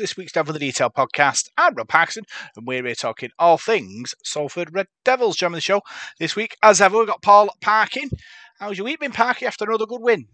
to 0.00 0.04
this 0.04 0.16
week's 0.16 0.32
Devil 0.32 0.54
in 0.54 0.60
the 0.60 0.66
Detail 0.66 0.88
podcast. 0.88 1.50
I'm 1.58 1.74
Rob 1.74 1.88
Paxton, 1.88 2.24
and 2.56 2.66
we're 2.66 2.82
here 2.82 2.94
talking 2.94 3.28
all 3.38 3.58
things 3.58 4.14
Salford 4.24 4.72
Red 4.72 4.86
Devils. 5.04 5.36
Joining 5.36 5.56
the 5.56 5.60
show 5.60 5.82
this 6.18 6.34
week, 6.34 6.56
as 6.62 6.80
ever, 6.80 6.96
we've 6.96 7.06
got 7.06 7.20
Paul 7.20 7.50
Parkin. 7.60 8.08
How's 8.58 8.78
your 8.78 8.86
week 8.86 9.00
been, 9.00 9.12
Parky, 9.12 9.44
after 9.44 9.66
another 9.66 9.84
good 9.84 10.00
win? 10.00 10.26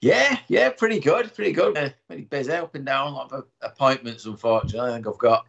Yeah, 0.00 0.36
yeah, 0.48 0.70
pretty 0.70 0.98
good, 0.98 1.32
pretty 1.32 1.52
good. 1.52 1.78
Uh, 1.78 1.90
pretty 2.08 2.24
busy 2.24 2.50
up 2.50 2.74
and 2.74 2.84
down, 2.84 3.12
a 3.12 3.14
lot 3.14 3.32
of 3.32 3.44
appointments, 3.62 4.26
unfortunately. 4.26 4.90
I 4.90 4.94
think 4.94 5.06
I've 5.06 5.18
got, 5.18 5.46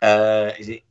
uh, 0.00 0.52
is 0.60 0.68
it 0.68 0.82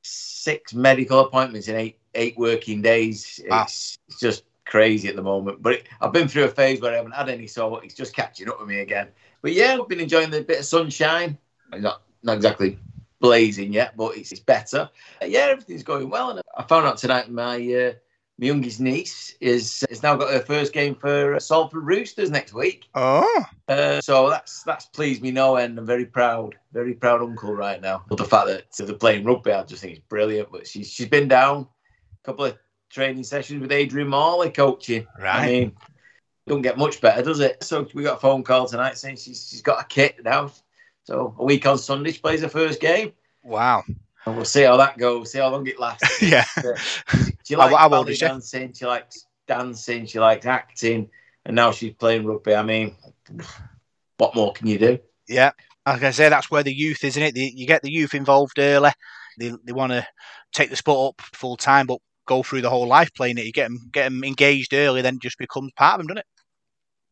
six 0.00 0.72
medical 0.72 1.20
appointments 1.20 1.68
in 1.68 1.76
eight 1.76 1.98
eight 2.14 2.38
working 2.38 2.80
days? 2.80 3.38
Wow. 3.50 3.64
It's, 3.64 3.98
it's 4.08 4.18
just 4.18 4.44
crazy 4.64 5.08
at 5.08 5.16
the 5.16 5.22
moment. 5.22 5.62
But 5.62 5.74
it, 5.74 5.88
I've 6.00 6.12
been 6.12 6.26
through 6.26 6.44
a 6.44 6.48
phase 6.48 6.80
where 6.80 6.92
I 6.92 6.96
haven't 6.96 7.12
had 7.12 7.28
any, 7.28 7.46
so 7.46 7.76
it's 7.76 7.94
just 7.94 8.16
catching 8.16 8.48
up 8.48 8.58
with 8.58 8.68
me 8.68 8.80
again. 8.80 9.08
But 9.42 9.52
yeah, 9.52 9.78
I've 9.80 9.88
been 9.88 10.00
enjoying 10.00 10.30
the 10.30 10.42
bit 10.42 10.60
of 10.60 10.64
sunshine. 10.64 11.38
Not 11.72 12.02
not 12.22 12.36
exactly 12.36 12.78
blazing 13.20 13.72
yet, 13.72 13.96
but 13.96 14.16
it's, 14.16 14.32
it's 14.32 14.40
better. 14.40 14.90
Uh, 15.22 15.26
yeah, 15.26 15.46
everything's 15.50 15.82
going 15.82 16.10
well. 16.10 16.30
And 16.30 16.40
I 16.56 16.62
found 16.62 16.86
out 16.86 16.98
tonight 16.98 17.30
my 17.30 17.56
uh, 17.56 17.92
my 18.38 18.46
youngest 18.46 18.80
niece 18.80 19.34
is 19.40 19.84
has 19.88 20.02
now 20.02 20.16
got 20.16 20.32
her 20.32 20.40
first 20.40 20.72
game 20.72 20.94
for 20.94 21.34
uh, 21.34 21.40
Salford 21.40 21.84
Roosters 21.84 22.30
next 22.30 22.52
week. 22.52 22.88
Oh, 22.94 23.44
Uh, 23.68 24.00
so 24.00 24.28
that's 24.28 24.62
that's 24.62 24.86
pleased 24.86 25.22
me 25.22 25.30
no 25.30 25.56
end. 25.56 25.78
I'm 25.78 25.86
very 25.86 26.06
proud, 26.06 26.54
very 26.72 26.94
proud 26.94 27.22
uncle 27.22 27.54
right 27.54 27.80
now. 27.80 28.04
But 28.08 28.18
the 28.18 28.24
fact 28.24 28.46
that 28.48 28.64
they're 28.78 28.94
playing 28.94 29.24
rugby, 29.24 29.52
I 29.52 29.62
just 29.64 29.82
think 29.82 29.96
it's 29.96 30.06
brilliant. 30.08 30.50
But 30.52 30.66
she's 30.66 30.90
she's 30.90 31.08
been 31.08 31.28
down 31.28 31.66
a 32.22 32.26
couple 32.26 32.44
of 32.44 32.58
training 32.90 33.24
sessions 33.24 33.60
with 33.60 33.72
Adrian 33.72 34.08
Morley 34.08 34.50
coaching. 34.50 35.06
right. 35.18 35.40
I 35.40 35.46
mean, 35.46 35.76
don't 36.46 36.62
get 36.62 36.78
much 36.78 37.00
better, 37.00 37.22
does 37.22 37.40
it? 37.40 37.62
So 37.62 37.86
we 37.94 38.02
got 38.02 38.16
a 38.18 38.20
phone 38.20 38.42
call 38.44 38.66
tonight 38.66 38.96
saying 38.98 39.16
she's 39.16 39.48
she's 39.48 39.62
got 39.62 39.80
a 39.82 39.86
kit 39.86 40.22
now. 40.24 40.52
So 41.04 41.34
a 41.38 41.44
week 41.44 41.66
on 41.66 41.78
Sunday, 41.78 42.12
she 42.12 42.20
plays 42.20 42.42
her 42.42 42.48
first 42.48 42.80
game. 42.80 43.12
wow. 43.42 43.82
And 44.26 44.34
we'll 44.34 44.44
see 44.44 44.62
how 44.62 44.76
that 44.78 44.98
goes, 44.98 45.30
see 45.30 45.38
how 45.38 45.50
long 45.50 45.64
it 45.68 45.78
lasts. 45.78 46.20
yeah. 46.22 46.44
She 47.44 47.54
How- 47.54 47.60
likes 47.60 47.76
how 47.76 47.84
old 47.84 47.90
ballet 47.92 48.12
is 48.12 48.18
she? 48.18 48.26
dancing, 48.26 48.72
she 48.72 48.84
likes 48.84 49.24
dancing, 49.46 50.04
she 50.06 50.18
likes 50.18 50.46
acting, 50.46 51.08
and 51.44 51.54
now 51.54 51.70
she's 51.70 51.94
playing 51.94 52.26
rugby. 52.26 52.56
I 52.56 52.64
mean, 52.64 52.96
what 54.18 54.34
more 54.34 54.52
can 54.52 54.66
you 54.66 54.78
do? 54.78 54.98
Yeah. 55.28 55.52
Like 55.86 56.02
I 56.02 56.10
say, 56.10 56.28
that's 56.28 56.50
where 56.50 56.64
the 56.64 56.74
youth, 56.74 57.04
isn't 57.04 57.22
it? 57.22 57.34
The, 57.34 57.52
you 57.54 57.68
get 57.68 57.82
the 57.82 57.90
youth 57.92 58.14
involved 58.14 58.58
early. 58.58 58.90
They, 59.38 59.52
they 59.64 59.72
want 59.72 59.92
to 59.92 60.04
take 60.52 60.70
the 60.70 60.76
sport 60.76 61.14
up 61.14 61.22
full 61.36 61.56
time, 61.56 61.86
but 61.86 61.98
go 62.26 62.42
through 62.42 62.62
the 62.62 62.70
whole 62.70 62.88
life 62.88 63.14
playing 63.14 63.38
it. 63.38 63.44
You 63.44 63.52
get 63.52 63.68
them, 63.68 63.78
get 63.92 64.04
them 64.04 64.24
engaged 64.24 64.74
early, 64.74 65.02
then 65.02 65.20
just 65.20 65.38
becomes 65.38 65.70
part 65.76 65.94
of 65.94 65.98
them, 66.00 66.08
doesn't 66.08 66.18
it? 66.18 66.26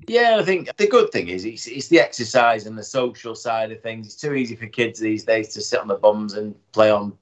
Yeah, 0.07 0.37
I 0.39 0.43
think 0.43 0.77
the 0.77 0.87
good 0.87 1.11
thing 1.11 1.29
is 1.29 1.45
it's, 1.45 1.67
it's 1.67 1.89
the 1.89 2.01
exercise 2.01 2.67
and 2.67 2.77
the 2.77 2.83
social 2.83 3.35
side 3.35 3.73
of 3.73 3.81
things. 3.83 4.07
It's 4.07 4.17
too 4.17 4.35
easy 4.35 4.57
for 4.57 4.67
kids 4.67 5.01
these 5.01 5.25
days 5.25 5.49
to 5.55 5.61
sit 5.63 5.81
on 5.81 5.89
the 5.89 5.95
bums 5.95 6.35
and 6.35 6.55
play 6.73 6.91
on 6.91 7.17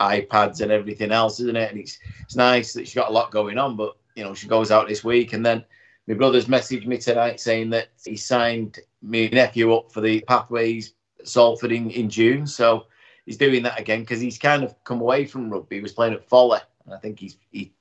iPads 0.00 0.60
and 0.60 0.70
everything 0.70 1.12
else, 1.12 1.40
isn't 1.40 1.56
it? 1.56 1.70
And 1.70 1.80
it's 1.80 1.98
it's 2.20 2.36
nice 2.36 2.72
that 2.74 2.86
she's 2.86 2.94
got 2.94 3.08
a 3.08 3.12
lot 3.12 3.30
going 3.30 3.58
on, 3.58 3.76
but 3.76 3.96
you 4.14 4.24
know 4.24 4.34
she 4.34 4.48
goes 4.48 4.70
out 4.70 4.88
this 4.88 5.04
week, 5.04 5.32
and 5.32 5.44
then 5.44 5.64
my 6.06 6.14
brother's 6.14 6.46
messaged 6.46 6.86
me 6.86 6.98
tonight 6.98 7.40
saying 7.40 7.70
that 7.70 7.88
he 8.04 8.16
signed 8.16 8.78
my 9.02 9.28
nephew 9.32 9.74
up 9.74 9.90
for 9.90 10.00
the 10.00 10.20
pathways 10.22 10.94
Salford 11.24 11.72
in, 11.72 11.90
in 11.90 12.10
June, 12.10 12.46
so 12.46 12.86
he's 13.24 13.38
doing 13.38 13.62
that 13.62 13.80
again 13.80 14.00
because 14.00 14.20
he's 14.20 14.38
kind 14.38 14.62
of 14.62 14.74
come 14.84 15.00
away 15.00 15.24
from 15.24 15.50
rugby. 15.50 15.76
He 15.76 15.82
was 15.82 15.92
playing 15.92 16.14
at 16.14 16.28
Foley, 16.28 16.60
and 16.84 16.94
I 16.94 16.98
think 16.98 17.18
he's 17.18 17.36
he 17.50 17.72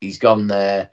he's 0.00 0.18
gone 0.18 0.46
there. 0.46 0.90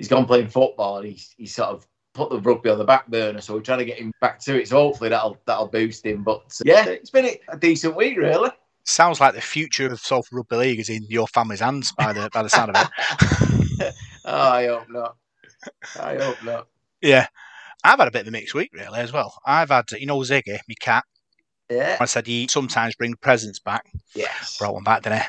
He's 0.00 0.08
gone 0.08 0.24
playing 0.24 0.48
football, 0.48 0.96
and 0.96 1.08
he's 1.08 1.34
he's 1.36 1.54
sort 1.54 1.68
of 1.68 1.86
put 2.14 2.30
the 2.30 2.40
rugby 2.40 2.70
on 2.70 2.78
the 2.78 2.84
back 2.84 3.06
burner. 3.08 3.42
So 3.42 3.52
we're 3.52 3.60
trying 3.60 3.80
to 3.80 3.84
get 3.84 3.98
him 3.98 4.12
back 4.18 4.38
to 4.40 4.58
it. 4.58 4.66
So 4.66 4.76
hopefully 4.76 5.10
that'll 5.10 5.36
that'll 5.44 5.68
boost 5.68 6.06
him. 6.06 6.22
But 6.22 6.40
uh, 6.40 6.64
yeah, 6.64 6.86
it's 6.86 7.10
been 7.10 7.28
a 7.48 7.58
decent 7.58 7.94
week, 7.94 8.16
really. 8.16 8.48
Sounds 8.84 9.20
like 9.20 9.34
the 9.34 9.42
future 9.42 9.92
of 9.92 10.00
Salford 10.00 10.32
Rugby 10.32 10.56
League 10.56 10.80
is 10.80 10.88
in 10.88 11.04
your 11.10 11.26
family's 11.26 11.60
hands 11.60 11.92
by 11.92 12.14
the 12.14 12.30
by 12.32 12.42
the 12.42 12.48
sound 12.48 12.74
of 12.74 12.88
it. 13.78 13.94
oh, 14.24 14.50
I 14.50 14.66
hope 14.68 14.88
not. 14.88 15.16
I 16.00 16.16
hope 16.16 16.42
not. 16.44 16.68
Yeah. 17.02 17.26
I've 17.84 17.98
had 17.98 18.08
a 18.08 18.10
bit 18.10 18.22
of 18.22 18.28
a 18.28 18.30
mixed 18.30 18.54
week, 18.54 18.70
really, 18.72 19.00
as 19.00 19.12
well. 19.12 19.34
I've 19.44 19.68
had, 19.68 19.92
you 19.92 20.06
know, 20.06 20.18
Ziggy, 20.20 20.58
my 20.66 20.74
cat. 20.80 21.04
Yeah. 21.70 21.98
I 22.00 22.04
said 22.04 22.26
he 22.26 22.48
sometimes 22.48 22.96
brings 22.96 23.16
presents 23.20 23.60
back. 23.60 23.86
Yes. 24.14 24.58
Brought 24.58 24.74
one 24.74 24.82
back, 24.82 25.02
didn't 25.02 25.20
I? 25.20 25.26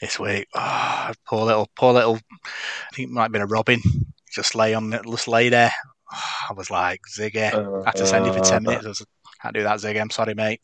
This 0.00 0.18
week. 0.18 0.46
Oh, 0.54 1.12
poor 1.26 1.46
little, 1.46 1.68
poor 1.74 1.92
little, 1.92 2.18
I 2.44 2.94
think 2.94 3.08
it 3.08 3.12
might 3.12 3.24
have 3.24 3.32
been 3.32 3.42
a 3.42 3.46
Robin. 3.46 3.80
Just 4.32 4.54
lay 4.54 4.74
on 4.74 4.92
it, 4.92 5.02
just 5.04 5.28
lay 5.28 5.48
there. 5.48 5.72
I 6.12 6.52
was 6.54 6.70
like, 6.70 7.00
Ziggy. 7.16 7.52
I 7.52 7.84
had 7.84 7.96
to 7.96 8.06
send 8.06 8.26
him 8.26 8.34
for 8.34 8.40
10 8.40 8.62
minutes. 8.62 8.84
I 8.84 8.88
was, 8.88 9.06
can't 9.42 9.54
do 9.54 9.62
that, 9.62 9.78
Ziggy. 9.78 10.00
I'm 10.00 10.10
sorry, 10.10 10.34
mate. 10.34 10.60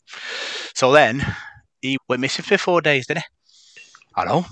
So 0.73 0.91
then 0.91 1.25
he 1.81 1.97
went 2.07 2.21
missing 2.21 2.45
for 2.45 2.57
four 2.57 2.81
days, 2.81 3.07
didn't 3.07 3.23
he? 3.23 3.81
I 4.15 4.25
know. 4.25 4.45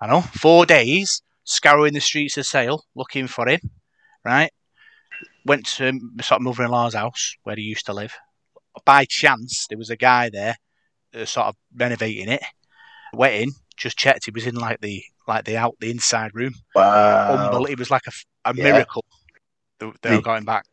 I 0.00 0.06
know. 0.06 0.20
Four 0.20 0.66
days 0.66 1.22
scouring 1.44 1.94
the 1.94 2.00
streets 2.00 2.36
of 2.36 2.46
Sale 2.46 2.84
looking 2.94 3.26
for 3.26 3.48
him, 3.48 3.60
right? 4.24 4.50
Went 5.44 5.66
to 5.66 5.92
my 5.92 6.22
sort 6.22 6.40
of 6.40 6.42
mother 6.42 6.64
in 6.64 6.70
law's 6.70 6.94
house 6.94 7.34
where 7.42 7.56
he 7.56 7.62
used 7.62 7.86
to 7.86 7.92
live. 7.92 8.14
By 8.84 9.04
chance, 9.04 9.66
there 9.68 9.78
was 9.78 9.90
a 9.90 9.96
guy 9.96 10.30
there 10.30 10.56
uh, 11.14 11.24
sort 11.24 11.48
of 11.48 11.56
renovating 11.74 12.28
it. 12.28 12.42
Went 13.12 13.34
in, 13.34 13.50
just 13.76 13.98
checked. 13.98 14.24
He 14.24 14.30
was 14.30 14.46
in 14.46 14.54
like 14.54 14.80
the 14.80 15.02
like 15.26 15.44
the 15.44 15.56
out 15.56 15.76
the 15.80 15.90
inside 15.90 16.34
room. 16.34 16.54
Wow. 16.74 17.28
Unbelievable. 17.30 17.66
It 17.66 17.78
was 17.78 17.90
like 17.90 18.06
a, 18.06 18.12
a 18.50 18.54
Yeah. 18.54 18.64
miracle. 18.64 19.04
that 19.78 19.92
They 20.02 20.10
The- 20.10 20.16
were 20.16 20.22
going 20.22 20.44
back. 20.44 20.66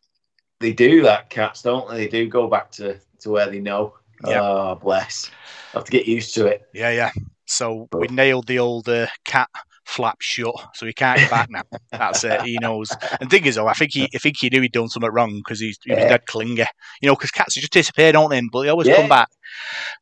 They 0.60 0.74
do 0.74 1.02
that, 1.04 1.30
cats, 1.30 1.62
don't 1.62 1.90
they? 1.90 2.00
They 2.00 2.08
do 2.10 2.28
go 2.28 2.48
back 2.50 2.70
to, 2.72 3.00
to 3.20 3.30
where 3.30 3.50
they 3.50 3.60
know. 3.60 3.94
Yeah. 4.28 4.42
Oh, 4.42 4.76
bless. 4.76 5.32
I 5.74 5.78
have 5.78 5.86
to 5.86 5.92
get 5.92 6.06
used 6.06 6.34
to 6.36 6.48
it. 6.48 6.68
Yeah, 6.74 6.90
yeah. 6.92 7.12
So 7.46 7.88
we 7.94 8.08
nailed 8.08 8.48
the 8.48 8.60
old 8.60 8.90
uh, 8.90 9.08
cat 9.24 9.50
flap 9.90 10.18
shut, 10.22 10.54
so 10.76 10.86
he 10.86 10.94
can't 10.94 11.20
get 11.20 11.30
back 11.30 11.50
now. 11.50 11.64
That's 11.92 12.24
it. 12.24 12.42
He 12.42 12.60
knows. 12.60 12.90
And 13.20 13.30
thing 13.30 13.46
is, 13.46 13.56
though, 13.56 13.68
I 13.68 13.74
think 13.74 13.92
he, 13.94 14.08
I 14.14 14.20
think 14.20 14.38
he 14.38 14.50
knew 14.50 14.62
he'd 14.62 14.72
done 14.72 14.88
something 14.88 15.12
wrong 15.12 15.36
because 15.38 15.60
he's 15.60 15.78
he 15.84 15.96
was 15.96 16.04
Yeah. 16.04 16.10
dead 16.10 16.26
clingy. 16.28 16.66
You 17.02 17.08
know, 17.08 17.16
because 17.16 17.32
cats 17.32 17.56
just 17.56 17.74
disappear, 17.74 18.12
don't 18.12 18.30
they? 18.30 18.42
But 18.52 18.64
they 18.64 18.70
always 18.70 18.88
Yeah. 18.88 18.98
come 18.98 19.10
back. 19.10 19.30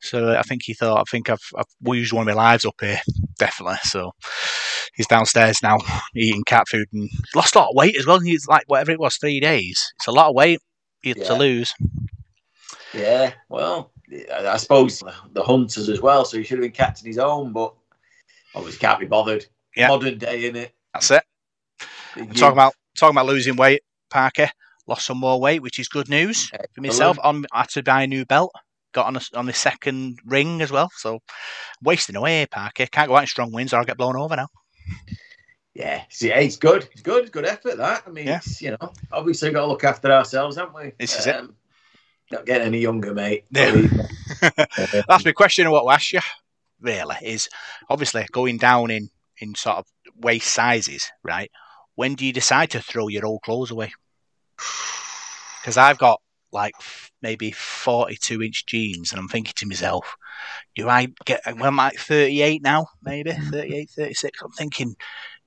So 0.01 0.35
I 0.35 0.41
think 0.43 0.61
he 0.65 0.73
thought, 0.73 0.99
I 0.99 1.03
think 1.09 1.29
I've, 1.29 1.39
I've 1.57 1.65
used 1.95 2.11
one 2.13 2.27
of 2.27 2.35
my 2.35 2.41
lives 2.41 2.65
up 2.65 2.75
here, 2.81 2.99
definitely. 3.39 3.77
So 3.83 4.11
he's 4.95 5.07
downstairs 5.07 5.59
now 5.63 5.77
eating 6.15 6.43
cat 6.45 6.67
food 6.69 6.87
and 6.93 7.09
lost 7.33 7.55
a 7.55 7.59
lot 7.59 7.69
of 7.69 7.75
weight 7.75 7.95
as 7.97 8.05
well. 8.05 8.19
He's 8.19 8.47
like 8.47 8.65
whatever 8.67 8.91
it 8.91 8.99
was, 8.99 9.15
three 9.15 9.39
days. 9.39 9.81
It's 9.97 10.07
a 10.07 10.11
lot 10.11 10.29
of 10.29 10.35
weight 10.35 10.59
you 11.03 11.13
to 11.13 11.21
Yeah. 11.21 11.33
lose. 11.33 11.73
Yeah, 12.93 13.33
well, 13.49 13.91
I 14.33 14.47
I 14.47 14.57
suppose 14.57 15.03
the 15.33 15.43
hunters 15.43 15.89
as 15.89 16.01
well. 16.01 16.25
So 16.25 16.37
he 16.37 16.43
should 16.43 16.57
have 16.57 16.63
been 16.63 16.71
catching 16.71 17.07
his 17.07 17.17
own, 17.17 17.53
but 17.53 17.73
obviously 18.55 18.79
can't 18.79 18.99
be 18.99 19.05
bothered. 19.05 19.45
Yeah. 19.77 19.89
Modern 19.89 20.17
day, 20.17 20.47
in 20.47 20.55
it. 20.55 20.73
That's 20.93 21.11
it. 21.11 21.23
Talking 22.15 22.53
about 22.53 22.73
talking 22.97 23.15
about 23.15 23.27
losing 23.27 23.55
weight, 23.55 23.81
Parker 24.09 24.49
lost 24.87 25.05
some 25.05 25.19
more 25.19 25.39
weight, 25.39 25.61
which 25.61 25.77
is 25.79 25.87
good 25.87 26.09
news 26.09 26.49
for 26.73 26.81
myself. 26.81 27.17
On 27.23 27.45
I 27.51 27.59
had 27.59 27.69
to 27.69 27.83
buy 27.83 28.03
a 28.03 28.07
new 28.07 28.25
belt. 28.25 28.51
Got 28.93 29.05
on 29.07 29.17
a, 29.17 29.21
on 29.35 29.45
the 29.45 29.53
second 29.53 30.17
ring 30.25 30.61
as 30.61 30.71
well, 30.71 30.89
so 30.95 31.19
wasting 31.83 32.15
away, 32.15 32.45
Parker. 32.47 32.87
Can't 32.87 33.07
go 33.09 33.15
out 33.17 33.23
in 33.23 33.27
strong 33.27 33.51
winds 33.51 33.73
or 33.73 33.77
I'll 33.77 33.85
get 33.85 33.97
blown 33.97 34.15
over 34.15 34.35
now. 34.35 34.47
Yeah, 35.75 36.01
see, 36.09 36.29
hey, 36.29 36.47
it's 36.47 36.55
good. 36.55 36.87
It's 36.91 37.03
good. 37.03 37.21
It's 37.23 37.29
good 37.29 37.45
effort. 37.45 37.77
That 37.77 38.01
I 38.07 38.09
mean, 38.09 38.25
Yeah. 38.25 38.37
it's, 38.37 38.61
you 38.63 38.71
know, 38.71 38.91
obviously 39.11 39.51
got 39.51 39.61
to 39.61 39.67
look 39.67 39.83
after 39.83 40.11
ourselves, 40.11 40.55
haven't 40.57 40.73
we? 40.73 40.93
This 40.97 41.19
is 41.19 41.27
it. 41.27 41.35
Um, 41.35 41.55
Not 42.31 42.47
getting 42.47 42.65
any 42.65 42.79
younger, 42.79 43.13
mate. 43.13 43.45
Yeah. 43.51 43.75
Me. 43.75 43.89
That's 45.07 45.23
my 45.25 45.33
question. 45.33 45.67
Of 45.67 45.73
what 45.73 45.83
to 45.83 45.91
ask 45.91 46.13
you 46.13 46.19
really 46.81 47.15
is 47.21 47.47
obviously 47.89 48.25
going 48.31 48.57
down 48.57 48.89
in 48.89 49.09
in 49.39 49.55
sort 49.55 49.77
of 49.77 49.85
waist 50.15 50.47
sizes, 50.47 51.11
right? 51.23 51.51
When 51.95 52.15
do 52.15 52.25
you 52.25 52.33
decide 52.33 52.71
to 52.71 52.81
throw 52.81 53.07
your 53.07 53.25
old 53.25 53.41
clothes 53.43 53.71
away? 53.71 53.91
Because 55.61 55.75
I've 55.77 55.97
got 55.97 56.21
like 56.53 56.75
maybe 57.21 57.51
42 57.51 58.41
inch 58.41 58.65
jeans, 58.67 59.11
and 59.11 59.19
I'm 59.19 59.27
thinking 59.27 59.53
to 59.57 59.65
myself, 59.65 60.15
do 60.75 60.87
I 60.87 61.07
get, 61.25 61.41
well, 61.45 61.65
I'm 61.65 61.75
like 61.75 61.97
38 61.99 62.61
now, 62.61 62.87
maybe 63.03 63.31
38, 63.51 63.89
36. 63.89 64.41
I'm 64.41 64.51
thinking, 64.51 64.95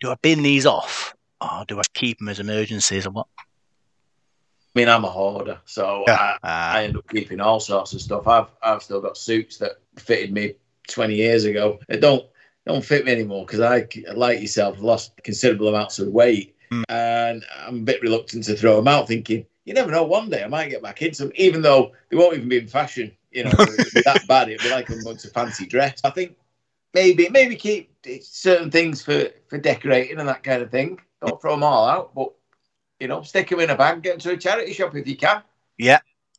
do 0.00 0.10
I 0.10 0.16
bin 0.20 0.42
these 0.42 0.66
off 0.66 1.14
or 1.40 1.64
do 1.66 1.78
I 1.78 1.82
keep 1.94 2.18
them 2.18 2.28
as 2.28 2.38
emergencies 2.38 3.06
or 3.06 3.10
what? 3.12 3.26
I 3.38 4.78
mean, 4.78 4.88
I'm 4.88 5.04
a 5.04 5.10
hoarder, 5.10 5.58
so 5.64 6.04
Yeah. 6.06 6.36
I, 6.42 6.46
Uh, 6.46 6.78
I 6.78 6.84
end 6.84 6.96
up 6.96 7.08
keeping 7.08 7.40
all 7.40 7.58
sorts 7.58 7.92
of 7.92 8.00
stuff. 8.02 8.28
I've 8.28 8.48
I've 8.62 8.82
still 8.82 9.00
got 9.00 9.16
suits 9.16 9.58
that 9.58 9.80
fitted 9.96 10.32
me 10.32 10.54
20 10.88 11.14
years 11.14 11.44
ago. 11.44 11.78
They 11.88 11.98
don't 11.98 12.26
don't 12.70 12.84
fit 12.84 13.04
me 13.04 13.12
anymore 13.12 13.44
because 13.44 13.60
I, 13.60 13.86
like 14.14 14.40
yourself, 14.40 14.80
lost 14.80 15.12
considerable 15.24 15.68
amounts 15.68 15.98
of 15.98 16.08
weight, 16.08 16.56
Mm. 16.70 16.84
and 16.88 17.44
I'm 17.66 17.78
a 17.78 17.82
bit 17.82 18.00
reluctant 18.00 18.44
to 18.44 18.54
throw 18.54 18.76
them 18.76 18.86
out. 18.86 19.08
Thinking 19.08 19.44
you 19.64 19.74
never 19.74 19.90
know, 19.90 20.04
one 20.04 20.30
day 20.30 20.44
I 20.44 20.46
might 20.46 20.70
get 20.70 20.82
back 20.82 21.02
into 21.02 21.24
them, 21.24 21.32
even 21.34 21.62
though 21.62 21.90
they 22.08 22.16
won't 22.16 22.36
even 22.36 22.48
be 22.48 22.58
in 22.58 22.68
fashion. 22.68 23.10
You 23.32 23.42
know, 23.44 23.50
that 24.04 24.22
bad. 24.28 24.48
It'd 24.48 24.62
be 24.62 24.70
like 24.70 24.88
I'm 24.88 25.02
going 25.02 25.16
to 25.16 25.28
fancy 25.30 25.66
dress. 25.66 26.00
I 26.04 26.10
think 26.10 26.36
maybe 26.94 27.28
maybe 27.28 27.56
keep 27.56 27.92
certain 28.22 28.70
things 28.70 29.02
for 29.02 29.30
for 29.48 29.58
decorating 29.58 30.20
and 30.20 30.28
that 30.28 30.44
kind 30.44 30.62
of 30.62 30.70
thing. 30.70 31.00
Don't 31.20 31.42
throw 31.42 31.54
them 31.54 31.64
all 31.64 31.88
out, 31.88 32.14
but 32.14 32.32
you 33.00 33.08
know, 33.08 33.22
stick 33.22 33.48
them 33.48 33.58
in 33.58 33.70
a 33.70 33.76
bag, 33.76 34.02
get 34.02 34.12
them 34.12 34.20
to 34.20 34.30
a 34.32 34.36
charity 34.36 34.72
shop 34.72 34.94
if 34.94 35.08
you 35.08 35.16
can. 35.16 35.42
Yeah, 35.76 35.98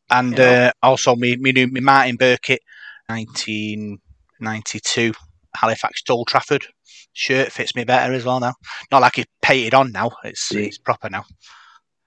and 0.09 0.31
you 0.31 0.37
know? 0.37 0.53
uh, 0.53 0.71
also, 0.81 1.17
me, 1.17 1.35
me, 1.35 1.51
me 1.51 1.81
Martin 1.81 2.17
Burkitt, 2.17 2.59
1992 3.07 5.11
Halifax 5.55 6.01
Old 6.09 6.27
Trafford 6.27 6.65
shirt 7.13 7.51
fits 7.51 7.75
me 7.75 7.83
better 7.83 8.13
as 8.13 8.25
well 8.25 8.39
now. 8.39 8.53
Not 8.91 9.01
like 9.01 9.19
it's 9.19 9.31
painted 9.41 9.73
on 9.73 9.91
now; 9.91 10.11
it's, 10.23 10.53
it's 10.53 10.77
proper 10.77 11.09
now. 11.09 11.25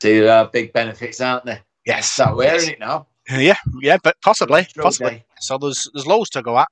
See, 0.02 0.20
there 0.20 0.36
are 0.36 0.46
big 0.46 0.72
benefits, 0.72 1.20
aren't 1.20 1.44
there? 1.44 1.62
Yes, 1.86 2.10
start 2.10 2.36
wearing 2.36 2.60
yes. 2.60 2.68
it 2.68 2.80
now. 2.80 3.06
Yeah, 3.30 3.56
yeah, 3.80 3.96
but 4.02 4.16
possibly, 4.22 4.66
possibly. 4.76 5.24
So 5.40 5.58
there's 5.58 5.88
there's 5.94 6.06
loads 6.06 6.30
to 6.30 6.42
go 6.42 6.58
at 6.58 6.68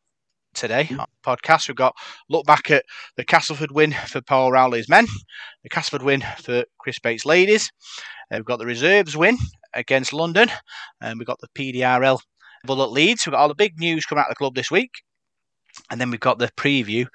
today 0.55 0.85
mm-hmm. 0.85 1.03
podcast. 1.25 1.69
We've 1.69 1.77
got 1.77 1.95
look 2.29 2.47
back 2.47 2.71
at 2.71 2.85
the 3.17 3.25
Castleford 3.25 3.73
win 3.73 3.93
for 3.93 4.21
Paul 4.21 4.53
Rowley's 4.53 4.89
men, 4.89 5.07
the 5.63 5.69
Castleford 5.69 6.05
win 6.05 6.23
for 6.39 6.65
Chris 6.79 6.99
Bates 6.99 7.25
ladies. 7.25 7.71
Uh, 8.31 8.37
we've 8.37 8.45
got 8.45 8.59
the 8.59 8.67
reserves 8.67 9.17
win 9.17 9.39
against 9.75 10.13
London, 10.13 10.51
and 11.01 11.19
we've 11.19 11.27
got 11.27 11.41
the 11.41 11.49
PDRL 11.55 12.21
Bullet 12.65 12.91
Leeds. 12.91 13.27
We've 13.27 13.33
got 13.33 13.41
all 13.41 13.49
the 13.49 13.55
big 13.55 13.79
news 13.79 14.05
coming 14.05 14.21
out 14.21 14.29
of 14.29 14.33
the 14.33 14.37
club 14.37 14.55
this 14.55 14.71
week, 14.71 14.91
and 15.91 16.01
then 16.01 16.11
we've 16.11 16.21
got 16.21 16.39
the 16.39 16.51
preview 16.57 17.07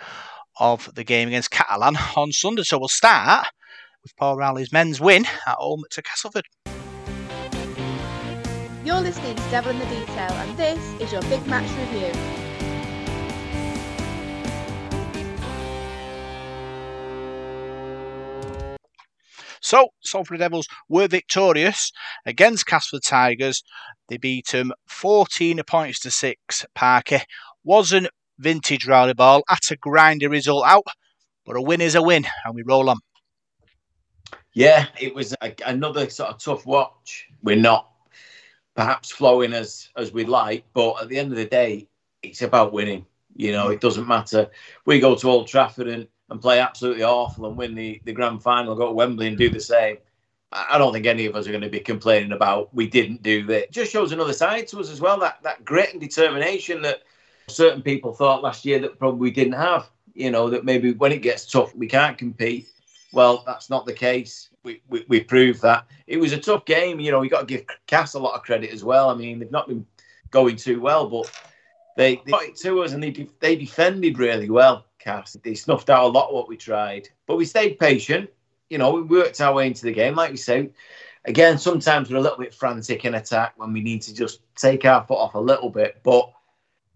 of 0.60 0.90
the 0.96 1.04
game 1.04 1.28
against 1.28 1.52
Catalan 1.52 1.98
on 2.16 2.32
Sunday. 2.32 2.64
So 2.64 2.80
we'll 2.80 2.88
start 2.88 3.48
with 4.04 4.16
Paul 4.16 4.38
Rowley's 4.38 4.72
men's 4.72 5.00
win 5.00 5.26
at 5.46 5.56
home 5.56 5.84
to 5.92 6.02
Castleford. 6.02 6.46
You're 8.84 9.02
listening 9.02 9.36
to 9.36 9.50
Devil 9.52 9.72
in 9.72 9.80
the 9.80 9.86
Detail, 9.86 10.32
and 10.32 10.58
this 10.58 10.80
is 11.02 11.12
your 11.12 11.22
big 11.24 11.46
match 11.48 11.70
review. 11.78 12.14
So, 19.60 19.90
Salford 20.02 20.40
Devils 20.40 20.70
were 20.88 21.10
victorious 21.10 21.92
against 22.26 22.66
Castleford 22.66 23.04
Tigers. 23.04 23.64
They 24.08 24.16
beat 24.16 24.48
them 24.48 24.72
14 24.88 25.60
points 25.68 26.00
to 26.00 26.12
6. 26.12 26.66
Parker 26.74 27.20
wasn't 27.66 28.08
vintage 28.40 28.88
rally 28.88 29.14
ball 29.14 29.44
at 29.50 29.72
a 29.72 29.78
grindy 29.78 30.30
result 30.30 30.66
out, 30.66 30.86
but 31.46 31.56
a 31.56 31.62
win 31.62 31.82
is 31.82 31.96
a 31.96 32.02
win, 32.02 32.26
and 32.46 32.56
we 32.56 32.64
roll 32.64 32.90
on. 32.90 32.98
Yeah, 34.54 34.88
it 35.00 35.14
was 35.14 35.36
a, 35.42 35.54
another 35.66 36.10
sort 36.10 36.32
of 36.32 36.40
tough 36.40 36.66
watch. 36.66 37.28
We're 37.44 37.56
not 37.56 37.92
perhaps 38.76 39.12
flowing 39.12 39.54
as 39.54 39.90
as 39.96 40.12
we'd 40.12 40.30
like, 40.30 40.66
but 40.74 41.02
at 41.02 41.10
the 41.10 41.20
end 41.20 41.32
of 41.32 41.38
the 41.38 41.46
day, 41.46 41.88
it's 42.24 42.42
about 42.42 42.74
winning. 42.74 43.06
You 43.36 43.52
know, 43.52 43.70
it 43.70 43.82
doesn't 43.82 44.08
matter. 44.08 44.50
We 44.86 45.00
go 45.00 45.16
to 45.16 45.30
Old 45.30 45.48
Trafford 45.48 45.88
and, 45.88 46.08
and 46.30 46.42
play 46.42 46.60
absolutely 46.60 47.04
awful 47.04 47.46
and 47.46 47.56
win 47.56 47.76
the, 47.76 48.02
the 48.04 48.14
grand 48.14 48.42
final, 48.42 48.76
go 48.76 48.88
to 48.88 48.94
Wembley 48.94 49.28
and 49.28 49.38
do 49.38 49.50
the 49.50 49.60
same. 49.60 49.98
I 50.52 50.78
don't 50.78 50.94
think 50.94 51.06
any 51.06 51.26
of 51.26 51.36
us 51.36 51.48
are 51.48 51.52
going 51.52 51.62
to 51.62 51.70
be 51.70 51.80
complaining 51.80 52.32
about 52.32 52.74
we 52.74 52.88
didn't 52.88 53.22
do 53.22 53.46
that. 53.48 53.66
It 53.66 53.72
just 53.72 53.92
shows 53.92 54.12
another 54.12 54.34
side 54.34 54.68
to 54.70 54.80
us 54.80 54.90
as 54.90 55.02
well, 55.02 55.20
that 55.20 55.40
that 55.44 55.66
grit 55.66 55.92
and 55.92 56.02
determination 56.02 56.82
that 56.82 57.04
certain 57.48 57.82
people 57.82 58.14
thought 58.14 58.44
last 58.44 58.66
year 58.66 58.80
that 58.80 59.00
probably 59.00 59.20
we 59.20 59.32
didn't 59.32 59.54
have. 59.54 59.90
You 60.14 60.32
know, 60.32 60.50
that 60.50 60.66
maybe 60.66 60.94
when 60.94 61.12
it 61.12 61.22
gets 61.22 61.50
tough, 61.50 61.76
we 61.76 61.88
can't 61.88 62.18
compete. 62.18 62.68
Well, 63.14 63.44
that's 63.46 63.70
not 63.70 63.86
the 63.86 63.94
case. 63.94 64.50
We, 64.64 64.82
we, 64.90 65.06
we 65.08 65.22
proved 65.22 65.62
that. 65.62 65.86
It 66.08 66.18
was 66.18 66.34
a 66.34 66.38
tough 66.38 66.66
game. 66.66 67.00
You 67.00 67.12
know, 67.12 67.20
we 67.20 67.30
got 67.30 67.42
to 67.42 67.46
give 67.46 67.66
Cass 67.86 68.16
a 68.16 68.20
lot 68.20 68.36
of 68.36 68.44
credit 68.44 68.72
as 68.72 68.84
well. 68.84 69.10
I 69.10 69.16
mean, 69.16 69.40
they've 69.40 69.52
not 69.52 69.68
been 69.68 69.86
going 70.32 70.56
too 70.56 70.82
well, 70.82 71.08
but 71.08 71.32
they, 71.96 72.16
they 72.26 72.32
got 72.32 72.44
it 72.44 72.56
to 72.58 72.82
us 72.84 72.94
and 72.94 73.02
they, 73.02 73.28
they 73.40 73.56
defended 73.56 74.18
really 74.18 74.50
well, 74.50 74.86
Cass. 75.00 75.38
They 75.44 75.54
snuffed 75.54 75.90
out 75.90 76.06
a 76.06 76.08
lot 76.08 76.30
of 76.30 76.34
what 76.34 76.50
we 76.50 76.58
tried, 76.58 77.10
but 77.28 77.38
we 77.38 77.46
stayed 77.46 77.80
patient. 77.80 78.30
You 78.70 78.78
know, 78.78 78.92
we 78.92 79.02
worked 79.04 79.40
our 79.40 79.54
way 79.54 79.68
into 79.68 79.86
the 79.86 79.94
game, 79.94 80.16
like 80.16 80.32
we 80.32 80.38
say. 80.38 80.72
Again, 81.26 81.58
sometimes 81.58 82.10
we're 82.10 82.18
a 82.18 82.22
little 82.22 82.38
bit 82.38 82.54
frantic 82.54 83.06
in 83.06 83.16
attack 83.16 83.54
when 83.58 83.72
we 83.72 83.82
need 83.82 84.02
to 84.04 84.14
just 84.14 84.42
take 84.56 84.86
our 84.86 85.06
foot 85.06 85.18
off 85.18 85.36
a 85.36 85.40
little 85.40 85.70
bit, 85.70 86.00
but 86.04 86.32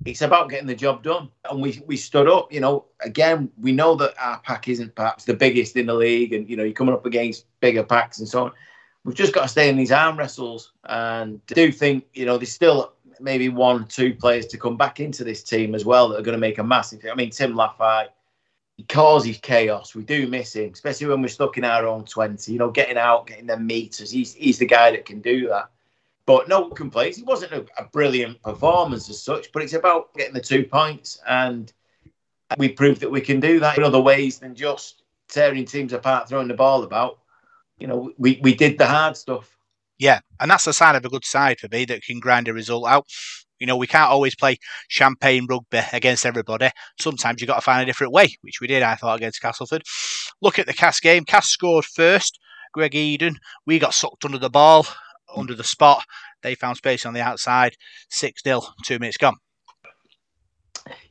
it's 0.05 0.21
about 0.21 0.49
getting 0.49 0.67
the 0.67 0.75
job 0.75 1.03
done. 1.03 1.29
And 1.49 1.61
we 1.61 1.81
we 1.85 1.97
stood 1.97 2.27
up. 2.27 2.51
You 2.51 2.59
know, 2.59 2.85
again, 3.01 3.51
we 3.59 3.71
know 3.71 3.95
that 3.95 4.13
our 4.19 4.39
pack 4.39 4.67
isn't 4.67 4.95
perhaps 4.95 5.25
the 5.25 5.33
biggest 5.33 5.75
in 5.75 5.85
the 5.85 5.93
league, 5.93 6.33
and 6.33 6.49
you 6.49 6.57
know, 6.57 6.63
you're 6.63 6.73
coming 6.73 6.93
up 6.93 7.05
against 7.05 7.45
bigger 7.59 7.83
packs 7.83 8.19
and 8.19 8.27
so 8.27 8.45
on. 8.45 8.51
We've 9.03 9.15
just 9.15 9.33
got 9.33 9.43
to 9.43 9.47
stay 9.47 9.69
in 9.69 9.77
these 9.77 9.91
arm 9.91 10.17
wrestles, 10.17 10.73
and 10.85 11.41
I 11.49 11.53
do 11.53 11.71
think 11.71 12.05
you 12.13 12.25
know 12.25 12.37
there's 12.37 12.51
still 12.51 12.93
maybe 13.19 13.49
one, 13.49 13.85
two 13.87 14.15
players 14.15 14.47
to 14.47 14.57
come 14.57 14.77
back 14.77 14.99
into 14.99 15.23
this 15.23 15.43
team 15.43 15.75
as 15.75 15.85
well 15.85 16.09
that 16.09 16.19
are 16.19 16.23
going 16.23 16.33
to 16.33 16.39
make 16.39 16.57
a 16.57 16.63
massive. 16.63 17.05
I 17.09 17.15
mean, 17.15 17.29
Tim 17.29 17.53
Lafai, 17.53 18.07
he 18.77 18.83
causes 18.83 19.37
chaos. 19.37 19.93
We 19.93 20.03
do 20.03 20.27
miss 20.27 20.55
him, 20.55 20.71
especially 20.73 21.07
when 21.07 21.21
we're 21.21 21.27
stuck 21.27 21.57
in 21.57 21.63
our 21.63 21.85
own 21.85 22.05
twenty. 22.05 22.53
You 22.53 22.59
know, 22.59 22.71
getting 22.71 22.97
out, 22.97 23.27
getting 23.27 23.47
them 23.47 23.67
meters. 23.67 24.11
He's 24.11 24.33
he's 24.33 24.57
the 24.57 24.65
guy 24.65 24.91
that 24.91 25.05
can 25.05 25.21
do 25.21 25.47
that. 25.49 25.69
But 26.31 26.47
no 26.47 26.69
complaints. 26.69 27.17
It 27.17 27.25
wasn't 27.25 27.51
a, 27.51 27.65
a, 27.77 27.83
brilliant 27.91 28.41
performance 28.41 29.09
as 29.09 29.21
such, 29.21 29.51
but 29.51 29.63
it's 29.63 29.73
about 29.73 30.13
getting 30.13 30.33
the 30.33 30.39
two 30.39 30.63
points. 30.63 31.19
And 31.27 31.71
we 32.57 32.69
proved 32.69 33.01
that 33.01 33.11
we 33.11 33.19
can 33.19 33.41
do 33.41 33.59
that 33.59 33.77
in 33.77 33.83
other 33.83 33.99
ways 33.99 34.39
than 34.39 34.55
just 34.55 35.03
tearing 35.27 35.65
teams 35.65 35.91
apart, 35.91 36.29
throwing 36.29 36.47
the 36.47 36.53
ball 36.53 36.83
about. 36.83 37.19
You 37.79 37.87
know, 37.87 38.13
we, 38.17 38.39
we 38.43 38.55
did 38.55 38.77
the 38.77 38.87
hard 38.87 39.17
stuff. 39.17 39.57
Yeah, 39.99 40.21
and 40.39 40.49
that's 40.49 40.63
the 40.63 40.71
sign 40.71 40.95
of 40.95 41.03
a 41.03 41.09
good 41.09 41.25
side 41.25 41.59
for 41.59 41.67
me 41.69 41.83
that 41.83 42.01
can 42.01 42.21
grind 42.21 42.47
a 42.47 42.53
result 42.53 42.87
out. 42.87 43.07
You 43.59 43.67
know, 43.67 43.75
we 43.75 43.87
can't 43.87 44.09
always 44.09 44.33
play 44.33 44.55
champagne 44.87 45.47
rugby 45.49 45.81
against 45.91 46.25
everybody. 46.25 46.69
Sometimes 46.97 47.41
you've 47.41 47.49
got 47.49 47.55
to 47.55 47.61
find 47.61 47.83
a 47.83 47.85
different 47.85 48.13
way, 48.13 48.37
which 48.39 48.61
we 48.61 48.67
did, 48.67 48.83
I 48.83 48.95
thought, 48.95 49.17
against 49.17 49.41
Castleford. 49.41 49.83
Look 50.41 50.59
at 50.59 50.65
the 50.65 50.73
Cass 50.73 51.01
game. 51.01 51.25
Cass 51.25 51.49
scored 51.49 51.83
first. 51.83 52.39
Greg 52.73 52.95
Eden. 52.95 53.37
We 53.65 53.79
got 53.79 53.93
sucked 53.93 54.23
under 54.23 54.37
the 54.37 54.49
ball 54.49 54.85
under 55.35 55.55
the 55.55 55.63
spot. 55.63 56.03
They 56.41 56.55
found 56.55 56.77
space 56.77 57.05
on 57.05 57.13
the 57.13 57.21
outside. 57.21 57.75
Six 58.09 58.43
0 58.43 58.61
two 58.83 58.99
minutes 58.99 59.17
gone. 59.17 59.35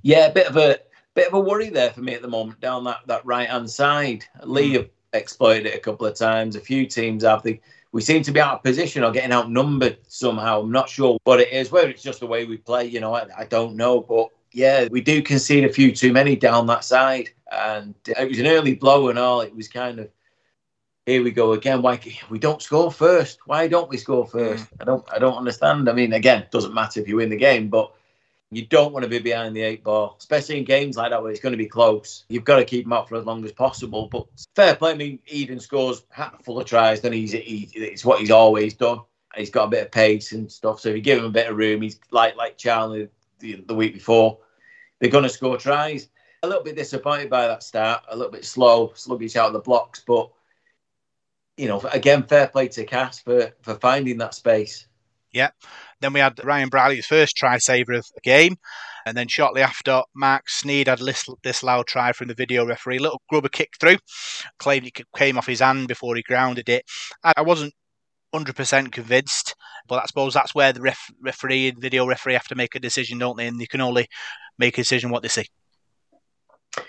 Yeah, 0.02 0.26
a 0.26 0.32
bit 0.32 0.48
of 0.48 0.56
a 0.56 0.78
bit 1.14 1.28
of 1.28 1.34
a 1.34 1.40
worry 1.40 1.68
there 1.68 1.90
for 1.90 2.00
me 2.00 2.14
at 2.14 2.22
the 2.22 2.28
moment 2.28 2.60
down 2.60 2.84
that, 2.84 3.00
that 3.06 3.24
right 3.24 3.48
hand 3.48 3.70
side. 3.70 4.24
Leigh 4.42 4.70
mm. 4.70 4.88
exploited 5.12 5.66
it 5.66 5.74
a 5.74 5.80
couple 5.80 6.06
of 6.06 6.16
times. 6.16 6.56
A 6.56 6.60
few 6.60 6.86
teams 6.86 7.24
have 7.24 7.42
the 7.42 7.60
we 7.92 8.00
seem 8.00 8.22
to 8.22 8.32
be 8.32 8.40
out 8.40 8.54
of 8.54 8.62
position 8.62 9.02
or 9.02 9.10
getting 9.10 9.32
outnumbered 9.32 9.98
somehow. 10.06 10.60
I'm 10.60 10.70
not 10.70 10.88
sure 10.88 11.18
what 11.24 11.40
it 11.40 11.52
is, 11.52 11.72
whether 11.72 11.88
it's 11.88 12.02
just 12.02 12.20
the 12.20 12.26
way 12.26 12.44
we 12.44 12.56
play, 12.56 12.86
you 12.86 13.00
know, 13.00 13.14
I, 13.14 13.26
I 13.36 13.44
don't 13.44 13.74
know. 13.74 14.00
But 14.00 14.28
yeah, 14.52 14.86
we 14.90 15.00
do 15.00 15.22
concede 15.22 15.64
a 15.64 15.72
few 15.72 15.92
too 15.92 16.12
many 16.12 16.36
down 16.36 16.66
that 16.68 16.84
side. 16.84 17.30
And 17.50 17.94
it 18.06 18.28
was 18.28 18.38
an 18.38 18.46
early 18.46 18.76
blow 18.76 19.08
and 19.08 19.18
all. 19.18 19.40
It 19.40 19.54
was 19.54 19.66
kind 19.66 19.98
of 19.98 20.08
here 21.11 21.25
we 21.25 21.31
go 21.33 21.52
again. 21.52 21.83
Why 21.83 22.00
we 22.29 22.38
don't 22.38 22.62
score 22.62 22.90
first? 22.90 23.40
Why 23.47 23.67
don't 23.67 23.88
we 23.88 23.97
score 23.97 24.26
first? 24.26 24.64
Mm. 24.64 24.76
I 24.81 24.85
don't. 24.85 25.12
I 25.12 25.19
don't 25.19 25.37
understand. 25.37 25.88
I 25.88 25.93
mean, 25.93 26.12
again, 26.12 26.47
doesn't 26.50 26.73
matter 26.73 27.00
if 27.00 27.09
you 27.09 27.17
win 27.17 27.31
the 27.31 27.37
game, 27.37 27.69
but 27.69 27.93
you 28.52 28.67
don't 28.67 28.93
want 28.93 29.02
to 29.05 29.09
be 29.09 29.19
behind 29.19 29.55
the 29.55 29.62
eight 29.62 29.85
ball, 29.85 30.17
especially 30.19 30.59
in 30.59 30.64
games 30.64 30.97
like 30.97 31.11
that 31.11 31.23
where 31.23 31.31
it's 31.31 31.40
going 31.40 31.52
to 31.52 31.59
be 31.59 31.67
close. 31.67 32.25
You've 32.29 32.45
got 32.45 32.57
to 32.57 32.64
keep 32.64 32.85
them 32.85 32.93
up 32.93 33.09
for 33.09 33.17
as 33.17 33.25
long 33.25 33.45
as 33.45 33.52
possible. 33.52 34.09
But 34.09 34.26
fair 34.55 34.76
play. 34.76 34.93
I 34.93 34.95
mean, 34.95 35.19
Eden 35.26 35.61
scores 35.61 36.02
full 36.43 36.61
of 36.61 36.67
tries, 36.67 37.00
then 37.00 37.12
he's 37.12 37.33
he, 37.33 37.69
it's 37.75 38.05
what 38.05 38.21
he's 38.21 38.31
always 38.31 38.75
done. 38.75 39.00
He's 39.37 39.50
got 39.50 39.64
a 39.64 39.71
bit 39.71 39.87
of 39.87 39.93
pace 39.93 40.33
and 40.33 40.50
stuff. 40.50 40.81
So 40.81 40.90
if 40.90 40.97
you 40.97 41.02
give 41.02 41.19
him 41.19 41.25
a 41.25 41.31
bit 41.31 41.49
of 41.49 41.57
room, 41.57 41.83
he's 41.83 42.00
like 42.11 42.37
like 42.37 42.57
Charnley 42.57 43.09
the, 43.40 43.64
the 43.67 43.75
week 43.75 43.95
before. 43.95 44.38
They're 45.00 45.11
going 45.11 45.25
to 45.25 45.31
score 45.31 45.57
tries. 45.57 46.09
A 46.43 46.47
little 46.47 46.64
bit 46.64 46.76
disappointed 46.76 47.31
by 47.31 47.47
that 47.47 47.62
start. 47.62 48.05
A 48.09 48.17
little 48.17 48.33
bit 48.33 48.45
slow, 48.45 48.93
sluggish 48.95 49.37
out 49.37 49.49
of 49.49 49.52
the 49.52 49.61
blocks, 49.61 50.02
but 50.07 50.31
you 51.61 51.69
know, 51.69 51.81
again, 51.93 52.23
fair 52.23 52.49
play 52.49 52.69
to 52.69 52.87
Cass 52.87 53.21
for, 53.21 53.52
for 53.61 53.75
finding 53.75 54.17
that 54.19 54.35
space. 54.35 54.87
Yeah. 55.31 55.50
Then 56.00 56.14
we 56.14 56.21
had 56.21 56.40
Ryan 56.43 56.71
Brierley's 56.71 57.07
first 57.07 57.37
try 57.37 57.59
saver 57.59 57.93
of 57.93 58.07
the 58.14 58.21
game. 58.23 58.57
And 59.05 59.14
then 59.17 59.29
shortly 59.29 59.61
after, 59.61 60.02
Mark 60.14 60.45
Sneyd 60.49 60.87
had 60.87 61.00
this 61.43 61.62
loud 61.62 61.87
try 61.87 62.12
from 62.12 62.29
the 62.29 62.35
video 62.35 62.67
referee. 62.67 62.99
Little 62.99 63.21
grubber 63.29 63.50
kick 63.50 63.71
through. 63.79 63.99
Claimed 64.59 64.87
it 64.87 65.00
came 65.14 65.37
off 65.37 65.47
his 65.47 65.61
hand 65.61 65.88
before 65.88 66.17
he 66.17 66.23
grounded 66.23 66.71
it. 66.71 66.85
I 67.23 67.43
wasn't 67.43 67.75
100% 68.35 68.90
convinced, 68.93 69.55
but 69.87 70.02
I 70.02 70.07
suppose 70.07 70.33
that's 70.33 70.55
where 70.55 70.73
the 70.73 70.81
ref, 70.81 71.11
referee 71.23 71.69
and 71.69 71.81
video 71.81 72.07
referee 72.07 72.35
have 72.35 72.49
to 72.49 72.55
make 72.55 72.75
a 72.75 72.81
decision, 72.81 73.19
don't 73.19 73.37
they? 73.37 73.47
And 73.47 73.61
they 73.61 73.67
can 73.67 73.83
only 73.83 74.07
make 74.59 74.79
a 74.79 74.83
decision 74.83 75.11
what 75.11 75.23
they 75.23 75.29
see. 75.29 75.47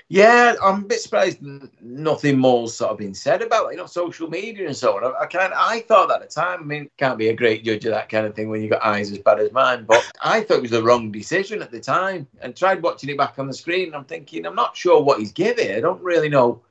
Yeah, 0.10 0.56
I'm 0.62 0.84
a 0.84 0.88
bit 0.88 1.00
surprised 1.00 1.40
nothing 1.82 2.38
more's 2.38 2.76
sort 2.76 2.92
of 2.92 2.98
been 2.98 3.14
said 3.14 3.42
about 3.42 3.72
you 3.72 3.78
know 3.78 3.86
social 3.88 4.30
media 4.30 4.68
and 4.68 4.76
so 4.76 4.98
on. 4.98 5.04
I, 5.04 5.22
I 5.22 5.26
kind 5.26 5.54
I 5.56 5.80
thought 5.82 6.10
that 6.10 6.22
at 6.22 6.30
the 6.30 6.42
time. 6.42 6.60
I 6.60 6.64
mean, 6.64 6.90
can't 6.98 7.18
be 7.18 7.30
a 7.30 7.36
great 7.36 7.64
judge 7.64 7.86
of 7.86 7.92
that 7.92 8.10
kind 8.10 8.26
of 8.26 8.36
thing 8.36 8.50
when 8.50 8.62
you've 8.62 8.72
got 8.72 8.84
eyes 8.84 9.12
as 9.12 9.18
bad 9.20 9.40
as 9.40 9.52
mine. 9.52 9.86
But 9.86 10.06
I 10.22 10.42
thought 10.42 10.58
it 10.58 10.62
was 10.64 10.72
the 10.72 10.84
wrong 10.84 11.12
decision 11.12 11.62
at 11.62 11.72
the 11.72 11.80
time, 11.80 12.28
and 12.42 12.56
tried 12.56 12.84
watching 12.84 13.10
it 13.10 13.18
back 13.18 13.40
on 13.40 13.48
the 13.48 13.54
screen. 13.54 13.96
I'm 13.96 14.06
thinking 14.06 14.46
I'm 14.46 14.56
not 14.56 14.78
sure 14.78 15.02
what 15.02 15.20
he's 15.20 15.32
giving. 15.32 15.72
I 15.72 15.80
don't 15.80 16.02
really 16.02 16.30
know. 16.30 16.62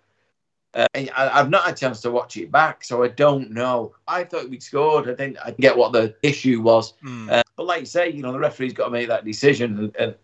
Uh, 0.72 0.86
I, 0.94 1.08
have 1.34 1.50
not 1.50 1.64
had 1.64 1.74
a 1.74 1.76
chance 1.76 2.00
to 2.02 2.12
watch 2.12 2.36
it 2.36 2.52
back, 2.52 2.84
so 2.84 3.02
I 3.02 3.08
don't 3.08 3.50
know. 3.50 3.92
I 4.06 4.22
thought 4.22 4.48
we'd 4.48 4.62
scored. 4.62 5.08
I 5.08 5.14
didn't, 5.14 5.38
I 5.44 5.50
get 5.50 5.76
what 5.76 5.90
the 5.90 6.14
issue 6.22 6.60
was. 6.60 6.92
Mm. 7.04 7.28
Uh, 7.28 7.42
but 7.56 7.66
like 7.66 7.80
you 7.80 7.86
say, 7.86 8.10
you 8.10 8.22
know, 8.22 8.30
the 8.30 8.38
referee's 8.38 8.72
got 8.72 8.84
to 8.84 8.90
make 8.90 9.08
that 9.08 9.24
decision, 9.24 9.78
and, 9.78 9.96
and 9.96 10.14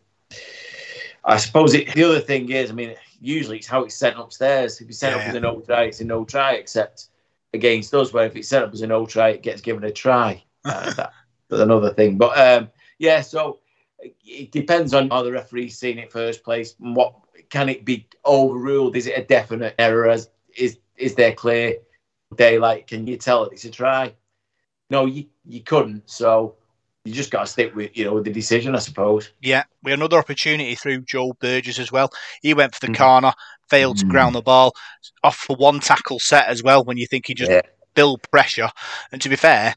I 1.27 1.37
suppose 1.39 1.75
it, 1.75 1.93
the 1.93 2.05
other 2.05 2.21
thing 2.21 2.51
is, 2.51 2.71
I 2.71 2.75
mean, 2.75 2.95
usually 3.21 3.59
it's 3.59 3.67
how 3.67 3.83
it's 3.83 3.97
sent 3.97 4.17
upstairs. 4.17 4.81
If 4.81 4.89
it's 4.89 4.99
set 4.99 5.13
yeah. 5.13 5.19
up 5.19 5.29
as 5.29 5.35
a 5.35 5.41
no 5.41 5.61
try, 5.61 5.83
it's 5.85 6.01
a 6.01 6.05
no 6.05 6.25
try, 6.25 6.53
except 6.53 7.09
against 7.53 7.93
us, 7.95 8.13
where 8.13 8.27
if 8.27 8.37
it's 8.37 8.49
set 8.49 8.63
up 8.63 8.73
as 8.73 8.83
a 8.83 8.87
no 8.87 9.07
try, 9.07 9.31
it 9.31 9.43
gets 9.43 9.61
given 9.61 9.85
a 9.85 9.93
try. 9.93 10.43
Uh, 10.67 10.93
that, 10.95 11.13
another 11.61 11.95
thing. 11.95 12.19
But 12.19 12.37
um, 12.37 12.69
yeah, 12.99 13.21
so 13.21 13.61
it 14.01 14.51
depends 14.51 14.95
on 14.95 15.11
how 15.11 15.23
the 15.23 15.31
referee's 15.31 15.79
seen 15.79 15.97
it 15.99 16.11
first 16.11 16.43
place 16.43 16.75
and 16.81 16.97
what 16.97 17.15
can 17.51 17.69
it 17.69 17.85
be 17.85 18.09
overruled? 18.25 18.97
Is 18.97 19.07
it 19.07 19.19
a 19.19 19.25
definite 19.25 19.77
error? 19.79 20.09
As 20.09 20.29
is 20.57 20.79
is 20.97 21.15
there 21.15 21.33
clear 21.33 21.77
daylight? 22.35 22.87
Can 22.89 23.07
you 23.07 23.17
tell 23.17 23.45
it's 23.45 23.65
a 23.65 23.71
try? 23.71 24.15
No, 24.91 25.07
you 25.07 25.27
you 25.45 25.61
couldn't. 25.61 26.11
So 26.11 26.57
you 27.07 27.15
just 27.15 27.31
got 27.31 27.41
to 27.41 27.47
stick 27.47 27.75
with 27.75 27.97
you 27.97 28.05
know 28.05 28.15
with 28.15 28.25
the 28.25 28.33
decision, 28.33 28.75
I 28.75 28.79
suppose. 28.79 29.31
Yeah, 29.41 29.65
we 29.83 29.91
had 29.91 30.01
another 30.01 30.19
opportunity 30.19 30.75
through 30.75 31.03
Joe 31.03 31.33
Burgess 31.41 31.79
as 31.79 31.93
well. 31.93 32.11
He 32.43 32.55
went 32.55 32.75
for 32.75 32.85
the 32.85 32.93
mm. 32.93 32.97
corner, 32.97 33.33
failed 33.71 33.97
mm. 33.97 34.01
to 34.01 34.07
ground 34.07 34.35
the 34.35 34.43
ball, 34.43 34.73
off 35.23 35.37
for 35.37 35.57
one 35.57 35.81
tackle 35.81 36.19
set 36.19 36.49
as 36.49 36.63
well. 36.63 36.85
When 36.85 36.97
you 36.97 37.07
think 37.07 37.27
he 37.27 37.35
just 37.35 37.51
yeah. 37.51 37.63
build 37.95 38.23
pressure, 38.31 38.71
and 39.13 39.23
to 39.23 39.29
be 39.29 39.37
fair, 39.37 39.75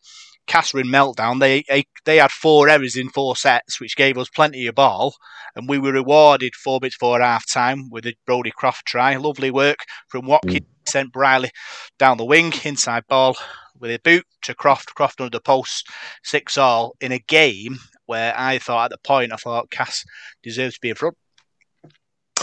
Catherine 0.47 0.87
meltdown. 0.87 1.39
They, 1.39 1.63
they 1.69 1.85
they 2.05 2.17
had 2.17 2.31
four 2.31 2.67
errors 2.67 2.95
in 2.95 3.09
four 3.09 3.35
sets, 3.35 3.79
which 3.79 3.95
gave 3.95 4.17
us 4.17 4.29
plenty 4.29 4.65
of 4.67 4.75
ball, 4.75 5.15
and 5.55 5.69
we 5.69 5.77
were 5.77 5.93
rewarded 5.93 6.55
four 6.55 6.79
bits 6.79 6.95
for 6.95 7.21
half 7.21 7.47
time 7.47 7.89
with 7.91 8.05
a 8.05 8.15
Brodie 8.25 8.51
Croft 8.51 8.85
try. 8.85 9.15
Lovely 9.15 9.51
work 9.51 9.77
from 10.09 10.25
Watkins. 10.25 10.61
Mm. 10.61 10.65
Sent 10.87 11.13
Brierley 11.13 11.51
down 11.99 12.17
the 12.17 12.25
wing, 12.25 12.51
inside 12.63 13.03
ball 13.07 13.37
with 13.79 13.91
a 13.91 13.99
boot 13.99 14.25
to 14.43 14.53
Croft. 14.53 14.95
Croft 14.95 15.21
under 15.21 15.37
the 15.37 15.41
post, 15.41 15.87
six 16.23 16.57
all 16.57 16.95
in 17.01 17.11
a 17.11 17.19
game 17.19 17.77
where 18.05 18.33
I 18.35 18.57
thought 18.57 18.85
at 18.85 18.91
the 18.91 19.07
point 19.07 19.33
I 19.33 19.35
thought 19.35 19.69
Cass 19.69 20.03
deserves 20.43 20.75
to 20.75 20.81
be 20.81 20.89
in 20.89 20.95
front. 20.95 21.15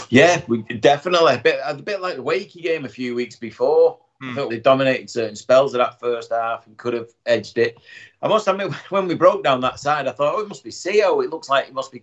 Yeah, 0.09 0.41
we 0.47 0.61
definitely 0.61 1.35
a 1.35 1.39
bit 1.39 1.59
a 1.63 1.73
bit 1.73 2.01
like 2.01 2.15
the 2.15 2.23
Wakey 2.23 2.61
game 2.61 2.85
a 2.85 2.89
few 2.89 3.15
weeks 3.15 3.35
before. 3.35 3.99
Mm. 4.21 4.31
I 4.31 4.35
thought 4.35 4.49
they 4.49 4.59
dominated 4.59 5.09
certain 5.09 5.35
spells 5.35 5.73
of 5.73 5.79
that 5.79 5.99
first 5.99 6.31
half 6.31 6.65
and 6.65 6.77
could 6.77 6.93
have 6.93 7.09
edged 7.25 7.57
it. 7.57 7.77
I 8.21 8.27
must 8.27 8.47
admit, 8.47 8.73
when 8.89 9.07
we 9.07 9.15
broke 9.15 9.43
down 9.43 9.61
that 9.61 9.79
side, 9.79 10.07
I 10.07 10.11
thought, 10.11 10.35
oh, 10.35 10.41
it 10.41 10.47
must 10.47 10.63
be 10.63 10.71
CO. 10.71 11.21
It 11.21 11.29
looks 11.29 11.49
like 11.49 11.67
it 11.67 11.73
must 11.73 11.91
be. 11.91 12.01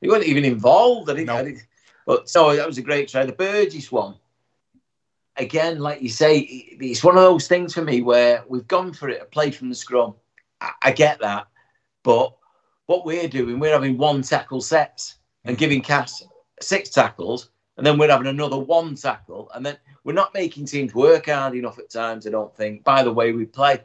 He 0.00 0.08
wasn't 0.08 0.26
even 0.26 0.44
involved. 0.44 1.08
I 1.08 1.14
didn't, 1.14 1.28
no. 1.28 1.36
I 1.36 1.44
didn't, 1.44 1.66
but 2.06 2.28
so 2.28 2.54
that 2.54 2.66
was 2.66 2.78
a 2.78 2.82
great 2.82 3.08
try. 3.08 3.24
The 3.24 3.32
Burgess 3.32 3.90
one, 3.90 4.16
again, 5.36 5.78
like 5.78 6.02
you 6.02 6.08
say, 6.08 6.38
it's 6.38 7.04
one 7.04 7.16
of 7.16 7.22
those 7.22 7.48
things 7.48 7.74
for 7.74 7.82
me 7.82 8.02
where 8.02 8.44
we've 8.48 8.68
gone 8.68 8.92
for 8.92 9.08
it, 9.08 9.22
a 9.22 9.24
play 9.24 9.50
from 9.50 9.68
the 9.68 9.74
scrum. 9.74 10.14
I, 10.60 10.70
I 10.82 10.92
get 10.92 11.20
that. 11.20 11.48
But 12.02 12.34
what 12.86 13.04
we're 13.04 13.28
doing, 13.28 13.58
we're 13.58 13.72
having 13.72 13.96
one 13.96 14.22
tackle 14.22 14.60
sets 14.60 15.16
and 15.44 15.58
giving 15.58 15.80
Cass 15.80 16.22
six 16.60 16.90
tackles, 16.90 17.50
and 17.76 17.86
then 17.86 17.98
we're 17.98 18.10
having 18.10 18.28
another 18.28 18.58
one 18.58 18.94
tackle, 18.94 19.50
and 19.54 19.64
then 19.64 19.76
we're 20.04 20.12
not 20.12 20.34
making 20.34 20.66
teams 20.66 20.94
work 20.94 21.26
hard 21.26 21.54
enough 21.54 21.78
at 21.78 21.90
times, 21.90 22.26
I 22.26 22.30
don't 22.30 22.54
think, 22.56 22.84
by 22.84 23.02
the 23.02 23.12
way 23.12 23.32
we 23.32 23.46
play. 23.46 23.80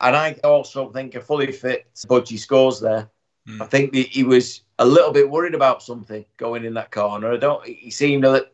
And 0.00 0.16
I 0.16 0.32
also 0.44 0.90
think 0.90 1.14
a 1.14 1.20
fully 1.20 1.52
fit 1.52 1.86
Budgie 2.08 2.38
scores 2.38 2.80
there. 2.80 3.08
Mm. 3.48 3.62
I 3.62 3.66
think 3.66 3.92
that 3.92 4.08
he 4.08 4.24
was 4.24 4.62
a 4.78 4.84
little 4.84 5.12
bit 5.12 5.30
worried 5.30 5.54
about 5.54 5.82
something 5.82 6.24
going 6.36 6.64
in 6.64 6.74
that 6.74 6.90
corner. 6.90 7.32
I 7.32 7.36
don't. 7.36 7.64
He 7.64 7.90
seemed 7.90 8.24
a 8.24 8.32
little, 8.32 8.48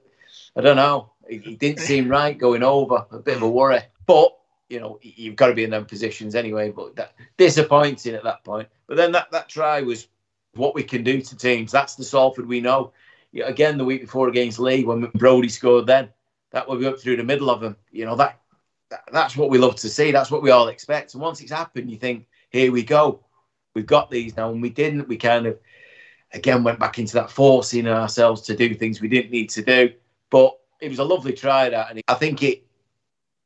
I 0.57 0.61
don't 0.61 0.77
know. 0.77 1.13
He 1.31 1.55
didn't 1.55 1.81
seem 1.81 2.09
right 2.09 2.37
going 2.37 2.63
over. 2.63 3.07
A 3.11 3.19
bit 3.19 3.37
of 3.37 3.43
a 3.43 3.49
worry. 3.49 3.81
But 4.07 4.37
you 4.69 4.81
know, 4.81 4.99
you've 5.03 5.37
got 5.37 5.49
to 5.49 5.55
be 5.55 5.65
in 5.65 5.71
them 5.71 5.85
positions 5.85 6.35
anyway. 6.35 6.71
But 6.71 6.97
that 6.97 7.15
disappointing 7.37 8.15
at 8.15 8.25
that 8.25 8.45
point. 8.45 8.69
But 8.87 8.97
then 8.97 9.13
that 9.13 9.31
that 9.31 9.49
try 9.49 9.81
was 9.83 10.09
what 10.55 10.75
we 10.75 10.83
can 10.83 11.05
do 11.05 11.21
to 11.21 11.37
teams. 11.37 11.71
That's 11.73 11.95
the 11.95 12.05
Salford 12.05 12.47
we 12.47 12.61
know. 12.61 12.93
Again, 13.45 13.79
the 13.79 13.85
week 13.85 14.01
before 14.01 14.29
against 14.29 14.59
Leigh 14.59 14.85
when 14.85 15.03
Brodie 15.15 15.49
scored, 15.49 15.87
then 15.87 16.09
that 16.51 16.69
will 16.69 16.79
be 16.79 16.87
up 16.87 16.99
through 16.99 17.17
the 17.17 17.25
middle 17.25 17.51
of 17.51 17.61
them. 17.61 17.77
You 17.93 18.07
know 18.07 18.17
that, 18.17 18.41
that, 18.91 19.05
that's 19.13 19.37
what 19.37 19.51
we 19.51 19.59
love 19.59 19.77
to 19.77 19.89
see. 19.89 20.11
That's 20.11 20.31
what 20.31 20.43
we 20.43 20.51
all 20.51 20.69
expect. 20.69 21.15
And 21.15 21.23
once 21.23 21.41
it's 21.41 21.53
happened, 21.53 21.91
you 21.91 21.97
think, 21.97 22.27
here 22.51 22.73
we 22.73 22.83
go, 22.83 23.25
we've 23.75 23.87
got 23.87 24.11
these 24.11 24.37
now. 24.37 24.51
And 24.51 24.61
we 24.61 24.71
didn't. 24.71 25.07
We 25.07 25.17
kind 25.17 25.47
of 25.47 25.59
again 26.33 26.65
went 26.65 26.79
back 26.79 26.99
into 26.99 27.15
that 27.15 27.31
forcing 27.31 27.87
ourselves 27.87 28.43
to 28.43 28.57
do 28.57 28.75
things 28.75 29.01
we 29.01 29.09
didn't 29.09 29.31
need 29.31 29.51
to 29.51 29.63
do. 29.63 29.93
But 30.31 30.59
it 30.81 30.89
was 30.89 30.99
a 30.99 31.05
lovely 31.05 31.33
try 31.33 31.69
that, 31.69 31.91
and 31.91 32.03
I 32.09 32.15
think 32.15 32.43
it 32.43 32.65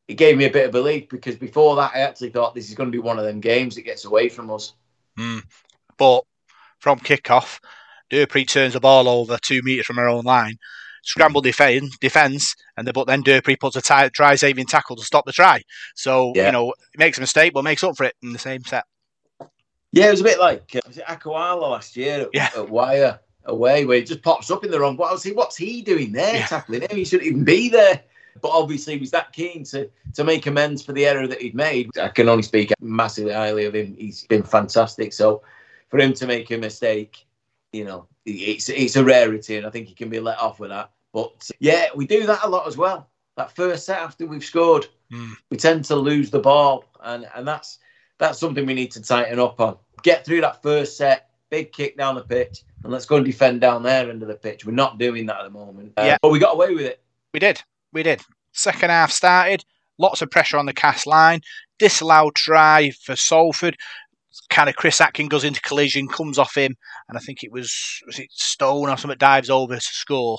it 0.07 0.15
gave 0.15 0.37
me 0.37 0.45
a 0.45 0.51
bit 0.51 0.67
of 0.67 0.73
belief 0.73 1.09
because 1.09 1.37
before 1.37 1.77
that 1.77 1.93
I 1.95 2.01
actually 2.01 2.31
thought 2.31 2.55
this 2.55 2.69
is 2.69 2.75
going 2.75 2.91
to 2.91 2.97
be 2.97 2.99
one 2.99 3.19
of 3.19 3.25
them 3.25 3.41
games 3.41 3.75
that 3.75 3.83
gets 3.83 4.05
away 4.05 4.29
from 4.29 4.51
us. 4.51 4.75
Mm. 5.19 5.43
But 5.97 6.25
from 6.79 6.99
kickoff, 6.99 7.61
Dupree 8.11 8.45
turns 8.45 8.75
the 8.75 8.81
ball 8.81 9.09
over 9.09 9.39
two 9.41 9.63
metres 9.63 9.87
from 9.87 9.99
our 9.99 10.09
own 10.09 10.25
line 10.25 10.59
scramble 11.05 11.41
defense, 11.41 11.97
defense, 11.99 12.57
and 12.77 12.87
the, 12.87 12.93
but 12.93 13.07
then 13.07 13.23
Dupree 13.23 13.57
a 13.63 14.11
try 14.11 14.35
saving 14.35 14.67
tackle 14.67 14.97
to 14.97 15.05
stop 15.05 15.25
the 15.27 15.33
try. 15.33 15.63
So 15.95 16.33
yeah. 16.35 16.47
you 16.47 16.53
know, 16.53 16.75
makes 16.97 17.19
a 17.19 17.21
mistake, 17.21 17.53
but 17.53 17.63
makes 17.63 17.85
up 17.85 17.97
for 17.97 18.05
it 18.05 18.15
in 18.23 18.33
the 18.33 18.39
same 18.39 18.65
set. 18.65 18.85
Yeah, 19.93 20.09
it 20.09 20.13
was 20.13 20.23
a 20.23 20.25
bit 20.25 20.41
like 20.41 20.75
uh, 20.75 20.81
was 20.87 20.99
it 20.99 21.05
Akawala 21.05 21.71
last 21.71 21.97
year 21.97 22.23
at, 22.23 22.29
yeah. 22.33 22.51
at 22.57 22.69
Wire 22.69 23.21
away, 23.47 23.85
where 23.85 23.99
he 23.99 24.05
just 24.05 24.23
pops 24.23 24.51
up 24.51 24.65
in 24.65 24.71
the 24.71 24.81
wrong. 24.81 24.99
He? 25.23 25.33
What's 25.33 25.57
he 25.57 25.83
doing 25.83 26.13
there 26.13 26.37
yeah. 26.37 26.47
tackling 26.47 26.83
him? 26.83 26.97
He 26.97 27.05
shouldn't 27.05 27.29
even 27.29 27.45
be 27.45 27.69
there. 27.69 28.03
But 28.41 28.51
obviously, 28.51 28.95
he 28.95 29.01
was 29.01 29.11
that 29.13 29.33
keen 29.33 29.65
to 29.65 29.89
to 30.15 30.25
make 30.25 30.47
amends 30.47 30.83
for 30.83 30.93
the 30.93 31.07
error 31.07 31.27
that 31.27 31.41
he'd 31.41 31.55
made. 31.55 31.97
I 31.99 32.09
can 32.09 32.29
only 32.29 32.43
speak 32.43 32.73
massively 32.81 33.33
highly 33.33 33.65
of 33.65 33.75
him. 33.75 33.95
He's 33.97 34.27
been 34.27 34.43
fantastic. 34.43 35.13
So 35.13 35.43
for 35.89 35.99
him 35.99 36.13
to 36.15 36.27
make 36.27 36.51
a 36.51 36.59
mistake, 36.59 37.27
you 37.73 37.85
know, 37.85 38.07
it's 38.27 38.69
it's 38.69 38.97
a 38.97 39.05
rarity, 39.05 39.57
and 39.57 39.67
I 39.67 39.71
think 39.71 39.87
he 39.87 39.95
can 39.95 40.09
be 40.09 40.21
let 40.21 40.39
off 40.39 40.59
with 40.59 40.71
that. 40.71 40.91
But 41.13 41.51
yeah, 41.61 41.87
we 41.95 42.07
do 42.07 42.27
that 42.27 42.43
a 42.43 42.49
lot 42.49 42.67
as 42.67 42.77
well. 42.77 43.09
That 43.37 43.55
first 43.55 43.87
set 43.87 43.99
after 43.99 44.27
we've 44.27 44.45
scored, 44.45 44.87
mm. 45.13 45.33
we 45.51 45.57
tend 45.57 45.85
to 45.87 45.97
lose 45.97 46.31
the 46.31 46.41
ball, 46.41 46.85
and 47.03 47.29
and 47.35 47.47
that's 47.47 47.79
that's 48.19 48.39
something 48.39 48.67
we 48.67 48.75
need 48.75 48.91
to 48.93 49.03
tighten 49.03 49.39
up 49.39 49.61
on. 49.61 49.77
Get 50.03 50.25
through 50.25 50.41
that 50.43 50.63
first 50.63 50.97
set, 50.97 51.31
big 51.51 51.73
kick 51.73 51.97
down 51.97 52.15
the 52.15 52.23
pitch, 52.23 52.63
and 52.83 52.93
let's 52.93 53.07
go 53.07 53.17
and 53.17 53.25
defend 53.25 53.61
down 53.61 53.83
there 53.83 54.11
end 54.11 54.23
of 54.23 54.29
the 54.29 54.35
pitch. 54.35 54.65
We're 54.65 54.73
not 54.73 54.99
doing 54.99 55.27
that 55.27 55.41
at 55.41 55.45
the 55.45 55.51
moment. 55.51 55.93
Uh, 55.97 56.03
yeah, 56.03 56.17
but 56.23 56.31
we 56.31 56.39
got 56.39 56.55
away 56.55 56.75
with 56.75 56.85
it. 56.85 57.03
We 57.33 57.41
did. 57.41 57.63
We 57.93 58.03
did. 58.03 58.23
Second 58.53 58.91
half 58.91 59.11
started. 59.11 59.65
Lots 59.99 60.23
of 60.23 60.31
pressure 60.31 60.59
on 60.59 60.67
the 60.67 60.73
cast 60.73 61.07
line. 61.07 61.41
Disallowed 61.79 62.35
try 62.35 62.91
for 62.91 63.17
Salford 63.17 63.77
kind 64.51 64.69
of 64.69 64.77
Chris 64.77 65.01
Atkin 65.01 65.29
goes 65.29 65.45
into 65.45 65.61
collision, 65.61 66.09
comes 66.09 66.39
off 66.39 66.57
him, 66.57 66.77
and 67.09 67.17
I 67.17 67.21
think 67.21 67.43
it 67.43 67.53
was 67.53 68.03
was 68.07 68.19
it 68.19 68.31
Stone 68.33 68.89
or 68.89 68.97
something 68.97 69.19
dives 69.19 69.51
over 69.51 69.75
to 69.75 69.81
score. 69.81 70.39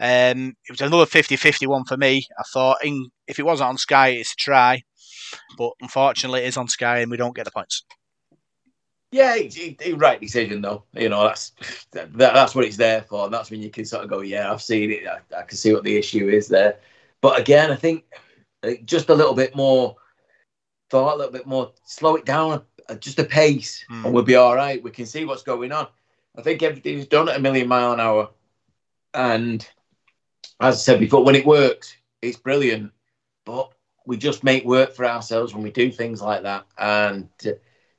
Um, 0.00 0.54
it 0.68 0.72
was 0.72 0.80
another 0.80 1.06
50-50 1.06 1.66
one 1.66 1.84
for 1.84 1.96
me. 1.96 2.26
I 2.38 2.42
thought 2.52 2.84
in, 2.84 3.10
if 3.26 3.38
it 3.38 3.46
wasn't 3.46 3.68
on 3.70 3.78
Sky, 3.78 4.08
it's 4.08 4.32
a 4.32 4.36
try, 4.36 4.82
but 5.56 5.72
unfortunately 5.80 6.42
it 6.42 6.48
is 6.48 6.56
on 6.56 6.68
Sky 6.68 6.98
and 6.98 7.10
we 7.10 7.16
don't 7.16 7.34
get 7.34 7.44
the 7.44 7.52
points. 7.52 7.84
Yeah, 9.14 9.36
he, 9.36 9.76
he, 9.80 9.92
right 9.92 10.20
decision 10.20 10.60
though. 10.60 10.82
You 10.92 11.08
know 11.08 11.22
that's 11.22 11.52
that, 11.92 12.12
that's 12.16 12.52
what 12.52 12.64
it's 12.64 12.76
there 12.76 13.02
for. 13.02 13.26
And 13.26 13.32
that's 13.32 13.48
when 13.48 13.62
you 13.62 13.70
can 13.70 13.84
sort 13.84 14.02
of 14.02 14.10
go, 14.10 14.22
yeah, 14.22 14.50
I've 14.50 14.60
seen 14.60 14.90
it. 14.90 15.06
I, 15.06 15.38
I 15.38 15.42
can 15.42 15.56
see 15.56 15.72
what 15.72 15.84
the 15.84 15.96
issue 15.96 16.28
is 16.28 16.48
there. 16.48 16.78
But 17.20 17.38
again, 17.38 17.70
I 17.70 17.76
think 17.76 18.04
just 18.84 19.10
a 19.10 19.14
little 19.14 19.34
bit 19.34 19.54
more 19.54 19.94
thought, 20.90 21.14
a 21.14 21.16
little 21.16 21.32
bit 21.32 21.46
more, 21.46 21.72
slow 21.84 22.16
it 22.16 22.24
down 22.24 22.62
just 22.98 23.20
a 23.20 23.24
pace, 23.24 23.84
mm. 23.88 24.04
and 24.04 24.12
we'll 24.12 24.24
be 24.24 24.34
all 24.34 24.56
right. 24.56 24.82
We 24.82 24.90
can 24.90 25.06
see 25.06 25.24
what's 25.24 25.44
going 25.44 25.70
on. 25.70 25.86
I 26.36 26.42
think 26.42 26.64
everything's 26.64 27.06
done 27.06 27.28
at 27.28 27.36
a 27.36 27.40
million 27.40 27.68
mile 27.68 27.92
an 27.92 28.00
hour, 28.00 28.30
and 29.14 29.66
as 30.60 30.74
I 30.74 30.78
said 30.78 30.98
before, 30.98 31.24
when 31.24 31.36
it 31.36 31.46
works, 31.46 31.96
it's 32.20 32.36
brilliant. 32.36 32.90
But 33.44 33.72
we 34.06 34.16
just 34.16 34.42
make 34.42 34.64
work 34.64 34.92
for 34.92 35.06
ourselves 35.06 35.54
when 35.54 35.62
we 35.62 35.70
do 35.70 35.92
things 35.92 36.20
like 36.20 36.42
that. 36.42 36.66
And 36.76 37.28
uh, 37.46 37.52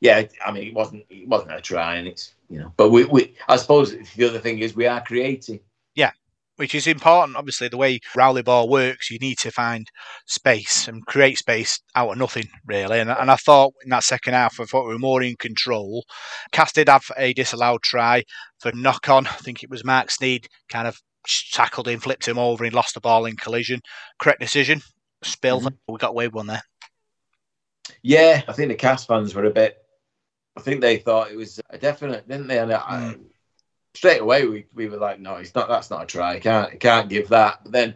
yeah, 0.06 0.28
I 0.46 0.52
mean, 0.52 0.68
it 0.68 0.74
wasn't 0.74 1.04
it 1.10 1.28
wasn't 1.28 1.54
a 1.54 1.62
try, 1.62 1.96
and 1.96 2.08
it's 2.08 2.36
you 2.48 2.60
know, 2.60 2.72
but 2.78 2.92
we, 2.92 3.06
we 3.06 3.36
I 3.48 3.58
suppose 3.58 3.96
the 4.16 4.30
other 4.30 4.40
thing 4.40 4.60
is 4.60 4.76
we 4.76 4.86
are 4.86 5.02
creating 5.02 5.60
Yeah, 5.96 6.12
which 6.58 6.76
is 6.76 6.86
important. 6.86 7.38
Obviously, 7.38 7.70
the 7.70 7.78
way 7.78 8.00
Rowley 8.16 8.44
ball 8.44 8.70
works, 8.70 9.10
you 9.10 9.18
need 9.18 9.40
to 9.40 9.52
find 9.52 9.88
space 10.28 10.88
and 10.88 11.06
create 11.08 11.40
space 11.40 11.80
out 11.96 12.12
of 12.12 12.18
nothing, 12.20 12.48
really. 12.68 13.00
And, 13.00 13.10
and 13.10 13.32
I 13.32 13.36
thought 13.36 13.74
in 13.84 13.90
that 13.90 14.04
second 14.04 14.34
half, 14.36 14.60
I 14.60 14.66
thought 14.66 14.86
we 14.86 14.94
were 14.94 15.00
more 15.00 15.24
in 15.24 15.36
control. 15.38 16.06
Cass 16.52 16.72
did 16.72 16.88
have 16.88 17.06
a 17.18 17.34
disallowed 17.34 17.82
try 17.82 18.24
for 18.60 18.72
knock 18.74 19.10
on. 19.10 19.26
I 19.26 19.32
think 19.32 19.64
it 19.64 19.72
was 19.72 19.84
Mark 19.84 20.10
Sneyd 20.10 20.46
kind 20.70 20.88
of 20.88 21.02
tackled 21.52 21.88
him, 21.88 22.00
flipped 22.00 22.28
him 22.28 22.38
over, 22.38 22.64
and 22.64 22.76
lost 22.76 22.94
the 22.94 23.02
ball 23.02 23.26
in 23.26 23.36
collision. 23.38 23.82
Correct 24.20 24.40
decision. 24.40 24.82
Spill. 25.24 25.62
Mm-hmm. 25.62 25.94
We 25.94 25.98
got 25.98 26.12
away 26.12 26.28
with 26.28 26.36
one 26.36 26.48
there. 26.48 26.64
Yeah, 28.02 28.44
I 28.48 28.54
think 28.54 28.70
the 28.70 28.76
Cass 28.76 29.06
fans 29.06 29.34
were 29.34 29.46
a 29.46 29.52
bit. 29.52 29.85
I 30.58 30.62
think 30.62 30.82
they 30.82 30.98
thought 30.98 31.32
it 31.32 31.36
was 31.36 31.60
a 31.70 31.78
definite, 31.78 32.28
didn't 32.28 32.48
they? 32.48 32.60
And 32.60 32.72
I, 32.74 33.16
mm 33.16 33.26
straight 33.96 34.22
away 34.22 34.46
we, 34.46 34.66
we 34.74 34.88
were 34.88 34.98
like, 34.98 35.20
no, 35.20 35.36
it's 35.36 35.56
not. 35.56 35.68
That's 35.68 35.90
not 35.90 36.04
a 36.04 36.06
try. 36.06 36.40
can't 36.40 36.80
can't 36.80 37.10
give 37.10 37.30
that. 37.30 37.62
But 37.64 37.72
then 37.72 37.96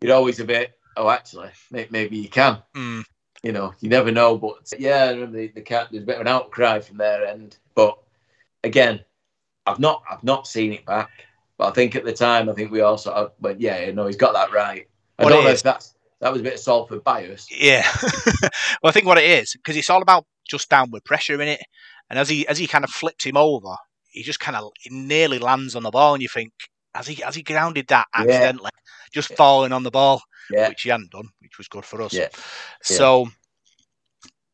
you're 0.00 0.14
always 0.14 0.40
a 0.40 0.44
bit. 0.44 0.78
Oh, 0.96 1.08
actually, 1.08 1.50
maybe 1.70 2.16
you 2.16 2.28
can. 2.28 2.58
Mm. 2.74 3.04
You 3.42 3.52
know, 3.52 3.72
you 3.80 3.88
never 3.88 4.10
know. 4.10 4.36
But 4.36 4.72
yeah, 4.78 5.12
the, 5.12 5.50
the 5.54 5.62
cat. 5.62 5.88
There's 5.90 6.02
a 6.02 6.06
bit 6.06 6.16
of 6.16 6.22
an 6.22 6.28
outcry 6.28 6.80
from 6.80 6.98
their 6.98 7.26
end. 7.26 7.56
But 7.74 7.98
again, 8.64 9.00
I've 9.64 9.78
not 9.78 10.02
I've 10.10 10.24
not 10.24 10.46
seen 10.46 10.72
it 10.72 10.84
back. 10.84 11.10
But 11.56 11.68
I 11.68 11.70
think 11.72 11.96
at 11.96 12.04
the 12.04 12.12
time, 12.12 12.48
I 12.48 12.52
think 12.52 12.70
we 12.70 12.82
also 12.82 13.32
went, 13.40 13.60
yeah, 13.60 13.90
no, 13.90 14.06
he's 14.06 14.16
got 14.16 14.32
that 14.34 14.52
right. 14.52 14.86
I 15.18 15.24
what 15.24 15.30
don't 15.30 15.42
know 15.42 15.50
is, 15.50 15.58
if 15.58 15.64
that's 15.64 15.94
that 16.20 16.32
was 16.32 16.40
a 16.40 16.44
bit 16.44 16.54
of 16.54 16.60
Salford 16.60 17.02
bias. 17.04 17.48
Yeah, 17.50 17.86
well, 18.82 18.90
I 18.90 18.90
think 18.90 19.06
what 19.06 19.18
it 19.18 19.30
is 19.30 19.52
because 19.52 19.76
it's 19.76 19.90
all 19.90 20.02
about 20.02 20.26
just 20.48 20.68
downward 20.68 21.04
pressure 21.04 21.40
in 21.40 21.48
it. 21.48 21.60
And 22.10 22.18
as 22.18 22.28
he 22.28 22.46
as 22.48 22.58
he 22.58 22.66
kind 22.66 22.84
of 22.84 22.90
flips 22.90 23.24
him 23.24 23.36
over, 23.36 23.76
he 24.08 24.22
just 24.22 24.40
kind 24.40 24.56
of 24.56 24.70
nearly 24.90 25.38
lands 25.38 25.76
on 25.76 25.82
the 25.82 25.90
ball, 25.90 26.14
and 26.14 26.22
you 26.22 26.28
think, 26.28 26.52
has 26.94 27.06
he 27.06 27.22
has 27.22 27.34
he 27.34 27.42
grounded 27.42 27.86
that 27.88 28.06
accidentally, 28.14 28.70
yeah. 28.74 29.08
just 29.12 29.34
falling 29.36 29.72
on 29.72 29.82
the 29.82 29.90
ball, 29.90 30.22
yeah. 30.50 30.68
which 30.68 30.82
he 30.82 30.88
hadn't 30.90 31.10
done, 31.10 31.28
which 31.40 31.58
was 31.58 31.68
good 31.68 31.84
for 31.84 32.02
us. 32.02 32.14
Yeah. 32.14 32.28
So 32.82 33.28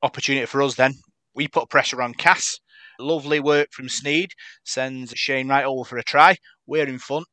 opportunity 0.03 0.47
for 0.47 0.63
us 0.63 0.75
then. 0.75 0.95
We 1.35 1.49
put 1.49 1.71
pressure 1.71 2.03
on 2.03 2.15
Cass. 2.15 2.61
Lovely 3.01 3.41
work 3.41 3.69
from 3.73 3.89
Sneyd. 3.89 4.31
Sends 4.65 5.13
Shane 5.17 5.49
Wright 5.49 5.65
over 5.65 5.85
for 5.85 5.99
a 5.99 6.03
try. 6.03 6.37
We're 6.67 6.87
in 6.87 6.99
front, 6.99 7.27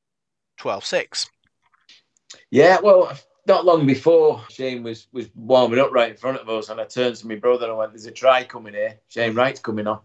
12-6. 0.60 1.28
Yeah, 2.50 2.80
well, 2.82 3.16
not 3.48 3.66
long 3.66 3.86
before 3.86 4.44
Shane 4.50 4.84
was 4.84 5.08
was 5.12 5.30
warming 5.36 5.80
up 5.80 5.92
right 5.92 6.12
in 6.12 6.18
front 6.18 6.40
of 6.40 6.50
us, 6.50 6.70
and 6.70 6.80
I 6.80 6.86
turned 6.86 7.16
to 7.18 7.28
my 7.28 7.36
brother 7.36 7.66
and 7.66 7.74
I 7.74 7.76
went, 7.76 7.94
"There's 7.94 8.06
a 8.06 8.12
try 8.12 8.44
coming 8.44 8.74
here. 8.74 9.00
Shane 9.08 9.34
Wright's 9.34 9.60
coming 9.60 9.88
on. 9.88 10.00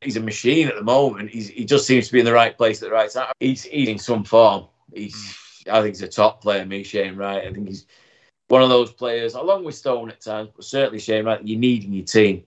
He's 0.00 0.16
a 0.16 0.20
machine 0.20 0.68
at 0.68 0.76
the 0.76 0.82
moment. 0.82 1.30
He's, 1.30 1.48
he 1.48 1.64
just 1.66 1.86
seems 1.86 2.06
to 2.06 2.12
be 2.12 2.20
in 2.20 2.24
the 2.24 2.32
right 2.32 2.56
place 2.56 2.82
at 2.82 2.88
the 2.88 2.94
right 2.94 3.10
time. 3.10 3.32
He's, 3.38 3.64
he's 3.64 3.88
in 3.88 3.98
some 3.98 4.24
form. 4.24 4.66
He's, 4.94 5.62
I 5.70 5.82
think 5.82 5.94
he's 5.94 6.02
a 6.02 6.08
top 6.08 6.40
player. 6.40 6.64
Me, 6.64 6.82
Shane 6.82 7.16
Wright. 7.16 7.46
I 7.46 7.52
think 7.52 7.68
he's 7.68 7.86
one 8.48 8.62
of 8.62 8.70
those 8.70 8.92
players, 8.92 9.34
along 9.34 9.64
with 9.64 9.74
Stone 9.74 10.08
at 10.10 10.22
times, 10.22 10.50
but 10.56 10.64
certainly 10.64 11.00
Shane 11.00 11.26
Wright. 11.26 11.46
You 11.46 11.58
need 11.58 11.84
in 11.84 11.92
your 11.92 12.06
team. 12.06 12.44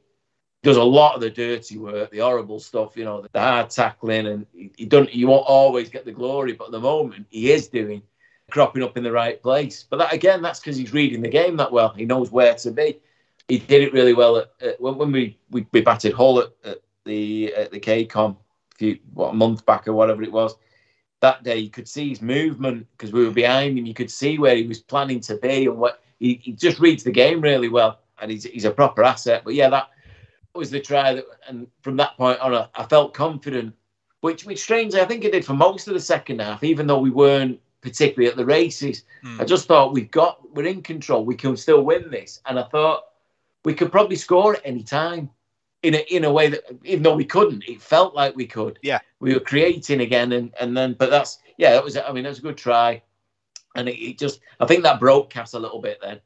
Does 0.63 0.77
a 0.77 0.83
lot 0.83 1.13
of 1.13 1.21
the 1.21 1.29
dirty 1.29 1.77
work, 1.77 2.09
the 2.09 2.19
horrible 2.19 2.59
stuff, 2.59 2.97
you 2.97 3.03
know, 3.03 3.21
the 3.21 3.39
hard 3.39 3.69
tackling, 3.69 4.27
and 4.27 4.45
he, 4.53 4.71
he 4.77 4.85
don't. 4.85 5.13
You 5.13 5.27
won't 5.27 5.45
always 5.45 5.89
get 5.89 6.05
the 6.05 6.11
glory, 6.11 6.53
but 6.53 6.65
at 6.65 6.71
the 6.71 6.79
moment 6.79 7.27
he 7.29 7.51
is 7.51 7.67
doing 7.67 8.01
cropping 8.53 8.83
up 8.83 8.95
in 8.97 9.03
the 9.03 9.11
right 9.11 9.41
place. 9.41 9.83
But 9.89 9.97
that 9.97 10.13
again, 10.13 10.41
that's 10.43 10.59
because 10.59 10.77
he's 10.77 10.93
reading 10.93 11.21
the 11.21 11.27
game 11.27 11.57
that 11.57 11.71
well. 11.71 11.89
He 11.89 12.05
knows 12.05 12.31
where 12.31 12.53
to 12.53 12.71
be. 12.71 12.99
He 13.47 13.57
did 13.57 13.81
it 13.81 13.91
really 13.91 14.13
well 14.13 14.37
at, 14.37 14.51
at, 14.61 14.79
when, 14.79 15.11
we, 15.11 15.37
we, 15.49 15.65
we 15.73 15.81
batted 15.81 16.13
Hull 16.13 16.39
at, 16.39 16.49
at 16.63 16.77
the 17.03 17.53
at 17.55 17.71
the 17.71 17.79
KCOM 17.79 18.35
a 18.35 18.75
few 18.77 18.99
what 19.13 19.31
a 19.31 19.33
month 19.33 19.65
back 19.65 19.87
or 19.87 19.93
whatever 19.93 20.21
it 20.21 20.31
was. 20.31 20.55
That 21.19 21.43
day, 21.43 21.57
you 21.57 21.71
could 21.71 21.87
see 21.87 22.09
his 22.09 22.21
movement 22.21 22.85
because 22.91 23.11
we 23.11 23.25
were 23.25 23.31
behind 23.31 23.77
him. 23.77 23.85
You 23.85 23.93
could 23.93 24.11
see 24.11 24.37
where 24.37 24.55
he 24.55 24.67
was 24.67 24.79
planning 24.79 25.19
to 25.21 25.37
be 25.37 25.65
and 25.65 25.77
what 25.77 26.03
he, 26.19 26.39
he 26.43 26.51
just 26.51 26.79
reads 26.79 27.03
the 27.03 27.11
game 27.11 27.41
really 27.41 27.69
well, 27.69 28.01
and 28.21 28.29
he's 28.29 28.43
he's 28.43 28.65
a 28.65 28.71
proper 28.71 29.03
asset. 29.03 29.41
But 29.43 29.55
yeah, 29.55 29.69
that 29.69 29.89
was 30.53 30.69
the 30.69 30.79
try 30.79 31.15
that, 31.15 31.25
and 31.47 31.65
from 31.81 31.97
that 31.97 32.15
point 32.17 32.39
on, 32.39 32.53
I, 32.53 32.67
I 32.75 32.85
felt 32.85 33.15
confident. 33.15 33.73
Which, 34.21 34.45
which 34.45 34.61
strangely, 34.61 35.01
I 35.01 35.05
think 35.05 35.25
it 35.25 35.33
did 35.33 35.43
for 35.43 35.53
most 35.53 35.89
of 35.89 35.93
the 35.93 35.99
second 35.99 36.39
half, 36.39 36.63
even 36.63 36.87
though 36.87 37.01
we 37.01 37.09
weren't 37.09 37.59
particularly 37.83 38.31
at 38.31 38.37
the 38.37 38.45
races. 38.45 39.03
Mm. 39.23 39.41
I 39.41 39.43
just 39.43 39.67
thought 39.67 39.93
we've 39.93 40.09
got 40.09 40.39
we're 40.55 40.65
in 40.65 40.81
control. 40.81 41.25
We 41.25 41.35
can 41.35 41.55
still 41.57 41.83
win 41.83 42.09
this, 42.09 42.41
and 42.45 42.57
I 42.57 42.63
thought 42.63 43.03
we 43.65 43.73
could 43.73 43.91
probably 43.91 44.15
score 44.15 44.55
at 44.55 44.61
any 44.65 44.83
time. 44.83 45.29
In 45.83 45.95
a, 45.95 46.15
in 46.15 46.23
a 46.23 46.31
way 46.31 46.47
that 46.47 46.63
even 46.85 47.03
though 47.03 47.13
we 47.13 47.25
couldn't, 47.25 47.65
it 47.67 47.81
felt 47.81 48.15
like 48.15 48.37
we 48.37 48.47
could. 48.47 48.79
Yeah, 48.81 48.99
we 49.19 49.33
were 49.33 49.41
creating 49.41 49.99
again, 49.99 50.31
and, 50.31 50.53
and 50.57 50.77
then 50.77 50.93
but 50.93 51.09
that's 51.09 51.39
yeah, 51.57 51.71
that 51.71 51.83
was 51.83 51.97
I 51.97 52.09
mean 52.13 52.23
that 52.23 52.29
was 52.29 52.39
a 52.39 52.43
good 52.43 52.57
try, 52.57 53.01
and 53.75 53.89
it, 53.89 53.97
it 53.97 54.17
just 54.17 54.39
I 54.61 54.65
think 54.65 54.83
that 54.83 55.01
broke 55.01 55.29
Cass 55.29 55.53
a 55.53 55.59
little 55.59 55.81
bit 55.81 55.99
then. 56.01 56.21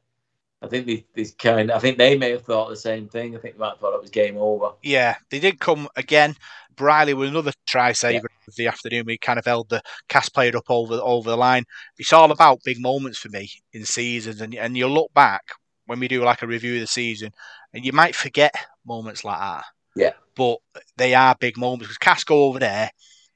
I 0.60 0.66
think 0.66 0.86
these, 0.86 1.02
these 1.14 1.32
kind. 1.32 1.70
I 1.70 1.78
think 1.78 1.98
they 1.98 2.18
may 2.18 2.30
have 2.32 2.42
thought 2.42 2.68
the 2.68 2.76
same 2.76 3.08
thing. 3.08 3.36
I 3.36 3.38
think 3.38 3.54
they 3.54 3.60
might 3.60 3.70
have 3.70 3.78
thought 3.78 3.94
it 3.94 4.00
was 4.00 4.10
game 4.10 4.36
over. 4.36 4.72
Yeah, 4.82 5.16
they 5.30 5.38
did 5.38 5.60
come 5.60 5.88
again. 5.94 6.34
Brierley 6.74 7.14
with 7.14 7.28
another 7.28 7.52
try 7.66 7.92
saver 7.92 8.28
yeah. 8.30 8.48
of 8.48 8.54
the 8.56 8.66
afternoon. 8.66 9.04
We 9.06 9.18
kind 9.18 9.38
of 9.38 9.44
held 9.44 9.68
the 9.68 9.82
Cass 10.08 10.28
player 10.28 10.56
up 10.56 10.68
over 10.68 10.94
over 10.94 11.30
the 11.30 11.36
line. 11.36 11.64
It's 11.98 12.12
all 12.12 12.30
about 12.30 12.64
big 12.64 12.80
moments 12.80 13.18
for 13.18 13.28
me 13.28 13.50
in 13.72 13.84
seasons, 13.84 14.40
and 14.40 14.54
and 14.54 14.76
you 14.76 14.88
look 14.88 15.12
back 15.14 15.42
when 15.86 16.00
we 16.00 16.08
do 16.08 16.24
like 16.24 16.42
a 16.42 16.46
review 16.46 16.74
of 16.74 16.80
the 16.80 16.86
season, 16.86 17.32
and 17.72 17.84
you 17.84 17.92
might 17.92 18.16
forget 18.16 18.54
moments 18.84 19.24
like 19.24 19.38
that. 19.38 19.64
Yeah, 19.94 20.12
but 20.34 20.58
they 20.96 21.14
are 21.14 21.36
big 21.38 21.56
moments 21.56 21.86
because 21.86 21.98
Cass 21.98 22.24
go 22.24 22.44
over 22.44 22.58
there. 22.58 22.90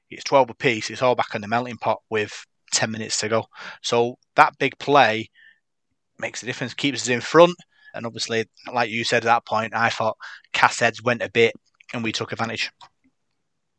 It's 0.09 0.23
twelve 0.25 0.49
apiece. 0.49 0.89
It's 0.89 1.01
all 1.01 1.15
back 1.15 1.35
in 1.35 1.41
the 1.41 1.47
melting 1.47 1.77
pot 1.77 2.01
with 2.09 2.45
ten 2.71 2.91
minutes 2.91 3.19
to 3.19 3.29
go. 3.29 3.45
So 3.81 4.17
that 4.35 4.57
big 4.57 4.77
play 4.77 5.29
makes 6.19 6.43
a 6.43 6.45
difference. 6.45 6.73
Keeps 6.73 7.03
us 7.03 7.09
in 7.09 7.21
front. 7.21 7.55
And 7.93 8.05
obviously, 8.05 8.49
like 8.71 8.89
you 8.89 9.03
said 9.03 9.23
at 9.23 9.25
that 9.25 9.45
point, 9.45 9.75
I 9.75 9.89
thought 9.89 10.17
Cass 10.51 10.79
heads 10.79 11.03
went 11.03 11.21
a 11.21 11.29
bit 11.29 11.53
and 11.93 12.03
we 12.03 12.11
took 12.11 12.31
advantage. 12.31 12.71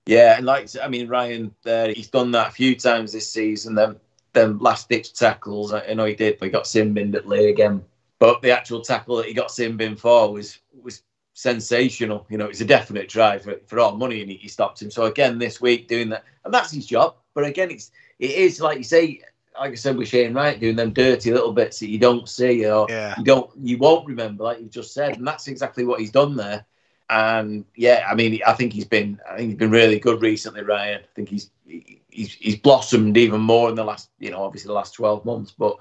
Yeah, 0.06 0.36
and 0.36 0.46
like 0.46 0.68
I 0.82 0.88
mean, 0.88 1.08
Ryan 1.08 1.54
there, 1.62 1.92
he's 1.92 2.08
done 2.10 2.30
that 2.32 2.48
a 2.48 2.52
few 2.52 2.76
times 2.76 3.12
this 3.12 3.30
season. 3.30 3.74
Them, 3.74 3.98
them 4.34 4.58
last 4.58 4.88
ditch 4.88 5.14
tackles. 5.14 5.72
I 5.72 5.94
know 5.94 6.04
he 6.04 6.14
did, 6.14 6.38
but 6.38 6.46
he 6.46 6.52
got 6.52 6.64
Simbin 6.64 7.14
at 7.14 7.26
Leigh 7.26 7.50
again. 7.50 7.82
But 8.18 8.42
the 8.42 8.50
actual 8.50 8.82
tackle 8.82 9.16
that 9.16 9.26
he 9.26 9.34
got 9.34 9.48
Simbin 9.48 9.98
for 9.98 10.32
was 10.32 10.58
was 10.82 11.02
sensational. 11.32 12.26
You 12.28 12.38
know, 12.38 12.46
it's 12.46 12.60
a 12.60 12.66
definite 12.66 13.08
try 13.08 13.38
for, 13.38 13.56
for 13.66 13.80
all 13.80 13.96
money, 13.96 14.20
and 14.20 14.30
he, 14.30 14.36
he 14.36 14.48
stopped 14.48 14.80
him. 14.80 14.90
So 14.90 15.04
again, 15.04 15.38
this 15.38 15.60
week 15.60 15.88
doing 15.88 16.10
that, 16.10 16.24
and 16.44 16.52
that's 16.52 16.70
his 16.70 16.86
job. 16.86 17.16
But 17.34 17.44
again, 17.44 17.70
it's 17.70 17.90
it 18.18 18.30
is 18.30 18.60
like 18.60 18.78
you 18.78 18.84
say, 18.84 19.20
like 19.58 19.72
I 19.72 19.74
said 19.74 19.96
with 19.96 20.08
Shane 20.08 20.34
Wright, 20.34 20.58
doing 20.58 20.76
them 20.76 20.92
dirty 20.92 21.30
little 21.32 21.52
bits 21.52 21.78
that 21.80 21.88
you 21.88 21.98
don't 21.98 22.28
see 22.28 22.66
or 22.66 22.86
yeah. 22.88 23.14
you 23.16 23.24
don't 23.24 23.50
you 23.60 23.78
won't 23.78 24.06
remember, 24.06 24.44
like 24.44 24.60
you 24.60 24.66
just 24.66 24.92
said, 24.92 25.16
and 25.16 25.26
that's 25.26 25.48
exactly 25.48 25.84
what 25.84 26.00
he's 26.00 26.10
done 26.10 26.36
there. 26.36 26.64
And 27.10 27.64
yeah, 27.76 28.06
I 28.10 28.14
mean, 28.14 28.40
I 28.46 28.54
think 28.54 28.72
he's 28.72 28.86
been, 28.86 29.20
I 29.30 29.36
think 29.36 29.50
he's 29.50 29.58
been 29.58 29.70
really 29.70 30.00
good 30.00 30.22
recently, 30.22 30.62
Ryan. 30.62 31.02
I 31.02 31.14
think 31.14 31.28
he's 31.28 31.50
he's 31.66 32.32
he's 32.32 32.56
blossomed 32.56 33.16
even 33.16 33.40
more 33.40 33.68
in 33.68 33.74
the 33.74 33.84
last, 33.84 34.10
you 34.18 34.30
know, 34.30 34.42
obviously 34.42 34.68
the 34.68 34.74
last 34.74 34.94
twelve 34.94 35.24
months. 35.24 35.52
But 35.56 35.76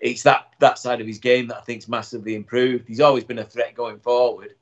it's 0.00 0.22
that 0.24 0.48
that 0.60 0.78
side 0.78 1.00
of 1.00 1.06
his 1.06 1.18
game 1.18 1.48
that 1.48 1.58
I 1.58 1.60
think's 1.60 1.88
massively 1.88 2.34
improved. 2.34 2.88
He's 2.88 3.00
always 3.00 3.24
been 3.24 3.38
a 3.38 3.44
threat 3.44 3.74
going 3.74 4.00
forward, 4.00 4.54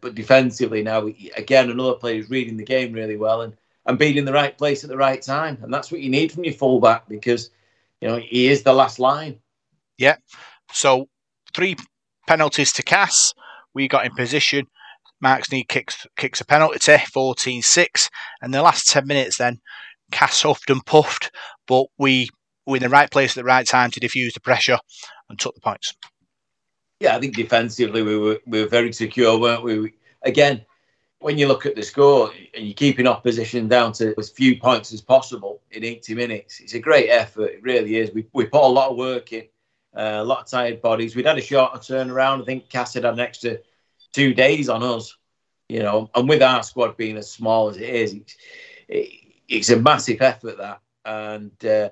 but 0.00 0.14
defensively 0.14 0.82
now, 0.82 1.08
again, 1.36 1.70
another 1.70 1.94
player 1.94 2.16
who's 2.16 2.30
reading 2.30 2.56
the 2.56 2.64
game 2.64 2.92
really 2.92 3.16
well 3.16 3.42
and 3.42 3.56
and 3.84 3.98
being 3.98 4.16
in 4.16 4.24
the 4.24 4.32
right 4.32 4.56
place 4.56 4.84
at 4.84 4.90
the 4.90 4.96
right 4.96 5.20
time, 5.20 5.58
and 5.62 5.74
that's 5.74 5.90
what 5.90 6.00
you 6.00 6.08
need 6.08 6.30
from 6.30 6.44
your 6.44 6.54
fullback 6.54 7.08
because 7.08 7.50
you 8.02 8.08
know 8.08 8.16
he 8.16 8.48
is 8.48 8.64
the 8.64 8.72
last 8.72 8.98
line. 8.98 9.38
Yeah. 9.96 10.16
So 10.72 11.06
three 11.54 11.76
penalties 12.26 12.72
to 12.72 12.82
Cass. 12.82 13.32
We 13.74 13.88
got 13.88 14.04
in 14.04 14.14
position. 14.14 14.66
Mark 15.20 15.44
Sneyd 15.44 15.68
kicks 15.68 16.04
kicks 16.16 16.40
a 16.40 16.44
penalty, 16.44 16.78
14-6. 16.78 18.08
And 18.42 18.52
the 18.52 18.60
last 18.60 18.90
10 18.90 19.06
minutes 19.06 19.38
then, 19.38 19.60
Cass 20.10 20.42
huffed 20.42 20.68
and 20.68 20.84
puffed, 20.84 21.30
but 21.68 21.86
we 21.96 22.28
were 22.66 22.76
in 22.76 22.82
the 22.82 22.88
right 22.88 23.10
place 23.10 23.30
at 23.30 23.40
the 23.40 23.46
right 23.46 23.66
time 23.66 23.92
to 23.92 24.00
diffuse 24.00 24.34
the 24.34 24.40
pressure 24.40 24.78
and 25.30 25.38
took 25.38 25.54
the 25.54 25.60
points. 25.60 25.94
Yeah, 26.98 27.16
I 27.16 27.20
think 27.20 27.36
defensively 27.36 28.02
we 28.02 28.16
were 28.16 28.40
we 28.46 28.62
were 28.62 28.68
very 28.68 28.92
secure, 28.92 29.38
weren't 29.38 29.62
we? 29.62 29.92
Again, 30.24 30.64
when 31.22 31.38
you 31.38 31.46
look 31.46 31.66
at 31.66 31.76
the 31.76 31.82
score 31.82 32.30
and 32.54 32.66
you're 32.66 32.74
keeping 32.74 33.06
opposition 33.06 33.68
down 33.68 33.92
to 33.92 34.14
as 34.18 34.30
few 34.30 34.58
points 34.58 34.92
as 34.92 35.00
possible 35.00 35.62
in 35.70 35.84
80 35.84 36.14
minutes, 36.14 36.60
it's 36.60 36.74
a 36.74 36.78
great 36.78 37.08
effort. 37.08 37.52
It 37.52 37.62
really 37.62 37.96
is. 37.96 38.12
We, 38.12 38.26
we 38.32 38.44
put 38.46 38.62
a 38.62 38.66
lot 38.66 38.90
of 38.90 38.96
work 38.96 39.32
in, 39.32 39.44
uh, 39.96 40.18
a 40.18 40.24
lot 40.24 40.40
of 40.40 40.46
tired 40.46 40.82
bodies. 40.82 41.14
We'd 41.14 41.26
had 41.26 41.38
a 41.38 41.42
shorter 41.42 41.78
turnaround. 41.78 42.42
I 42.42 42.44
think 42.44 42.68
Cass 42.68 42.94
had 42.94 43.04
an 43.04 43.20
extra 43.20 43.58
two 44.12 44.34
days 44.34 44.68
on 44.68 44.82
us, 44.82 45.16
you 45.68 45.80
know, 45.80 46.10
and 46.14 46.28
with 46.28 46.42
our 46.42 46.62
squad 46.62 46.96
being 46.96 47.16
as 47.16 47.30
small 47.30 47.68
as 47.68 47.76
it 47.76 47.88
is, 47.88 48.14
it's, 48.14 48.36
it, 48.88 49.08
it's 49.48 49.70
a 49.70 49.76
massive 49.76 50.20
effort 50.20 50.58
that. 50.58 50.80
And 51.04 51.64
uh, 51.64 51.90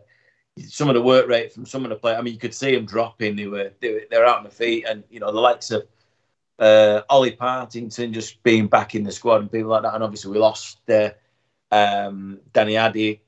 some 0.68 0.88
of 0.88 0.94
the 0.94 1.02
work 1.02 1.28
rate 1.28 1.52
from 1.52 1.66
some 1.66 1.84
of 1.84 1.90
the 1.90 1.96
players, 1.96 2.18
I 2.18 2.22
mean, 2.22 2.34
you 2.34 2.40
could 2.40 2.54
see 2.54 2.74
them 2.74 2.86
dropping. 2.86 3.36
They 3.36 3.46
were, 3.46 3.72
they 3.80 3.92
were 3.92 4.02
they're 4.10 4.26
out 4.26 4.38
on 4.38 4.44
the 4.44 4.50
feet, 4.50 4.86
and 4.88 5.02
you 5.10 5.20
know, 5.20 5.32
the 5.32 5.40
likes 5.40 5.70
of 5.70 5.86
uh, 6.60 7.02
Ollie 7.08 7.32
Partington 7.32 8.12
just 8.12 8.42
being 8.42 8.68
back 8.68 8.94
in 8.94 9.02
the 9.02 9.10
squad 9.10 9.40
and 9.40 9.50
people 9.50 9.70
like 9.70 9.82
that. 9.82 9.94
And 9.94 10.04
obviously, 10.04 10.30
we 10.30 10.38
lost 10.38 10.78
uh, 10.88 11.10
um, 11.72 12.38
Danny 12.52 12.76
Addy 12.76 13.22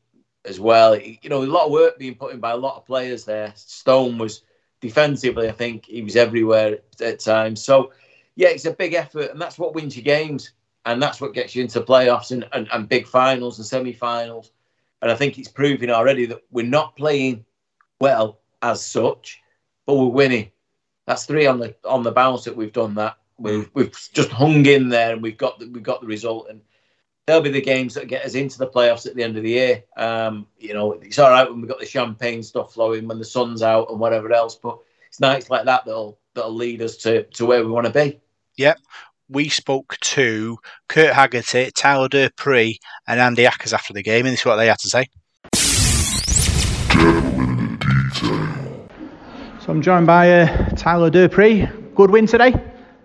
as 0.44 0.60
well. 0.60 0.96
You 0.96 1.28
know, 1.28 1.42
a 1.42 1.46
lot 1.46 1.66
of 1.66 1.72
work 1.72 1.98
being 1.98 2.14
put 2.14 2.34
in 2.34 2.40
by 2.40 2.52
a 2.52 2.56
lot 2.56 2.76
of 2.76 2.86
players 2.86 3.24
there. 3.24 3.52
Stone 3.56 4.18
was 4.18 4.42
defensively, 4.80 5.48
I 5.48 5.52
think 5.52 5.86
he 5.86 6.02
was 6.02 6.16
everywhere 6.16 6.78
at 7.00 7.20
times. 7.20 7.64
So 7.64 7.92
yeah, 8.34 8.48
it's 8.48 8.66
a 8.66 8.72
big 8.72 8.94
effort, 8.94 9.30
and 9.30 9.40
that's 9.40 9.58
what 9.58 9.74
wins 9.74 9.96
you 9.96 10.02
games, 10.02 10.52
and 10.84 11.02
that's 11.02 11.20
what 11.20 11.34
gets 11.34 11.54
you 11.54 11.62
into 11.62 11.80
playoffs 11.80 12.32
and, 12.32 12.46
and, 12.52 12.68
and 12.72 12.88
big 12.88 13.06
finals 13.06 13.58
and 13.58 13.66
semi-finals. 13.66 14.52
And 15.00 15.10
I 15.10 15.14
think 15.14 15.38
it's 15.38 15.48
proving 15.48 15.90
already 15.90 16.26
that 16.26 16.42
we're 16.50 16.66
not 16.66 16.96
playing 16.96 17.44
well 18.00 18.40
as 18.60 18.84
such, 18.84 19.40
but 19.86 19.96
we're 19.96 20.06
winning. 20.06 20.50
That's 21.06 21.26
three 21.26 21.46
on 21.46 21.58
the 21.58 21.74
on 21.84 22.02
the 22.02 22.12
bounce 22.12 22.44
that 22.44 22.56
we've 22.56 22.72
done 22.72 22.94
that. 22.94 23.16
We've 23.42 23.70
we've 23.74 23.92
just 24.12 24.30
hung 24.30 24.64
in 24.66 24.88
there 24.88 25.12
and 25.12 25.22
we've 25.22 25.36
got 25.36 25.58
the, 25.58 25.68
we've 25.68 25.82
got 25.82 26.00
the 26.00 26.06
result. 26.06 26.48
And 26.48 26.60
they'll 27.26 27.40
be 27.40 27.50
the 27.50 27.60
games 27.60 27.94
that 27.94 28.08
get 28.08 28.24
us 28.24 28.34
into 28.34 28.58
the 28.58 28.66
playoffs 28.66 29.06
at 29.06 29.14
the 29.14 29.22
end 29.22 29.36
of 29.36 29.42
the 29.42 29.50
year. 29.50 29.84
Um, 29.96 30.46
you 30.58 30.74
know, 30.74 30.92
it's 30.92 31.18
all 31.18 31.30
right 31.30 31.48
when 31.48 31.60
we've 31.60 31.70
got 31.70 31.80
the 31.80 31.86
champagne 31.86 32.42
stuff 32.42 32.74
flowing 32.74 33.06
when 33.06 33.18
the 33.18 33.24
sun's 33.24 33.62
out 33.62 33.90
and 33.90 34.00
whatever 34.00 34.32
else, 34.32 34.56
but 34.56 34.78
it's 35.08 35.20
nights 35.20 35.50
like 35.50 35.64
that 35.66 35.84
that'll 35.84 36.18
that'll 36.34 36.54
lead 36.54 36.82
us 36.82 36.96
to, 36.98 37.24
to 37.24 37.46
where 37.46 37.64
we 37.64 37.70
want 37.70 37.86
to 37.86 37.92
be. 37.92 38.20
Yep. 38.56 38.78
We 39.28 39.48
spoke 39.48 39.96
to 40.00 40.58
Kurt 40.88 41.14
Haggerty, 41.14 41.70
Tyler 41.70 42.08
Dupree, 42.08 42.78
and 43.06 43.20
Andy 43.20 43.44
Ackers 43.44 43.72
after 43.72 43.94
the 43.94 44.02
game, 44.02 44.26
and 44.26 44.32
this 44.32 44.40
is 44.40 44.46
what 44.46 44.56
they 44.56 44.66
had 44.66 44.78
to 44.80 44.88
say. 44.88 45.06
So 49.60 49.70
I'm 49.70 49.80
joined 49.80 50.06
by 50.06 50.40
uh, 50.40 50.70
Tyler 50.70 51.08
Dupree. 51.08 51.68
Good 51.94 52.10
win 52.10 52.26
today. 52.26 52.52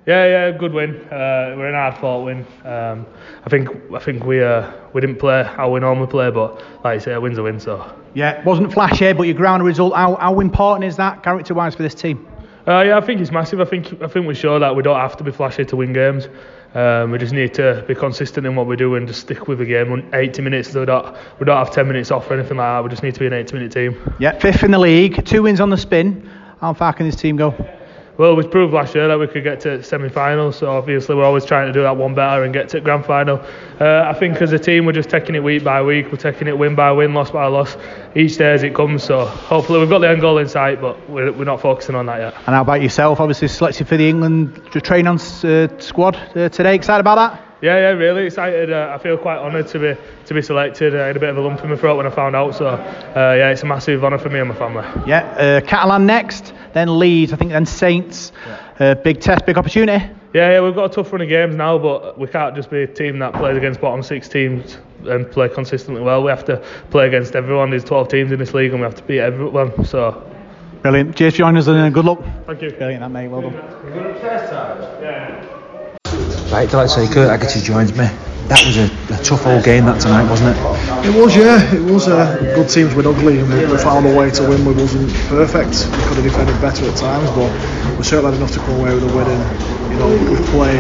Yeah, 0.08 0.26
yeah, 0.26 0.58
good 0.58 0.72
win. 0.72 0.96
Uh, 1.12 1.54
we're 1.58 1.68
an 1.68 1.74
hard 1.74 1.98
fought 1.98 2.24
win. 2.24 2.46
Um, 2.64 3.06
I 3.44 3.50
think 3.50 3.68
I 3.94 4.00
think 4.00 4.24
we 4.24 4.42
uh, 4.42 4.72
we 4.94 5.02
didn't 5.02 5.18
play 5.18 5.44
how 5.44 5.70
we 5.70 5.82
normally 5.82 6.08
play, 6.08 6.32
but 6.32 6.56
like 6.86 6.96
I 6.96 6.98
say, 6.98 7.12
a 7.12 7.20
win's 7.20 7.38
a 7.38 7.44
win. 7.44 7.60
So 7.60 7.94
Yeah, 8.14 8.42
wasn't 8.46 8.72
flashy, 8.72 9.12
but 9.12 9.24
your 9.24 9.36
ground 9.36 9.66
result. 9.66 9.94
How, 9.94 10.16
how 10.16 10.40
important 10.40 10.86
is 10.86 10.96
that 10.96 11.24
character-wise 11.24 11.76
for 11.76 11.84
this 11.84 11.94
team? 11.94 12.26
uh, 12.70 12.84
yeah, 12.88 12.98
I 12.98 13.02
think 13.02 13.20
it's 13.20 13.34
massive. 13.34 13.60
I 13.60 13.66
think 13.66 14.02
I 14.02 14.08
think 14.08 14.28
we 14.28 14.34
show 14.34 14.58
that 14.60 14.74
we 14.74 14.82
don't 14.82 14.98
have 14.98 15.18
to 15.18 15.26
be 15.26 15.32
flashy 15.32 15.66
to 15.66 15.76
win 15.76 15.92
games. 15.92 16.30
Um, 16.74 17.12
we 17.12 17.18
just 17.18 17.34
need 17.34 17.54
to 17.56 17.84
be 17.86 17.94
consistent 17.94 18.48
in 18.48 18.56
what 18.56 18.66
we 18.66 18.78
do 18.78 18.96
and 18.96 19.10
just 19.10 19.20
stick 19.20 19.50
with 19.50 19.58
the 19.58 19.66
game. 19.66 19.92
On 19.92 20.10
80 20.14 20.42
minutes, 20.42 20.72
so 20.72 20.80
we 20.80 20.86
don't 20.86 21.18
we 21.38 21.46
don't 21.46 21.58
have 21.58 21.72
10 21.72 21.86
minutes 21.86 22.12
off 22.12 22.32
or 22.32 22.36
anything 22.36 22.56
like 22.56 22.66
that. 22.66 22.84
We 22.86 22.90
just 22.90 23.04
need 23.04 23.14
to 23.16 23.20
be 23.20 23.28
an 23.28 23.34
80 23.34 23.54
minute 23.56 23.72
team. 23.74 24.14
Yeah, 24.22 24.40
fifth 24.40 24.64
in 24.64 24.72
the 24.72 24.80
league, 24.80 25.26
two 25.26 25.44
wins 25.44 25.60
on 25.60 25.70
the 25.70 25.78
spin. 25.78 26.30
How 26.62 26.74
far 26.74 26.94
can 26.94 27.06
this 27.06 27.18
team 27.18 27.36
go? 27.36 27.54
Well, 28.18 28.36
we 28.36 28.48
proved 28.48 28.74
last 28.74 28.96
year 28.96 29.08
that 29.08 29.20
we 29.20 29.28
could 29.28 29.44
get 29.44 29.60
to 29.62 29.84
semi-finals, 29.84 30.56
so 30.56 30.72
obviously 30.72 31.14
we're 31.14 31.24
always 31.24 31.46
trying 31.46 31.68
to 31.68 31.74
do 31.74 31.84
that 31.84 31.98
one 31.98 32.16
better 32.16 32.44
and 32.44 32.52
get 32.52 32.68
to 32.70 32.80
grand 32.80 33.06
final. 33.06 33.40
Uh, 33.80 34.06
I 34.08 34.14
think 34.18 34.42
as 34.42 34.52
a 34.54 34.58
team 34.58 34.86
we're 34.88 34.94
just 34.94 35.12
taking 35.12 35.36
it 35.36 35.44
week 35.44 35.64
by 35.64 35.84
week, 35.84 36.12
we're 36.12 36.18
taking 36.18 36.48
it 36.48 36.58
win 36.58 36.74
by 36.74 36.92
win, 36.92 37.14
loss 37.14 37.30
by 37.30 37.46
loss, 37.46 37.78
each 38.16 38.38
day 38.38 38.54
as 38.54 38.64
it 38.64 38.74
comes. 38.74 39.04
So 39.04 39.24
hopefully 39.24 39.80
we've 39.80 39.90
got 39.90 40.00
the 40.00 40.10
end 40.10 40.22
goal 40.22 40.40
in 40.40 40.50
sight, 40.50 40.82
but 40.82 41.08
we're, 41.08 41.32
we're 41.32 41.44
not 41.44 41.62
focusing 41.62 41.94
on 41.94 42.08
that 42.08 42.20
yet. 42.20 42.34
And 42.48 42.56
how 42.56 42.64
about 42.64 42.82
yourself? 42.82 43.20
Obviously 43.20 43.50
selected 43.50 43.88
for 43.88 43.98
the 43.98 44.10
England 44.10 44.64
train 44.72 45.06
on 45.06 45.18
uh, 45.18 45.68
squad 45.78 46.16
uh, 46.36 46.50
today. 46.50 46.74
Excited 46.74 47.02
about 47.02 47.16
that? 47.18 47.48
Yeah, 47.60 47.78
yeah, 47.78 47.90
really 47.90 48.28
excited. 48.28 48.72
Uh, 48.72 48.94
I 48.94 49.02
feel 49.02 49.18
quite 49.18 49.40
honoured 49.40 49.68
to 49.70 49.80
be 49.80 49.98
to 50.26 50.34
be 50.36 50.44
selected. 50.44 50.96
I 50.96 51.08
had 51.08 51.18
a 51.18 51.20
bit 51.20 51.30
of 51.30 51.38
a 51.38 51.42
lump 51.42 51.64
in 51.64 51.72
my 51.72 51.76
throat 51.76 51.98
when 51.98 52.06
I 52.06 52.12
found 52.12 52.36
out, 52.36 52.54
so 52.54 52.68
uh, 52.68 52.76
yeah, 53.16 53.50
it's 53.50 53.64
a 53.64 53.66
massive 53.66 54.04
honour 54.04 54.20
for 54.20 54.30
me 54.30 54.40
and 54.40 54.50
my 54.50 54.56
family. 54.56 54.86
Yeah, 55.08 55.22
uh, 55.22 55.62
Catalan 55.62 56.06
next, 56.06 56.54
then 56.78 57.00
Leeds, 57.00 57.34
I 57.34 57.36
think, 57.36 57.52
then 57.52 57.66
Saints. 57.66 58.32
Uh, 58.80 58.96
big 58.96 59.20
test, 59.20 59.46
big 59.46 59.58
opportunity. 59.58 60.06
Yeah, 60.34 60.52
yeah, 60.52 60.62
we've 60.62 60.76
got 60.76 60.92
a 60.92 60.94
tough 60.94 61.12
run 61.12 61.22
of 61.22 61.30
games 61.30 61.56
now, 61.56 61.78
but 61.78 62.18
we 62.20 62.28
can't 62.28 62.56
just 62.56 62.70
be 62.70 62.84
a 62.84 62.88
team 62.88 63.20
that 63.20 63.34
plays 63.34 63.58
against 63.58 63.82
bottom 63.82 64.04
six 64.04 64.30
teams 64.30 64.78
and 65.06 65.30
play 65.32 65.50
consistently 65.50 66.02
well. 66.02 66.22
We 66.24 66.30
have 66.30 66.46
to 66.46 66.58
play 66.92 67.08
against 67.08 67.36
everyone. 67.36 67.72
There's 67.72 67.84
12 67.84 68.08
teams 68.10 68.32
in 68.32 68.40
this 68.40 68.54
league, 68.54 68.72
and 68.72 68.80
we 68.80 68.86
have 68.86 68.96
to 68.96 69.04
beat 69.04 69.20
everyone. 69.20 69.84
So 69.86 70.24
Brilliant. 70.82 71.16
Cheers 71.16 71.34
for 71.34 71.38
joining 71.40 71.58
us 71.58 71.68
and 71.68 71.78
uh, 71.78 71.90
good 71.90 72.06
luck. 72.06 72.20
thank 72.46 72.62
you. 72.62 72.72
Brilliant, 72.72 73.02
that 73.02 73.10
mate. 73.10 73.28
Well 73.28 73.42
done. 73.42 73.56
Right, 76.52 76.72
like 76.72 76.76
I 76.76 76.86
say, 76.86 77.08
Kurt 77.14 77.30
Haggerty 77.30 77.62
joins 77.62 77.96
me. 77.98 78.08
That 78.48 78.64
was 78.64 78.78
a, 78.78 78.88
a 79.12 79.24
tough 79.24 79.46
old 79.46 79.66
game 79.66 79.84
that 79.86 80.00
tonight, 80.00 80.24
wasn't 80.30 80.56
it? 80.56 80.60
It 81.04 81.14
was, 81.14 81.36
yeah. 81.36 81.60
It 81.76 81.84
was. 81.84 82.08
Uh, 82.08 82.40
good 82.56 82.70
teams 82.70 82.96
were 82.96 83.06
ugly, 83.06 83.40
and 83.40 83.52
we, 83.52 83.78
found 83.78 84.08
a 84.08 84.16
way 84.16 84.32
to 84.32 84.48
win. 84.48 84.64
We 84.64 84.74
wasn't 84.74 85.12
perfect. 85.28 85.84
We 85.92 86.04
could 86.08 86.16
have 86.16 86.24
defended 86.24 86.62
better 86.62 86.88
at 86.88 86.96
times, 86.96 87.30
but 87.32 87.52
we 87.98 88.04
certainly 88.04 88.32
had 88.32 88.40
enough 88.40 88.54
to 88.54 88.60
come 88.60 88.80
away 88.80 88.94
with 88.94 89.04
a 89.04 89.12
win. 89.12 89.28
And 89.28 89.92
you 89.92 90.00
know, 90.00 90.08
we've 90.32 90.48
played 90.56 90.80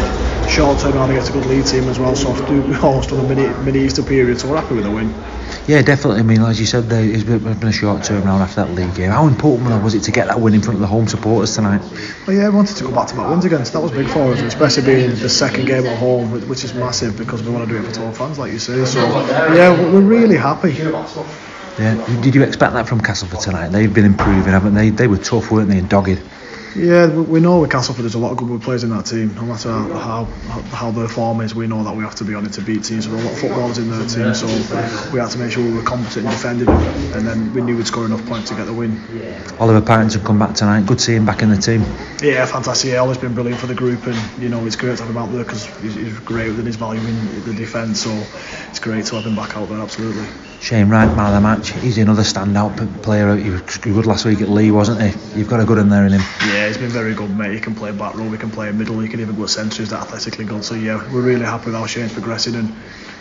short 0.50 0.80
term 0.80 0.96
around 0.96 1.12
against 1.12 1.30
a 1.30 1.34
good 1.34 1.46
lead 1.46 1.66
team 1.66 1.84
as 1.90 2.00
well. 2.00 2.16
So 2.16 2.32
I've 2.32 2.84
almost 2.84 3.10
done 3.10 3.20
a 3.20 3.28
mini 3.28 3.48
mini 3.66 3.80
Easter 3.84 4.02
period, 4.02 4.40
so 4.40 4.50
we're 4.50 4.62
happy 4.62 4.76
with 4.76 4.86
the 4.86 4.92
win. 4.92 5.14
Yeah, 5.68 5.82
definitely. 5.82 6.22
I 6.22 6.24
mean, 6.24 6.42
as 6.42 6.62
you 6.62 6.66
said, 6.66 6.86
there, 6.86 7.04
it's 7.04 7.26
been 7.26 7.46
a 7.46 7.72
short 7.74 8.02
turnaround 8.02 8.40
after 8.40 8.64
that 8.64 8.74
league 8.74 8.96
game. 8.96 9.12
How 9.12 9.28
important 9.28 9.84
was 9.84 9.96
it 9.96 10.04
to 10.04 10.12
get 10.12 10.28
that 10.28 10.40
win 10.40 10.54
in 10.54 10.62
front 10.62 10.76
of 10.76 10.80
the 10.82 10.88
home 10.88 11.10
supporters 11.10 11.54
tonight? 11.56 11.82
Well, 12.26 12.38
yeah, 12.38 12.46
I 12.46 12.50
wanted 12.50 12.78
to 12.78 12.84
go 12.86 12.92
back 12.92 13.08
to 13.08 13.16
back 13.16 13.30
wins 13.30 13.44
again. 13.44 13.66
So 13.66 13.74
that 13.74 13.82
was 13.82 13.92
big 13.92 14.08
for 14.08 14.32
us, 14.32 14.42
especially 14.42 14.86
being 14.86 15.10
the 15.10 15.28
second 15.28 15.66
game 15.66 15.86
at 15.86 15.98
home, 15.98 16.32
which 16.48 16.64
is 16.64 16.74
massive 16.74 17.18
because 17.18 17.44
we 17.44 17.52
want 17.52 17.68
to 17.68 17.74
do 17.74 17.86
it 17.86 17.94
for 17.94 18.04
all 18.04 18.14
fans, 18.14 18.40
like 18.40 18.54
you 18.54 18.60
say. 18.60 18.86
So 18.86 19.00
yeah, 19.54 19.72
we're 19.92 20.00
really 20.00 20.38
happy. 20.38 20.72
Yeah. 20.72 22.22
Did 22.22 22.34
you 22.34 22.44
expect 22.44 22.72
that 22.74 22.88
from 22.88 23.02
Castleford 23.02 23.42
tonight? 23.42 23.68
They've 23.70 23.94
been 23.94 24.06
improving, 24.06 24.54
haven't 24.54 24.74
they? 24.74 24.90
They 24.90 25.08
were 25.08 25.18
tough, 25.18 25.52
weren't 25.52 25.70
they, 25.70 25.80
and 25.80 25.90
dogged. 25.90 26.22
Yeah, 26.78 27.08
we 27.08 27.22
we 27.24 27.40
know 27.40 27.60
with 27.62 27.72
Castleford 27.72 28.04
there's 28.04 28.14
a 28.14 28.20
lot 28.20 28.32
of 28.32 28.38
good 28.38 28.62
players 28.62 28.84
in 28.84 28.92
that 28.92 29.08
team. 29.08 29.34
No 29.34 29.42
matter 29.44 29.72
how 29.72 30.26
how, 30.26 30.62
how 30.62 30.92
their 30.92 31.08
form 31.08 31.42
is, 31.42 31.56
we 31.56 31.66
know 31.66 31.84
that 31.84 31.96
we 31.96 32.04
have 32.04 32.14
to 32.16 32.24
be 32.24 32.36
on 32.36 32.46
it 32.46 32.54
to 32.54 32.62
beat 32.62 32.84
teams. 32.84 33.06
So 33.06 33.12
there 33.12 33.20
are 33.20 33.24
a 33.24 33.26
lot 33.26 33.34
of 33.34 33.40
footballers 33.40 33.78
in 33.80 33.90
their 33.90 34.06
team, 34.08 34.34
so 34.36 34.46
we 35.12 35.20
had 35.20 35.32
to 35.32 35.40
make 35.40 35.52
sure 35.52 35.64
we 35.64 35.74
were 35.74 35.82
competent 35.82 36.26
in 36.28 36.32
defending, 36.32 36.70
and 36.70 37.26
then 37.26 37.52
we 37.54 37.62
knew 37.62 37.76
we'd 37.76 37.88
score 37.88 38.06
enough 38.06 38.24
points 38.28 38.50
to 38.50 38.56
get 38.56 38.66
the 38.66 38.74
win. 38.74 39.02
Oliver 39.60 39.82
Partington 39.82 40.24
come 40.24 40.38
back 40.38 40.54
tonight. 40.54 40.86
Good 40.86 41.00
to 41.00 41.04
see 41.04 41.16
him 41.16 41.26
back 41.26 41.42
in 41.42 41.50
the 41.50 41.58
team. 41.58 41.82
Yeah, 42.22 42.46
fantastic. 42.46 42.92
Yeah, 42.92 43.00
Ollie's 43.00 43.18
been 43.18 43.34
brilliant 43.34 43.60
for 43.60 43.68
the 43.68 43.76
group, 43.76 44.06
and 44.06 44.42
you 44.42 44.50
know 44.50 44.64
it's 44.68 44.76
great 44.76 44.98
to 44.98 45.04
have 45.04 45.10
him 45.10 45.18
out 45.18 45.32
there 45.32 45.44
because 45.44 45.66
he's, 45.82 45.96
he's 45.96 46.20
great 46.20 46.50
within 46.50 46.68
his 46.68 46.76
value 46.76 47.02
in 47.02 47.44
the 47.44 47.54
defence. 47.54 48.04
So 48.04 48.12
it's 48.70 48.80
great 48.80 49.06
to 49.08 49.16
have 49.16 49.26
him 49.26 49.36
back 49.36 49.58
out 49.58 49.68
there. 49.70 49.80
Absolutely. 49.80 50.28
Shane 50.60 50.90
Wright, 50.90 51.08
man 51.16 51.28
of 51.28 51.34
the 51.34 51.42
match. 51.42 51.72
He's 51.82 51.98
another 51.98 52.24
standout 52.24 53.04
player. 53.04 53.36
He 53.36 53.50
was 53.50 53.62
good 53.78 54.06
last 54.06 54.26
week 54.26 54.42
at 54.42 54.50
Leigh, 54.50 54.72
wasn't 54.72 55.02
he? 55.02 55.40
You've 55.40 55.50
got 55.50 55.60
a 55.60 55.66
good 55.66 55.78
in 55.78 55.90
there 55.90 56.06
in 56.06 56.14
him. 56.14 56.22
Yeah, 56.48 56.67
he's 56.68 56.78
been 56.78 56.90
very 56.90 57.14
good, 57.14 57.36
mate. 57.36 57.54
He 57.54 57.60
can 57.60 57.76
play 57.76 57.92
back 57.92 58.16
row, 58.16 58.30
he 58.30 58.38
can 58.38 58.50
play 58.52 58.72
middle, 58.72 59.00
he 59.00 59.08
can 59.08 59.20
even 59.20 59.36
go 59.36 59.46
centre. 59.46 59.78
He's 59.82 59.90
that 59.90 60.02
athletically 60.02 60.46
good. 60.46 60.64
So 60.64 60.76
yeah, 60.76 60.98
we're 61.14 61.22
really 61.22 61.46
happy 61.46 61.66
with 61.66 61.76
how 61.76 61.86
Shane's 61.86 62.14
progressing, 62.14 62.56
and 62.56 62.74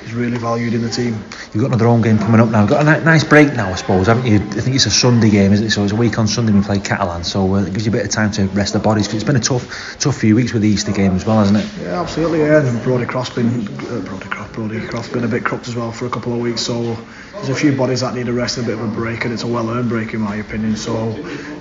he's 0.02 0.12
really 0.14 0.38
valued 0.38 0.74
in 0.74 0.82
the 0.82 0.88
team. 0.90 1.14
You've 1.52 1.62
got 1.62 1.66
another 1.68 1.86
home 1.86 2.02
game 2.02 2.18
coming 2.18 2.40
up 2.40 2.48
now. 2.50 2.60
You've 2.60 2.70
got 2.70 2.86
a 2.86 3.04
nice 3.04 3.24
break 3.24 3.52
now, 3.54 3.70
I 3.70 3.74
suppose, 3.76 4.06
haven't 4.06 4.26
you? 4.26 4.36
I 4.36 4.60
think 4.60 4.76
it's 4.76 4.86
a 4.86 4.90
Sunday 4.90 5.30
game, 5.30 5.52
isn't 5.52 5.66
it? 5.66 5.70
So 5.70 5.82
it's 5.84 5.92
a 5.92 5.96
week 5.96 6.18
on 6.18 6.26
Sunday 6.28 6.52
we 6.52 6.62
play 6.62 6.78
Catalan, 6.78 7.24
so 7.24 7.54
uh, 7.54 7.62
it 7.62 7.72
gives 7.72 7.86
you 7.86 7.90
a 7.90 7.96
bit 7.96 8.04
of 8.04 8.10
time 8.10 8.30
to 8.32 8.44
rest 8.48 8.72
the 8.74 8.78
bodies. 8.78 9.06
'cause 9.06 9.16
it's 9.16 9.24
been 9.24 9.36
a 9.36 9.40
tough, 9.40 9.96
tough 9.98 10.16
few 10.18 10.34
weeks 10.36 10.52
with 10.52 10.62
the 10.62 10.68
Easter 10.68 10.92
game 10.92 11.14
as 11.16 11.24
well, 11.24 11.38
hasn't 11.38 11.58
it? 11.58 11.66
Yeah, 11.82 12.00
absolutely. 12.00 12.40
Yeah, 12.40 12.66
and 12.66 12.82
Brody 12.82 13.06
Cross 13.06 13.30
been 13.30 13.48
uh, 13.68 14.00
Brody 14.00 14.26
Cross, 14.28 14.48
Brodie 14.52 14.80
Croft 14.86 15.12
been 15.12 15.24
a 15.24 15.28
bit 15.28 15.44
crooked 15.44 15.68
as 15.68 15.76
well 15.76 15.92
for 15.92 16.06
a 16.06 16.10
couple 16.10 16.32
of 16.32 16.38
weeks. 16.40 16.62
So 16.62 16.96
there's 17.36 17.50
a 17.50 17.54
few 17.54 17.76
bodies 17.76 18.00
that 18.00 18.14
need 18.14 18.28
a 18.28 18.32
rest 18.32 18.58
and 18.58 18.66
a 18.66 18.70
bit 18.70 18.78
of 18.78 18.90
a 18.90 18.94
break, 18.94 19.24
and 19.24 19.32
it's 19.32 19.42
a 19.42 19.46
well-earned 19.46 19.88
break 19.88 20.14
in 20.14 20.20
my 20.20 20.36
opinion. 20.36 20.76
So 20.76 21.14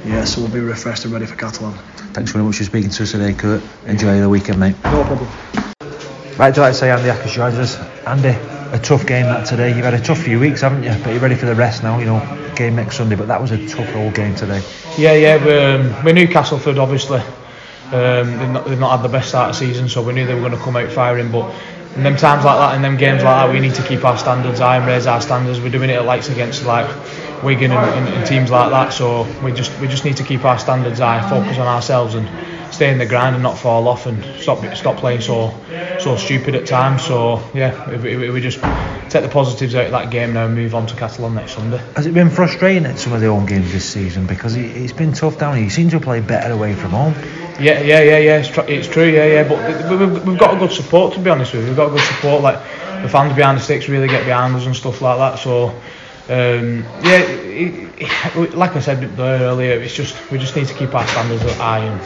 yeah, 0.05 0.23
so 0.25 0.41
we'll 0.41 0.51
be 0.51 0.59
refreshed 0.59 1.05
and 1.05 1.13
ready 1.13 1.25
for 1.25 1.35
Catalan. 1.35 1.73
Thanks 2.13 2.31
very 2.31 2.43
much 2.43 2.57
for 2.57 2.63
speaking 2.63 2.89
to 2.89 3.03
us 3.03 3.11
today, 3.11 3.33
Kurt. 3.33 3.61
Enjoy 3.85 4.19
the 4.19 4.29
weekend, 4.29 4.59
mate. 4.59 4.75
No 4.83 5.03
problem. 5.03 5.29
Right, 6.37 6.53
do 6.53 6.59
you 6.59 6.65
like 6.65 6.73
to 6.73 6.79
say 6.79 6.91
Andy 6.91 7.09
Ackers 7.09 7.33
joins? 7.33 7.75
Andy, 8.05 8.37
a 8.75 8.79
tough 8.79 9.05
game 9.05 9.25
that 9.25 9.45
today. 9.45 9.69
You've 9.69 9.85
had 9.85 9.93
a 9.93 10.01
tough 10.01 10.19
few 10.19 10.39
weeks, 10.39 10.61
haven't 10.61 10.83
you? 10.83 10.91
But 11.03 11.11
you're 11.11 11.21
ready 11.21 11.35
for 11.35 11.45
the 11.45 11.55
rest 11.55 11.83
now, 11.83 11.99
you 11.99 12.05
know, 12.05 12.53
game 12.55 12.75
next 12.75 12.97
Sunday. 12.97 13.15
But 13.15 13.27
that 13.27 13.41
was 13.41 13.51
a 13.51 13.67
tough 13.67 13.95
old 13.95 14.13
game 14.15 14.35
today. 14.35 14.61
Yeah, 14.97 15.13
yeah, 15.13 15.45
we, 15.45 15.53
um, 15.53 16.03
we 16.03 16.13
knew 16.13 16.27
Castleford 16.27 16.77
obviously. 16.77 17.19
Um, 17.91 18.37
they've, 18.37 18.49
not, 18.49 18.65
they've 18.65 18.79
not 18.79 18.97
had 18.97 19.03
the 19.03 19.11
best 19.11 19.29
start 19.29 19.51
of 19.51 19.59
the 19.59 19.65
season, 19.65 19.87
so 19.87 20.01
we 20.01 20.13
knew 20.13 20.25
they 20.25 20.33
were 20.33 20.41
going 20.41 20.51
to 20.51 20.57
come 20.57 20.75
out 20.75 20.91
firing. 20.91 21.31
But 21.31 21.53
in 21.95 22.03
them 22.03 22.17
times 22.17 22.43
like 22.43 22.57
that, 22.57 22.75
in 22.75 22.81
them 22.81 22.97
games 22.97 23.23
like 23.23 23.47
that, 23.47 23.53
we 23.53 23.59
need 23.59 23.75
to 23.75 23.83
keep 23.83 24.03
our 24.03 24.17
standards 24.17 24.59
high 24.59 24.77
and 24.77 24.85
raise 24.85 25.07
our 25.07 25.21
standards. 25.21 25.61
We're 25.61 25.69
doing 25.69 25.89
it 25.89 25.93
at 25.93 26.05
likes 26.05 26.29
against 26.29 26.65
like 26.65 26.89
Wigan 27.43 27.71
and, 27.71 28.07
and, 28.07 28.15
and 28.15 28.27
teams 28.27 28.51
like 28.51 28.69
that, 28.71 28.91
so 28.91 29.23
we 29.43 29.51
just 29.51 29.77
we 29.79 29.87
just 29.87 30.03
need 30.03 30.17
to 30.17 30.23
keep 30.23 30.43
our 30.43 30.59
standards 30.59 30.99
high, 30.99 31.27
focus 31.29 31.57
on 31.57 31.67
ourselves, 31.67 32.15
and 32.15 32.27
stay 32.75 32.91
in 32.91 32.97
the 32.97 33.05
grind 33.05 33.35
and 33.35 33.41
not 33.43 33.57
fall 33.57 33.87
off 33.87 34.05
and 34.05 34.23
stop 34.41 34.75
stop 34.75 34.97
playing 34.97 35.21
so 35.21 35.53
so 35.99 36.17
stupid 36.17 36.55
at 36.55 36.67
times. 36.67 37.03
So 37.03 37.41
yeah, 37.53 37.89
we, 37.97 38.17
we, 38.17 38.29
we 38.29 38.41
just 38.41 38.59
take 39.09 39.23
the 39.23 39.29
positives 39.29 39.73
out 39.75 39.85
of 39.85 39.91
that 39.91 40.11
game 40.11 40.33
now 40.33 40.45
and 40.45 40.55
move 40.55 40.75
on 40.75 40.85
to 40.87 40.95
Catalan 40.95 41.35
next 41.35 41.53
Sunday. 41.53 41.77
Has 41.95 42.05
it 42.05 42.13
been 42.13 42.29
frustrating 42.29 42.85
at 42.85 42.99
some 42.99 43.13
of 43.13 43.21
the 43.21 43.27
home 43.27 43.45
games 43.45 43.71
this 43.71 43.89
season? 43.89 44.27
Because 44.27 44.55
it, 44.55 44.65
it's 44.65 44.93
been 44.93 45.13
tough 45.13 45.37
down 45.39 45.55
here. 45.55 45.63
You 45.63 45.69
seem 45.69 45.89
to 45.89 45.95
have 45.95 46.03
played 46.03 46.27
better 46.27 46.51
away 46.53 46.73
from 46.75 46.91
home. 46.91 47.13
Yeah, 47.59 47.79
yeah, 47.81 48.01
yeah, 48.01 48.17
yeah. 48.17 48.37
It's, 48.39 48.49
tr- 48.49 48.67
it's 48.67 48.87
true. 48.87 49.05
Yeah, 49.09 49.25
yeah. 49.25 49.47
But 49.47 49.89
we- 49.89 50.05
we've, 50.05 50.27
we've 50.27 50.37
got 50.39 50.55
a 50.55 50.59
good 50.59 50.71
support 50.73 51.13
to 51.13 51.19
be 51.19 51.29
honest 51.29 51.53
with 51.53 51.61
you. 51.63 51.67
We've 51.69 51.77
got 51.77 51.87
a 51.87 51.91
good 51.91 52.01
support. 52.03 52.41
Like 52.43 52.59
the 53.01 53.09
fans 53.09 53.33
behind 53.35 53.57
the 53.57 53.61
sticks 53.61 53.87
really 53.87 54.07
get 54.07 54.25
behind 54.25 54.55
us 54.55 54.65
and 54.65 54.75
stuff 54.75 55.01
like 55.01 55.17
that. 55.17 55.39
So 55.39 55.69
um, 56.27 56.83
yeah, 57.03 57.21
it, 57.21 58.01
it, 58.35 58.53
like 58.55 58.75
I 58.75 58.79
said 58.81 59.17
earlier, 59.19 59.79
it's 59.79 59.93
just 59.95 60.31
we 60.31 60.37
just 60.39 60.55
need 60.55 60.67
to 60.67 60.73
keep 60.73 60.93
our 60.93 61.07
standards 61.07 61.43
high 61.55 61.79
and 61.79 62.01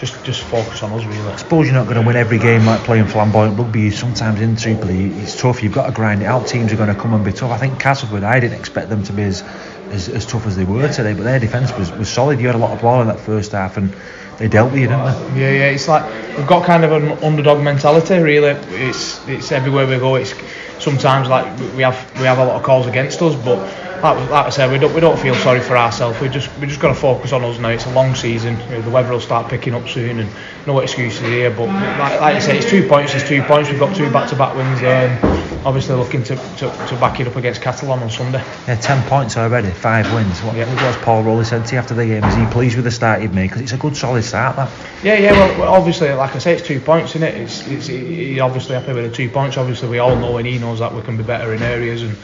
just 0.00 0.24
just 0.24 0.42
focus 0.44 0.82
on 0.82 0.92
us 0.92 1.04
really. 1.04 1.30
I 1.30 1.36
suppose 1.36 1.66
you're 1.66 1.74
not 1.74 1.84
going 1.84 2.00
to 2.00 2.06
win 2.06 2.16
every 2.16 2.38
game 2.38 2.64
like 2.64 2.80
playing 2.80 3.06
flamboyant 3.06 3.58
rugby. 3.58 3.90
Sometimes 3.90 4.40
in 4.40 4.56
Tripoli, 4.56 5.10
it's 5.20 5.38
tough. 5.38 5.62
You've 5.62 5.74
got 5.74 5.86
to 5.86 5.92
grind 5.92 6.22
it 6.22 6.24
out. 6.24 6.46
Teams 6.46 6.72
are 6.72 6.76
going 6.76 6.92
to 6.92 7.00
come 7.00 7.12
and 7.12 7.24
be 7.24 7.32
tough. 7.32 7.50
I 7.50 7.58
think 7.58 7.78
Castleford, 7.78 8.24
I 8.24 8.40
didn't 8.40 8.58
expect 8.58 8.88
them 8.88 9.02
to 9.04 9.12
be 9.12 9.22
as, 9.24 9.42
as, 9.90 10.08
as 10.08 10.24
tough 10.24 10.46
as 10.46 10.56
they 10.56 10.64
were 10.64 10.88
today, 10.88 11.12
but 11.12 11.24
their 11.24 11.38
defence 11.38 11.70
was, 11.76 11.92
was 11.92 12.08
solid. 12.08 12.40
You 12.40 12.46
had 12.46 12.56
a 12.56 12.58
lot 12.58 12.72
of 12.72 12.80
ball 12.80 13.02
in 13.02 13.08
that 13.08 13.20
first 13.20 13.52
half, 13.52 13.76
and 13.76 13.94
they 14.38 14.48
dealt 14.48 14.72
with 14.72 14.80
you, 14.80 14.88
didn't 14.88 15.34
they? 15.34 15.40
Yeah, 15.40 15.50
yeah. 15.50 15.70
It's 15.70 15.86
like 15.86 16.10
we've 16.36 16.46
got 16.46 16.64
kind 16.64 16.82
of 16.82 16.92
an 16.92 17.22
underdog 17.22 17.62
mentality. 17.62 18.18
Really, 18.18 18.48
it's 18.48 19.26
it's 19.28 19.52
everywhere 19.52 19.86
we 19.86 19.98
go. 19.98 20.14
It's 20.14 20.34
sometimes 20.82 21.28
like 21.28 21.46
we 21.76 21.82
have 21.82 22.10
we 22.18 22.24
have 22.24 22.38
a 22.38 22.44
lot 22.44 22.56
of 22.56 22.62
calls 22.62 22.86
against 22.86 23.20
us, 23.20 23.36
but 23.44 23.58
like, 24.02 24.30
like 24.30 24.46
I 24.46 24.50
said, 24.50 24.70
we 24.70 24.78
don't 24.78 24.94
we 24.94 25.00
don't 25.00 25.18
feel 25.18 25.34
sorry 25.34 25.60
for 25.60 25.76
ourselves. 25.76 26.20
We 26.20 26.28
just 26.28 26.50
we 26.58 26.66
just 26.66 26.80
got 26.80 26.88
to 26.88 26.94
focus 26.94 27.32
on 27.32 27.44
us 27.44 27.58
now. 27.58 27.68
It's 27.68 27.86
a 27.86 27.92
long 27.92 28.14
season. 28.14 28.58
You 28.60 28.68
know, 28.70 28.82
the 28.82 28.90
weather 28.90 29.12
will 29.12 29.20
start 29.20 29.48
picking 29.48 29.74
up 29.74 29.88
soon, 29.88 30.20
and 30.20 30.30
no 30.66 30.78
excuses 30.80 31.20
here. 31.20 31.50
But 31.50 31.68
like, 31.68 32.20
like 32.20 32.36
I 32.36 32.38
say, 32.38 32.58
it's 32.58 32.70
two 32.70 32.88
points. 32.88 33.14
It's 33.14 33.28
two 33.28 33.42
points. 33.42 33.70
We've 33.70 33.80
got 33.80 33.94
two 33.96 34.10
back-to-back 34.10 34.56
wins 34.56 34.80
there, 34.80 35.08
and 35.08 35.40
obviously 35.66 35.94
looking 35.94 36.22
to, 36.24 36.36
to, 36.36 36.86
to 36.88 36.96
back 36.96 37.20
it 37.20 37.26
up 37.26 37.36
against 37.36 37.60
Catalan 37.60 38.02
on 38.02 38.10
Sunday. 38.10 38.42
Yeah, 38.66 38.76
10 38.76 39.08
points 39.08 39.36
already, 39.36 39.70
five 39.70 40.12
wins. 40.14 40.40
What, 40.40 40.56
Yeah. 40.56 40.66
What's 40.84 41.02
Paul 41.04 41.22
Rowley 41.22 41.44
said 41.44 41.66
to 41.66 41.72
you 41.74 41.78
after 41.78 41.94
the 41.94 42.06
game? 42.06 42.24
Is 42.24 42.34
he 42.34 42.46
pleased 42.46 42.76
with 42.76 42.84
the 42.84 42.90
start 42.90 43.22
you've 43.22 43.34
made? 43.34 43.48
Because 43.48 43.62
it's 43.62 43.72
a 43.72 43.76
good 43.76 43.96
solid 43.96 44.22
start, 44.22 44.56
that. 44.56 44.70
Yeah, 45.02 45.18
yeah. 45.18 45.32
Well, 45.32 45.60
well, 45.60 45.74
obviously, 45.74 46.10
like 46.12 46.34
I 46.34 46.38
say, 46.38 46.54
it's 46.54 46.66
two 46.66 46.80
points, 46.80 47.14
isn't 47.16 47.22
it? 47.22 47.34
It's, 47.34 47.66
it's 47.66 47.86
he's 47.86 48.40
obviously 48.40 48.74
happy 48.74 48.92
with 48.92 49.10
the 49.10 49.14
two 49.14 49.28
points. 49.28 49.56
Obviously, 49.56 49.88
we 49.88 49.98
all 49.98 50.16
know 50.16 50.38
and 50.38 50.46
he 50.46 50.58
knows 50.58 50.78
that 50.78 50.94
we 50.94 51.02
can 51.02 51.16
be 51.16 51.22
better 51.22 51.52
in 51.54 51.62
areas, 51.62 52.02
and 52.02 52.16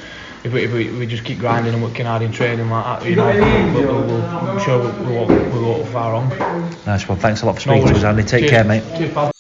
if 0.45 0.53
we, 0.53 0.65
if 0.65 0.73
we, 0.73 0.91
we 0.91 1.07
just 1.07 1.25
keep 1.25 1.39
grinding 1.39 1.75
and 1.75 1.83
working 1.83 2.07
hard 2.07 2.23
in 2.23 2.33
training 2.33 2.71
like 2.71 3.01
that, 3.01 3.09
you 3.09 3.17
know, 3.17 3.27
we'll, 3.75 3.87
we'll, 3.87 4.07
we'll, 4.07 4.25
I'm 4.25 4.61
sure 4.61 4.81
we 5.05 5.15
won't, 5.15 5.31
we 5.31 5.61
won't 5.61 5.89
far 5.89 6.13
wrong. 6.13 6.29
Nice 6.87 7.09
one. 7.09 7.19
Thanks 7.19 7.43
a 7.43 7.47
lot 7.47 7.57
for 7.57 7.61
speaking 7.61 7.87
to 7.87 7.95
us, 7.95 8.05
Andy. 8.05 8.23
Take 8.23 8.41
Cheers. 8.43 8.51
care, 8.51 8.65
mate. 8.65 8.85
Cheers, 8.97 9.13
pal. 9.13 9.33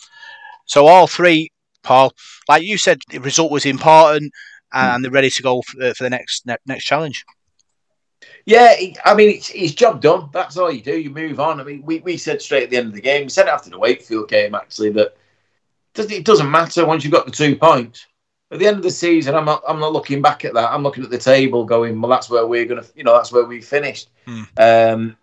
So 0.67 0.87
all 0.87 1.07
three, 1.07 1.51
Paul, 1.83 2.13
like 2.49 2.65
you 2.65 2.79
said, 2.79 3.01
the 3.11 3.19
result 3.19 3.53
was 3.53 3.65
important, 3.65 4.33
and 4.73 5.05
they're 5.05 5.11
ready 5.11 5.31
to 5.31 5.43
go 5.43 5.63
for, 5.63 5.83
uh, 5.83 5.95
for 5.95 6.05
the 6.05 6.11
next 6.11 6.47
next 6.67 6.85
challenge. 6.85 7.25
Yeah, 8.45 8.75
I 9.05 9.15
mean, 9.15 9.31
it's, 9.31 9.51
it's 9.55 9.73
job 9.73 10.01
done. 10.01 10.29
That's 10.33 10.57
all 10.57 10.71
you 10.71 10.81
do. 10.81 10.99
You 10.99 11.11
move 11.11 11.39
on. 11.39 11.61
I 11.61 11.65
mean, 11.65 11.83
we, 11.85 12.01
we 12.01 12.17
said 12.17 12.43
straight 12.43 12.65
at 12.65 12.71
the 12.71 12.77
end 12.77 12.89
of 12.89 12.95
the 12.95 13.01
game, 13.01 13.25
we 13.25 13.29
said 13.29 13.49
after 13.49 13.71
the 13.71 13.79
Wakefield 13.79 14.29
game, 14.29 14.55
actually, 14.55 14.91
that 14.91 15.17
it 15.97 16.25
doesn't 16.25 16.51
matter 16.51 16.85
once 16.87 17.05
you've 17.05 17.13
got 17.13 17.27
the 17.27 17.33
two 17.33 17.57
points. 17.57 18.07
At 18.51 18.61
the 18.61 18.67
end 18.67 18.77
of 18.77 18.83
the 18.83 18.91
season, 18.91 19.35
I'm 19.35 19.45
not, 19.45 19.63
I'm 19.67 19.81
not 19.81 19.93
looking 19.93 20.23
back 20.23 20.45
at 20.45 20.55
that. 20.55 20.73
I'm 20.73 20.83
looking 20.83 21.03
at 21.03 21.11
the 21.11 21.19
table 21.19 21.65
going, 21.65 22.01
well, 22.01 22.11
that's 22.11 22.31
where 22.31 22.47
we're 22.47 22.65
going 22.65 22.83
to, 22.83 22.89
you 22.95 23.03
know, 23.03 23.13
that's 23.15 23.33
where 23.33 23.45
we 23.45 23.61
finished. 23.61 24.11
Hmm. 24.25 24.43
Um, 24.57 25.17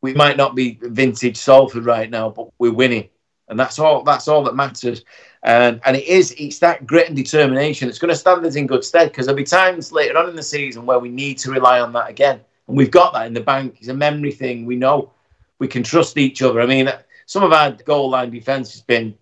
we 0.00 0.14
might 0.14 0.36
not 0.36 0.54
be 0.54 0.78
vintage 0.80 1.36
Salford 1.36 1.84
right 1.84 2.08
now, 2.08 2.30
but 2.30 2.48
we're 2.58 2.72
winning. 2.72 3.08
And 3.48 3.58
that's 3.58 3.78
all, 3.78 4.02
that's 4.02 4.28
all 4.28 4.44
that 4.44 4.54
matters. 4.54 5.04
And, 5.42 5.80
and 5.84 5.96
it 5.96 6.06
is, 6.06 6.34
it's 6.38 6.58
that 6.60 6.86
grit 6.86 7.08
and 7.08 7.16
determination 7.16 7.88
that's 7.88 7.98
going 7.98 8.10
to 8.12 8.16
stand 8.16 8.44
us 8.46 8.56
in 8.56 8.66
good 8.66 8.84
stead 8.84 9.10
because 9.10 9.26
there'll 9.26 9.36
be 9.36 9.44
times 9.44 9.92
later 9.92 10.16
on 10.16 10.28
in 10.28 10.36
the 10.36 10.42
season 10.42 10.86
where 10.86 10.98
we 10.98 11.08
need 11.08 11.38
to 11.38 11.50
rely 11.50 11.80
on 11.80 11.92
that 11.92 12.08
again. 12.08 12.40
And 12.66 12.76
we've 12.76 12.90
got 12.90 13.12
that 13.12 13.26
in 13.26 13.34
the 13.34 13.40
bank. 13.40 13.76
It's 13.78 13.88
a 13.88 13.94
memory 13.94 14.32
thing. 14.32 14.66
We 14.66 14.76
know 14.76 15.10
we 15.58 15.68
can 15.68 15.82
trust 15.82 16.16
each 16.16 16.42
other. 16.42 16.60
I 16.60 16.66
mean, 16.66 16.90
some 17.26 17.42
of 17.42 17.52
our 17.52 17.72
goal 17.72 18.10
line 18.10 18.30
defence 18.30 18.72
has 18.72 18.82
been 18.82 19.16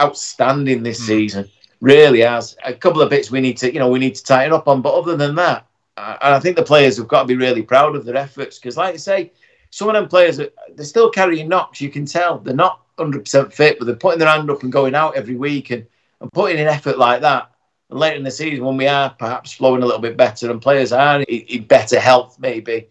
outstanding 0.00 0.82
this 0.82 1.00
mm. 1.02 1.06
season. 1.06 1.50
Really 1.80 2.20
has. 2.20 2.56
A 2.64 2.72
couple 2.72 3.02
of 3.02 3.10
bits 3.10 3.30
we 3.30 3.40
need 3.40 3.58
to, 3.58 3.72
you 3.72 3.78
know, 3.78 3.88
we 3.88 3.98
need 3.98 4.14
to 4.14 4.24
tighten 4.24 4.52
up 4.52 4.68
on. 4.68 4.82
But 4.82 4.94
other 4.94 5.16
than 5.16 5.34
that, 5.36 5.66
and 5.96 6.34
I 6.34 6.40
think 6.40 6.56
the 6.56 6.62
players 6.62 6.96
have 6.98 7.08
got 7.08 7.22
to 7.22 7.26
be 7.26 7.36
really 7.36 7.62
proud 7.62 7.96
of 7.96 8.04
their 8.04 8.16
efforts 8.16 8.58
because, 8.58 8.76
like 8.76 8.94
I 8.94 8.98
say, 8.98 9.32
some 9.70 9.88
of 9.88 9.94
them 9.94 10.08
players 10.08 10.38
are, 10.40 10.48
they're 10.74 10.84
still 10.84 11.10
carrying 11.10 11.48
knocks. 11.48 11.80
You 11.80 11.90
can 11.90 12.06
tell 12.06 12.38
they're 12.38 12.54
not 12.54 12.82
100% 12.98 13.52
fit, 13.52 13.78
but 13.78 13.86
they're 13.86 13.96
putting 13.96 14.18
their 14.18 14.28
hand 14.28 14.50
up 14.50 14.62
and 14.62 14.72
going 14.72 14.94
out 14.94 15.16
every 15.16 15.36
week 15.36 15.70
and, 15.70 15.86
and 16.20 16.32
putting 16.32 16.58
in 16.58 16.66
effort 16.66 16.98
like 16.98 17.20
that. 17.22 17.50
And 17.90 17.98
later 17.98 18.16
in 18.16 18.24
the 18.24 18.30
season, 18.30 18.64
when 18.64 18.76
we 18.76 18.88
are 18.88 19.10
perhaps 19.10 19.52
flowing 19.52 19.82
a 19.82 19.86
little 19.86 20.00
bit 20.00 20.16
better 20.16 20.50
and 20.50 20.60
players 20.60 20.92
are 20.92 21.20
in, 21.20 21.24
in 21.24 21.64
better 21.64 22.00
health, 22.00 22.38
maybe 22.38 22.88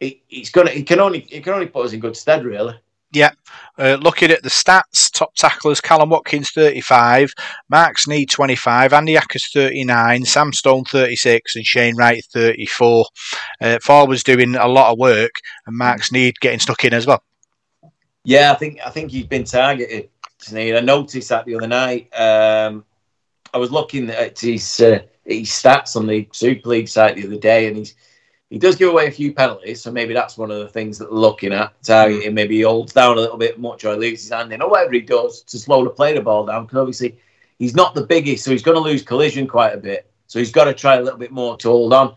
it, 0.00 0.20
it's 0.28 0.50
gonna 0.50 0.70
it 0.70 0.86
can 0.86 1.00
only 1.00 1.20
it 1.30 1.42
can 1.42 1.54
only 1.54 1.66
put 1.66 1.86
us 1.86 1.92
in 1.92 2.00
good 2.00 2.16
stead, 2.16 2.44
really. 2.44 2.74
Yeah. 3.12 3.30
Uh, 3.78 3.96
looking 4.00 4.30
at 4.30 4.42
the 4.42 4.50
stats, 4.50 5.10
top 5.12 5.34
tacklers 5.34 5.80
Kallum 5.80 6.10
Watkins 6.10 6.50
35, 6.50 7.32
Mark 7.70 7.96
Sneyd 7.96 8.28
25, 8.28 8.92
Andy 8.92 9.14
Ackers 9.14 9.52
39, 9.52 10.24
Sam 10.24 10.52
Stone 10.52 10.84
36, 10.84 11.56
and 11.56 11.64
Shane 11.64 11.96
Wright 11.96 12.22
34. 12.32 13.06
Uh, 13.60 13.78
forwards 13.82 14.22
doing 14.22 14.56
a 14.56 14.68
lot 14.68 14.92
of 14.92 14.98
work, 14.98 15.32
and 15.66 15.76
Mark 15.76 16.00
Sneyd 16.00 16.34
getting 16.40 16.58
stuck 16.58 16.84
in 16.84 16.92
as 16.92 17.06
well. 17.06 17.22
Yeah, 18.24 18.52
I 18.52 18.56
think 18.56 18.78
I 18.84 18.90
think 18.90 19.10
he's 19.10 19.26
been 19.26 19.44
targeted. 19.44 20.10
Sneyd. 20.40 20.76
I 20.76 20.80
noticed 20.80 21.30
that 21.30 21.46
the 21.46 21.56
other 21.56 21.66
night. 21.66 22.08
Um, 22.14 22.84
I 23.54 23.58
was 23.58 23.72
looking 23.72 24.10
at 24.10 24.38
his 24.38 24.80
uh, 24.80 25.00
his 25.24 25.48
stats 25.48 25.96
on 25.96 26.06
the 26.06 26.28
Super 26.32 26.68
League 26.68 26.88
site 26.88 27.16
the 27.16 27.26
other 27.26 27.38
day, 27.38 27.68
and 27.68 27.76
he's 27.76 27.94
he 28.50 28.58
does 28.58 28.76
give 28.76 28.88
away 28.88 29.06
a 29.06 29.10
few 29.10 29.32
penalties, 29.34 29.82
so 29.82 29.92
maybe 29.92 30.14
that's 30.14 30.38
one 30.38 30.50
of 30.50 30.58
the 30.58 30.68
things 30.68 30.96
that 30.98 31.10
they're 31.10 31.18
looking 31.18 31.52
at. 31.52 31.60
Uh, 31.60 31.68
mm. 31.68 31.82
Targeting, 31.82 32.34
maybe 32.34 32.56
he 32.56 32.62
holds 32.62 32.92
down 32.92 33.18
a 33.18 33.20
little 33.20 33.36
bit 33.36 33.60
much 33.60 33.84
or 33.84 33.92
he 33.92 33.98
leaves 33.98 34.22
his 34.22 34.32
hand 34.32 34.52
in, 34.52 34.62
or 34.62 34.70
whatever 34.70 34.92
he 34.92 35.00
does 35.00 35.42
to 35.42 35.58
slow 35.58 35.84
the 35.84 35.90
play 35.90 36.14
the 36.14 36.22
ball 36.22 36.46
down. 36.46 36.64
Because 36.64 36.78
obviously 36.78 37.18
he's 37.58 37.74
not 37.74 37.94
the 37.94 38.06
biggest, 38.06 38.44
so 38.44 38.50
he's 38.50 38.62
going 38.62 38.76
to 38.76 38.82
lose 38.82 39.02
collision 39.02 39.46
quite 39.46 39.74
a 39.74 39.78
bit. 39.78 40.10
So 40.28 40.38
he's 40.38 40.52
got 40.52 40.64
to 40.64 40.74
try 40.74 40.96
a 40.96 41.02
little 41.02 41.18
bit 41.18 41.30
more 41.30 41.56
to 41.58 41.68
hold 41.68 41.92
on, 41.92 42.14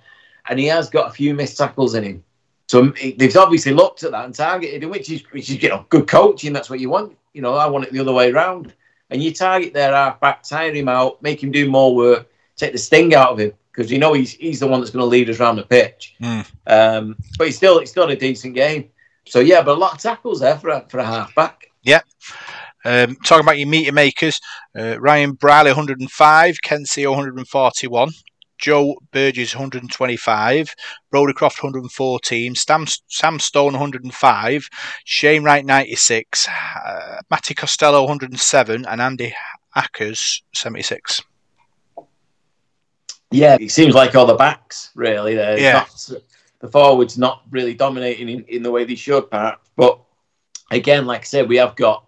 and 0.47 0.57
he 0.57 0.65
has 0.67 0.89
got 0.89 1.09
a 1.09 1.13
few 1.13 1.33
missed 1.33 1.57
tackles 1.57 1.95
in 1.95 2.03
him. 2.03 2.23
So 2.67 2.93
they've 3.17 3.35
obviously 3.35 3.73
looked 3.73 4.03
at 4.03 4.11
that 4.11 4.23
and 4.23 4.33
targeted 4.33 4.83
him, 4.83 4.89
which 4.89 5.11
is 5.11 5.23
which 5.31 5.49
is 5.49 5.61
you 5.61 5.69
know 5.69 5.85
good 5.89 6.07
coaching. 6.07 6.53
That's 6.53 6.69
what 6.69 6.79
you 6.79 6.89
want. 6.89 7.17
You 7.33 7.41
know, 7.41 7.55
I 7.55 7.67
want 7.67 7.85
it 7.85 7.91
the 7.91 7.99
other 7.99 8.13
way 8.13 8.31
around. 8.31 8.73
And 9.09 9.21
you 9.21 9.33
target 9.33 9.73
their 9.73 9.93
half 9.93 10.21
back, 10.21 10.43
tire 10.43 10.73
him 10.73 10.87
out, 10.87 11.21
make 11.21 11.43
him 11.43 11.51
do 11.51 11.69
more 11.69 11.93
work, 11.93 12.31
take 12.55 12.71
the 12.71 12.77
sting 12.77 13.13
out 13.13 13.31
of 13.31 13.39
him 13.39 13.51
because 13.71 13.91
you 13.91 13.99
know 13.99 14.13
he's 14.13 14.33
he's 14.33 14.59
the 14.59 14.67
one 14.67 14.79
that's 14.79 14.91
going 14.91 15.01
to 15.01 15.05
lead 15.05 15.29
us 15.29 15.39
around 15.39 15.55
the 15.55 15.63
pitch. 15.63 16.15
Mm. 16.21 16.51
Um, 16.67 17.15
but 17.37 17.47
he's 17.47 17.57
still 17.57 17.79
he's 17.79 17.89
still 17.89 18.09
a 18.09 18.15
decent 18.15 18.55
game. 18.55 18.89
So 19.25 19.39
yeah, 19.39 19.61
but 19.61 19.77
a 19.77 19.79
lot 19.79 19.93
of 19.93 19.99
tackles 19.99 20.39
there 20.39 20.57
for 20.57 20.69
a, 20.69 20.85
for 20.89 20.99
a 20.99 21.05
half 21.05 21.33
back. 21.35 21.67
Yeah. 21.83 22.01
Um, 22.83 23.15
talking 23.23 23.45
about 23.45 23.59
your 23.59 23.67
meter 23.67 23.91
makers, 23.91 24.39
uh, 24.77 24.99
Ryan 24.99 25.33
Brierley 25.33 25.69
105, 25.69 26.61
Ken 26.63 26.83
Sio 26.83 27.11
141, 27.11 28.09
Joe 28.57 28.95
Burgess 29.11 29.53
125, 29.53 30.73
Brodie 31.11 31.33
Croft 31.33 31.61
114, 31.61 32.55
Sam, 32.55 32.85
Sam 33.07 33.39
Stone 33.39 33.73
105, 33.73 34.67
Shane 35.05 35.43
Wright 35.43 35.63
96, 35.63 36.47
uh, 36.47 37.17
Matty 37.29 37.53
Costello 37.53 38.01
107, 38.01 38.85
and 38.87 39.01
Andy 39.01 39.31
Ackers 39.77 40.41
76 40.55 41.21
yeah, 43.31 43.57
it 43.59 43.71
seems 43.71 43.95
like 43.95 44.15
all 44.15 44.25
the 44.25 44.35
backs 44.35 44.91
really. 44.95 45.35
yeah. 45.35 45.85
Not, 46.09 46.21
the 46.61 46.67
forwards 46.67 47.17
not 47.17 47.41
really 47.49 47.73
dominating 47.73 48.29
in, 48.29 48.45
in 48.45 48.63
the 48.63 48.71
way 48.71 48.85
they 48.85 48.95
should, 48.95 49.29
perhaps. 49.29 49.69
But 49.75 49.99
again, 50.69 51.05
like 51.05 51.21
I 51.21 51.23
said, 51.23 51.49
we 51.49 51.57
have 51.57 51.75
got 51.75 52.05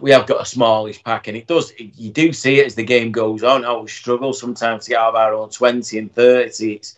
we 0.00 0.10
have 0.10 0.26
got 0.26 0.42
a 0.42 0.44
smallish 0.44 1.02
pack, 1.02 1.26
and 1.26 1.36
it 1.36 1.46
does. 1.46 1.72
You 1.78 2.10
do 2.10 2.32
see 2.32 2.60
it 2.60 2.66
as 2.66 2.74
the 2.74 2.84
game 2.84 3.10
goes 3.10 3.42
on. 3.42 3.62
How 3.62 3.80
we 3.80 3.88
struggle 3.88 4.32
sometimes 4.32 4.84
to 4.84 4.90
get 4.90 5.00
out 5.00 5.10
of 5.10 5.14
our 5.14 5.34
own 5.34 5.48
twenty 5.48 5.98
and 5.98 6.12
thirty. 6.14 6.74
It's, 6.74 6.96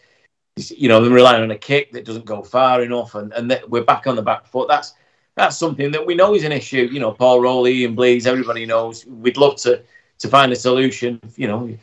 it's 0.57 0.73
you 0.73 0.89
know, 0.89 1.03
them 1.03 1.13
relying 1.13 1.43
on 1.43 1.51
a 1.53 1.59
kick 1.59 1.93
that 1.93 2.05
doesn't 2.05 2.25
go 2.25 2.43
far 2.43 2.83
enough, 2.83 3.15
and 3.15 3.33
and 3.33 3.61
we're 3.69 3.85
back 3.85 4.07
on 4.07 4.17
the 4.17 4.23
back 4.23 4.47
foot. 4.47 4.69
That's 4.69 4.95
that's 5.37 5.57
something 5.57 5.93
that 5.93 6.05
we 6.05 6.17
know 6.17 6.35
is 6.35 6.45
an 6.45 6.53
issue. 6.53 6.89
You 6.91 6.99
know, 6.99 7.13
Paul 7.13 7.41
Rowley 7.41 7.85
and 7.85 7.97
Blees, 7.97 8.27
everybody 8.27 8.67
knows. 8.67 9.07
We'd 9.07 9.37
love 9.37 9.57
to 9.59 9.83
to 10.19 10.29
find 10.29 10.51
a 10.51 10.57
solution. 10.57 11.21
You 11.37 11.47
know, 11.47 11.79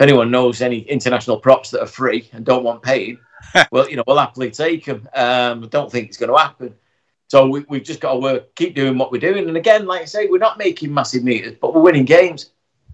anyone 0.00 0.30
knows 0.30 0.62
any 0.62 0.80
international 0.80 1.38
props 1.38 1.70
that 1.70 1.82
are 1.82 1.86
free 1.86 2.28
and 2.32 2.44
don't 2.44 2.64
want 2.64 2.82
paid, 2.82 3.18
well, 3.72 3.88
you 3.88 3.96
know, 3.96 4.04
we'll 4.06 4.18
happily 4.18 4.50
take 4.50 4.84
them. 4.84 5.08
Um, 5.14 5.64
I 5.64 5.66
don't 5.68 5.90
think 5.90 6.08
it's 6.08 6.16
going 6.16 6.32
to 6.32 6.38
happen. 6.38 6.74
So 7.28 7.46
we, 7.46 7.64
have 7.70 7.84
just 7.84 8.00
got 8.00 8.14
to 8.14 8.18
work, 8.18 8.54
keep 8.56 8.74
doing 8.74 8.98
what 8.98 9.12
we're 9.12 9.20
doing. 9.20 9.46
And 9.46 9.56
again, 9.56 9.86
like 9.86 10.02
I 10.02 10.04
say, 10.04 10.26
we're 10.26 10.38
not 10.38 10.58
making 10.58 10.92
massive 10.92 11.22
meters, 11.22 11.54
but 11.60 11.74
we're 11.74 11.80
winning 11.80 12.04
games. 12.04 12.50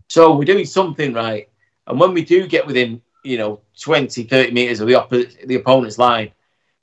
So 0.09 0.37
we're 0.37 0.45
doing 0.45 0.67
something 0.67 1.15
right. 1.15 1.49
And 1.87 1.99
when 1.99 2.13
we 2.13 2.25
do 2.25 2.47
get 2.47 2.67
within, 2.67 3.01
you 3.25 3.39
know, 3.39 3.61
20, 3.81 4.25
30 4.25 4.53
meters 4.53 4.81
of 4.81 4.89
the, 4.89 4.95
opposite, 4.95 5.47
the 5.47 5.55
opponent's 5.55 5.99
line, 5.99 6.33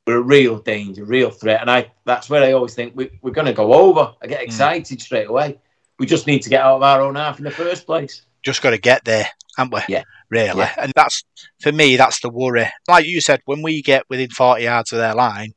we're 0.07 0.17
a 0.17 0.21
real 0.21 0.57
danger, 0.59 1.05
real 1.05 1.29
threat. 1.29 1.61
And 1.61 1.69
I 1.69 1.91
that's 2.05 2.29
where 2.29 2.43
I 2.43 2.53
always 2.53 2.73
think 2.73 2.93
we, 2.95 3.11
are 3.23 3.31
going 3.31 3.47
to 3.47 3.53
go 3.53 3.73
over. 3.73 4.13
I 4.21 4.27
get 4.27 4.41
mm. 4.41 4.45
excited 4.45 4.97
mm. 4.97 5.01
straight 5.01 5.29
away. 5.29 5.59
We 5.99 6.07
just 6.07 6.27
need 6.27 6.41
to 6.41 6.49
get 6.49 6.61
out 6.61 6.77
of 6.77 6.83
our 6.83 7.01
own 7.01 7.15
half 7.15 7.37
in 7.37 7.45
the 7.45 7.51
first 7.51 7.85
place. 7.85 8.23
Just 8.41 8.61
got 8.61 8.71
to 8.71 8.77
get 8.77 9.05
there 9.05 9.27
haven't 9.57 9.73
we? 9.73 9.81
Yeah. 9.93 10.03
Really. 10.29 10.59
Yeah. 10.59 10.73
And 10.77 10.93
that's, 10.95 11.23
for 11.61 11.71
me, 11.71 11.95
that's 11.95 12.19
the 12.21 12.29
worry. 12.29 12.67
Like 12.87 13.05
you 13.05 13.21
said, 13.21 13.41
when 13.45 13.61
we 13.61 13.81
get 13.81 14.03
within 14.09 14.29
40 14.29 14.63
yards 14.63 14.91
of 14.91 14.99
their 14.99 15.15
line, 15.15 15.53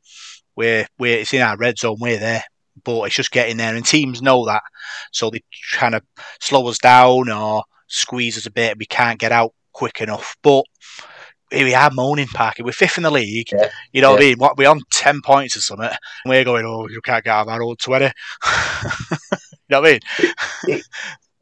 we're, 0.54 0.86
we're 0.98 1.18
it's 1.18 1.34
in 1.34 1.42
our 1.42 1.56
red 1.56 1.78
zone, 1.78 1.96
we're 2.00 2.18
there. 2.18 2.44
But 2.84 3.04
it's 3.04 3.14
just 3.14 3.30
getting 3.30 3.56
there, 3.56 3.74
and 3.74 3.84
teams 3.84 4.20
know 4.20 4.44
that. 4.46 4.62
So 5.10 5.30
they 5.30 5.40
trying 5.50 5.92
to 5.92 6.02
slow 6.40 6.68
us 6.68 6.78
down 6.78 7.30
or 7.30 7.64
squeeze 7.88 8.36
us 8.36 8.46
a 8.46 8.50
bit. 8.50 8.78
We 8.78 8.84
can't 8.84 9.18
get 9.18 9.32
out 9.32 9.54
quick 9.72 10.02
enough. 10.02 10.36
But 10.42 10.64
here 11.50 11.64
we 11.64 11.74
are 11.74 11.90
moaning, 11.90 12.26
Parky. 12.26 12.62
We're 12.62 12.72
fifth 12.72 12.96
in 12.96 13.04
the 13.04 13.10
league. 13.10 13.48
Yeah. 13.52 13.70
You 13.92 14.02
know 14.02 14.10
yeah. 14.10 14.12
what 14.12 14.22
I 14.22 14.26
mean? 14.26 14.38
What, 14.38 14.58
we're 14.58 14.68
on 14.68 14.82
10 14.92 15.20
points 15.22 15.56
or 15.56 15.60
something. 15.60 15.88
We're 16.24 16.44
going, 16.44 16.66
oh, 16.66 16.88
you 16.88 17.00
can't 17.00 17.24
get 17.24 17.30
out 17.30 17.42
of 17.42 17.48
our 17.48 17.62
own 17.62 17.76
20. 17.76 18.04
you 18.04 18.10
know 19.70 19.80
what 19.80 19.88
I 19.88 19.92
mean? 19.92 20.00
it, 20.64 20.86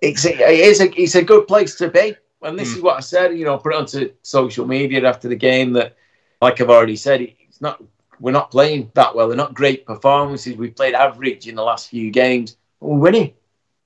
it's, 0.01 0.25
a, 0.25 0.35
it 0.35 0.61
is 0.61 0.81
a, 0.81 1.01
it's 1.01 1.15
a 1.15 1.23
good 1.23 1.47
place 1.47 1.75
to 1.77 1.89
be. 1.89 2.17
And 2.45 2.59
this 2.59 2.73
mm. 2.73 2.77
is 2.77 2.83
what 2.83 2.97
I 2.97 3.01
said, 3.01 3.37
you 3.37 3.45
know, 3.45 3.59
put 3.59 3.73
it 3.73 3.79
onto 3.79 4.13
social 4.23 4.67
media 4.67 5.07
after 5.09 5.29
the 5.29 5.37
game 5.37 5.73
that, 5.73 5.97
like 6.43 6.61
I've 6.61 6.71
already 6.71 6.97
said, 6.97 7.23
it's 7.23 7.61
not 7.61 7.83
we're 8.21 8.33
not 8.33 8.51
playing 8.51 8.91
that 8.95 9.15
well. 9.15 9.29
They're 9.29 9.37
not 9.37 9.55
great 9.55 9.87
performances. 9.87 10.57
We've 10.57 10.75
played 10.75 10.95
average 10.95 11.49
in 11.49 11.57
the 11.57 11.63
last 11.63 11.89
few 11.89 12.11
games. 12.11 12.57
We're 12.81 12.99
winning. 12.99 13.35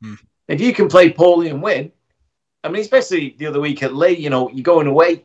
Mm. 0.03 0.19
If 0.49 0.61
you 0.61 0.73
can 0.75 0.89
play 0.89 1.11
poorly 1.11 1.49
and 1.49 1.63
win, 1.63 1.93
I 2.65 2.69
mean, 2.69 2.83
especially 2.83 3.35
the 3.39 3.47
other 3.47 3.61
week 3.61 3.83
at 3.83 3.95
Leigh, 3.95 4.19
you 4.19 4.31
know, 4.31 4.51
you're 4.51 4.63
going 4.63 4.87
away 4.87 5.25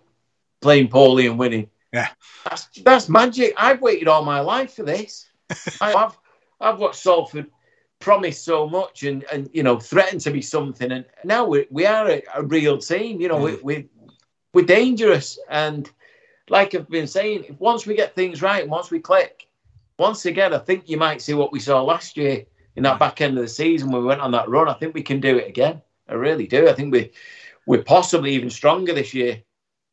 playing 0.62 0.88
poorly 0.88 1.28
and 1.28 1.38
winning. 1.38 1.70
Yeah, 1.92 2.10
that's 2.46 2.68
that's 2.84 3.10
magic. 3.10 3.54
I've 3.58 3.82
waited 3.82 4.08
all 4.08 4.24
my 4.24 4.40
life 4.40 4.74
for 4.74 4.84
this. 4.84 5.28
I've 5.82 6.18
I've 6.60 6.80
watched 6.80 7.02
Salford 7.02 7.48
promised 8.04 8.44
so 8.44 8.68
much 8.68 9.04
and, 9.04 9.24
and 9.32 9.50
you 9.54 9.64
know 9.64 9.80
threatened 9.80 10.22
to 10.22 10.32
be 10.32 10.42
something. 10.42 10.92
And 10.92 11.06
now 11.24 11.46
we, 11.46 11.66
we 11.72 11.86
are 11.86 12.10
a, 12.10 12.22
a 12.36 12.44
real 12.44 12.78
team 12.78 13.22
you 13.22 13.30
know 13.30 13.40
mm. 13.40 13.64
we, 13.64 13.78
we, 13.78 13.90
we're 14.54 14.66
dangerous. 14.66 15.40
And 15.50 15.90
like 16.50 16.76
i've 16.76 16.90
been 16.90 17.08
saying 17.08 17.56
once 17.58 17.86
we 17.86 17.96
get 17.96 18.16
things 18.16 18.42
right 18.42 18.68
once 18.68 18.92
we 18.92 19.00
click 19.00 19.48
once 19.98 20.26
again 20.26 20.54
i 20.54 20.58
think 20.58 20.90
you 20.90 20.98
might 20.98 21.22
see 21.22 21.34
what 21.34 21.54
we 21.54 21.60
saw 21.60 21.82
last 21.82 22.18
year 22.18 22.46
in 22.76 22.84
that 22.84 23.00
back 23.00 23.22
end 23.22 23.38
of 23.38 23.44
the 23.44 23.48
season 23.48 23.92
when 23.92 24.02
we 24.02 24.08
went 24.08 24.22
on 24.22 24.32
that 24.32 24.50
run. 24.50 24.68
I 24.68 24.74
think 24.74 24.94
we 24.94 25.04
can 25.04 25.20
do 25.20 25.38
it 25.38 25.48
again. 25.48 25.82
I 26.08 26.14
really 26.14 26.48
do. 26.48 26.68
I 26.68 26.74
think 26.74 26.92
we 26.92 27.12
we're 27.66 27.84
possibly 27.84 28.32
even 28.32 28.50
stronger 28.50 28.94
this 28.94 29.14
year. 29.14 29.44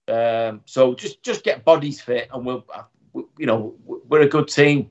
Um, 0.09 0.63
so 0.65 0.95
just 0.95 1.23
just 1.23 1.45
get 1.45 1.65
bodies 1.65 2.01
fit 2.01 2.29
and 2.33 2.45
we'll 2.45 2.65
you 3.39 3.47
know 3.47 3.77
we're 3.85 4.23
a 4.23 4.29
good 4.29 4.49
team. 4.49 4.91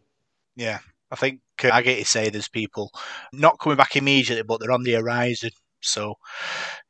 Yeah 0.55 0.79
I 1.11 1.15
think 1.15 1.41
I 1.65 1.81
get 1.81 1.97
to 1.97 2.05
say 2.05 2.29
there's 2.29 2.49
people 2.49 2.91
not 3.33 3.59
coming 3.59 3.77
back 3.77 3.95
immediately, 3.95 4.43
but 4.43 4.59
they're 4.59 4.71
on 4.71 4.83
the 4.83 4.93
horizon. 4.93 5.51
So, 5.81 6.15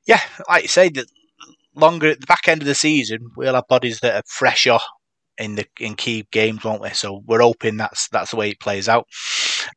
yeah, 0.07 0.21
like 0.49 0.63
you 0.63 0.69
say, 0.69 0.89
the 0.89 1.05
longer 1.75 2.09
at 2.09 2.21
the 2.21 2.27
back 2.27 2.47
end 2.47 2.61
of 2.61 2.67
the 2.67 2.75
season, 2.75 3.19
we'll 3.35 3.55
have 3.55 3.67
bodies 3.67 3.99
that 4.01 4.15
are 4.15 4.23
fresher 4.27 4.79
in 5.37 5.55
the 5.55 5.65
in 5.79 5.95
key 5.95 6.27
games, 6.31 6.63
won't 6.63 6.81
we? 6.81 6.89
So 6.89 7.23
we're 7.25 7.41
hoping 7.41 7.77
that's 7.77 8.09
that's 8.09 8.31
the 8.31 8.37
way 8.37 8.51
it 8.51 8.59
plays 8.59 8.89
out. 8.89 9.07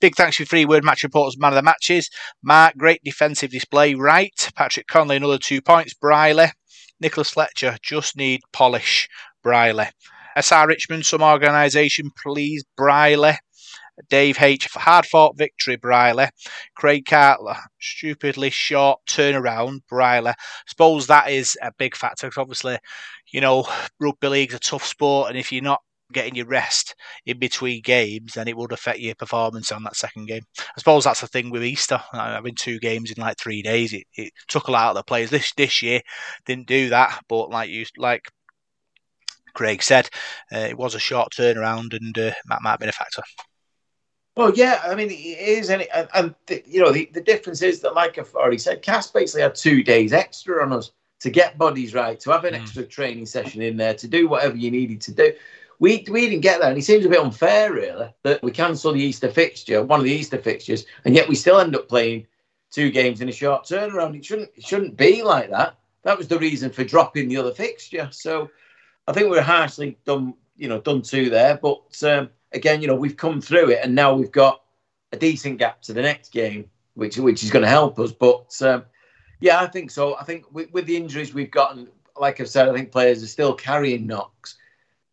Big 0.00 0.14
thanks 0.16 0.36
for 0.36 0.44
three 0.44 0.64
word 0.64 0.84
match 0.84 1.02
reporters, 1.02 1.38
man 1.38 1.52
of 1.52 1.56
the 1.56 1.62
matches. 1.62 2.10
Mark, 2.42 2.76
great 2.76 3.02
defensive 3.04 3.50
display, 3.50 3.94
right? 3.94 4.50
Patrick 4.56 4.88
Conley, 4.88 5.16
another 5.16 5.38
two 5.38 5.62
points. 5.62 5.94
Brierley, 5.94 6.48
Nicholas 7.00 7.30
Fletcher, 7.30 7.76
just 7.82 8.16
need 8.16 8.40
polish. 8.52 9.08
Brierley. 9.42 9.86
SR 10.36 10.66
Richmond, 10.66 11.04
some 11.06 11.22
organisation, 11.22 12.10
please. 12.22 12.64
Brierley. 12.76 13.34
Dave 14.08 14.40
H. 14.40 14.68
Hard 14.72 15.06
fought 15.06 15.36
victory, 15.36 15.76
Brierley. 15.76 16.28
Craig 16.74 17.04
Cartler, 17.04 17.56
stupidly 17.80 18.50
short 18.50 19.00
turnaround, 19.06 19.80
Brierley. 19.88 20.34
Suppose 20.66 21.06
that 21.06 21.30
is 21.30 21.56
a 21.62 21.72
big 21.78 21.96
factor 21.96 22.26
because 22.26 22.40
obviously, 22.40 22.78
you 23.32 23.40
know, 23.40 23.68
rugby 24.00 24.28
league's 24.28 24.54
a 24.54 24.58
tough 24.58 24.84
sport, 24.84 25.30
and 25.30 25.38
if 25.38 25.52
you're 25.52 25.62
not 25.62 25.80
getting 26.12 26.34
your 26.34 26.46
rest 26.46 26.94
in 27.26 27.38
between 27.38 27.82
games, 27.82 28.34
then 28.34 28.46
it 28.46 28.56
would 28.56 28.72
affect 28.72 28.98
your 28.98 29.14
performance 29.14 29.72
on 29.72 29.82
that 29.82 29.96
second 29.96 30.26
game. 30.26 30.42
I 30.58 30.78
suppose 30.78 31.04
that's 31.04 31.22
the 31.22 31.26
thing 31.26 31.50
with 31.50 31.64
Easter. 31.64 32.00
Having 32.12 32.56
two 32.56 32.78
games 32.78 33.10
in 33.10 33.20
like 33.20 33.38
three 33.38 33.62
days, 33.62 33.92
it, 33.92 34.04
it 34.14 34.32
took 34.48 34.68
a 34.68 34.70
lot 34.70 34.90
of 34.90 34.96
the 34.96 35.02
players. 35.02 35.30
This 35.30 35.52
this 35.54 35.82
year 35.82 36.00
didn't 36.46 36.66
do 36.66 36.90
that, 36.90 37.22
but 37.28 37.50
like 37.50 37.70
you 37.70 37.86
like 37.96 38.28
Craig 39.54 39.82
said, 39.82 40.08
uh, 40.52 40.58
it 40.58 40.78
was 40.78 40.94
a 40.94 41.00
short 41.00 41.32
turnaround, 41.32 41.94
and 41.94 42.16
uh, 42.18 42.32
that 42.48 42.62
might 42.62 42.70
have 42.70 42.80
been 42.80 42.88
a 42.88 42.92
factor. 42.92 43.22
Well, 44.34 44.52
yeah, 44.54 44.80
I 44.84 44.94
mean, 44.94 45.10
it 45.10 45.14
is, 45.14 45.68
and, 45.68 45.82
and, 45.94 46.08
and 46.14 46.34
the, 46.46 46.62
you 46.66 46.80
know, 46.80 46.90
the, 46.90 47.10
the 47.12 47.20
difference 47.20 47.60
is 47.60 47.80
that, 47.80 47.94
like 47.94 48.16
I've 48.16 48.34
already 48.34 48.56
said, 48.56 48.80
Cass 48.80 49.10
basically 49.10 49.42
had 49.42 49.54
two 49.54 49.82
days 49.82 50.14
extra 50.14 50.64
on 50.64 50.72
us 50.72 50.92
to 51.20 51.28
get 51.28 51.58
bodies 51.58 51.92
right, 51.92 52.18
to 52.20 52.30
have 52.30 52.44
an 52.44 52.54
mm. 52.54 52.60
extra 52.60 52.84
training 52.84 53.26
session 53.26 53.60
in 53.60 53.76
there, 53.76 53.92
to 53.92 54.08
do 54.08 54.28
whatever 54.28 54.56
you 54.56 54.70
needed 54.70 55.02
to 55.02 55.12
do. 55.12 55.34
We, 55.80 56.06
we 56.10 56.28
didn't 56.28 56.40
get 56.40 56.60
that, 56.60 56.70
and 56.70 56.78
it 56.78 56.82
seems 56.82 57.04
a 57.04 57.10
bit 57.10 57.20
unfair, 57.20 57.74
really, 57.74 58.08
that 58.22 58.42
we 58.42 58.52
cancel 58.52 58.94
the 58.94 59.02
Easter 59.02 59.30
fixture, 59.30 59.82
one 59.82 60.00
of 60.00 60.04
the 60.04 60.12
Easter 60.12 60.38
fixtures, 60.38 60.86
and 61.04 61.14
yet 61.14 61.28
we 61.28 61.34
still 61.34 61.60
end 61.60 61.76
up 61.76 61.88
playing 61.88 62.26
two 62.70 62.90
games 62.90 63.20
in 63.20 63.28
a 63.28 63.32
short 63.32 63.64
turnaround. 63.64 64.16
It 64.16 64.24
shouldn't 64.24 64.50
it 64.56 64.64
shouldn't 64.64 64.96
be 64.96 65.22
like 65.22 65.50
that. 65.50 65.76
That 66.04 66.16
was 66.16 66.28
the 66.28 66.38
reason 66.38 66.70
for 66.70 66.84
dropping 66.84 67.28
the 67.28 67.36
other 67.36 67.52
fixture. 67.52 68.08
So 68.12 68.48
I 69.06 69.12
think 69.12 69.30
we 69.30 69.38
are 69.38 69.42
harshly 69.42 69.98
done, 70.06 70.34
you 70.56 70.68
know, 70.68 70.80
done 70.80 71.02
two 71.02 71.28
there, 71.28 71.58
but. 71.62 72.02
Um, 72.02 72.30
again, 72.54 72.80
you 72.80 72.88
know, 72.88 72.94
we've 72.94 73.16
come 73.16 73.40
through 73.40 73.70
it, 73.70 73.80
and 73.82 73.94
now 73.94 74.14
we've 74.14 74.32
got 74.32 74.62
a 75.12 75.16
decent 75.16 75.58
gap 75.58 75.82
to 75.82 75.92
the 75.92 76.02
next 76.02 76.32
game, 76.32 76.68
which 76.94 77.18
which 77.18 77.42
is 77.42 77.50
going 77.50 77.62
to 77.62 77.68
help 77.68 77.98
us. 77.98 78.12
But 78.12 78.54
um, 78.62 78.84
yeah, 79.40 79.60
I 79.60 79.66
think 79.66 79.90
so. 79.90 80.16
I 80.16 80.24
think 80.24 80.52
with, 80.52 80.72
with, 80.72 80.86
the 80.86 80.96
injuries 80.96 81.34
we've 81.34 81.50
gotten, 81.50 81.88
like 82.18 82.40
I've 82.40 82.48
said, 82.48 82.68
I 82.68 82.72
think 82.72 82.92
players 82.92 83.22
are 83.22 83.28
still 83.28 83.54
carrying 83.54 84.06
knocks. 84.06 84.56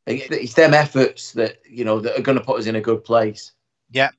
It's 0.05 0.55
them 0.55 0.73
efforts 0.73 1.33
that 1.33 1.59
you 1.69 1.85
know 1.85 1.99
that 1.99 2.17
are 2.17 2.23
going 2.23 2.37
to 2.37 2.43
put 2.43 2.59
us 2.59 2.65
in 2.65 2.75
a 2.75 2.81
good 2.81 3.03
place. 3.03 3.51
Yeah. 3.91 4.09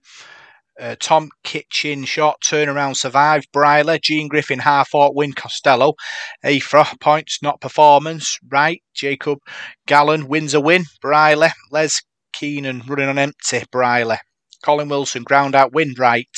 Uh, 0.79 0.97
Tom 0.99 1.31
Kitchen, 1.45 2.05
short 2.05 2.41
turnaround, 2.41 2.97
survived. 2.97 3.49
Brierley, 3.53 3.99
Gene 3.99 4.29
Griffin, 4.29 4.59
half 4.59 4.89
fought 4.89 5.15
win. 5.15 5.33
Costello, 5.33 5.95
Afra, 6.43 6.87
points, 7.01 7.43
not 7.43 7.61
performance. 7.61 8.39
Right. 8.49 8.83
Jacob 8.95 9.41
Gallen 9.87 10.27
wins 10.27 10.55
a 10.55 10.61
win. 10.61 10.85
Brierley, 11.03 11.49
Les 11.71 12.01
Keenan 12.33 12.83
running 12.87 13.09
on 13.09 13.19
empty, 13.19 13.65
Brierley. 13.71 14.19
Colin 14.63 14.89
Wilson 14.89 15.23
ground 15.23 15.55
out 15.55 15.73
wind 15.73 15.99
right. 15.99 16.29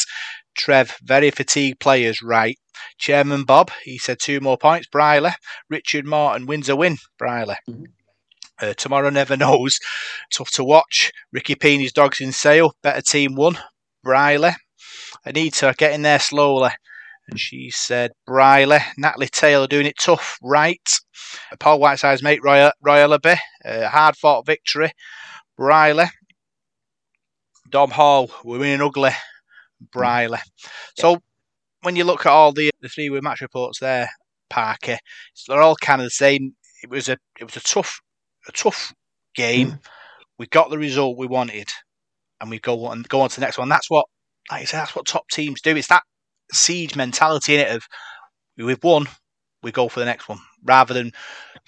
Trev, 0.57 0.97
very 1.03 1.31
fatigued 1.31 1.81
players, 1.81 2.23
right. 2.23 2.59
Chairman 2.99 3.45
Bob, 3.45 3.71
he 3.85 3.99
said 3.99 4.19
two 4.21 4.41
more 4.41 4.59
points, 4.59 4.87
Brierley. 4.87 5.33
Richard 5.69 6.07
Martin 6.07 6.47
wins 6.47 6.69
a 6.69 6.77
win, 6.77 6.99
Brierley. 7.19 7.57
Mm-hmm. 7.69 7.85
Uh, 8.61 8.75
tomorrow 8.75 9.11
never 9.11 9.37
knows. 9.37 9.79
Tough 10.33 10.51
to 10.53 10.65
watch. 10.65 11.11
Ricky 11.33 11.57
Peeney's 11.57 11.93
dogs 11.93 12.21
in 12.21 12.33
sale. 12.33 12.75
Better 12.83 13.03
team 13.03 13.35
won. 13.35 13.59
Brierley. 14.05 14.53
Anita 15.25 15.75
getting 15.77 16.03
there 16.03 16.21
slowly. 16.21 16.71
And 17.29 17.41
she 17.41 17.71
said, 17.71 18.13
Brierley. 18.27 18.79
Natalie 18.97 19.29
Taylor 19.29 19.67
doing 19.67 19.87
it 19.87 19.99
tough, 19.99 20.39
right. 20.43 20.89
Paul 21.59 21.81
Whiteside's 21.81 22.23
mate, 22.23 22.41
Roy, 22.43 22.71
Roy 22.81 22.99
Ellaby. 22.99 23.39
Uh, 23.65 23.89
hard 23.89 24.17
fought 24.17 24.47
victory. 24.47 24.93
Brierley, 25.63 26.07
Dom 27.71 27.93
Hall, 27.93 28.29
we're 28.43 28.59
winning 28.59 28.83
ugly. 28.83 29.13
Brierley. 29.93 30.41
So 30.99 31.19
when 31.83 31.95
you 31.95 32.03
look 32.03 32.27
at 32.27 32.33
all 32.33 32.51
the 32.51 32.73
the 32.81 32.89
three 32.89 33.09
match 33.21 33.41
reports 33.41 33.79
there, 33.79 34.11
Parker, 34.51 34.99
they're 35.47 35.63
all 35.63 35.77
kind 35.77 36.01
of 36.01 36.07
the 36.07 36.11
same. 36.11 36.57
It 36.83 36.91
was 36.91 37.09
a 37.09 37.17
it 37.39 37.45
was 37.45 37.57
a 37.57 37.61
tough 37.61 38.01
a 38.49 38.51
tough 38.51 38.93
game. 39.37 39.71
Mm. 39.71 39.79
We 40.37 40.49
got 40.49 40.69
the 40.69 40.79
result 40.79 41.17
we 41.17 41.29
wanted, 41.29 41.69
and 42.41 42.51
we 42.51 42.59
go 42.59 42.87
on 42.87 43.03
go 43.03 43.21
on 43.21 43.29
to 43.29 43.37
the 43.37 43.47
next 43.47 43.57
one. 43.57 43.69
That's 43.69 43.89
what 43.89 44.07
like 44.51 44.63
I 44.63 44.65
said, 44.65 44.81
that's 44.81 44.97
what 44.97 45.07
top 45.07 45.29
teams 45.29 45.61
do. 45.61 45.77
It's 45.77 45.87
that 45.87 46.03
siege 46.53 46.97
mentality 46.97 47.55
in 47.55 47.61
it 47.61 47.71
of 47.71 47.85
we've 48.57 48.83
won, 48.83 49.07
we 49.63 49.71
go 49.71 49.89
for 49.89 50.01
the 50.01 50.07
next 50.07 50.29
one, 50.29 50.41
rather 50.65 50.93
than 50.93 51.13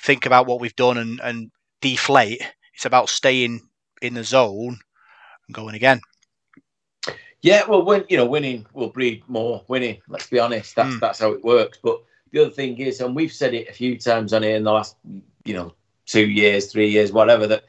think 0.01 0.27
about 0.27 0.49
what 0.49 0.61
we've 0.61 0.75
done 0.75 0.99
and, 0.99 1.21
and 1.23 1.53
deflate. 1.81 2.43
It's 2.75 2.87
about 2.87 3.09
staying 3.09 3.61
in 4.05 4.15
the 4.15 4.25
zone 4.25 4.79
and 5.47 5.55
going 5.55 5.75
again. 5.75 6.01
Yeah, 7.43 7.67
well, 7.69 7.85
when 7.85 8.05
you 8.09 8.17
know, 8.17 8.25
winning 8.25 8.67
will 8.73 8.89
breed 8.89 9.23
more 9.29 9.63
winning. 9.69 10.01
Let's 10.09 10.29
be 10.29 10.39
honest, 10.39 10.75
that's 10.77 10.95
mm. 10.95 11.01
that's 11.01 11.19
how 11.19 11.33
it 11.33 11.45
works. 11.45 11.79
But 11.83 12.03
the 12.31 12.43
other 12.43 12.51
thing 12.51 12.79
is, 12.79 13.01
and 13.01 13.15
we've 13.15 13.33
said 13.33 13.53
it 13.55 13.69
a 13.69 13.73
few 13.73 13.99
times 13.99 14.33
on 14.33 14.43
here 14.43 14.57
in 14.57 14.65
the 14.65 14.73
last, 14.73 14.97
you 15.45 15.55
know, 15.55 15.75
two 16.07 16.27
years, 16.27 16.73
three 16.73 16.89
years, 16.89 17.13
whatever, 17.13 17.47
that 17.47 17.65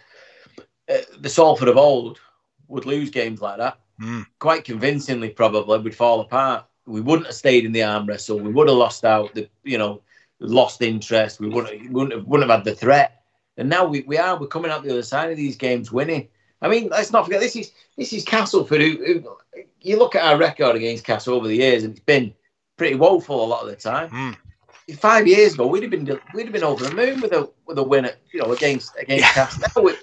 uh, 0.90 0.98
the 1.20 1.30
Salford 1.30 1.68
of 1.68 1.78
old 1.78 2.20
would 2.68 2.86
lose 2.86 3.10
games 3.10 3.42
like 3.42 3.58
that 3.58 3.78
mm. 4.02 4.26
quite 4.40 4.64
convincingly. 4.64 5.30
Probably 5.30 5.80
we'd 5.80 5.96
fall 5.96 6.22
apart. 6.22 6.66
We 6.86 7.02
wouldn't 7.02 7.28
have 7.28 7.36
stayed 7.36 7.66
in 7.66 7.72
the 7.72 7.84
arm 7.84 8.06
wrestle. 8.06 8.40
We 8.40 8.52
would 8.52 8.68
have 8.68 8.78
lost 8.78 9.06
out. 9.06 9.34
The 9.34 9.50
you 9.64 9.78
know, 9.78 10.02
lost 10.40 10.82
interest. 10.82 11.40
We 11.40 11.50
wouldn't 11.50 11.92
wouldn't 11.92 12.14
have, 12.14 12.26
wouldn't 12.26 12.50
have 12.50 12.60
had 12.60 12.66
the 12.66 12.76
threat. 12.76 13.15
And 13.58 13.70
now 13.70 13.86
we, 13.86 14.02
we 14.02 14.18
are 14.18 14.38
we're 14.38 14.48
coming 14.48 14.72
out 14.72 14.84
the 14.84 14.92
other 14.92 15.04
side 15.04 15.32
of 15.32 15.38
these 15.38 15.56
games 15.56 15.92
winning. 15.92 16.28
I 16.62 16.68
mean, 16.68 16.90
let's 16.90 17.12
not 17.12 17.26
forget 17.26 17.42
this 17.42 17.56
is 17.56 17.72
this 17.98 18.14
is 18.14 18.24
Castleford. 18.24 18.82
Who, 18.82 18.98
who 19.06 19.38
you 19.82 19.98
look 19.98 20.16
at 20.16 20.24
our 20.24 20.38
record 20.38 20.76
against 20.76 21.04
Castle 21.06 21.36
over 21.36 21.48
the 21.48 21.56
years, 21.56 21.84
and 21.84 21.92
it's 21.92 22.06
been 22.06 22.34
pretty 22.78 22.96
woeful 22.96 23.44
a 23.44 23.46
lot 23.46 23.64
of 23.64 23.70
the 23.70 23.76
time. 23.76 24.10
Mm. 24.10 24.98
Five 24.98 25.28
years 25.28 25.54
ago, 25.54 25.68
we'd 25.68 25.84
have 25.84 25.92
been 25.92 26.20
we'd 26.34 26.46
have 26.46 26.54
been 26.54 26.64
over 26.64 26.84
the 26.84 26.96
moon 26.96 27.22
with 27.22 27.34
a 27.34 27.50
with 27.66 27.78
a 27.78 27.84
win, 27.84 28.06
at, 28.06 28.18
you 28.32 28.42
know, 28.42 28.52
against 28.52 28.96
against 28.98 29.24
yeah. 29.24 29.34
Castle. 29.34 29.84
Now, 29.84 29.94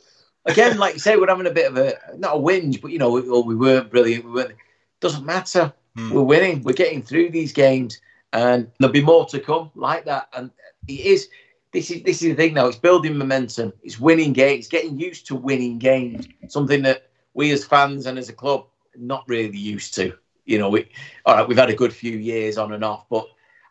again, 0.47 0.79
like 0.79 0.95
you 0.95 1.01
say, 1.01 1.17
we're 1.17 1.29
having 1.29 1.47
a 1.47 1.51
bit 1.51 1.71
of 1.71 1.77
a 1.77 1.95
not 2.17 2.37
a 2.37 2.39
whinge, 2.39 2.81
but 2.81 2.91
you 2.91 2.99
know, 2.99 3.11
we, 3.11 3.21
well, 3.23 3.45
we 3.45 3.55
weren't 3.55 3.91
brilliant. 3.91 4.25
We 4.25 4.33
weren't. 4.33 4.55
Doesn't 5.01 5.27
matter. 5.27 5.73
Mm. 5.97 6.13
We're 6.13 6.23
winning. 6.23 6.63
We're 6.63 6.73
getting 6.73 7.03
through 7.03 7.31
these 7.31 7.53
games, 7.53 8.01
and 8.33 8.71
there'll 8.79 8.93
be 8.93 9.03
more 9.03 9.27
to 9.27 9.41
come 9.41 9.71
like 9.75 10.05
that. 10.07 10.29
And 10.33 10.51
it 10.89 11.01
is 11.01 11.29
this 11.73 11.91
is 11.91 12.03
this 12.03 12.23
is 12.23 12.31
the 12.31 12.35
thing 12.35 12.55
now. 12.55 12.67
It's 12.67 12.77
building 12.77 13.17
momentum. 13.17 13.73
It's 13.83 13.99
winning 13.99 14.33
games. 14.33 14.61
It's 14.61 14.69
getting 14.69 14.99
used 14.99 15.27
to 15.27 15.35
winning 15.35 15.79
games. 15.79 16.27
Something 16.49 16.83
that 16.83 17.11
we 17.35 17.51
as 17.51 17.65
fans 17.65 18.07
and 18.07 18.19
as 18.19 18.29
a 18.29 18.35
club 18.35 18.67
not 18.97 19.25
really 19.27 19.59
used 19.59 19.95
to. 19.95 20.13
You 20.45 20.59
know, 20.59 20.69
we 20.69 20.89
all 21.25 21.37
right. 21.37 21.49
We've 21.49 21.59
had 21.59 21.71
a 21.71 21.75
good 21.75 21.93
few 21.93 22.17
years 22.17 22.59
on 22.59 22.73
and 22.73 22.85
off, 22.85 23.07
but 23.09 23.27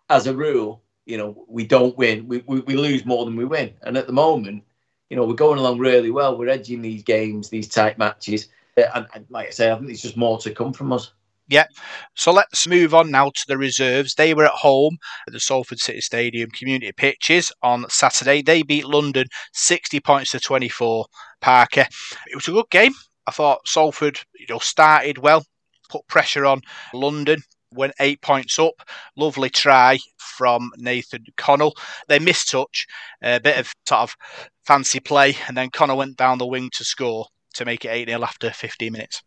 as 0.10 0.28
a 0.28 0.36
rule, 0.36 0.82
you 1.06 1.18
know, 1.18 1.46
we 1.48 1.66
don't 1.66 1.98
win. 1.98 2.28
We, 2.28 2.44
we, 2.48 2.60
we 2.62 2.76
lose 2.76 3.06
more 3.06 3.26
than 3.26 3.36
we 3.36 3.46
win. 3.46 3.74
And 3.84 3.98
at 3.98 4.08
the 4.08 4.14
moment, 4.14 4.64
you 5.10 5.18
know, 5.18 5.26
we're 5.26 5.34
going 5.34 5.60
along 5.60 5.80
really 5.80 6.12
well. 6.12 6.38
We're 6.38 6.50
edging 6.50 6.82
these 6.82 7.04
games, 7.04 7.50
these 7.50 7.68
tight 7.68 7.98
matches. 7.98 8.48
And, 8.78 9.08
and 9.14 9.26
like 9.30 9.48
I 9.48 9.52
say, 9.52 9.72
I 9.72 9.76
think 9.76 9.88
there's 9.88 10.02
just 10.02 10.18
more 10.18 10.38
to 10.40 10.54
come 10.54 10.74
from 10.74 10.94
us. 10.94 11.12
Yeah. 11.48 11.66
So 12.16 12.32
let's 12.32 12.68
move 12.68 12.94
on 12.94 13.12
now 13.12 13.30
to 13.30 13.46
the 13.48 13.58
reserves. 13.58 14.16
They 14.16 14.34
were 14.34 14.46
at 14.46 14.52
home 14.52 14.98
at 15.28 15.34
the 15.34 15.40
Salford 15.40 15.80
City 15.80 16.00
Stadium 16.00 16.50
community 16.52 16.94
pitches 16.94 17.52
on 17.62 17.86
Saturday. 17.90 18.42
They 18.42 18.64
beat 18.64 18.86
London 18.86 19.28
60 19.54 20.00
points 20.00 20.32
to 20.32 20.40
24. 20.40 21.08
Parker. 21.42 21.88
It 22.28 22.36
was 22.36 22.48
a 22.48 22.52
good 22.52 22.70
game. 22.70 22.94
I 23.28 23.32
thought 23.32 23.68
Salford, 23.68 24.20
you 24.40 24.46
know, 24.50 24.60
started 24.60 25.18
well, 25.18 25.44
put 25.90 26.08
pressure 26.08 26.46
on 26.46 26.62
London, 26.94 27.42
went 27.74 27.94
eight 28.00 28.22
points 28.22 28.58
up. 28.58 28.74
Lovely 29.18 29.50
try 29.50 30.00
from 30.18 30.72
Nathan 30.78 31.26
Connell. 31.38 31.76
They 32.08 32.20
missed 32.20 32.52
touch, 32.52 32.86
a 33.22 33.40
bit 33.40 33.58
of 33.58 33.74
sort 33.88 34.02
of 34.02 34.16
fancy 34.66 35.00
play, 35.00 35.36
and 35.48 35.58
then 35.58 35.70
Connell 35.72 35.98
went 35.98 36.18
down 36.18 36.38
the 36.38 36.46
wing 36.46 36.70
to 36.74 36.86
score 36.86 37.28
to 37.56 37.66
make 37.66 37.84
it 37.84 37.90
8 37.90 38.08
0 38.08 38.24
after 38.24 38.52
15 38.52 38.94
minutes. 38.94 39.22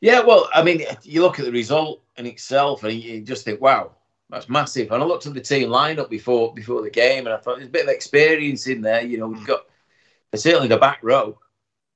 Yeah, 0.00 0.20
well, 0.20 0.48
I 0.54 0.62
mean, 0.62 0.82
you 1.02 1.22
look 1.22 1.38
at 1.38 1.44
the 1.44 1.52
result 1.52 2.02
in 2.16 2.26
itself, 2.26 2.84
and 2.84 2.94
you 2.94 3.20
just 3.20 3.44
think, 3.44 3.60
"Wow, 3.60 3.96
that's 4.30 4.48
massive." 4.48 4.92
And 4.92 5.02
I 5.02 5.06
looked 5.06 5.26
at 5.26 5.34
the 5.34 5.40
team 5.40 5.68
lineup 5.68 6.08
before 6.08 6.54
before 6.54 6.82
the 6.82 6.90
game, 6.90 7.26
and 7.26 7.34
I 7.34 7.38
thought 7.38 7.56
there's 7.56 7.68
a 7.68 7.72
bit 7.72 7.84
of 7.84 7.90
experience 7.90 8.66
in 8.66 8.80
there. 8.80 9.02
You 9.02 9.18
know, 9.18 9.26
we've 9.28 9.40
hmm. 9.40 9.46
got 9.46 9.66
certainly 10.34 10.68
the 10.68 10.76
back 10.76 11.00
row. 11.02 11.38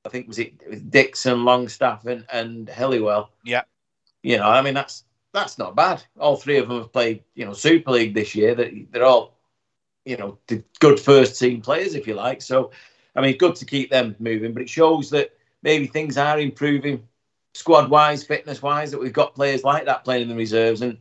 I 0.04 0.08
think 0.08 0.26
was 0.26 0.38
it, 0.38 0.54
it 0.64 0.70
was 0.70 0.80
Dixon, 0.80 1.44
Longstaff, 1.44 2.06
and, 2.06 2.26
and 2.32 2.66
Helliwell. 2.66 3.28
Yeah. 3.44 3.62
You 4.22 4.36
know, 4.36 4.48
I 4.48 4.62
mean, 4.62 4.74
that's 4.74 5.04
that's 5.32 5.58
not 5.58 5.76
bad. 5.76 6.02
All 6.18 6.36
three 6.36 6.58
of 6.58 6.68
them 6.68 6.78
have 6.78 6.92
played, 6.92 7.22
you 7.34 7.44
know, 7.44 7.52
Super 7.52 7.92
League 7.92 8.14
this 8.14 8.34
year. 8.34 8.54
That 8.54 8.72
they're 8.90 9.04
all, 9.04 9.38
you 10.04 10.16
know, 10.16 10.38
good 10.80 11.00
first 11.00 11.38
team 11.38 11.60
players, 11.60 11.94
if 11.94 12.06
you 12.06 12.14
like. 12.14 12.42
So, 12.42 12.72
I 13.14 13.20
mean, 13.20 13.36
good 13.38 13.54
to 13.56 13.64
keep 13.64 13.90
them 13.90 14.16
moving, 14.18 14.52
but 14.52 14.62
it 14.62 14.68
shows 14.68 15.10
that 15.10 15.30
maybe 15.62 15.86
things 15.86 16.18
are 16.18 16.38
improving 16.38 17.06
squad 17.54 17.90
wise, 17.90 18.24
fitness 18.24 18.62
wise. 18.62 18.90
That 18.90 19.00
we've 19.00 19.12
got 19.12 19.34
players 19.34 19.64
like 19.64 19.84
that 19.86 20.04
playing 20.04 20.22
in 20.22 20.28
the 20.28 20.34
reserves, 20.34 20.82
and 20.82 20.98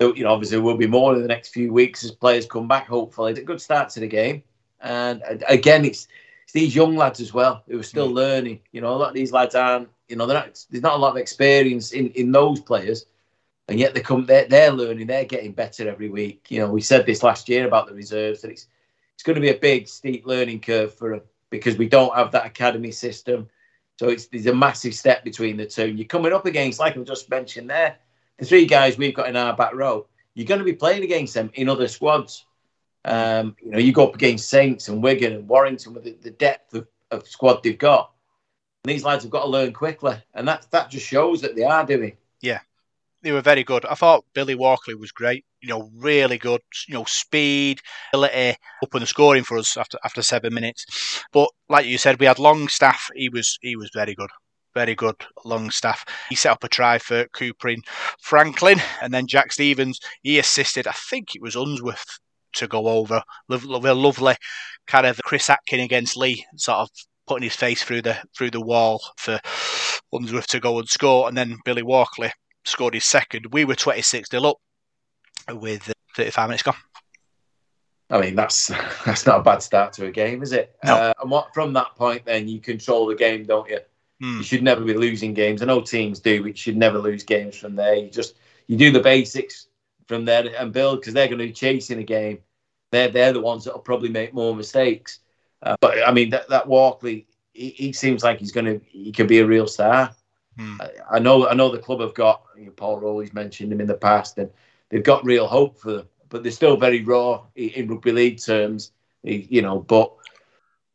you 0.00 0.24
know, 0.24 0.32
obviously, 0.32 0.56
there 0.56 0.64
will 0.64 0.76
be 0.76 0.86
more 0.86 1.14
in 1.14 1.22
the 1.22 1.28
next 1.28 1.50
few 1.50 1.72
weeks 1.72 2.04
as 2.04 2.10
players 2.10 2.46
come 2.46 2.68
back. 2.68 2.86
Hopefully, 2.86 3.32
it's 3.32 3.40
a 3.40 3.44
good 3.44 3.60
start 3.60 3.90
to 3.90 4.00
the 4.00 4.08
game, 4.08 4.42
and 4.80 5.22
again, 5.48 5.84
it's 5.84 6.08
it's 6.44 6.52
these 6.52 6.74
young 6.74 6.96
lads 6.96 7.20
as 7.20 7.32
well 7.32 7.62
who 7.68 7.78
are 7.78 7.84
still 7.84 8.08
mm. 8.08 8.14
learning. 8.14 8.60
You 8.72 8.80
know, 8.80 8.94
a 8.94 8.96
lot 8.96 9.08
of 9.08 9.14
these 9.14 9.32
lads 9.32 9.54
aren't. 9.54 9.88
You 10.08 10.16
know, 10.16 10.26
not, 10.26 10.64
there's 10.70 10.82
not 10.82 10.94
a 10.94 10.98
lot 10.98 11.12
of 11.12 11.16
experience 11.16 11.92
in 11.92 12.10
in 12.10 12.32
those 12.32 12.60
players 12.60 13.06
and 13.68 13.78
yet 13.78 13.94
they 13.94 14.00
come 14.00 14.26
they're, 14.26 14.46
they're 14.46 14.70
learning 14.70 15.06
they're 15.06 15.24
getting 15.24 15.52
better 15.52 15.88
every 15.88 16.08
week 16.08 16.46
you 16.50 16.58
know 16.58 16.70
we 16.70 16.80
said 16.80 17.06
this 17.06 17.22
last 17.22 17.48
year 17.48 17.66
about 17.66 17.86
the 17.86 17.94
reserves 17.94 18.42
that 18.42 18.50
it's 18.50 18.66
it's 19.14 19.22
going 19.22 19.34
to 19.34 19.40
be 19.40 19.50
a 19.50 19.58
big 19.58 19.88
steep 19.88 20.26
learning 20.26 20.60
curve 20.60 20.94
for 20.94 21.10
them 21.10 21.20
because 21.50 21.76
we 21.76 21.88
don't 21.88 22.14
have 22.14 22.32
that 22.32 22.46
academy 22.46 22.90
system 22.90 23.48
so 24.02 24.08
it's 24.08 24.26
there's 24.26 24.46
a 24.46 24.54
massive 24.54 24.96
step 24.96 25.22
between 25.22 25.56
the 25.56 25.64
two. 25.64 25.84
And 25.84 25.96
you're 25.96 26.08
coming 26.08 26.32
up 26.32 26.44
against 26.44 26.80
like 26.80 26.96
i 26.96 27.00
just 27.02 27.30
mentioned 27.30 27.70
there 27.70 27.98
the 28.36 28.44
three 28.44 28.66
guys 28.66 28.98
we've 28.98 29.14
got 29.14 29.28
in 29.28 29.36
our 29.36 29.54
back 29.54 29.74
row 29.74 30.08
you're 30.34 30.44
going 30.46 30.58
to 30.58 30.64
be 30.64 30.72
playing 30.72 31.04
against 31.04 31.34
them 31.34 31.52
in 31.54 31.68
other 31.68 31.86
squads. 31.86 32.44
Um, 33.04 33.54
you 33.62 33.70
know 33.70 33.78
you 33.78 33.92
go 33.92 34.08
up 34.08 34.16
against 34.16 34.50
saints 34.50 34.88
and 34.88 35.04
wigan 35.04 35.34
and 35.34 35.48
warrington 35.48 35.94
with 35.94 36.02
the, 36.02 36.16
the 36.20 36.32
depth 36.32 36.74
of, 36.74 36.88
of 37.12 37.28
squad 37.28 37.62
they've 37.62 37.78
got. 37.78 38.10
And 38.82 38.92
these 38.92 39.04
lads 39.04 39.22
have 39.22 39.30
got 39.30 39.44
to 39.44 39.48
learn 39.48 39.72
quickly 39.72 40.16
and 40.34 40.48
that 40.48 40.66
that 40.72 40.90
just 40.90 41.06
shows 41.06 41.40
that 41.42 41.54
they 41.54 41.62
are 41.62 41.86
doing. 41.86 42.16
Yeah 42.40 42.58
they 43.22 43.32
were 43.32 43.40
very 43.40 43.64
good. 43.64 43.84
I 43.86 43.94
thought 43.94 44.24
Billy 44.34 44.54
Walkley 44.54 44.94
was 44.94 45.12
great. 45.12 45.44
You 45.60 45.68
know, 45.68 45.90
really 45.96 46.38
good. 46.38 46.60
You 46.88 46.94
know, 46.94 47.04
speed, 47.04 47.80
ability, 48.12 48.56
open 48.82 49.00
the 49.00 49.06
scoring 49.06 49.44
for 49.44 49.58
us 49.58 49.76
after 49.76 49.98
after 50.04 50.22
seven 50.22 50.54
minutes. 50.54 50.84
But 51.32 51.48
like 51.68 51.86
you 51.86 51.98
said, 51.98 52.18
we 52.18 52.26
had 52.26 52.38
Longstaff. 52.38 53.08
He 53.14 53.28
was 53.28 53.58
he 53.62 53.76
was 53.76 53.90
very 53.94 54.14
good. 54.14 54.30
Very 54.74 54.94
good, 54.94 55.16
Longstaff. 55.44 56.04
He 56.30 56.34
set 56.34 56.52
up 56.52 56.64
a 56.64 56.68
try 56.68 56.98
for 56.98 57.26
Cooper 57.26 57.68
in 57.68 57.82
Franklin, 58.20 58.80
and 59.02 59.12
then 59.12 59.26
Jack 59.26 59.52
Stevens. 59.52 60.00
He 60.22 60.38
assisted. 60.38 60.86
I 60.86 60.92
think 60.92 61.34
it 61.34 61.42
was 61.42 61.56
Unsworth 61.56 62.18
to 62.54 62.66
go 62.66 62.88
over. 62.88 63.22
Lovely, 63.48 63.90
lovely 63.92 64.36
kind 64.86 65.06
of 65.06 65.20
Chris 65.24 65.50
Atkin 65.50 65.80
against 65.80 66.16
Lee, 66.16 66.44
sort 66.56 66.78
of 66.78 66.90
putting 67.26 67.44
his 67.44 67.56
face 67.56 67.82
through 67.82 68.02
the 68.02 68.18
through 68.36 68.50
the 68.50 68.60
wall 68.60 69.00
for 69.16 69.40
Unsworth 70.12 70.48
to 70.48 70.60
go 70.60 70.78
and 70.78 70.88
score, 70.88 71.28
and 71.28 71.36
then 71.36 71.58
Billy 71.64 71.82
Walkley 71.82 72.32
scored 72.64 72.94
his 72.94 73.04
second. 73.04 73.52
We 73.52 73.64
were 73.64 73.74
26 73.74 74.30
0 74.30 74.42
up 74.42 74.56
with 75.50 75.88
uh, 75.88 75.92
35 76.16 76.48
minutes 76.48 76.62
gone. 76.62 76.74
I 78.10 78.20
mean, 78.20 78.34
that's 78.34 78.66
that's 79.06 79.26
not 79.26 79.40
a 79.40 79.42
bad 79.42 79.62
start 79.62 79.92
to 79.94 80.06
a 80.06 80.10
game, 80.10 80.42
is 80.42 80.52
it? 80.52 80.76
No. 80.84 80.94
Uh, 80.94 81.12
and 81.22 81.30
what 81.30 81.54
from 81.54 81.72
that 81.72 81.94
point, 81.96 82.24
then 82.24 82.48
you 82.48 82.60
control 82.60 83.06
the 83.06 83.14
game, 83.14 83.44
don't 83.44 83.68
you? 83.68 83.80
Hmm. 84.20 84.38
You 84.38 84.42
should 84.44 84.62
never 84.62 84.84
be 84.84 84.94
losing 84.94 85.34
games. 85.34 85.62
I 85.62 85.64
know 85.64 85.80
teams 85.80 86.20
do, 86.20 86.42
but 86.42 86.48
you 86.48 86.56
should 86.56 86.76
never 86.76 86.98
lose 86.98 87.24
games 87.24 87.56
from 87.56 87.74
there. 87.74 87.94
You 87.96 88.10
just 88.10 88.36
you 88.66 88.76
do 88.76 88.92
the 88.92 89.00
basics 89.00 89.66
from 90.06 90.24
there 90.24 90.44
and 90.58 90.72
build 90.72 91.00
because 91.00 91.14
they're 91.14 91.26
going 91.26 91.38
to 91.38 91.46
be 91.46 91.52
chasing 91.52 91.98
a 91.98 92.04
game. 92.04 92.38
They're 92.90 93.08
they're 93.08 93.32
the 93.32 93.40
ones 93.40 93.64
that 93.64 93.72
will 93.72 93.80
probably 93.80 94.10
make 94.10 94.34
more 94.34 94.54
mistakes. 94.54 95.20
Uh, 95.62 95.76
but 95.80 96.06
I 96.06 96.12
mean, 96.12 96.30
that 96.30 96.48
that 96.50 96.66
Walkley, 96.66 97.26
he, 97.52 97.70
he 97.70 97.92
seems 97.92 98.22
like 98.22 98.38
he's 98.38 98.52
going 98.52 98.66
to 98.66 98.80
he 98.86 99.10
could 99.12 99.28
be 99.28 99.38
a 99.38 99.46
real 99.46 99.66
star. 99.66 100.14
Hmm. 100.58 100.80
I, 100.80 101.16
I, 101.16 101.18
know 101.18 101.48
I 101.48 101.54
know 101.54 101.70
the 101.70 101.78
club 101.78 102.00
have 102.00 102.14
got 102.14 102.44
you 102.56 102.66
know, 102.66 102.72
Paul 102.72 103.00
Rowley's 103.00 103.32
mentioned 103.32 103.72
him 103.72 103.80
in 103.80 103.86
the 103.86 103.94
past, 103.94 104.38
and 104.38 104.50
they've 104.90 105.02
got 105.02 105.24
real 105.24 105.46
hope 105.46 105.78
for 105.78 105.92
them, 105.92 106.08
but 106.28 106.42
they're 106.42 106.52
still 106.52 106.76
very 106.76 107.02
raw 107.02 107.42
in 107.54 107.88
rugby 107.88 108.12
league 108.12 108.40
terms, 108.40 108.92
you 109.22 109.62
know. 109.62 109.80
But 109.80 110.12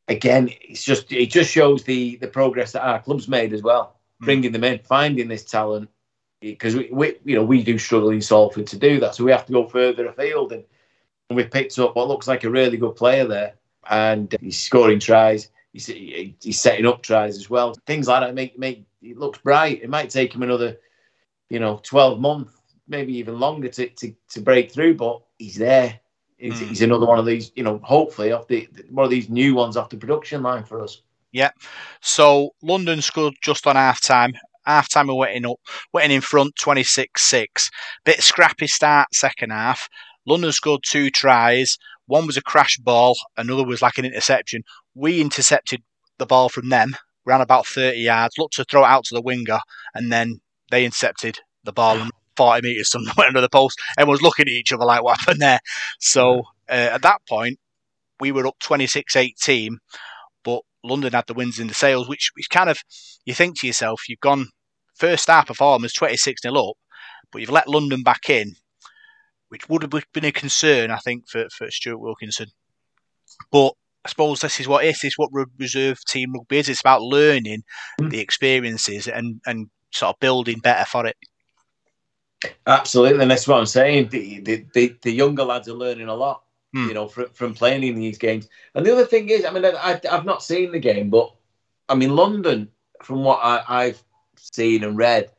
again, 0.08 0.49
it's 0.62 0.84
just 0.84 1.12
it 1.12 1.32
just 1.32 1.51
shows 1.51 1.84
the 1.84 2.18
the 2.18 2.28
progress 2.28 2.72
that 2.74 2.86
our 2.86 3.01
club's 3.01 3.28
made 3.28 3.53
as 3.53 3.64
well, 3.64 3.97
hmm. 4.20 4.26
bringing 4.26 4.51
them 4.51 4.64
in, 4.64 4.80
finding 4.80 5.28
this 5.28 5.45
talent, 5.45 5.89
because 6.41 6.76
we, 6.76 6.89
we 6.91 7.16
you 7.26 7.36
know 7.36 7.43
we 7.43 7.64
do 7.64 7.78
struggle 7.78 8.12
in 8.12 8.22
Salford 8.22 8.68
to 8.68 8.78
do 8.78 8.99
that, 8.99 9.16
so 9.16 9.24
we 9.24 9.32
have 9.32 9.45
to 9.47 9.53
go 9.53 9.68
further 9.68 10.08
afield, 10.08 10.51
and, 10.51 10.64
and 11.30 11.38
we've 11.38 11.51
picked 11.51 11.80
up 11.80 11.95
what 11.95 12.08
looks 12.08 12.28
like 12.28 12.43
a 12.43 12.49
really 12.49 12.78
good 12.78 12.95
player 12.95 13.26
there, 13.26 13.55
and 13.89 14.36
he's 14.39 14.62
scoring 14.62 14.99
tries. 14.99 15.49
He's, 15.74 15.86
he's 15.86 16.60
setting 16.60 16.88
up 16.88 17.03
tries 17.03 17.38
as 17.38 17.51
well. 17.51 17.76
Things 17.86 18.08
like 18.08 18.22
that 18.22 18.34
make 18.34 18.58
make 18.58 18.86
it 19.01 19.17
looks 19.17 19.39
bright. 19.39 19.83
It 19.83 19.89
might 19.89 20.09
take 20.09 20.33
him 20.33 20.43
another, 20.43 20.77
you 21.49 21.59
know, 21.59 21.79
12 21.83 22.19
months, 22.19 22.53
maybe 22.87 23.15
even 23.17 23.39
longer 23.39 23.69
to, 23.69 23.89
to, 23.89 24.13
to 24.31 24.41
break 24.41 24.71
through, 24.71 24.95
but 24.95 25.21
he's 25.37 25.55
there. 25.55 25.99
He's, 26.37 26.53
mm. 26.53 26.67
he's, 26.67 26.81
another 26.81 27.05
one 27.05 27.19
of 27.19 27.25
these, 27.25 27.51
you 27.55 27.63
know, 27.63 27.79
hopefully 27.83 28.31
off 28.31 28.47
the 28.47 28.69
one 28.89 29.03
of 29.03 29.09
these 29.09 29.29
new 29.29 29.55
ones 29.55 29.75
off 29.75 29.89
the 29.89 29.97
production 29.97 30.43
line 30.43 30.63
for 30.63 30.81
us. 30.81 31.01
Yeah. 31.31 31.49
So 32.01 32.51
London 32.61 33.01
scored 33.01 33.33
just 33.41 33.65
on 33.65 33.75
half 33.75 34.01
time. 34.01 34.33
Half 34.65 34.89
time, 34.89 35.07
we're 35.07 35.15
waiting 35.15 35.45
up, 35.45 35.59
waiting 35.93 36.11
in 36.11 36.21
front 36.21 36.55
26 36.57 37.21
6. 37.21 37.69
Bit 38.05 38.21
scrappy 38.21 38.67
start, 38.67 39.07
second 39.13 39.51
half. 39.51 39.87
London 40.25 40.51
scored 40.51 40.81
two 40.85 41.09
tries. 41.09 41.77
One 42.05 42.27
was 42.27 42.37
a 42.37 42.41
crash 42.41 42.77
ball, 42.77 43.17
another 43.37 43.65
was 43.65 43.81
like 43.81 43.97
an 43.97 44.05
interception. 44.05 44.63
We 44.93 45.21
intercepted 45.21 45.81
the 46.19 46.25
ball 46.25 46.49
from 46.49 46.69
them 46.69 46.95
ran 47.28 47.41
about 47.41 47.67
30 47.67 47.99
yards, 47.99 48.38
looked 48.38 48.55
to 48.55 48.63
throw 48.63 48.84
it 48.84 48.88
out 48.88 49.03
to 49.05 49.13
the 49.13 49.21
winger, 49.21 49.59
and 49.93 50.11
then 50.11 50.39
they 50.71 50.86
intercepted 50.86 51.39
the 51.65 51.73
ball 51.73 51.97
and 51.97 52.11
40 52.38 52.65
metres 52.65 52.89
somewhere 52.89 53.13
under 53.28 53.41
the 53.41 53.49
post. 53.49 53.80
Everyone's 53.97 54.21
looking 54.21 54.47
at 54.47 54.53
each 54.53 54.71
other 54.71 54.86
like, 54.86 55.03
what 55.03 55.19
happened 55.19 55.41
there? 55.41 55.59
So 55.99 56.39
uh, 56.69 56.89
at 56.93 57.01
that 57.01 57.21
point, 57.28 57.59
we 58.19 58.32
were 58.32 58.47
up 58.47 58.57
26 58.59 59.15
18, 59.15 59.78
but 60.43 60.61
London 60.84 61.13
had 61.13 61.28
the 61.28 61.34
wins 61.34 61.59
in 61.59 61.67
the 61.67 61.73
sales, 61.73 62.07
which, 62.07 62.32
which 62.36 62.49
kind 62.49 62.69
of, 62.69 62.80
you 63.25 63.34
think 63.34 63.59
to 63.59 63.67
yourself, 63.67 64.07
you've 64.07 64.19
gone 64.21 64.47
first 64.95 65.28
half 65.28 65.47
performance 65.47 65.93
26 65.93 66.41
0 66.41 66.55
up, 66.55 66.78
but 67.32 67.41
you've 67.41 67.49
let 67.49 67.67
London 67.67 68.03
back 68.03 68.30
in, 68.30 68.53
which 69.49 69.67
would 69.67 69.82
have 69.84 69.91
been 70.13 70.25
a 70.25 70.32
concern, 70.32 70.91
I 70.91 70.97
think, 70.97 71.28
for, 71.28 71.47
for 71.49 71.69
Stuart 71.69 71.99
Wilkinson. 71.99 72.47
But 73.51 73.73
I 74.05 74.09
suppose 74.09 74.39
this 74.39 74.59
is 74.59 74.67
what 74.67 74.85
is 74.85 74.99
this 75.01 75.17
what 75.17 75.31
reserve 75.59 75.99
team 76.05 76.33
rugby 76.33 76.57
is. 76.57 76.69
It's 76.69 76.81
about 76.81 77.01
learning 77.01 77.63
mm. 77.99 78.09
the 78.09 78.19
experiences 78.19 79.07
and 79.07 79.41
and 79.45 79.69
sort 79.91 80.15
of 80.15 80.19
building 80.19 80.59
better 80.59 80.85
for 80.85 81.05
it. 81.05 81.17
Absolutely, 82.65 83.21
and 83.21 83.31
that's 83.31 83.47
what 83.47 83.59
I'm 83.59 83.65
saying. 83.65 84.09
The 84.09 84.39
the, 84.41 84.65
the, 84.73 84.95
the 85.01 85.11
younger 85.11 85.43
lads 85.43 85.67
are 85.67 85.73
learning 85.73 86.07
a 86.07 86.13
lot, 86.13 86.43
mm. 86.75 86.87
you 86.87 86.93
know, 86.93 87.07
from, 87.07 87.29
from 87.29 87.53
playing 87.53 87.83
in 87.83 87.95
these 87.95 88.17
games. 88.17 88.47
And 88.75 88.85
the 88.85 88.93
other 88.93 89.05
thing 89.05 89.29
is, 89.29 89.43
I 89.43 89.51
mean, 89.51 89.65
I, 89.65 89.99
I've 90.09 90.25
not 90.25 90.43
seen 90.43 90.71
the 90.71 90.79
game, 90.79 91.09
but 91.09 91.33
I 91.89 91.95
mean, 91.95 92.15
London, 92.15 92.69
from 93.03 93.23
what 93.23 93.39
I, 93.43 93.63
I've 93.67 94.03
seen 94.37 94.83
and 94.83 94.97
read, 94.97 95.31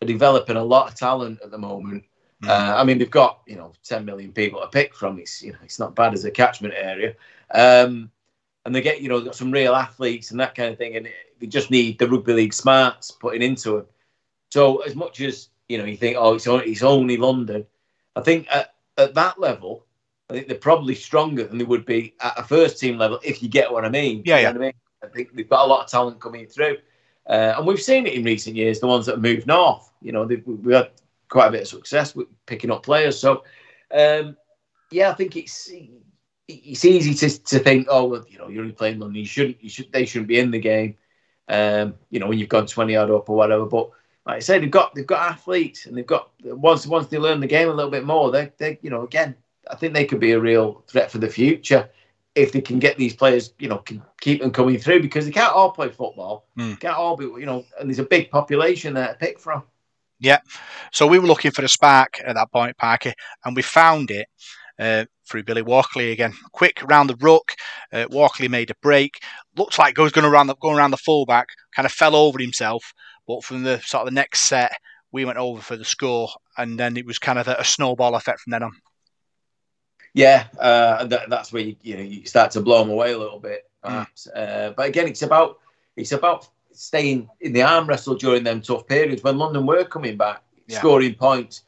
are 0.00 0.06
developing 0.06 0.56
a 0.56 0.64
lot 0.64 0.88
of 0.88 0.94
talent 0.94 1.40
at 1.42 1.50
the 1.50 1.58
moment. 1.58 2.04
Mm. 2.44 2.48
Uh, 2.48 2.76
I 2.76 2.84
mean, 2.84 2.98
they've 2.98 3.10
got 3.10 3.40
you 3.46 3.56
know 3.56 3.72
10 3.84 4.04
million 4.04 4.32
people 4.32 4.60
to 4.60 4.68
pick 4.68 4.94
from. 4.94 5.18
It's 5.18 5.42
you 5.42 5.52
know 5.52 5.58
it's 5.64 5.78
not 5.78 5.94
bad 5.94 6.14
as 6.14 6.24
a 6.24 6.30
catchment 6.30 6.74
area. 6.76 7.14
Um, 7.52 8.10
and 8.64 8.74
they 8.74 8.80
get 8.80 9.00
you 9.00 9.08
know 9.08 9.20
got 9.20 9.34
some 9.34 9.50
real 9.50 9.74
athletes 9.74 10.30
and 10.30 10.40
that 10.40 10.54
kind 10.54 10.72
of 10.72 10.78
thing, 10.78 10.96
and 10.96 11.08
they 11.38 11.46
just 11.46 11.70
need 11.70 11.98
the 11.98 12.08
rugby 12.08 12.32
league 12.32 12.54
smarts 12.54 13.10
putting 13.10 13.42
into 13.42 13.72
them. 13.72 13.86
So 14.50 14.78
as 14.78 14.94
much 14.94 15.20
as 15.20 15.48
you 15.68 15.78
know, 15.78 15.84
you 15.84 15.96
think, 15.96 16.16
oh, 16.18 16.34
it's 16.34 16.46
only, 16.46 16.66
it's 16.66 16.82
only 16.82 17.16
London. 17.16 17.66
I 18.16 18.20
think 18.20 18.46
at, 18.50 18.74
at 18.96 19.14
that 19.14 19.40
level, 19.40 19.86
I 20.28 20.34
think 20.34 20.48
they're 20.48 20.56
probably 20.56 20.94
stronger 20.94 21.44
than 21.44 21.58
they 21.58 21.64
would 21.64 21.86
be 21.86 22.14
at 22.20 22.38
a 22.38 22.42
first 22.42 22.78
team 22.78 22.98
level, 22.98 23.18
if 23.22 23.42
you 23.42 23.48
get 23.48 23.72
what 23.72 23.84
I 23.84 23.88
mean. 23.88 24.22
Yeah, 24.24 24.38
yeah. 24.38 24.50
I, 24.50 24.52
mean? 24.52 24.72
I 25.02 25.08
think 25.08 25.34
they've 25.34 25.48
got 25.48 25.64
a 25.64 25.68
lot 25.68 25.84
of 25.84 25.90
talent 25.90 26.20
coming 26.20 26.46
through, 26.46 26.78
uh, 27.28 27.54
and 27.56 27.66
we've 27.66 27.80
seen 27.80 28.06
it 28.06 28.14
in 28.14 28.24
recent 28.24 28.56
years. 28.56 28.80
The 28.80 28.86
ones 28.86 29.06
that 29.06 29.12
have 29.12 29.22
moved 29.22 29.46
north, 29.46 29.90
you 30.00 30.12
know, 30.12 30.24
we've 30.24 30.74
had 30.74 30.90
quite 31.28 31.48
a 31.48 31.52
bit 31.52 31.62
of 31.62 31.68
success 31.68 32.14
with 32.14 32.28
picking 32.46 32.70
up 32.70 32.82
players. 32.82 33.18
So, 33.18 33.44
um, 33.92 34.36
yeah, 34.90 35.10
I 35.10 35.14
think 35.14 35.36
it's 35.36 35.70
it's 36.46 36.84
easy 36.84 37.14
to, 37.14 37.42
to 37.44 37.58
think, 37.58 37.86
oh, 37.90 38.04
well, 38.04 38.24
you 38.28 38.38
know, 38.38 38.48
you're 38.48 38.62
only 38.62 38.74
playing 38.74 38.98
London. 38.98 39.20
You 39.20 39.26
shouldn't, 39.26 39.62
you 39.62 39.70
should, 39.70 39.90
they 39.92 40.04
shouldn't 40.04 40.28
be 40.28 40.38
in 40.38 40.50
the 40.50 40.58
game. 40.58 40.96
Um, 41.48 41.94
you 42.10 42.20
know, 42.20 42.26
when 42.26 42.38
you've 42.38 42.48
gone 42.48 42.66
twenty 42.66 42.94
yard 42.94 43.10
up 43.10 43.28
or 43.28 43.36
whatever. 43.36 43.66
But 43.66 43.90
like 44.26 44.36
I 44.36 44.40
say, 44.40 44.58
they've 44.58 44.70
got 44.70 44.94
they've 44.94 45.06
got 45.06 45.30
athletes, 45.30 45.86
and 45.86 45.96
they've 45.96 46.06
got 46.06 46.30
once 46.42 46.86
once 46.86 47.08
they 47.08 47.18
learn 47.18 47.40
the 47.40 47.46
game 47.46 47.68
a 47.68 47.74
little 47.74 47.90
bit 47.90 48.04
more, 48.04 48.30
they 48.30 48.52
they 48.58 48.78
you 48.82 48.90
know 48.90 49.02
again, 49.02 49.34
I 49.70 49.76
think 49.76 49.94
they 49.94 50.06
could 50.06 50.20
be 50.20 50.32
a 50.32 50.40
real 50.40 50.82
threat 50.88 51.10
for 51.10 51.18
the 51.18 51.28
future 51.28 51.90
if 52.34 52.52
they 52.52 52.60
can 52.60 52.78
get 52.78 52.96
these 52.96 53.14
players, 53.14 53.54
you 53.58 53.68
know, 53.68 53.78
can 53.78 54.02
keep 54.20 54.40
them 54.40 54.50
coming 54.50 54.78
through 54.78 55.00
because 55.00 55.24
they 55.24 55.30
can't 55.30 55.54
all 55.54 55.70
play 55.70 55.88
football. 55.88 56.48
Mm. 56.58 56.80
Can't 56.80 56.96
all 56.96 57.16
be, 57.16 57.26
you 57.26 57.46
know, 57.46 57.64
and 57.78 57.88
there's 57.88 58.00
a 58.00 58.04
big 58.04 58.30
population 58.30 58.94
there 58.94 59.08
to 59.08 59.14
pick 59.14 59.38
from. 59.38 59.62
Yeah. 60.24 60.38
So 60.90 61.06
we 61.06 61.18
were 61.18 61.26
looking 61.26 61.50
for 61.50 61.62
a 61.62 61.68
spark 61.68 62.18
at 62.24 62.34
that 62.34 62.50
point, 62.50 62.78
Parker, 62.78 63.12
and 63.44 63.54
we 63.54 63.60
found 63.60 64.10
it 64.10 64.26
uh, 64.78 65.04
through 65.28 65.42
Billy 65.42 65.60
Walkley 65.60 66.12
again. 66.12 66.32
Quick 66.52 66.82
round 66.88 67.10
the 67.10 67.16
ruck. 67.16 67.52
Uh, 67.92 68.06
Walkley 68.10 68.48
made 68.48 68.70
a 68.70 68.74
break. 68.80 69.20
Looks 69.54 69.78
like 69.78 69.98
he 69.98 70.02
was 70.02 70.12
going 70.12 70.26
around 70.26 70.46
the 70.46 70.56
going 70.56 70.78
around 70.78 70.92
the 70.92 70.96
fullback. 70.96 71.48
Kind 71.76 71.84
of 71.84 71.92
fell 71.92 72.16
over 72.16 72.38
himself, 72.38 72.94
but 73.28 73.44
from 73.44 73.64
the 73.64 73.80
sort 73.80 74.00
of 74.00 74.06
the 74.06 74.14
next 74.14 74.40
set, 74.40 74.72
we 75.12 75.26
went 75.26 75.36
over 75.36 75.60
for 75.60 75.76
the 75.76 75.84
score, 75.84 76.30
and 76.56 76.80
then 76.80 76.96
it 76.96 77.04
was 77.04 77.18
kind 77.18 77.38
of 77.38 77.46
a, 77.46 77.56
a 77.58 77.64
snowball 77.64 78.14
effect 78.14 78.40
from 78.40 78.52
then 78.52 78.62
on. 78.62 78.72
Yeah, 80.14 80.46
uh, 80.58 81.04
that, 81.04 81.28
that's 81.28 81.52
where 81.52 81.64
you, 81.64 81.76
you 81.82 81.96
know 81.98 82.02
you 82.02 82.24
start 82.24 82.50
to 82.52 82.62
blow 82.62 82.78
them 82.78 82.90
away 82.90 83.12
a 83.12 83.18
little 83.18 83.40
bit. 83.40 83.64
Mm. 83.84 84.06
Uh, 84.34 84.70
but 84.70 84.88
again, 84.88 85.06
it's 85.06 85.20
about 85.20 85.58
it's 85.96 86.12
about 86.12 86.48
staying 86.74 87.28
in 87.40 87.52
the 87.52 87.62
arm 87.62 87.86
wrestle 87.86 88.14
during 88.14 88.44
them 88.44 88.60
tough 88.60 88.86
periods 88.86 89.22
when 89.22 89.38
London 89.38 89.66
were 89.66 89.84
coming 89.84 90.16
back, 90.16 90.42
yeah. 90.66 90.78
scoring 90.78 91.14
points, 91.14 91.62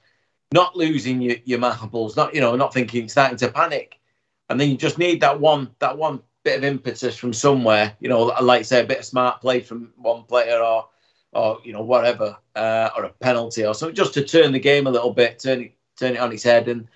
not 0.53 0.77
losing 0.77 1.21
your, 1.21 1.37
your 1.45 1.59
marbles, 1.59 2.17
not 2.17 2.35
you 2.35 2.41
know 2.41 2.57
not 2.57 2.75
thinking 2.75 3.09
starting 3.09 3.37
to 3.39 3.51
panic, 3.51 3.99
and 4.49 4.61
then 4.61 4.71
you 4.71 4.77
just 4.77 4.99
need 4.99 5.21
that 5.21 5.41
one 5.41 5.71
that 5.79 5.97
one 5.97 6.21
bit 6.47 6.59
of 6.59 6.65
impetus 6.65 7.17
from 7.17 7.33
somewhere, 7.33 7.97
you 7.99 8.09
know, 8.09 8.23
like 8.41 8.65
say 8.65 8.81
a 8.81 8.87
bit 8.87 9.01
of 9.01 9.05
smart 9.05 9.41
play 9.41 9.61
from 9.61 9.93
one 9.97 10.23
player 10.23 10.61
or 10.61 10.89
or 11.33 11.59
you 11.65 11.73
know 11.73 11.83
whatever, 11.83 12.37
uh, 12.55 12.89
or 12.97 13.05
a 13.05 13.11
penalty 13.11 13.67
or 13.67 13.75
something, 13.75 13.97
just 13.97 14.15
to 14.15 14.25
turn 14.25 14.53
the 14.53 14.61
game 14.61 14.87
a 14.87 14.91
little 14.91 15.13
bit, 15.13 15.41
turn 15.41 15.61
it 15.61 15.73
turn 15.97 16.15
it 16.15 16.21
on 16.21 16.33
its 16.33 16.45
head, 16.45 16.69
and 16.69 16.87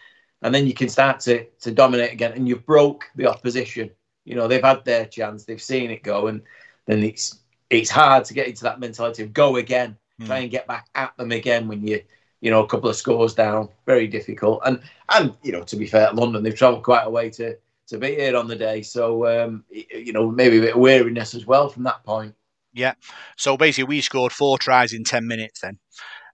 and 0.42 0.54
then 0.54 0.66
you 0.66 0.72
can 0.72 0.88
start 0.88 1.20
to 1.20 1.44
to 1.60 1.72
dominate 1.72 2.12
again, 2.12 2.32
and 2.32 2.48
you've 2.48 2.64
broke 2.64 3.10
the 3.16 3.26
opposition. 3.26 3.90
You 4.24 4.36
know 4.36 4.46
they've 4.46 4.62
had 4.62 4.84
their 4.84 5.06
chance, 5.06 5.44
they've 5.44 5.60
seen 5.60 5.90
it 5.90 6.04
go, 6.04 6.28
and 6.28 6.42
then 6.86 7.02
it's 7.02 7.39
it's 7.70 7.90
hard 7.90 8.24
to 8.26 8.34
get 8.34 8.48
into 8.48 8.64
that 8.64 8.80
mentality 8.80 9.22
of 9.22 9.32
go 9.32 9.56
again, 9.56 9.96
mm. 10.20 10.26
try 10.26 10.38
and 10.38 10.50
get 10.50 10.66
back 10.66 10.88
at 10.94 11.16
them 11.16 11.32
again 11.32 11.68
when 11.68 11.86
you 11.86 12.02
you 12.40 12.50
know 12.50 12.62
a 12.64 12.66
couple 12.66 12.90
of 12.90 12.96
scores 12.96 13.34
down. 13.34 13.68
Very 13.86 14.06
difficult, 14.06 14.60
and 14.66 14.80
and 15.10 15.34
you 15.42 15.52
know 15.52 15.62
to 15.62 15.76
be 15.76 15.86
fair, 15.86 16.12
London 16.12 16.42
they've 16.42 16.54
travelled 16.54 16.82
quite 16.82 17.04
a 17.04 17.10
way 17.10 17.30
to 17.30 17.56
to 17.88 17.98
be 17.98 18.14
here 18.14 18.36
on 18.36 18.48
the 18.48 18.56
day, 18.56 18.82
so 18.82 19.26
um, 19.26 19.64
you 19.70 20.12
know 20.12 20.30
maybe 20.30 20.58
a 20.58 20.62
bit 20.62 20.74
of 20.74 20.80
weariness 20.80 21.34
as 21.34 21.46
well 21.46 21.68
from 21.68 21.84
that 21.84 22.04
point. 22.04 22.34
Yeah. 22.72 22.94
So 23.36 23.56
basically, 23.56 23.88
we 23.88 24.00
scored 24.00 24.32
four 24.32 24.58
tries 24.58 24.92
in 24.92 25.04
10 25.04 25.26
minutes 25.26 25.60
then. 25.60 25.78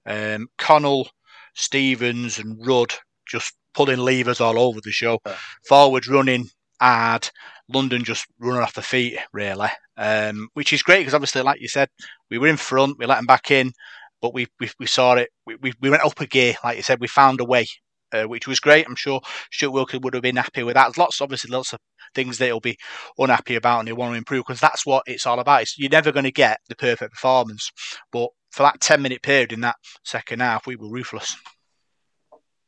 Um, 0.04 0.48
Connell, 0.58 1.08
Stevens, 1.54 2.38
and 2.38 2.64
Rudd 2.66 2.92
just 3.26 3.54
pulling 3.74 3.98
levers 3.98 4.40
all 4.40 4.58
over 4.58 4.80
the 4.82 4.90
show. 4.90 5.18
Yeah. 5.26 5.36
Forwards 5.66 6.08
running 6.08 6.48
hard. 6.80 7.30
London 7.68 8.04
just 8.04 8.26
running 8.38 8.62
off 8.62 8.74
the 8.74 8.82
feet, 8.82 9.18
really. 9.32 9.68
Um, 9.98 10.48
which 10.52 10.72
is 10.72 10.82
great 10.82 11.00
because 11.00 11.14
obviously, 11.14 11.42
like 11.42 11.60
you 11.60 11.68
said, 11.68 11.88
we 12.30 12.38
were 12.38 12.48
in 12.48 12.58
front, 12.58 12.98
we 12.98 13.06
let 13.06 13.16
them 13.16 13.26
back 13.26 13.50
in, 13.50 13.72
but 14.20 14.34
we 14.34 14.46
we, 14.60 14.70
we 14.78 14.86
saw 14.86 15.14
it. 15.14 15.30
We, 15.46 15.56
we, 15.56 15.72
we 15.80 15.90
went 15.90 16.04
up 16.04 16.20
a 16.20 16.26
gear, 16.26 16.54
like 16.62 16.76
you 16.76 16.82
said, 16.82 17.00
we 17.00 17.08
found 17.08 17.40
a 17.40 17.44
way 17.44 17.66
uh, 18.12 18.24
which 18.24 18.46
was 18.46 18.60
great. 18.60 18.86
I'm 18.86 18.96
sure 18.96 19.20
Stuart 19.52 19.72
Wilkie 19.72 19.98
would 19.98 20.14
have 20.14 20.22
been 20.22 20.36
happy 20.36 20.62
with 20.62 20.74
that. 20.74 20.84
There's 20.84 20.98
lots, 20.98 21.20
obviously, 21.20 21.50
lots 21.50 21.72
of 21.72 21.80
things 22.14 22.38
that 22.38 22.46
he'll 22.46 22.60
be 22.60 22.78
unhappy 23.18 23.56
about 23.56 23.80
and 23.80 23.88
he'll 23.88 23.96
want 23.96 24.12
to 24.12 24.18
improve 24.18 24.44
because 24.46 24.60
that's 24.60 24.86
what 24.86 25.02
it's 25.06 25.26
all 25.26 25.40
about. 25.40 25.62
It's, 25.62 25.78
you're 25.78 25.90
never 25.90 26.12
going 26.12 26.24
to 26.24 26.32
get 26.32 26.60
the 26.68 26.76
perfect 26.76 27.12
performance, 27.12 27.70
but 28.12 28.28
for 28.50 28.62
that 28.62 28.80
10 28.80 29.02
minute 29.02 29.22
period 29.22 29.52
in 29.52 29.60
that 29.62 29.76
second 30.04 30.40
half, 30.40 30.66
we 30.66 30.76
were 30.76 30.88
ruthless. 30.88 31.36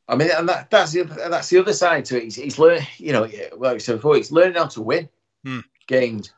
I 0.09 0.17
mean, 0.17 0.31
and 0.35 0.49
that, 0.49 0.71
that's 0.71 0.93
the 0.93 1.03
that's 1.03 1.51
the 1.51 1.59
other 1.59 1.75
side 1.75 2.07
to 2.07 2.17
it. 2.17 2.25
He's, 2.25 2.37
he's 2.37 2.59
learning, 2.59 2.87
you 2.97 3.13
know, 3.13 3.29
well, 3.57 3.75
I 3.75 3.79
said 3.79 3.97
before, 3.97 4.17
he's 4.17 4.33
learning 4.33 4.55
how 4.55 4.67
to 4.67 4.81
win 4.81 5.09
hmm. 5.45 5.61
games. 5.87 6.33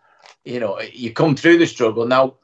You 0.44 0.60
know, 0.60 0.80
you 0.80 1.12
come 1.12 1.36
through 1.36 1.58
the 1.58 1.66
struggle 1.66 2.06
now. 2.06 2.36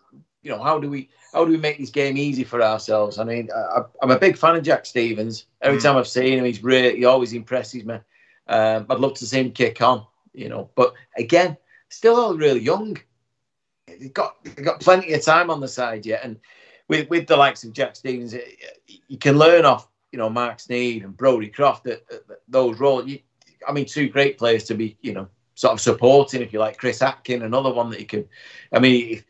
You 0.42 0.52
know, 0.52 0.62
how 0.62 0.78
do 0.78 0.88
we 0.88 1.08
how 1.32 1.44
do 1.44 1.50
we 1.50 1.58
make 1.58 1.78
this 1.78 1.90
game 1.90 2.16
easy 2.16 2.44
for 2.44 2.62
ourselves? 2.62 3.18
I 3.18 3.24
mean, 3.24 3.50
I, 3.54 3.82
am 4.02 4.10
a 4.10 4.18
big 4.18 4.38
fan 4.38 4.56
of 4.56 4.62
Jack 4.62 4.86
Stevens. 4.86 5.46
Every 5.60 5.78
mm. 5.78 5.82
time 5.82 5.96
I've 5.96 6.08
seen 6.08 6.38
him, 6.38 6.44
he's 6.44 6.62
really, 6.62 6.96
he 6.96 7.04
always 7.04 7.32
impresses 7.32 7.84
me. 7.84 7.98
Um, 8.46 8.86
I'd 8.88 9.00
love 9.00 9.14
to 9.14 9.26
see 9.26 9.40
him 9.40 9.52
kick 9.52 9.82
on, 9.82 10.06
you 10.32 10.48
know. 10.48 10.70
But 10.74 10.94
again, 11.18 11.56
still 11.88 12.16
all 12.16 12.36
really 12.36 12.60
young. 12.60 12.96
They've 13.86 14.12
got 14.12 14.42
they've 14.44 14.64
got 14.64 14.80
plenty 14.80 15.12
of 15.12 15.22
time 15.22 15.50
on 15.50 15.60
the 15.60 15.68
side 15.68 16.06
yet, 16.06 16.24
and 16.24 16.38
with 16.88 17.08
with 17.10 17.26
the 17.26 17.36
likes 17.36 17.64
of 17.64 17.72
Jack 17.72 17.96
Stevens, 17.96 18.34
you 19.08 19.18
can 19.18 19.36
learn 19.36 19.64
off, 19.64 19.88
you 20.12 20.18
know, 20.18 20.30
Mark 20.30 20.58
Sneyd 20.58 21.04
and 21.04 21.16
Brodie 21.16 21.48
Croft 21.48 21.84
that, 21.84 22.08
that 22.08 22.40
those 22.48 22.78
roles. 22.78 23.06
You, 23.06 23.18
I 23.66 23.72
mean, 23.72 23.84
two 23.84 24.08
great 24.08 24.38
players 24.38 24.64
to 24.64 24.74
be, 24.74 24.96
you 25.02 25.12
know, 25.12 25.28
sort 25.56 25.72
of 25.72 25.80
supporting, 25.80 26.42
if 26.42 26.52
you 26.52 26.60
like. 26.60 26.78
Chris 26.78 27.02
Atkin, 27.02 27.42
another 27.42 27.72
one 27.72 27.90
that 27.90 27.98
you 27.98 28.06
can. 28.06 28.28
I 28.72 28.78
mean, 28.78 29.14
if, 29.14 29.24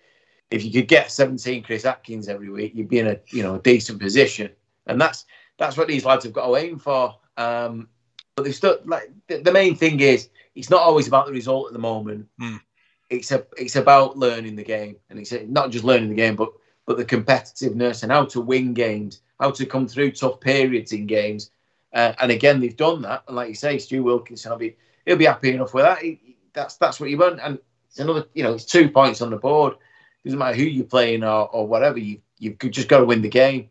if 0.50 0.64
you 0.64 0.70
could 0.70 0.88
get 0.88 1.10
17 1.10 1.62
Chris 1.62 1.86
Atkins 1.86 2.28
every 2.28 2.50
week, 2.50 2.74
you'd 2.74 2.88
be 2.88 2.98
in 2.98 3.06
a 3.06 3.18
you 3.28 3.42
know 3.42 3.54
a 3.54 3.60
decent 3.60 3.98
position, 3.98 4.50
and 4.86 5.00
that's 5.00 5.24
that's 5.58 5.78
what 5.78 5.88
these 5.88 6.04
lads 6.04 6.24
have 6.24 6.34
got 6.34 6.46
to 6.46 6.56
aim 6.56 6.78
for. 6.78 7.16
Um, 7.38 7.88
but 8.34 8.44
they 8.44 8.52
still 8.52 8.78
like 8.84 9.10
the, 9.28 9.38
the, 9.38 9.52
main 9.52 9.74
thing 9.76 10.00
is 10.00 10.28
it's 10.54 10.68
not 10.68 10.82
always 10.82 11.08
about 11.08 11.26
the 11.26 11.32
result 11.32 11.68
at 11.68 11.72
the 11.72 11.78
moment. 11.78 12.26
Mm. 12.40 12.60
It's 13.08 13.30
a 13.30 13.46
it's 13.56 13.76
about 13.76 14.18
learning 14.18 14.56
the 14.56 14.64
game, 14.64 14.96
and 15.08 15.18
it's 15.18 15.32
not 15.46 15.70
just 15.70 15.84
learning 15.84 16.10
the 16.10 16.16
game, 16.16 16.36
but 16.36 16.50
but 16.86 16.96
the 16.96 17.04
competitiveness 17.04 18.02
and 18.02 18.12
how 18.12 18.24
to 18.26 18.40
win 18.40 18.74
games, 18.74 19.20
how 19.40 19.52
to 19.52 19.64
come 19.64 19.86
through 19.86 20.12
tough 20.12 20.40
periods 20.40 20.92
in 20.92 21.06
games. 21.06 21.50
Uh, 21.92 22.12
and 22.20 22.30
again, 22.30 22.60
they've 22.60 22.76
done 22.76 23.02
that. 23.02 23.22
And 23.26 23.36
like 23.36 23.48
you 23.48 23.54
say, 23.54 23.78
Stu 23.78 24.02
Wilkinson, 24.02 24.50
will 24.50 24.58
be 24.58 24.76
he'll 25.06 25.16
be 25.16 25.24
happy 25.24 25.54
enough 25.54 25.72
with 25.72 25.84
that. 25.84 25.98
He, 26.02 26.36
that's 26.52 26.76
that's 26.76 27.00
what 27.00 27.08
you 27.10 27.18
want. 27.18 27.40
And 27.42 27.58
it's 27.88 27.98
another, 27.98 28.26
you 28.34 28.42
know, 28.42 28.54
it's 28.54 28.64
two 28.64 28.90
points 28.90 29.22
on 29.22 29.30
the 29.30 29.36
board 29.36 29.74
It 29.74 30.28
doesn't 30.28 30.38
matter 30.38 30.56
who 30.56 30.64
you're 30.64 30.84
playing 30.84 31.24
or, 31.24 31.48
or 31.48 31.66
whatever, 31.66 31.98
you 31.98 32.20
you've 32.38 32.58
just 32.58 32.88
got 32.88 32.98
to 32.98 33.04
win 33.06 33.22
the 33.22 33.28
game. 33.28 33.70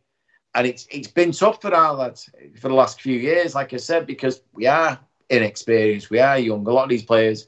And 0.56 0.66
it's 0.66 0.88
it's 0.90 1.10
been 1.10 1.32
tough 1.32 1.62
for 1.62 1.74
our 1.74 1.94
lads 1.94 2.30
for 2.60 2.70
the 2.70 2.74
last 2.74 3.02
few 3.02 3.18
years, 3.20 3.54
like 3.54 3.74
I 3.74 3.78
said, 3.78 4.08
because 4.08 4.42
we 4.54 4.66
are 4.66 4.98
inexperienced, 5.30 6.10
we 6.10 6.20
are 6.20 6.40
young. 6.40 6.66
A 6.66 6.72
lot 6.72 6.84
of 6.84 6.90
these 6.90 7.04
players 7.04 7.48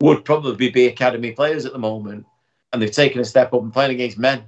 would 0.00 0.24
probably 0.24 0.70
be 0.70 0.86
academy 0.86 1.32
players 1.32 1.66
at 1.66 1.72
the 1.72 1.78
moment, 1.78 2.24
and 2.72 2.80
they've 2.80 2.90
taken 2.90 3.20
a 3.20 3.24
step 3.24 3.52
up 3.52 3.62
and 3.62 3.72
playing 3.72 3.92
against 3.92 4.18
men, 4.18 4.44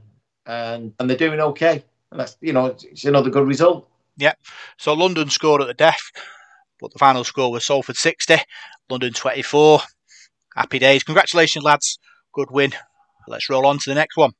and 0.47 0.95
and 0.99 1.09
they're 1.11 1.17
doing 1.17 1.41
okay. 1.41 1.85
And 2.11 2.21
that's 2.21 2.37
you 2.41 2.55
know 2.55 2.67
it's 2.67 3.05
another 3.05 3.31
good 3.31 3.47
result. 3.47 3.89
Yeah. 4.17 4.35
So 4.79 4.95
London 4.95 5.31
scored 5.31 5.61
at 5.61 5.69
the 5.69 5.75
death, 5.75 6.11
but 6.81 6.93
the 6.93 6.99
final 6.99 7.25
score 7.25 7.53
was 7.53 7.67
Salford 7.67 7.97
sixty, 7.97 8.37
London 8.91 9.13
twenty 9.13 9.43
four. 9.43 9.81
Happy 10.57 10.79
days. 10.79 11.05
Congratulations, 11.05 11.65
lads. 11.65 11.99
Good 12.35 12.51
win 12.51 12.73
let's 13.29 13.49
roll 13.49 13.67
on 13.67 13.79
to 13.79 13.91
the 13.91 13.95
next 13.95 14.17
one. 14.17 14.33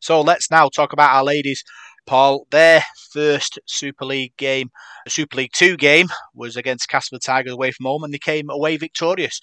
So 0.00 0.20
let's 0.20 0.50
now 0.50 0.68
talk 0.68 0.92
about 0.92 1.14
our 1.14 1.24
ladies. 1.24 1.64
Paul, 2.06 2.46
their 2.50 2.82
first 3.12 3.58
Super 3.66 4.04
League 4.04 4.36
game, 4.36 4.70
Super 5.08 5.38
League 5.38 5.52
2 5.54 5.76
game, 5.76 6.06
was 6.34 6.56
against 6.56 6.88
Castleford 6.88 7.22
Tigers 7.22 7.52
away 7.52 7.72
from 7.72 7.86
home, 7.86 8.04
and 8.04 8.14
they 8.14 8.18
came 8.18 8.48
away 8.48 8.76
victorious, 8.76 9.40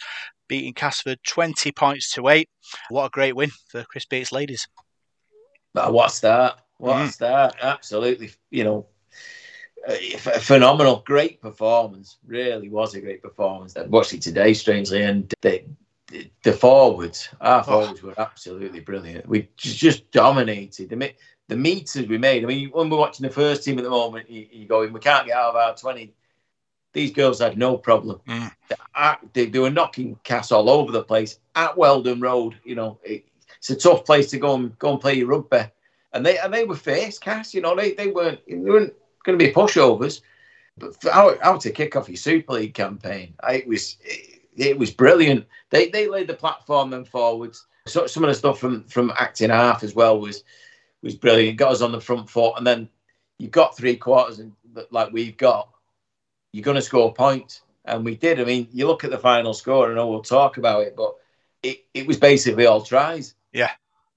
beating 0.48 0.74
Castleford 0.74 1.20
20 1.28 1.72
points 1.74 2.12
to 2.14 2.30
8. 2.30 2.48
What 2.90 3.06
a 3.08 3.10
great 3.10 3.36
win 3.36 3.52
for 3.70 3.84
Chris 3.84 4.06
Bates 4.06 4.32
ladies. 4.32 4.66
What 5.74 6.08
a 6.08 6.10
start. 6.10 6.60
What 6.78 6.98
mm. 6.98 7.06
a 7.06 7.12
start. 7.12 7.56
Absolutely, 7.62 8.32
you 8.50 8.64
know, 8.64 8.86
phenomenal. 9.92 11.04
Great 11.06 11.42
performance. 11.42 12.18
Really 12.26 12.70
was 12.70 12.96
a 12.96 13.02
great 13.02 13.22
performance. 13.22 13.76
I 13.76 13.84
watched 13.84 14.14
it 14.14 14.22
today, 14.22 14.54
strangely, 14.54 15.04
and 15.04 15.34
they, 15.42 15.66
the 16.44 16.54
forwards, 16.54 17.30
our 17.42 17.62
oh. 17.62 17.64
forwards 17.64 18.04
were 18.04 18.14
absolutely 18.18 18.80
brilliant. 18.80 19.28
We 19.28 19.50
just 19.58 20.10
dominated 20.12 20.90
the 20.90 21.14
the 21.50 21.58
meters 21.58 22.08
we 22.08 22.18
made. 22.18 22.44
I 22.44 22.48
mean, 22.48 22.70
when 22.70 22.90
we're 22.90 22.98
watching 22.98 23.28
the 23.28 23.34
first 23.34 23.64
team 23.64 23.78
at 23.78 23.84
the 23.84 23.90
moment, 23.90 24.30
you, 24.30 24.48
you 24.52 24.68
go, 24.68 24.88
we 24.88 25.00
can't 25.00 25.28
get 25.28 25.36
out 25.36 25.50
of 25.50 25.56
our 25.56 25.76
twenty. 25.76 26.14
These 26.94 27.12
girls 27.12 27.40
had 27.40 27.58
no 27.58 27.78
problem. 27.78 28.22
Mm. 28.28 28.52
They, 29.34 29.48
they, 29.48 29.60
were 29.60 29.72
knocking 29.72 30.16
Cass 30.24 30.52
all 30.52 30.70
over 30.70 30.92
the 30.92 31.04
place 31.04 31.40
at 31.56 31.76
Wheldon 31.76 32.22
Road. 32.22 32.56
You 32.64 32.76
know, 32.76 33.00
it, 33.04 33.26
it's 33.58 33.72
a 33.72 33.76
tough 33.76 34.06
place 34.06 34.30
to 34.30 34.38
go 34.38 34.56
and 34.56 34.78
go 34.78 34.92
and 34.92 35.02
play 35.02 35.16
your 35.16 35.28
rugby, 35.28 35.64
and 36.14 36.26
they 36.26 36.38
and 36.38 36.54
they 36.54 36.64
were 36.66 36.76
faced 36.76 37.22
Cass. 37.22 37.54
You 37.54 37.62
know, 37.62 37.76
they 37.76 37.94
they 37.94 38.12
weren't 38.12 38.40
they 38.48 38.56
weren't 38.56 38.94
going 39.24 39.38
to 39.38 39.46
be 39.46 39.52
pushovers. 39.52 40.22
But 40.78 40.96
how, 41.04 41.38
how 41.42 41.58
to 41.58 41.72
kick 41.72 41.96
off 41.96 42.10
your 42.10 42.18
Super 42.18 42.54
League 42.54 42.74
campaign, 42.74 43.34
it 43.50 43.68
was. 43.68 43.98
It, 44.04 44.34
it 44.56 44.78
was 44.78 44.92
brilliant. 44.92 45.46
They 45.70 45.90
they 45.90 46.08
laid 46.08 46.28
the 46.28 46.34
platform 46.34 46.92
then 46.92 47.06
forwards. 47.06 47.66
So 47.88 48.08
some 48.08 48.24
of 48.24 48.30
the 48.30 48.36
stuff 48.36 48.60
from 48.60 48.84
from 48.86 49.12
acting 49.18 49.50
half 49.50 49.84
as 49.84 49.96
well 49.96 50.20
was 50.20 50.44
was 51.02 51.16
brilliant. 51.16 51.58
Got 51.58 51.74
us 51.74 51.82
on 51.82 51.92
the 51.92 52.02
front 52.02 52.30
foot, 52.30 52.54
and 52.58 52.66
then 52.66 52.90
you've 53.40 53.52
got 53.52 53.76
three 53.76 53.98
quarters 53.98 54.40
and 54.40 54.54
like 54.90 55.12
we've 55.12 55.38
got, 55.38 55.70
you're 56.52 56.64
going 56.64 56.76
to 56.76 56.82
score 56.82 57.14
points, 57.14 57.62
and 57.86 58.06
we 58.06 58.16
did. 58.16 58.40
I 58.40 58.44
mean, 58.44 58.68
you 58.72 58.88
look 58.88 59.04
at 59.04 59.12
the 59.12 59.18
final 59.18 59.54
score, 59.54 59.90
and 59.90 59.94
I 59.94 59.96
know 60.02 60.10
we'll 60.10 60.22
talk 60.22 60.58
about 60.58 60.84
it, 60.84 60.96
but 60.96 61.16
it, 61.62 61.86
it 61.94 62.08
was 62.08 62.18
basically 62.18 62.66
all 62.66 62.82
tries. 62.82 63.36
Yeah, 63.52 63.72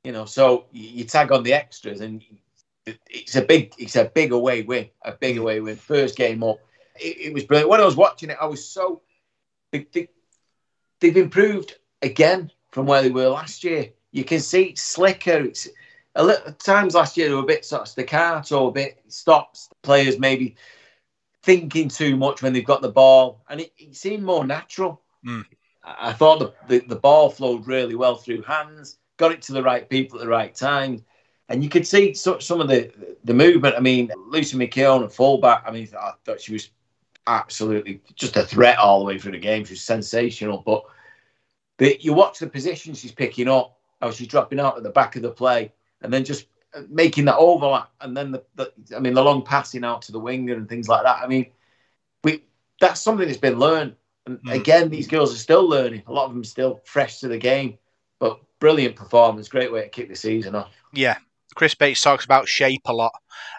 you 0.04 0.12
know. 0.12 0.24
So 0.24 0.66
you, 0.72 1.04
tag 1.04 1.32
on 1.32 1.42
the 1.42 1.54
extras, 1.54 2.00
and 2.00 2.22
it's 2.86 3.36
a 3.36 3.42
big 3.42 3.74
it's 3.78 3.96
a 3.96 4.04
big 4.04 4.32
away 4.32 4.62
win, 4.62 4.88
a 5.04 5.12
big 5.12 5.38
away 5.38 5.60
win. 5.60 5.76
First 5.76 6.16
game 6.16 6.42
up, 6.42 6.58
it, 7.00 7.16
it 7.18 7.34
was 7.34 7.44
brilliant. 7.44 7.70
When 7.70 7.80
I 7.80 7.84
was 7.84 7.96
watching 7.96 8.30
it, 8.30 8.38
I 8.40 8.46
was 8.46 8.66
so. 8.66 9.02
The, 9.72 9.86
the, 9.92 10.08
they've 11.00 11.16
improved 11.16 11.76
again 12.02 12.50
from 12.70 12.86
where 12.86 13.02
they 13.02 13.10
were 13.10 13.28
last 13.28 13.64
year. 13.64 13.90
You 14.12 14.24
can 14.24 14.40
see 14.40 14.64
it's 14.64 14.82
slicker. 14.82 15.38
It's 15.38 15.68
a 16.14 16.24
little 16.24 16.52
times 16.52 16.94
last 16.94 17.16
year 17.16 17.28
they 17.28 17.34
were 17.34 17.40
a 17.42 17.46
bit 17.46 17.64
sort 17.64 17.82
of 17.82 17.88
staccato, 17.88 18.68
a 18.68 18.72
bit 18.72 19.02
stops. 19.08 19.68
Players 19.82 20.18
maybe 20.18 20.56
thinking 21.42 21.88
too 21.88 22.16
much 22.16 22.42
when 22.42 22.52
they've 22.52 22.64
got 22.64 22.82
the 22.82 22.90
ball, 22.90 23.42
and 23.48 23.60
it, 23.60 23.72
it 23.78 23.96
seemed 23.96 24.22
more 24.22 24.46
natural. 24.46 25.02
Mm. 25.24 25.44
I 25.84 26.12
thought 26.12 26.40
the, 26.40 26.52
the, 26.80 26.86
the 26.86 26.96
ball 26.96 27.30
flowed 27.30 27.66
really 27.66 27.94
well 27.94 28.16
through 28.16 28.42
hands, 28.42 28.98
got 29.16 29.32
it 29.32 29.42
to 29.42 29.52
the 29.52 29.62
right 29.62 29.88
people 29.88 30.18
at 30.18 30.24
the 30.24 30.30
right 30.30 30.54
time. 30.54 31.04
And 31.48 31.62
you 31.62 31.70
could 31.70 31.86
see 31.86 32.14
so, 32.14 32.38
some 32.38 32.60
of 32.60 32.68
the 32.68 32.90
the 33.24 33.34
movement. 33.34 33.74
I 33.76 33.80
mean, 33.80 34.10
Lucy 34.28 34.56
McKeown, 34.56 35.04
a 35.04 35.08
fullback. 35.08 35.64
I 35.66 35.70
mean, 35.70 35.88
I 35.98 36.12
thought 36.24 36.40
she 36.40 36.52
was 36.52 36.70
absolutely 37.26 38.00
just 38.14 38.36
a 38.36 38.44
threat 38.44 38.78
all 38.78 39.00
the 39.00 39.04
way 39.04 39.18
through 39.18 39.32
the 39.32 39.38
game. 39.38 39.64
She 39.64 39.74
was 39.74 39.82
sensational. 39.82 40.62
But 40.64 40.84
the, 41.78 42.00
you 42.00 42.12
watch 42.12 42.38
the 42.38 42.46
position 42.46 42.94
she's 42.94 43.12
picking 43.12 43.48
up, 43.48 43.78
how 44.00 44.10
she's 44.10 44.28
dropping 44.28 44.60
out 44.60 44.76
at 44.76 44.82
the 44.82 44.90
back 44.90 45.16
of 45.16 45.22
the 45.22 45.30
play, 45.30 45.72
and 46.02 46.12
then 46.12 46.24
just 46.24 46.46
making 46.88 47.24
that 47.26 47.36
overlap, 47.36 47.90
and 48.00 48.16
then 48.16 48.32
the, 48.32 48.42
the 48.54 48.72
I 48.96 49.00
mean, 49.00 49.14
the 49.14 49.22
long 49.22 49.42
passing 49.42 49.84
out 49.84 50.02
to 50.02 50.12
the 50.12 50.20
winger 50.20 50.54
and 50.54 50.68
things 50.68 50.88
like 50.88 51.04
that. 51.04 51.22
I 51.22 51.26
mean, 51.26 51.46
we 52.24 52.44
that's 52.80 53.00
something 53.00 53.26
that's 53.26 53.38
been 53.38 53.58
learned. 53.58 53.96
And 54.26 54.42
mm. 54.42 54.54
again, 54.54 54.88
these 54.88 55.06
girls 55.06 55.32
are 55.32 55.38
still 55.38 55.68
learning. 55.68 56.02
A 56.06 56.12
lot 56.12 56.26
of 56.26 56.32
them 56.32 56.44
still 56.44 56.80
fresh 56.84 57.20
to 57.20 57.28
the 57.28 57.38
game, 57.38 57.78
but 58.18 58.40
brilliant 58.58 58.96
performance. 58.96 59.48
Great 59.48 59.72
way 59.72 59.82
to 59.82 59.88
kick 59.88 60.08
the 60.08 60.16
season 60.16 60.54
off. 60.54 60.72
Yeah, 60.92 61.16
Chris 61.56 61.74
Bates 61.74 62.02
talks 62.02 62.24
about 62.24 62.48
shape 62.48 62.82
a 62.84 62.92
lot, 62.92 63.12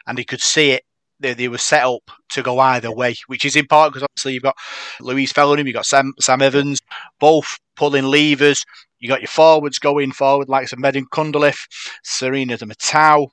and 0.05 0.17
he 0.17 0.23
could 0.23 0.41
see 0.41 0.71
it. 0.71 0.83
They, 1.19 1.33
they 1.33 1.47
were 1.47 1.57
set 1.57 1.83
up 1.83 2.11
to 2.29 2.43
go 2.43 2.59
either 2.59 2.91
way, 2.91 3.15
which 3.25 3.43
is 3.43 3.55
important 3.55 3.93
because 3.93 4.07
obviously 4.07 4.33
you've 4.33 4.43
got 4.43 4.55
Louise 5.01 5.33
Fellingham, 5.33 5.65
you've 5.65 5.73
got 5.73 5.87
Sam, 5.87 6.13
Sam 6.19 6.43
Evans, 6.43 6.79
both 7.19 7.57
pulling 7.75 8.05
levers. 8.05 8.63
You 8.99 9.09
got 9.09 9.21
your 9.21 9.27
forwards 9.27 9.79
going 9.79 10.11
forward, 10.11 10.47
like 10.47 10.67
some 10.67 10.79
Medin 10.79 11.05
Cunliffe, 11.11 11.67
Serena 12.03 12.55
de 12.55 12.65
Matau, 12.65 13.29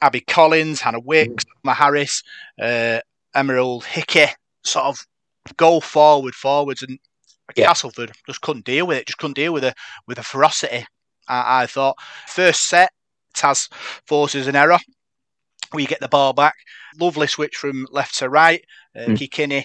Abby 0.00 0.20
Collins, 0.20 0.80
Hannah 0.80 1.00
Wicks, 1.00 1.44
mm. 1.66 1.74
Harris, 1.74 2.22
uh, 2.60 3.00
Emerald 3.34 3.84
Hickey, 3.84 4.26
sort 4.62 4.86
of 4.86 4.98
go 5.56 5.80
forward, 5.80 6.34
forwards, 6.34 6.82
and 6.82 6.98
yeah. 7.56 7.66
Castleford 7.66 8.12
just 8.26 8.40
couldn't 8.40 8.64
deal 8.64 8.86
with 8.86 8.98
it. 8.98 9.06
Just 9.06 9.18
couldn't 9.18 9.34
deal 9.34 9.52
with 9.52 9.64
it 9.64 9.74
with 10.06 10.18
a 10.18 10.22
ferocity. 10.22 10.86
I, 11.28 11.62
I 11.62 11.66
thought 11.66 11.96
first 12.26 12.68
set 12.68 12.92
Taz 13.34 13.70
forces 14.06 14.46
an 14.46 14.56
error. 14.56 14.78
We 15.72 15.86
get 15.86 16.00
the 16.00 16.08
ball 16.08 16.32
back. 16.32 16.54
Lovely 16.98 17.26
switch 17.26 17.56
from 17.56 17.86
left 17.90 18.18
to 18.18 18.28
right. 18.28 18.64
Uh, 18.96 19.06
mm. 19.06 19.16
Kikini 19.16 19.64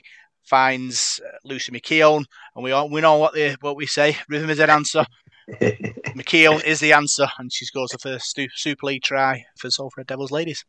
finds 0.49 1.21
uh, 1.25 1.37
Lucy 1.45 1.71
McKeown, 1.71 2.25
and 2.55 2.63
we 2.63 2.71
all 2.71 2.89
we 2.89 3.01
know 3.01 3.17
what 3.17 3.33
the 3.33 3.55
what 3.61 3.75
we 3.75 3.85
say. 3.85 4.17
Rhythm 4.27 4.49
is 4.49 4.59
an 4.59 4.69
answer. 4.69 5.05
McKeown 5.49 6.63
is 6.63 6.79
the 6.79 6.93
answer, 6.93 7.27
and 7.37 7.51
she 7.53 7.65
scores 7.65 7.91
the 7.91 7.97
first 7.97 8.39
Super 8.55 8.85
League 8.87 9.03
try 9.03 9.45
for 9.57 9.69
Salford 9.69 10.07
Devils 10.07 10.31
ladies. 10.31 10.65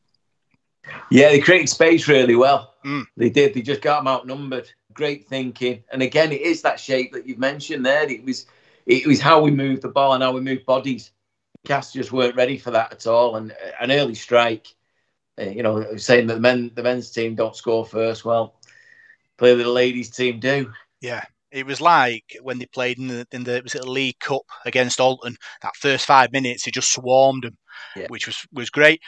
Yeah, 1.10 1.28
they 1.28 1.40
created 1.40 1.68
space 1.68 2.08
really 2.08 2.36
well. 2.36 2.74
Mm. 2.84 3.04
They 3.16 3.30
did. 3.30 3.54
They 3.54 3.62
just 3.62 3.82
got 3.82 4.00
them 4.00 4.08
outnumbered. 4.08 4.70
Great 4.92 5.26
thinking, 5.26 5.82
and 5.92 6.02
again, 6.02 6.32
it 6.32 6.40
is 6.40 6.62
that 6.62 6.80
shape 6.80 7.12
that 7.12 7.26
you've 7.26 7.38
mentioned 7.38 7.84
there. 7.84 8.08
It 8.08 8.24
was, 8.24 8.46
it 8.86 9.06
was 9.06 9.20
how 9.20 9.40
we 9.40 9.50
move 9.50 9.80
the 9.80 9.88
ball 9.88 10.14
and 10.14 10.22
how 10.22 10.32
we 10.32 10.40
move 10.40 10.64
bodies. 10.66 11.12
Cast 11.66 11.94
just 11.94 12.12
weren't 12.12 12.36
ready 12.36 12.58
for 12.58 12.70
that 12.70 12.92
at 12.92 13.06
all, 13.06 13.36
and 13.36 13.54
an 13.80 13.92
early 13.92 14.14
strike. 14.14 14.66
Uh, 15.38 15.44
you 15.44 15.62
know, 15.62 15.96
saying 15.96 16.26
that 16.26 16.34
the 16.34 16.40
men, 16.40 16.70
the 16.74 16.82
men's 16.82 17.10
team 17.10 17.34
don't 17.34 17.56
score 17.56 17.84
first. 17.84 18.24
Well, 18.24 18.56
clearly 19.38 19.64
the 19.64 19.70
ladies' 19.70 20.10
team 20.10 20.40
do. 20.40 20.72
Yeah, 21.00 21.24
it 21.50 21.66
was 21.66 21.80
like 21.80 22.36
when 22.42 22.58
they 22.58 22.66
played 22.66 22.98
in 22.98 23.08
the 23.08 23.26
in 23.32 23.44
the 23.44 23.60
was 23.62 23.74
it 23.74 23.82
the 23.82 23.90
League 23.90 24.18
Cup 24.20 24.42
against 24.64 25.00
Alton. 25.00 25.36
That 25.62 25.76
first 25.76 26.06
five 26.06 26.32
minutes, 26.32 26.64
he 26.64 26.70
just 26.70 26.92
swarmed 26.92 27.44
them, 27.44 27.58
yeah. 27.96 28.06
which 28.08 28.26
was 28.26 28.46
was 28.52 28.70
great. 28.70 29.00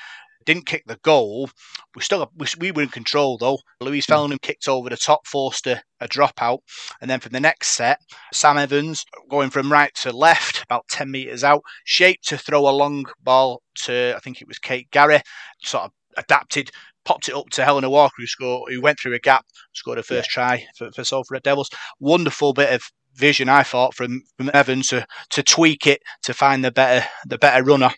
Didn't 0.45 0.67
kick 0.67 0.85
the 0.87 0.99
goal. 1.03 1.51
We 1.95 2.03
still 2.03 2.31
we, 2.37 2.47
we 2.59 2.73
were 2.73 2.83
in 2.83 2.89
control 2.89 3.39
though. 3.39 3.59
Louise 3.81 4.07
hmm. 4.07 4.13
Fellingham 4.13 4.39
kicked 4.41 4.69
over 4.69 4.89
the 4.89 4.97
top, 4.97 5.27
forced 5.27 5.67
a, 5.67 5.83
a 6.01 6.09
dropout, 6.09 6.59
and 7.01 7.11
then 7.11 7.21
from 7.21 7.33
the 7.33 7.41
next 7.41 7.69
set, 7.69 8.01
Sam 8.33 8.59
Evans 8.59 9.05
going 9.31 9.51
from 9.51 9.73
right 9.73 9.95
to 9.97 10.13
left, 10.13 10.63
about 10.63 10.89
ten 10.89 11.11
meters 11.11 11.45
out, 11.45 11.63
shaped 11.85 12.29
to 12.29 12.39
throw 12.39 12.69
a 12.69 12.71
long 12.71 13.05
ball 13.23 13.63
to 13.85 14.15
I 14.17 14.21
think 14.21 14.41
it 14.41 14.49
was 14.49 14.59
Kate 14.59 14.91
Gary, 14.91 15.21
sort 15.63 15.85
of 15.85 15.91
adapted 16.17 16.71
popped 17.05 17.29
it 17.29 17.35
up 17.35 17.51
to 17.51 17.65
Helena 17.65 17.91
Walker, 17.91 18.15
who 18.19 18.27
scored, 18.27 18.73
who 18.73 18.81
went 18.81 18.99
through 18.99 19.15
a 19.15 19.19
gap, 19.19 19.45
scored 19.73 19.99
a 19.99 20.03
first 20.03 20.29
yeah. 20.31 20.35
try 20.35 20.67
for, 20.77 20.91
for 20.93 21.05
Salford 21.05 21.33
Red 21.33 21.43
Devils. 21.43 21.71
Wonderful 22.01 22.53
bit 22.53 22.73
of 22.73 22.83
vision, 23.15 23.49
I 23.49 23.63
thought, 23.63 23.95
from, 23.95 24.23
from 24.37 24.51
Evans 24.55 24.89
to, 24.89 25.07
to 25.31 25.43
tweak 25.43 25.87
it 25.87 26.03
to 26.23 26.35
find 26.35 26.65
the 26.65 26.71
better 26.71 27.07
the 27.27 27.39
better 27.39 27.65
runner, 27.65 27.91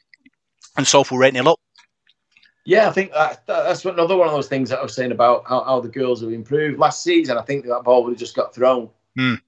and 0.77 0.87
Salford 0.87 1.19
rating 1.19 1.41
it 1.41 1.47
up. 1.47 1.61
Yeah, 2.65 2.89
I 2.89 2.93
think 2.93 3.13
that, 3.13 3.47
that's 3.47 3.85
another 3.85 4.17
one 4.17 4.27
of 4.27 4.33
those 4.33 4.49
things 4.49 4.71
that 4.71 4.79
I 4.79 4.83
was 4.83 4.95
saying 4.95 5.13
about 5.13 5.45
how, 5.47 5.65
how, 5.65 5.81
the 5.81 5.89
girls 5.89 6.23
have 6.23 6.33
improved. 6.33 6.79
Last 6.79 7.03
season, 7.03 7.37
I 7.37 7.43
think 7.43 7.67
that 7.67 7.85
ball 7.85 8.05
would 8.05 8.13
have 8.13 8.19
just 8.19 8.35
got 8.35 8.55
thrown 8.55 8.89
mm. 9.19 9.39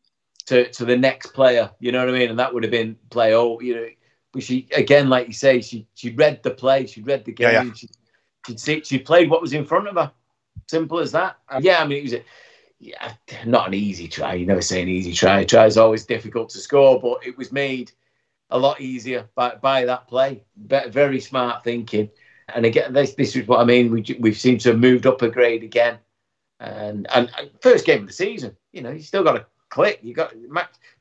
to, 0.47 0.71
to 0.71 0.85
the 0.85 0.97
next 0.97 1.29
player. 1.29 1.71
You 1.81 1.93
know 1.93 2.01
what 2.01 2.15
I 2.15 2.19
mean? 2.19 2.29
And 2.29 2.39
that 2.39 2.53
would 2.53 2.63
have 2.63 2.71
been 2.71 2.97
play. 3.09 3.35
Oh, 3.35 3.59
you 3.61 3.75
know, 3.75 3.87
but 4.33 4.43
she 4.43 4.69
again, 4.75 5.09
like 5.09 5.29
you 5.29 5.33
say, 5.33 5.63
she 5.63 5.87
she 5.95 6.11
read 6.11 6.43
the 6.43 6.51
play, 6.51 6.87
she 6.87 7.01
read 7.01 7.25
the 7.25 7.33
game. 7.33 7.53
Yeah, 7.53 7.63
yeah. 7.63 7.73
She, 7.73 7.89
she'd 8.47 8.61
see, 8.61 8.83
she 8.85 8.99
played 8.99 9.31
what 9.31 9.41
was 9.41 9.55
in 9.55 9.65
front 9.65 9.89
of 9.89 9.95
her. 9.95 10.13
Simple 10.69 10.99
as 10.99 11.13
that. 11.13 11.39
Yeah, 11.61 11.83
I 11.83 11.87
mean, 11.87 11.99
it 11.99 12.03
was 12.03 12.13
a, 12.15 12.23
yeah, 12.79 13.13
not 13.47 13.69
an 13.69 13.75
easy 13.75 14.09
try. 14.09 14.35
You 14.35 14.45
never 14.45 14.61
say 14.61 14.83
an 14.83 14.89
easy 14.89 15.13
try. 15.13 15.41
A 15.41 15.45
try 15.47 15.65
is 15.65 15.79
always 15.79 16.05
difficult 16.05 16.51
to 16.51 16.59
score, 16.59 17.01
but 17.01 17.27
it 17.27 17.39
was 17.39 17.51
made 17.51 17.93
a 18.51 18.59
lot 18.59 18.81
easier 18.81 19.29
by, 19.35 19.55
by 19.55 19.87
that 19.87 20.07
play. 20.07 20.43
Very 20.57 21.21
smart 21.21 21.65
thinking. 21.65 22.11
And 22.55 22.65
again, 22.65 22.93
this 22.93 23.15
this 23.15 23.35
is 23.35 23.47
what 23.47 23.61
I 23.61 23.65
mean. 23.65 23.91
We 23.91 24.05
we 24.21 24.33
seem 24.33 24.59
to 24.59 24.71
have 24.71 24.79
moved 24.79 25.07
up 25.07 25.23
a 25.23 25.29
grade 25.29 25.65
again, 25.65 25.99
and 26.61 27.07
and, 27.13 27.31
first 27.61 27.85
game 27.85 28.03
of 28.03 28.07
the 28.07 28.13
season. 28.13 28.57
You 28.73 28.83
know, 28.83 28.91
you 28.91 29.03
still 29.03 29.25
got 29.25 29.33
to 29.33 29.47
click. 29.69 30.01
You 30.03 30.15
got 30.15 30.33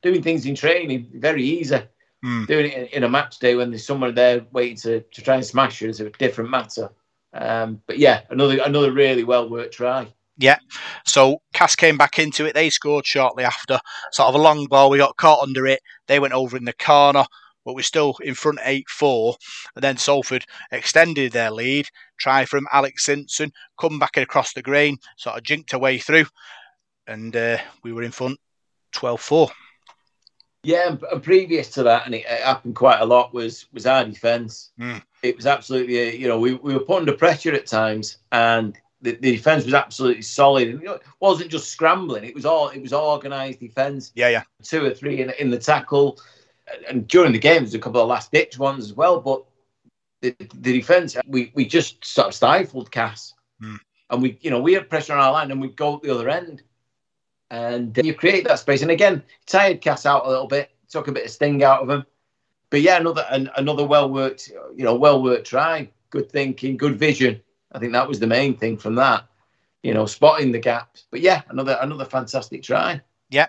doing 0.02 0.22
things 0.22 0.46
in 0.46 0.54
training 0.54 1.08
very 1.14 1.42
easy. 1.42 1.80
Mm. 2.24 2.46
Doing 2.46 2.66
it 2.66 2.74
in, 2.74 2.84
in, 2.86 3.04
a 3.04 3.08
match 3.08 3.38
day 3.38 3.54
when 3.54 3.70
there's 3.70 3.86
someone 3.86 4.14
there 4.14 4.44
waiting 4.50 4.78
to, 4.78 5.00
to 5.00 5.22
try 5.22 5.34
and 5.34 5.44
smash 5.44 5.82
you 5.82 5.88
is 5.88 6.00
a 6.00 6.08
different 6.10 6.50
matter. 6.50 6.88
Um, 7.34 7.82
but 7.86 7.98
yeah, 7.98 8.22
another 8.30 8.58
another 8.64 8.90
really 8.90 9.22
well 9.22 9.48
worked 9.48 9.74
try. 9.74 10.08
Yeah. 10.38 10.58
So 11.04 11.40
Cass 11.52 11.76
came 11.76 11.96
back 11.96 12.18
into 12.18 12.46
it. 12.46 12.54
They 12.54 12.70
scored 12.70 13.06
shortly 13.06 13.44
after. 13.44 13.78
Sort 14.12 14.28
of 14.28 14.34
a 14.34 14.38
long 14.38 14.66
ball. 14.66 14.90
We 14.90 14.98
got 14.98 15.16
caught 15.16 15.42
under 15.42 15.66
it. 15.66 15.80
They 16.08 16.18
went 16.18 16.34
over 16.34 16.56
in 16.56 16.64
the 16.64 16.72
corner 16.72 17.26
but 17.66 17.74
we're 17.74 17.82
still 17.82 18.16
in 18.22 18.34
front 18.34 18.60
8 18.62 18.88
4. 18.88 19.36
And 19.74 19.82
then 19.82 19.98
Salford 19.98 20.46
extended 20.70 21.32
their 21.32 21.50
lead. 21.50 21.88
Try 22.16 22.46
from 22.46 22.66
Alex 22.72 23.04
Simpson, 23.04 23.52
come 23.78 23.98
back 23.98 24.16
across 24.16 24.54
the 24.54 24.62
green, 24.62 24.96
sort 25.18 25.36
of 25.36 25.42
jinked 25.42 25.72
her 25.72 25.78
way 25.78 25.98
through, 25.98 26.26
and 27.06 27.36
uh, 27.36 27.58
we 27.82 27.92
were 27.92 28.04
in 28.04 28.12
front 28.12 28.38
12 28.92 29.20
4. 29.20 29.50
Yeah, 30.62 30.96
and 31.12 31.22
previous 31.22 31.68
to 31.72 31.82
that, 31.82 32.06
and 32.06 32.14
it, 32.14 32.26
happened 32.26 32.74
quite 32.74 33.00
a 33.00 33.04
lot, 33.04 33.34
was 33.34 33.66
was 33.72 33.86
our 33.86 34.04
defence. 34.04 34.70
Mm. 34.80 35.02
It 35.22 35.36
was 35.36 35.46
absolutely, 35.46 36.16
you 36.16 36.28
know, 36.28 36.40
we, 36.40 36.54
we 36.54 36.72
were 36.72 36.80
put 36.80 37.00
under 37.00 37.12
pressure 37.12 37.52
at 37.52 37.66
times, 37.66 38.18
and 38.32 38.76
the, 39.02 39.12
the 39.12 39.36
defence 39.36 39.64
was 39.64 39.74
absolutely 39.74 40.22
solid. 40.22 40.68
You 40.68 40.82
know, 40.82 40.94
it 40.94 41.02
wasn't 41.20 41.50
just 41.50 41.70
scrambling; 41.70 42.24
it 42.24 42.34
was 42.34 42.46
all 42.46 42.68
it 42.70 42.80
was 42.80 42.92
organised 42.92 43.60
defence. 43.60 44.12
Yeah, 44.14 44.28
yeah. 44.28 44.42
Two 44.62 44.84
or 44.84 44.90
three 44.90 45.20
in, 45.20 45.30
in 45.38 45.50
the 45.50 45.58
tackle, 45.58 46.18
and 46.88 47.06
during 47.08 47.32
the 47.32 47.38
game, 47.38 47.62
there's 47.62 47.74
a 47.74 47.78
couple 47.78 48.00
of 48.00 48.08
last 48.08 48.32
ditch 48.32 48.58
ones 48.58 48.84
as 48.84 48.94
well. 48.94 49.20
But 49.20 49.44
the, 50.20 50.34
the 50.54 50.72
defence, 50.72 51.16
we, 51.26 51.52
we 51.54 51.66
just 51.66 52.04
sort 52.04 52.28
of 52.28 52.34
stifled 52.34 52.90
Cass. 52.90 53.34
Mm. 53.62 53.78
And 54.10 54.22
we, 54.22 54.38
you 54.40 54.50
know, 54.50 54.60
we 54.60 54.74
had 54.74 54.88
pressure 54.88 55.12
on 55.12 55.20
our 55.20 55.32
line 55.32 55.50
and 55.50 55.60
we'd 55.60 55.76
go 55.76 55.96
at 55.96 56.02
the 56.02 56.14
other 56.14 56.28
end. 56.28 56.62
And 57.50 57.96
you 57.96 58.14
create 58.14 58.44
that 58.46 58.58
space. 58.58 58.82
And 58.82 58.90
again, 58.90 59.22
tired 59.46 59.80
Cass 59.80 60.06
out 60.06 60.26
a 60.26 60.28
little 60.28 60.48
bit, 60.48 60.70
took 60.88 61.08
a 61.08 61.12
bit 61.12 61.24
of 61.24 61.30
sting 61.30 61.62
out 61.62 61.82
of 61.82 61.90
him. 61.90 62.04
But 62.70 62.80
yeah, 62.80 62.96
another 62.98 63.24
an, 63.30 63.50
another 63.56 63.86
well 63.86 64.10
worked, 64.10 64.50
you 64.74 64.84
know, 64.84 64.96
well 64.96 65.22
worked 65.22 65.46
try. 65.46 65.88
Good 66.10 66.30
thinking, 66.30 66.76
good 66.76 66.98
vision. 66.98 67.40
I 67.72 67.78
think 67.78 67.92
that 67.92 68.08
was 68.08 68.18
the 68.18 68.26
main 68.26 68.56
thing 68.56 68.76
from 68.76 68.96
that. 68.96 69.28
You 69.82 69.94
know, 69.94 70.06
spotting 70.06 70.50
the 70.50 70.58
gaps. 70.58 71.06
But 71.10 71.20
yeah, 71.20 71.42
another 71.48 71.78
another 71.80 72.04
fantastic 72.04 72.62
try. 72.62 73.00
Yeah. 73.30 73.46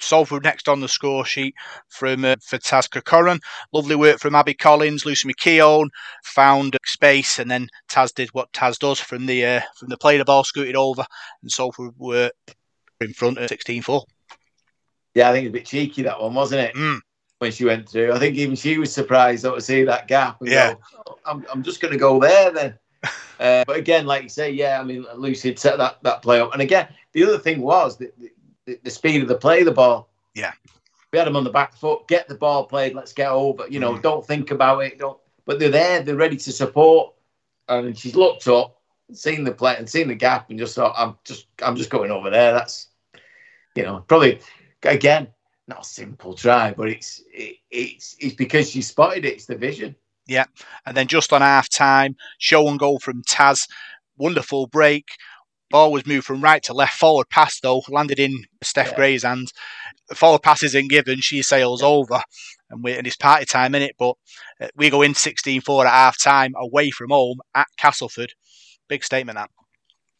Salford 0.00 0.44
next 0.44 0.68
on 0.68 0.80
the 0.80 0.88
score 0.88 1.24
sheet 1.24 1.54
from 1.88 2.24
uh, 2.24 2.36
for 2.40 2.58
Taz 2.58 2.90
Corcoran. 2.90 3.40
Lovely 3.72 3.96
work 3.96 4.18
from 4.18 4.34
Abby 4.34 4.54
Collins, 4.54 5.04
Lucy 5.04 5.28
McKeown 5.28 5.88
found 6.24 6.76
space, 6.86 7.38
and 7.38 7.50
then 7.50 7.68
Taz 7.90 8.14
did 8.14 8.28
what 8.30 8.52
Taz 8.52 8.78
does 8.78 9.00
from 9.00 9.26
the 9.26 9.44
uh, 9.44 9.60
from 9.76 9.88
the 9.88 9.96
play 9.96 10.18
the 10.18 10.24
ball 10.24 10.44
scooted 10.44 10.76
over, 10.76 11.04
and 11.42 11.50
Salford 11.50 11.92
were 11.96 12.30
in 13.00 13.12
front 13.12 13.38
at 13.38 13.50
16-4. 13.50 14.02
Yeah, 15.14 15.30
I 15.30 15.32
think 15.32 15.46
it's 15.46 15.50
a 15.50 15.58
bit 15.58 15.66
cheeky 15.66 16.02
that 16.02 16.20
one, 16.20 16.34
wasn't 16.34 16.62
it? 16.62 16.74
Mm. 16.74 17.00
When 17.38 17.52
she 17.52 17.64
went 17.64 17.88
through, 17.88 18.12
I 18.12 18.18
think 18.18 18.36
even 18.36 18.56
she 18.56 18.78
was 18.78 18.92
surprised 18.92 19.44
to 19.44 19.60
see 19.60 19.84
that 19.84 20.08
gap. 20.08 20.38
yeah, 20.42 20.74
go, 20.74 20.80
oh, 21.06 21.18
I'm, 21.24 21.46
I'm 21.52 21.62
just 21.62 21.80
going 21.80 21.92
to 21.92 21.98
go 21.98 22.18
there 22.18 22.50
then. 22.50 22.78
uh, 23.40 23.64
but 23.64 23.76
again, 23.76 24.06
like 24.06 24.24
you 24.24 24.28
say, 24.28 24.50
yeah, 24.50 24.80
I 24.80 24.84
mean, 24.84 25.06
Lucy 25.16 25.50
had 25.50 25.58
set 25.58 25.78
that, 25.78 26.02
that 26.02 26.20
play 26.20 26.40
up. 26.40 26.52
And 26.52 26.62
again, 26.62 26.88
the 27.12 27.22
other 27.22 27.38
thing 27.38 27.60
was 27.60 27.96
that 27.98 28.12
the, 28.68 28.78
the 28.84 28.90
speed 28.90 29.22
of 29.22 29.28
the 29.28 29.34
play 29.34 29.62
the 29.62 29.72
ball. 29.72 30.10
Yeah. 30.34 30.52
We 31.12 31.18
had 31.18 31.26
them 31.26 31.36
on 31.36 31.44
the 31.44 31.50
back 31.50 31.74
foot. 31.74 32.06
Get 32.06 32.28
the 32.28 32.34
ball 32.34 32.66
played. 32.66 32.94
Let's 32.94 33.14
get 33.14 33.30
over. 33.30 33.66
You 33.68 33.80
know, 33.80 33.94
mm. 33.94 34.02
don't 34.02 34.26
think 34.26 34.50
about 34.50 34.80
it. 34.80 34.98
Don't. 34.98 35.18
But 35.46 35.58
they're 35.58 35.70
there. 35.70 36.02
They're 36.02 36.16
ready 36.16 36.36
to 36.36 36.52
support. 36.52 37.14
And 37.68 37.96
she's 37.96 38.14
looked 38.14 38.46
up, 38.46 38.78
seen 39.12 39.44
the 39.44 39.52
play, 39.52 39.76
and 39.78 39.88
seen 39.88 40.08
the 40.08 40.14
gap, 40.14 40.50
and 40.50 40.58
just 40.58 40.74
thought, 40.74 40.94
"I'm 40.96 41.16
just, 41.24 41.46
I'm 41.62 41.76
just 41.76 41.90
going 41.90 42.10
over 42.10 42.30
there." 42.30 42.52
That's, 42.52 42.88
you 43.74 43.82
know, 43.82 44.04
probably 44.06 44.40
again 44.82 45.28
not 45.66 45.82
a 45.82 45.84
simple 45.84 46.32
try, 46.34 46.72
but 46.72 46.88
it's 46.88 47.22
it, 47.32 47.56
it's 47.70 48.16
it's 48.20 48.34
because 48.34 48.70
she 48.70 48.80
spotted 48.80 49.26
it. 49.26 49.34
It's 49.34 49.46
the 49.46 49.56
vision. 49.56 49.94
Yeah, 50.26 50.44
and 50.86 50.96
then 50.96 51.08
just 51.08 51.32
on 51.32 51.42
half 51.42 51.68
time, 51.68 52.16
show 52.38 52.68
and 52.68 52.78
goal 52.78 52.98
from 52.98 53.22
Taz, 53.22 53.68
wonderful 54.16 54.66
break. 54.66 55.08
Ball 55.70 55.92
was 55.92 56.06
moved 56.06 56.26
from 56.26 56.40
right 56.40 56.62
to 56.64 56.72
left. 56.72 56.98
Forward 56.98 57.28
pass 57.30 57.60
though 57.60 57.82
landed 57.88 58.18
in 58.18 58.44
Steph 58.62 58.90
Yeah. 58.90 58.96
Gray's 58.96 59.22
hands. 59.22 59.52
The 60.08 60.14
forward 60.14 60.42
pass 60.42 60.62
isn't 60.62 60.88
given. 60.88 61.20
She 61.20 61.42
sails 61.42 61.82
over, 61.82 62.20
and, 62.70 62.82
we, 62.82 62.94
and 62.94 63.06
it's 63.06 63.16
party 63.16 63.44
time 63.44 63.74
in 63.74 63.82
it. 63.82 63.94
But 63.98 64.14
uh, 64.60 64.68
we 64.76 64.88
go 64.90 65.02
in 65.02 65.12
16-4 65.12 65.84
at 65.84 65.90
half 65.92 66.18
time 66.18 66.54
away 66.56 66.90
from 66.90 67.10
home 67.10 67.40
at 67.54 67.66
Castleford. 67.76 68.32
Big 68.88 69.04
statement 69.04 69.36
that. 69.36 69.50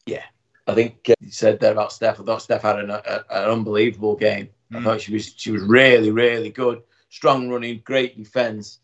Yeah, 0.05 0.23
I 0.67 0.75
think 0.75 1.09
uh, 1.09 1.13
you 1.19 1.31
said 1.31 1.59
there 1.59 1.71
about 1.71 1.91
Steph. 1.91 2.19
I 2.19 2.23
thought 2.23 2.41
Steph 2.43 2.61
had 2.61 2.79
an, 2.79 2.91
a, 2.91 3.01
an 3.29 3.49
unbelievable 3.49 4.15
game. 4.15 4.49
I 4.71 4.77
Mm. 4.77 4.83
thought 4.83 5.01
she 5.01 5.13
was 5.13 5.33
she 5.35 5.49
was 5.49 5.63
really 5.63 6.11
really 6.11 6.51
good, 6.51 6.83
strong 7.09 7.49
running, 7.49 7.81
great 7.83 8.15
defense, 8.15 8.77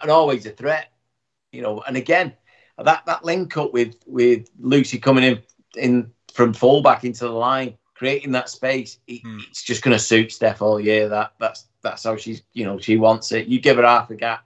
and 0.00 0.08
always 0.08 0.46
a 0.46 0.50
threat. 0.50 0.92
You 1.50 1.62
know, 1.62 1.82
and 1.86 1.96
again 1.96 2.34
that 2.78 3.04
that 3.06 3.24
link 3.24 3.56
up 3.56 3.72
with 3.72 3.96
with 4.06 4.48
Lucy 4.60 4.98
coming 4.98 5.24
in 5.24 5.42
in 5.76 6.10
from 6.32 6.52
fullback 6.52 7.04
into 7.04 7.24
the 7.24 7.32
line, 7.32 7.76
creating 7.94 8.32
that 8.32 8.48
space. 8.48 8.98
It, 9.06 9.22
Mm. 9.24 9.40
It's 9.48 9.62
just 9.62 9.82
going 9.82 9.96
to 9.96 10.02
suit 10.02 10.32
Steph 10.32 10.62
all 10.62 10.80
year. 10.80 11.08
That 11.08 11.32
that's 11.38 11.66
that's 11.82 12.04
how 12.04 12.16
she's 12.16 12.42
you 12.52 12.64
know 12.64 12.78
she 12.78 12.96
wants 12.96 13.32
it. 13.32 13.46
You 13.46 13.60
give 13.60 13.76
her 13.76 13.82
half 13.86 14.10
a 14.10 14.14
gap, 14.14 14.44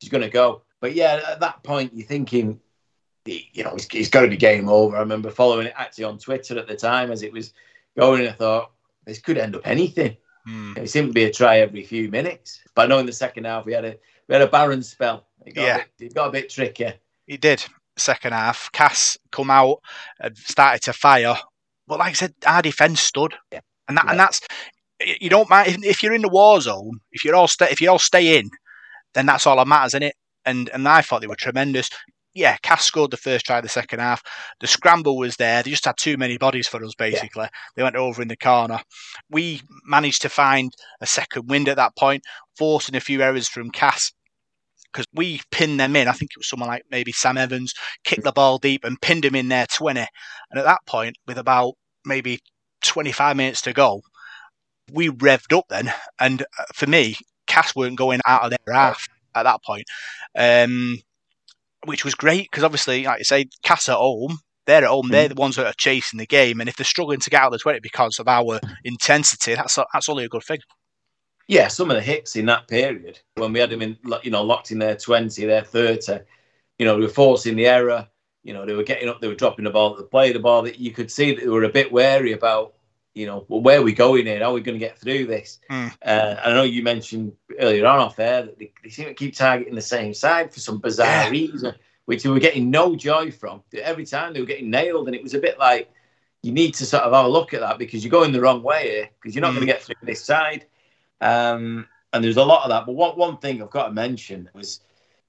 she's 0.00 0.10
going 0.10 0.22
to 0.22 0.30
go. 0.30 0.62
But 0.80 0.94
yeah, 0.94 1.20
at 1.28 1.40
that 1.40 1.62
point 1.62 1.92
you're 1.94 2.06
thinking 2.06 2.60
you 3.26 3.62
know, 3.64 3.74
it's, 3.74 3.86
it's 3.92 4.08
got 4.08 4.22
to 4.22 4.28
be 4.28 4.36
game 4.36 4.68
over. 4.68 4.96
I 4.96 5.00
remember 5.00 5.30
following 5.30 5.66
it 5.66 5.74
actually 5.76 6.04
on 6.04 6.18
Twitter 6.18 6.58
at 6.58 6.66
the 6.66 6.76
time 6.76 7.12
as 7.12 7.22
it 7.22 7.32
was 7.32 7.52
going, 7.96 8.20
and 8.20 8.30
I 8.30 8.32
thought 8.32 8.72
this 9.04 9.18
could 9.20 9.38
end 9.38 9.54
up 9.54 9.62
anything. 9.66 10.16
Hmm. 10.46 10.72
It 10.76 10.88
seemed 10.88 11.08
to 11.08 11.12
be 11.12 11.24
a 11.24 11.30
try 11.32 11.58
every 11.58 11.84
few 11.84 12.08
minutes. 12.08 12.60
But 12.74 12.82
I 12.82 12.86
know 12.86 12.98
in 12.98 13.06
the 13.06 13.12
second 13.12 13.44
half 13.44 13.66
we 13.66 13.72
had 13.74 13.84
a 13.84 13.96
we 14.26 14.32
had 14.34 14.42
a 14.42 14.46
barren 14.46 14.82
spell. 14.82 15.26
It 15.44 15.54
got, 15.54 15.62
Yeah. 15.62 15.76
a, 15.76 15.78
bit, 15.98 16.06
it 16.06 16.14
got 16.14 16.28
a 16.28 16.32
bit 16.32 16.48
tricky. 16.48 16.92
He 17.26 17.36
did. 17.36 17.64
Second 18.00 18.32
half, 18.32 18.70
Cass 18.72 19.16
come 19.30 19.50
out 19.50 19.78
and 20.18 20.36
started 20.36 20.82
to 20.82 20.92
fire, 20.92 21.36
but 21.86 21.98
like 21.98 22.10
I 22.10 22.14
said, 22.14 22.34
our 22.46 22.62
defence 22.62 23.00
stood, 23.00 23.34
Yeah. 23.52 23.60
and 23.88 23.96
that 23.96 24.04
Yeah. 24.06 24.10
and 24.12 24.20
that's 24.20 24.40
you 25.20 25.30
don't 25.30 25.48
mind 25.48 25.68
if, 25.68 25.84
if 25.84 26.02
you're 26.02 26.12
in 26.12 26.22
the 26.22 26.28
war 26.28 26.60
zone. 26.60 27.00
If 27.12 27.24
you're 27.24 27.34
all 27.34 27.48
stay, 27.48 27.68
if 27.70 27.80
you 27.80 27.90
all 27.90 27.98
stay 27.98 28.38
in, 28.38 28.50
then 29.14 29.26
that's 29.26 29.46
all 29.46 29.56
that 29.56 29.66
matters, 29.66 29.94
in 29.94 30.02
it. 30.02 30.14
And 30.44 30.68
and 30.70 30.86
I 30.88 31.00
thought 31.02 31.20
they 31.20 31.26
were 31.26 31.36
tremendous. 31.36 31.88
Yeah, 32.32 32.56
Cass 32.62 32.84
scored 32.84 33.10
the 33.10 33.16
first 33.16 33.44
try 33.46 33.56
of 33.58 33.64
the 33.64 33.68
second 33.68 33.98
half. 33.98 34.22
The 34.60 34.68
scramble 34.68 35.16
was 35.16 35.34
there. 35.36 35.62
They 35.62 35.70
just 35.70 35.84
had 35.84 35.96
too 35.98 36.16
many 36.16 36.38
bodies 36.38 36.68
for 36.68 36.82
us, 36.84 36.94
basically. 36.94 37.48
They 37.74 37.82
went 37.82 37.96
over 37.96 38.22
in 38.22 38.28
the 38.28 38.36
corner. 38.36 38.80
We 39.28 39.62
managed 39.84 40.22
to 40.22 40.28
find 40.28 40.72
a 41.00 41.06
second 41.06 41.48
wind 41.50 41.68
at 41.68 41.76
that 41.76 41.96
point, 41.96 42.22
forcing 42.56 42.94
a 42.94 43.00
few 43.00 43.20
errors 43.20 43.48
from 43.48 43.70
Cass 43.70 44.12
because 44.92 45.06
we 45.12 45.40
pinned 45.50 45.80
them 45.80 45.96
in. 45.96 46.08
I 46.08 46.12
think 46.12 46.30
it 46.32 46.38
was 46.38 46.48
someone 46.48 46.68
like 46.68 46.84
maybe 46.90 47.12
Sam 47.12 47.38
Evans 47.38 47.74
kicked 48.04 48.24
the 48.24 48.32
ball 48.32 48.58
deep 48.58 48.84
and 48.84 49.00
pinned 49.00 49.24
him 49.24 49.34
in 49.34 49.48
there 49.48 49.66
20. 49.66 50.00
And 50.00 50.58
at 50.58 50.64
that 50.64 50.80
point, 50.86 51.16
with 51.26 51.38
about 51.38 51.74
maybe 52.04 52.40
25 52.82 53.36
minutes 53.36 53.62
to 53.62 53.72
go, 53.72 54.02
we 54.92 55.08
revved 55.08 55.56
up 55.56 55.66
then. 55.68 55.92
And 56.18 56.42
uh, 56.42 56.64
for 56.74 56.86
me, 56.86 57.16
Cass 57.46 57.74
weren't 57.74 57.96
going 57.96 58.20
out 58.26 58.42
of 58.42 58.50
their 58.50 58.74
half 58.74 59.06
at 59.34 59.44
that 59.44 59.62
point, 59.64 59.84
um, 60.36 60.98
which 61.84 62.04
was 62.04 62.14
great 62.14 62.48
because 62.50 62.64
obviously, 62.64 63.04
like 63.04 63.18
you 63.18 63.24
say, 63.24 63.46
Cass 63.62 63.88
at 63.88 63.96
home. 63.96 64.38
They're 64.66 64.84
at 64.84 64.90
home. 64.90 65.08
They're 65.08 65.28
the 65.28 65.34
ones 65.34 65.56
that 65.56 65.66
are 65.66 65.74
chasing 65.76 66.18
the 66.18 66.26
game, 66.26 66.60
and 66.60 66.68
if 66.68 66.76
they're 66.76 66.84
struggling 66.84 67.18
to 67.20 67.30
get 67.30 67.40
out 67.40 67.46
of 67.46 67.52
the 67.52 67.58
twenty 67.58 67.80
because 67.80 68.18
of 68.20 68.28
our 68.28 68.60
intensity, 68.84 69.54
that's 69.54 69.76
that's 69.92 70.08
only 70.08 70.24
a 70.24 70.28
good 70.28 70.44
thing. 70.44 70.58
Yeah, 71.50 71.66
some 71.66 71.90
of 71.90 71.96
the 71.96 72.02
hits 72.02 72.36
in 72.36 72.46
that 72.46 72.68
period 72.68 73.18
when 73.34 73.52
we 73.52 73.58
had 73.58 73.70
them 73.70 73.82
in, 73.82 73.98
you 74.22 74.30
know, 74.30 74.44
locked 74.44 74.70
in 74.70 74.78
their 74.78 74.94
twenty, 74.94 75.44
their 75.46 75.64
thirty. 75.64 76.20
You 76.78 76.86
know, 76.86 76.94
they 76.94 77.02
were 77.02 77.08
forcing 77.08 77.56
the 77.56 77.66
error. 77.66 78.06
You 78.44 78.54
know, 78.54 78.64
they 78.64 78.74
were 78.74 78.84
getting 78.84 79.08
up, 79.08 79.20
they 79.20 79.26
were 79.26 79.34
dropping 79.34 79.64
the 79.64 79.72
ball, 79.72 79.96
the 79.96 80.04
play 80.04 80.32
the 80.32 80.38
ball. 80.38 80.62
That 80.62 80.78
you 80.78 80.92
could 80.92 81.10
see 81.10 81.34
that 81.34 81.40
they 81.42 81.48
were 81.48 81.64
a 81.64 81.68
bit 81.68 81.90
wary 81.90 82.32
about. 82.34 82.74
You 83.14 83.26
know, 83.26 83.44
well, 83.48 83.60
where 83.60 83.80
are 83.80 83.82
we 83.82 83.92
going 83.92 84.26
here? 84.26 84.38
How 84.38 84.50
are 84.50 84.54
we 84.54 84.60
going 84.60 84.78
to 84.78 84.86
get 84.86 84.96
through 84.96 85.26
this? 85.26 85.58
Mm. 85.68 85.92
Uh, 86.06 86.36
I 86.44 86.50
know 86.50 86.62
you 86.62 86.84
mentioned 86.84 87.32
earlier 87.58 87.84
on 87.84 87.98
off 87.98 88.20
air 88.20 88.44
that 88.44 88.56
they, 88.56 88.72
they 88.84 88.88
seem 88.90 89.06
to 89.06 89.14
keep 89.14 89.34
targeting 89.34 89.74
the 89.74 89.80
same 89.80 90.14
side 90.14 90.54
for 90.54 90.60
some 90.60 90.78
bizarre 90.78 91.24
Yeah. 91.24 91.30
reason, 91.30 91.74
which 92.04 92.22
they 92.22 92.28
were 92.30 92.38
getting 92.38 92.70
no 92.70 92.94
joy 92.94 93.32
from. 93.32 93.64
Every 93.74 94.06
time 94.06 94.32
they 94.32 94.40
were 94.40 94.46
getting 94.46 94.70
nailed, 94.70 95.08
and 95.08 95.16
it 95.16 95.22
was 95.24 95.34
a 95.34 95.40
bit 95.40 95.58
like 95.58 95.90
you 96.42 96.52
need 96.52 96.74
to 96.74 96.86
sort 96.86 97.02
of 97.02 97.12
have 97.12 97.24
a 97.24 97.28
look 97.28 97.52
at 97.54 97.60
that 97.60 97.78
because 97.78 98.04
you're 98.04 98.12
going 98.12 98.30
the 98.30 98.40
wrong 98.40 98.62
way 98.62 98.88
here 98.88 99.08
because 99.20 99.34
you're 99.34 99.42
not 99.42 99.50
Mm. 99.50 99.56
going 99.56 99.66
to 99.66 99.72
get 99.72 99.82
through 99.82 99.96
this 100.04 100.24
side. 100.24 100.66
Um, 101.20 101.86
and 102.12 102.24
there's 102.24 102.36
a 102.36 102.44
lot 102.44 102.64
of 102.64 102.70
that. 102.70 102.86
But 102.86 102.92
one, 102.92 103.16
one 103.16 103.38
thing 103.38 103.62
I've 103.62 103.70
got 103.70 103.88
to 103.88 103.92
mention 103.92 104.48
was 104.54 104.80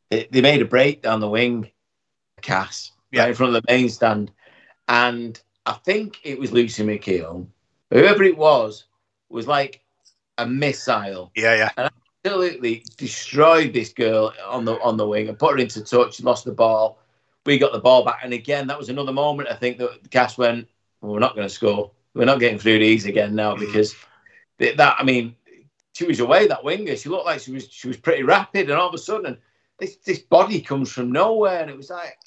they, 0.09 0.27
they 0.31 0.41
made 0.41 0.61
a 0.61 0.65
break 0.65 1.01
down 1.01 1.19
the 1.19 1.29
wing, 1.29 1.69
Cass, 2.41 2.91
Yeah. 3.11 3.21
right 3.21 3.29
in 3.29 3.35
front 3.35 3.55
of 3.55 3.61
the 3.63 3.71
main 3.71 3.89
stand. 3.89 4.31
And 4.87 5.39
I 5.65 5.73
think 5.73 6.19
it 6.23 6.39
was 6.39 6.51
Lucy 6.51 6.83
McKeown. 6.83 7.47
Whoever 7.91 8.23
it 8.23 8.37
was, 8.37 8.85
was 9.29 9.47
like 9.47 9.81
a 10.37 10.45
missile. 10.45 11.31
Yeah, 11.35 11.69
yeah. 11.77 11.89
Absolutely 12.25 12.83
destroyed 12.97 13.73
this 13.73 13.93
girl 13.93 14.33
on 14.47 14.65
the 14.65 14.79
on 14.81 14.97
the 14.97 15.07
wing 15.07 15.27
and 15.27 15.37
put 15.39 15.53
her 15.53 15.57
into 15.57 15.83
touch, 15.83 16.21
lost 16.21 16.45
the 16.45 16.51
ball. 16.51 16.99
We 17.45 17.57
got 17.57 17.73
the 17.73 17.79
ball 17.79 18.05
back. 18.05 18.19
And 18.23 18.33
again, 18.33 18.67
that 18.67 18.77
was 18.77 18.89
another 18.89 19.11
moment 19.11 19.49
I 19.49 19.55
think 19.55 19.77
that 19.79 20.09
Cass 20.11 20.37
went, 20.37 20.67
well, 21.01 21.13
we're 21.13 21.19
not 21.19 21.35
going 21.35 21.47
to 21.47 21.53
score. 21.53 21.91
We're 22.13 22.25
not 22.25 22.39
getting 22.39 22.59
through 22.59 22.79
these 22.79 23.05
again 23.05 23.33
now 23.35 23.55
Mm. 23.55 23.59
because 23.59 23.95
that, 24.59 24.95
I 24.99 25.03
mean, 25.03 25.35
she 25.93 26.05
was 26.05 26.19
away 26.19 26.47
that 26.47 26.63
winger. 26.63 26.95
She 26.95 27.09
looked 27.09 27.25
like 27.25 27.41
she 27.41 27.51
was 27.51 27.67
she 27.69 27.87
was 27.87 27.97
pretty 27.97 28.23
rapid, 28.23 28.69
and 28.69 28.79
all 28.79 28.89
of 28.89 28.93
a 28.93 28.97
sudden, 28.97 29.37
this 29.79 29.97
this 29.97 30.19
body 30.19 30.61
comes 30.61 30.91
from 30.91 31.11
nowhere, 31.11 31.61
and 31.61 31.69
it 31.69 31.77
was 31.77 31.89
like 31.89 32.17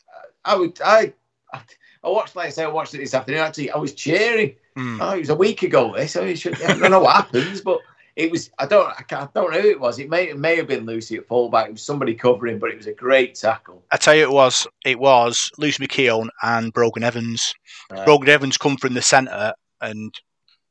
I 0.45 0.57
would 0.57 0.81
I 0.83 1.13
I, 1.53 1.61
I 2.03 2.09
watched 2.09 2.37
like 2.37 2.49
I 2.49 2.51
say 2.51 2.65
I 2.65 2.69
watched 2.69 2.95
it 2.95 2.99
this 2.99 3.15
afternoon. 3.15 3.41
Actually, 3.41 3.71
I 3.71 3.79
was 3.79 3.95
cheering. 3.95 4.57
Mm. 4.77 4.99
Oh, 5.01 5.15
it 5.15 5.21
was 5.21 5.31
a 5.31 5.37
week 5.37 5.63
ago. 5.63 5.95
This 5.95 6.17
it 6.17 6.39
should, 6.39 6.61
I 6.63 6.79
don't 6.79 6.91
know 6.91 7.01
what 7.01 7.17
happens, 7.17 7.61
but 7.61 7.79
it 8.17 8.31
was 8.31 8.51
I 8.59 8.67
don't 8.67 8.89
I, 8.89 9.03
can't, 9.03 9.23
I 9.23 9.41
don't 9.41 9.53
know 9.53 9.61
who 9.61 9.71
it 9.71 9.81
was. 9.81 9.99
It 9.99 10.11
may 10.11 10.29
it 10.29 10.39
may 10.39 10.57
have 10.57 10.67
been 10.67 10.85
Lucy 10.85 11.17
at 11.17 11.27
fullback. 11.27 11.69
It 11.69 11.73
was 11.73 11.83
somebody 11.83 12.15
covering, 12.15 12.59
but 12.59 12.71
it 12.71 12.77
was 12.77 12.87
a 12.87 12.93
great 12.93 13.35
tackle. 13.35 13.83
I 13.91 13.97
tell 13.97 14.15
you, 14.15 14.23
it 14.23 14.33
was 14.33 14.67
it 14.85 14.99
was 14.99 15.51
Lucy 15.59 15.87
McKeown 15.87 16.29
and 16.43 16.73
Brogan 16.73 17.03
Evans. 17.03 17.55
Right. 17.91 18.05
Brogan 18.05 18.29
Evans 18.29 18.59
come 18.59 18.77
from 18.77 18.95
the 18.95 19.03
centre, 19.03 19.55
and 19.81 20.15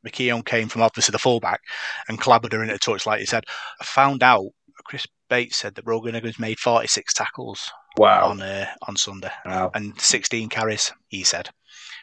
McKeown 0.06 0.46
came 0.46 0.68
from 0.70 0.82
obviously 0.82 1.12
the 1.12 1.20
fullback 1.20 1.62
and 2.08 2.20
clobbered 2.20 2.52
her 2.54 2.62
into 2.64 2.78
touch, 2.78 3.06
like 3.06 3.20
you 3.20 3.26
said. 3.26 3.44
I 3.82 3.84
found 3.86 4.24
out 4.24 4.46
Chris 4.86 5.06
Bates 5.30 5.58
said 5.58 5.76
that 5.76 5.86
Brogan 5.86 6.16
Evans 6.16 6.40
made 6.40 6.60
46 6.60 7.14
tackles 7.14 7.72
Wow. 7.98 8.30
on 8.30 8.42
uh, 8.42 8.66
on 8.88 8.96
Sunday 8.96 9.32
Wow. 9.46 9.72
and 9.76 10.00
16 10.00 10.50
carries. 10.50 10.92
He 11.10 11.24
said, 11.24 11.50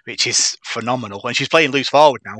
which 0.05 0.27
is 0.27 0.57
phenomenal. 0.65 1.21
And 1.25 1.37
she's 1.37 1.49
playing 1.49 1.73
loose 1.73 1.89
forward 1.89 2.23
now. 2.25 2.37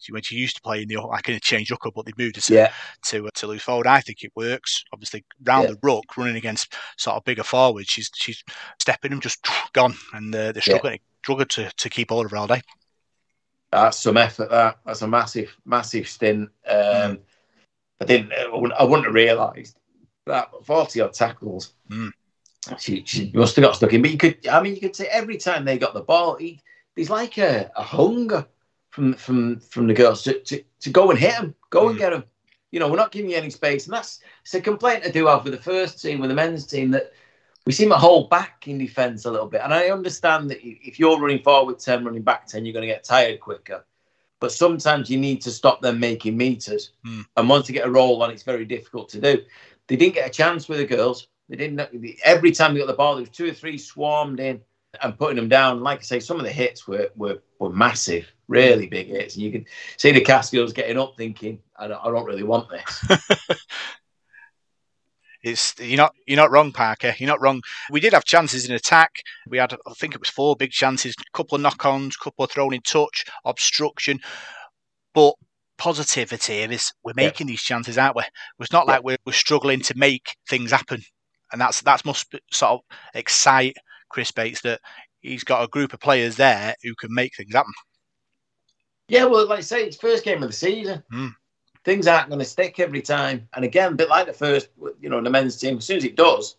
She 0.00 0.12
when 0.12 0.22
she 0.22 0.36
used 0.36 0.56
to 0.56 0.62
play 0.62 0.82
in 0.82 0.88
the 0.88 0.96
like 1.00 1.28
in 1.28 1.34
a 1.36 1.40
change 1.40 1.70
up, 1.72 1.80
but 1.94 2.04
they 2.04 2.12
moved 2.18 2.36
her 2.36 2.42
to 2.42 2.54
Yeah. 2.54 2.72
to 3.06 3.28
to 3.34 3.46
loose 3.46 3.62
forward. 3.62 3.86
I 3.86 4.00
think 4.00 4.22
it 4.22 4.32
works. 4.36 4.82
Obviously, 4.92 5.24
round 5.44 5.68
Yeah. 5.68 5.74
the 5.74 5.78
ruck, 5.82 6.16
running 6.16 6.36
against 6.36 6.74
sort 6.98 7.16
of 7.16 7.24
bigger 7.24 7.42
forwards, 7.44 7.88
she's 7.88 8.10
she's 8.14 8.42
stepping 8.80 9.10
them 9.10 9.20
just 9.20 9.38
gone, 9.72 9.94
and 10.12 10.34
uh, 10.34 10.52
they're 10.52 10.62
struggling 10.62 10.98
struggling 11.22 11.48
to, 11.48 11.70
to 11.76 11.88
keep 11.90 12.10
hold 12.10 12.24
of 12.26 12.30
her 12.30 12.36
all 12.36 12.46
day. 12.46 12.60
That's 13.72 13.98
some 13.98 14.16
effort. 14.16 14.50
That 14.50 14.78
that's 14.86 15.02
a 15.02 15.08
massive, 15.08 15.56
massive 15.64 16.08
stint. 16.08 16.50
Um, 16.66 17.18
I 18.00 18.04
didn't. 18.04 18.32
I 18.32 18.48
wouldn't, 18.48 18.72
I 18.72 18.84
wouldn't 18.84 19.06
have 19.06 19.14
realised 19.14 19.76
that 20.26 20.50
forty 20.64 21.00
odd 21.00 21.12
tackles. 21.12 21.72
Mm. 21.90 22.12
She, 22.78 23.04
she 23.04 23.30
must 23.34 23.54
have 23.56 23.64
got 23.64 23.76
stuck 23.76 23.92
in. 23.92 24.02
But 24.02 24.10
you 24.10 24.18
could. 24.18 24.46
I 24.48 24.62
mean, 24.62 24.74
you 24.74 24.80
could 24.80 24.96
say 24.96 25.06
every 25.06 25.36
time 25.36 25.64
they 25.64 25.78
got 25.78 25.94
the 25.94 26.00
ball, 26.00 26.36
he, 26.36 26.60
there's 26.94 27.10
like 27.10 27.38
a, 27.38 27.70
a 27.76 27.82
hunger 27.82 28.46
from 28.90 29.14
from 29.14 29.60
from 29.60 29.86
the 29.86 29.94
girls 29.94 30.22
to, 30.24 30.40
to, 30.40 30.62
to 30.80 30.90
go 30.90 31.10
and 31.10 31.18
hit 31.18 31.34
him, 31.34 31.54
go 31.70 31.88
and 31.88 31.96
Mm. 31.96 32.00
get 32.00 32.12
him. 32.12 32.24
You 32.72 32.80
know, 32.80 32.88
we're 32.88 32.96
not 32.96 33.12
giving 33.12 33.30
you 33.30 33.36
any 33.36 33.50
space, 33.50 33.86
and 33.86 33.94
that's 33.94 34.20
it's 34.42 34.54
a 34.54 34.60
complaint 34.60 35.04
I 35.04 35.10
do 35.10 35.26
have 35.26 35.44
with 35.44 35.54
the 35.54 35.62
first 35.62 36.00
team, 36.00 36.20
with 36.20 36.30
the 36.30 36.36
men's 36.36 36.66
team 36.66 36.92
that. 36.92 37.12
We 37.66 37.72
seem 37.72 37.88
to 37.88 37.96
hold 37.96 38.30
back 38.30 38.68
in 38.68 38.78
defence 38.78 39.24
a 39.24 39.30
little 39.30 39.48
bit, 39.48 39.60
and 39.62 39.74
I 39.74 39.90
understand 39.90 40.48
that 40.50 40.58
if 40.62 41.00
you're 41.00 41.20
running 41.20 41.42
forward 41.42 41.80
ten, 41.80 42.04
running 42.04 42.22
back 42.22 42.46
ten, 42.46 42.64
you're 42.64 42.72
going 42.72 42.86
to 42.86 42.92
get 42.94 43.02
tired 43.02 43.40
quicker. 43.40 43.84
But 44.38 44.52
sometimes 44.52 45.10
you 45.10 45.18
need 45.18 45.40
to 45.42 45.50
stop 45.50 45.80
them 45.80 45.98
making 45.98 46.36
meters. 46.36 46.92
Hmm. 47.04 47.22
And 47.36 47.48
once 47.48 47.66
they 47.66 47.74
get 47.74 47.86
a 47.86 47.90
roll 47.90 48.22
on, 48.22 48.30
it's 48.30 48.44
very 48.44 48.64
difficult 48.64 49.08
to 49.10 49.20
do. 49.20 49.42
They 49.88 49.96
didn't 49.96 50.14
get 50.14 50.28
a 50.28 50.32
chance 50.32 50.68
with 50.68 50.78
the 50.78 50.86
girls. 50.86 51.26
They 51.48 51.56
didn't. 51.56 51.80
Every 52.22 52.52
time 52.52 52.74
they 52.74 52.80
got 52.80 52.86
the 52.86 52.92
ball, 52.92 53.14
there 53.14 53.22
was 53.22 53.30
two 53.30 53.48
or 53.48 53.52
three 53.52 53.78
swarmed 53.78 54.38
in 54.38 54.60
and 55.02 55.18
putting 55.18 55.36
them 55.36 55.48
down. 55.48 55.80
Like 55.80 56.00
I 56.00 56.02
say, 56.02 56.20
some 56.20 56.38
of 56.38 56.44
the 56.44 56.52
hits 56.52 56.86
were 56.86 57.10
were, 57.16 57.42
were 57.58 57.70
massive, 57.70 58.30
really 58.48 58.86
big 58.86 59.08
hits. 59.08 59.34
And 59.34 59.44
you 59.44 59.52
could 59.52 59.66
see 59.96 60.12
the 60.12 60.20
Catskills 60.20 60.72
getting 60.72 60.98
up, 60.98 61.16
thinking, 61.16 61.60
"I 61.76 61.88
don't, 61.88 62.00
I 62.04 62.10
don't 62.10 62.26
really 62.26 62.42
want 62.42 62.68
this." 62.70 63.04
It's 65.46 65.74
you're 65.78 65.96
not 65.96 66.12
you're 66.26 66.36
not 66.36 66.50
wrong, 66.50 66.72
Parker. 66.72 67.14
You're 67.18 67.28
not 67.28 67.40
wrong. 67.40 67.62
We 67.90 68.00
did 68.00 68.12
have 68.12 68.24
chances 68.24 68.68
in 68.68 68.74
attack. 68.74 69.12
We 69.48 69.58
had 69.58 69.72
I 69.72 69.92
think 69.94 70.14
it 70.14 70.20
was 70.20 70.28
four 70.28 70.56
big 70.56 70.72
chances, 70.72 71.14
a 71.18 71.36
couple 71.36 71.54
of 71.54 71.62
knock-ons, 71.62 72.16
a 72.20 72.24
couple 72.24 72.44
of 72.44 72.50
thrown 72.50 72.74
in 72.74 72.80
touch, 72.82 73.24
obstruction. 73.44 74.18
But 75.14 75.34
positivity 75.78 76.58
is 76.62 76.92
we're 77.04 77.12
Yeah. 77.16 77.26
making 77.26 77.46
these 77.46 77.62
chances, 77.62 77.96
aren't 77.96 78.16
we? 78.16 78.24
It's 78.58 78.72
not 78.72 78.88
like 78.88 79.04
we're, 79.04 79.18
we're 79.24 79.32
struggling 79.32 79.80
to 79.82 79.96
make 79.96 80.34
things 80.48 80.72
happen. 80.72 81.02
and 81.52 81.60
that's 81.60 81.80
that's 81.82 82.04
must 82.04 82.34
sort 82.50 82.72
of 82.72 82.80
excite 83.14 83.76
Chris 84.10 84.32
Bates 84.32 84.62
that 84.62 84.80
he's 85.20 85.44
got 85.44 85.62
a 85.62 85.68
group 85.68 85.92
of 85.92 86.00
players 86.00 86.34
there 86.36 86.74
who 86.82 86.92
can 86.96 87.14
make 87.14 87.36
things 87.36 87.54
happen. 87.54 87.72
Yeah, 89.08 89.26
well, 89.26 89.46
like 89.48 89.58
I 89.58 89.62
say, 89.62 89.84
it's 89.84 89.96
first 89.96 90.24
game 90.24 90.42
of 90.42 90.48
the 90.48 90.56
season. 90.56 91.04
Mm. 91.12 91.30
Things 91.86 92.08
aren't 92.08 92.28
going 92.28 92.40
to 92.40 92.44
stick 92.44 92.80
every 92.80 93.00
time. 93.00 93.48
And 93.54 93.64
again, 93.64 93.92
a 93.92 93.94
bit 93.94 94.08
like 94.08 94.26
the 94.26 94.32
first, 94.32 94.70
you 95.00 95.08
know, 95.08 95.20
the 95.22 95.30
men's 95.30 95.56
team, 95.56 95.78
as 95.78 95.84
soon 95.84 95.98
as 95.98 96.04
it 96.04 96.16
does, 96.16 96.56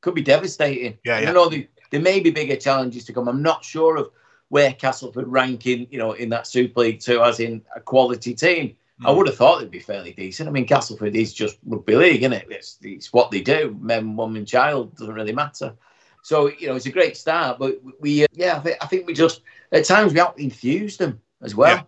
could 0.00 0.14
be 0.14 0.22
devastating. 0.22 0.96
Yeah, 1.04 1.20
yeah. 1.20 1.28
I 1.28 1.32
know 1.32 1.50
the, 1.50 1.68
there 1.90 2.00
may 2.00 2.20
be 2.20 2.30
bigger 2.30 2.56
challenges 2.56 3.04
to 3.04 3.12
come. 3.12 3.28
I'm 3.28 3.42
not 3.42 3.62
sure 3.62 3.98
of 3.98 4.10
where 4.48 4.72
Castleford 4.72 5.28
rank 5.28 5.66
in, 5.66 5.86
you 5.90 5.98
know, 5.98 6.12
in 6.12 6.30
that 6.30 6.46
Super 6.46 6.80
League 6.80 7.00
Two, 7.00 7.22
as 7.22 7.38
in 7.38 7.62
a 7.76 7.80
quality 7.80 8.34
team. 8.34 8.74
I 9.04 9.10
Mm. 9.10 9.16
would 9.16 9.26
have 9.26 9.36
thought 9.36 9.60
they'd 9.60 9.70
be 9.70 9.78
fairly 9.78 10.12
decent. 10.12 10.48
I 10.48 10.52
mean, 10.52 10.66
Castleford 10.66 11.16
is 11.16 11.34
just 11.34 11.58
rugby 11.66 11.96
league, 11.96 12.22
isn't 12.22 12.32
it? 12.32 12.46
It's, 12.48 12.78
it's 12.82 13.12
what 13.12 13.30
they 13.30 13.42
do. 13.42 13.76
Men, 13.78 14.16
woman, 14.16 14.46
child 14.46 14.96
doesn't 14.96 15.14
really 15.14 15.32
matter. 15.32 15.74
So 16.22 16.50
you 16.50 16.68
know, 16.68 16.76
it's 16.76 16.86
a 16.86 16.92
great 16.92 17.16
start. 17.16 17.58
But 17.58 17.80
we, 18.00 18.24
uh, 18.24 18.28
yeah, 18.32 18.56
I 18.56 18.60
think, 18.60 18.76
I 18.80 18.86
think 18.86 19.06
we 19.06 19.12
just 19.12 19.42
at 19.70 19.84
times 19.84 20.14
we 20.14 20.20
out 20.20 20.38
infused 20.38 20.98
them 20.98 21.20
as 21.42 21.54
well. 21.54 21.76
Yeah. 21.76 21.82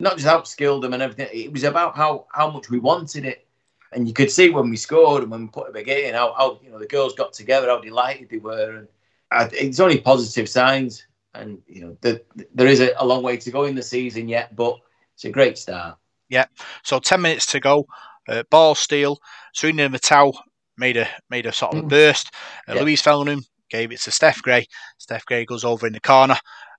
Not 0.00 0.16
just 0.16 0.28
outskilled 0.28 0.82
them 0.82 0.94
and 0.94 1.02
everything. 1.02 1.28
It 1.32 1.52
was 1.52 1.64
about 1.64 1.96
how 1.96 2.26
how 2.32 2.50
much 2.50 2.70
we 2.70 2.78
wanted 2.78 3.24
it, 3.24 3.46
and 3.92 4.06
you 4.06 4.14
could 4.14 4.30
see 4.30 4.50
when 4.50 4.70
we 4.70 4.76
scored 4.76 5.22
and 5.22 5.30
when 5.30 5.42
we 5.42 5.48
put 5.48 5.68
a 5.68 5.72
big 5.72 5.88
in, 5.88 6.14
how, 6.14 6.34
how 6.34 6.60
you 6.62 6.70
know 6.70 6.78
the 6.78 6.86
girls 6.86 7.14
got 7.14 7.32
together, 7.32 7.68
how 7.68 7.80
delighted 7.80 8.28
they 8.30 8.38
were, 8.38 8.76
and 8.76 8.88
I, 9.30 9.48
it's 9.52 9.80
only 9.80 10.00
positive 10.00 10.48
signs. 10.48 11.04
And 11.34 11.58
you 11.66 11.82
know, 11.82 11.96
the, 12.00 12.22
there 12.54 12.66
is 12.68 12.80
a, 12.80 12.92
a 12.98 13.04
long 13.06 13.22
way 13.22 13.36
to 13.36 13.50
go 13.50 13.64
in 13.64 13.74
the 13.74 13.82
season 13.82 14.28
yet, 14.28 14.54
but 14.56 14.76
it's 15.14 15.24
a 15.24 15.30
great 15.30 15.58
start. 15.58 15.96
Yeah. 16.28 16.46
So 16.84 17.00
ten 17.00 17.20
minutes 17.20 17.46
to 17.46 17.60
go. 17.60 17.86
Uh, 18.28 18.42
ball 18.50 18.74
steal. 18.74 19.18
Serena 19.54 19.88
Matau 19.88 20.32
made 20.76 20.96
a 20.96 21.08
made 21.28 21.46
a 21.46 21.52
sort 21.52 21.74
of 21.74 21.80
a 21.80 21.82
Mm. 21.82 21.88
burst. 21.88 22.30
Uh, 22.68 22.74
Yeah. 22.74 22.82
Louise 22.82 23.02
Fellingham 23.02 23.42
gave 23.70 23.90
it 23.90 24.00
to 24.02 24.10
Steph 24.10 24.42
Gray. 24.42 24.66
Steph 24.98 25.24
Gray 25.26 25.44
goes 25.44 25.64
over 25.64 25.86
in 25.86 25.92
the 25.92 26.00
corner, 26.00 26.36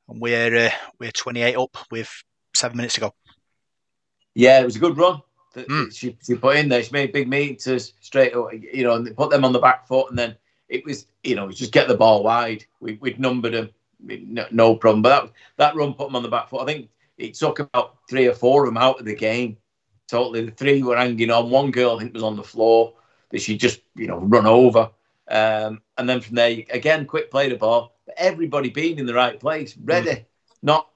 and 0.08 0.22
we're 0.22 0.68
uh, 0.68 0.72
we're 1.00 1.12
28 1.12 1.58
up 1.58 1.78
with 1.92 2.12
seven 2.54 2.78
minutes 2.78 2.98
ago. 2.98 3.14
Yeah, 4.36 4.62
it 4.62 4.66
was 4.66 4.76
a 4.76 4.80
good 4.80 4.98
run 4.98 5.22
that 5.54 5.68
Mm. 5.68 5.96
she, 5.96 6.18
she 6.26 6.36
put 6.36 6.58
in 6.58 6.70
there. 6.70 6.84
She 6.84 6.92
made 6.92 7.12
big 7.12 7.28
meters 7.28 7.94
straight, 8.00 8.36
away, 8.36 8.70
you 8.74 8.84
know, 8.84 8.94
and 8.94 9.06
they 9.06 9.12
put 9.12 9.30
them 9.30 9.44
on 9.44 9.54
the 9.54 9.60
back 9.60 9.88
foot, 9.88 10.10
and 10.10 10.18
then 10.18 10.36
it 10.68 10.86
was, 10.86 11.08
you 11.24 11.36
know, 11.36 11.50
just 11.52 11.72
get 11.74 11.88
the 11.88 11.98
ball 11.98 12.24
wide. 12.24 12.66
We, 12.80 12.94
we'd 13.02 13.20
numbered 13.20 13.54
them, 13.54 13.70
no, 14.00 14.46
no 14.52 14.76
problem. 14.76 15.02
But 15.02 15.26
that 15.26 15.32
that 15.58 15.76
run 15.76 15.94
put 15.94 16.08
them 16.08 16.16
on 16.16 16.24
the 16.24 16.30
back 16.30 16.50
foot. 16.50 16.62
I 16.62 16.66
think 16.66 16.90
it 17.18 17.34
took 17.34 17.60
about 17.60 17.98
three 18.10 18.28
or 18.28 18.34
four 18.34 18.64
of 18.64 18.70
them 18.70 18.78
out 18.78 19.00
of 19.00 19.06
the 19.06 19.16
game. 19.16 19.58
Totally, 20.08 20.46
the 20.46 20.52
three 20.52 20.82
were 20.84 20.98
hanging 20.98 21.32
on. 21.32 21.50
One 21.50 21.72
girl, 21.72 21.96
I 21.96 22.00
think, 22.00 22.14
was 22.14 22.24
on 22.24 22.36
the 22.36 22.44
floor 22.44 22.94
that 23.32 23.42
she 23.42 23.58
just, 23.58 23.82
you 23.96 24.08
know, 24.08 24.20
run 24.20 24.46
over. 24.46 24.90
Um, 25.28 25.82
and 25.98 26.10
then 26.10 26.22
from 26.22 26.36
there, 26.36 26.50
again, 26.72 27.06
quick 27.06 27.30
play 27.30 27.50
the 27.50 27.56
ball. 27.58 27.96
But 28.06 28.16
everybody 28.18 28.70
being 28.70 28.98
in 28.98 29.06
the 29.06 29.14
right 29.14 29.40
place, 29.40 29.76
ready. 29.78 30.26
Not 30.64 30.88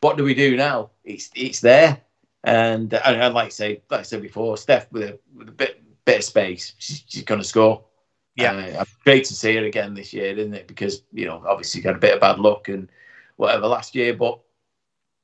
what 0.00 0.16
do 0.16 0.24
we 0.24 0.34
do 0.34 0.56
now? 0.56 0.90
It's 1.04 1.30
it's 1.34 1.60
there. 1.60 2.00
And, 2.42 2.94
uh, 2.94 3.02
and 3.04 3.22
I'd 3.22 3.34
like 3.34 3.50
to 3.50 3.54
say, 3.54 3.82
like 3.90 4.00
I 4.00 4.02
said 4.02 4.22
before, 4.22 4.56
Steph 4.56 4.90
with 4.90 5.02
a, 5.02 5.18
with 5.34 5.48
a 5.48 5.52
bit 5.52 5.82
bit 6.06 6.18
of 6.18 6.24
space, 6.24 6.74
she's, 6.78 7.04
she's 7.06 7.22
going 7.22 7.40
to 7.40 7.46
score. 7.46 7.84
Yeah. 8.34 8.52
Uh, 8.78 8.84
great 9.04 9.24
to 9.26 9.34
see 9.34 9.56
her 9.56 9.64
again 9.64 9.92
this 9.92 10.14
year, 10.14 10.36
isn't 10.38 10.54
it? 10.54 10.66
Because 10.66 11.02
you 11.12 11.26
know, 11.26 11.44
obviously, 11.46 11.82
got 11.82 11.96
a 11.96 11.98
bit 11.98 12.14
of 12.14 12.20
bad 12.20 12.38
luck 12.38 12.68
and 12.68 12.88
whatever 13.36 13.66
last 13.66 13.94
year, 13.94 14.14
but 14.14 14.40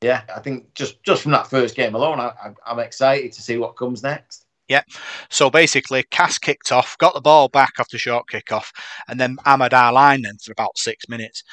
yeah, 0.03 0.23
I 0.35 0.41
think 0.41 0.75
just 0.75 1.03
just 1.03 1.23
from 1.23 1.33
that 1.33 1.47
first 1.47 1.75
game 1.75 1.95
alone, 1.95 2.21
I, 2.21 2.29
I, 2.29 2.53
I'm 2.67 2.79
excited 2.81 3.33
to 3.33 3.43
see 3.43 3.57
what 3.57 3.77
comes 3.77 4.03
next. 4.03 4.45
Yeah. 4.69 4.83
So 5.31 5.49
basically, 5.49 6.03
Cass 6.11 6.39
kicked 6.39 6.73
off, 6.73 6.99
got 6.99 7.15
the 7.15 7.21
ball 7.21 7.49
back 7.49 7.75
after 7.79 7.99
short 7.99 8.29
kick 8.29 8.53
off, 8.53 8.73
and 9.09 9.19
then 9.19 9.39
Ahmad 9.47 9.73
our 9.73 9.93
line 9.93 10.23
then 10.23 10.39
for 10.39 10.53
about 10.53 10.77
six 10.77 11.09
minutes. 11.09 11.45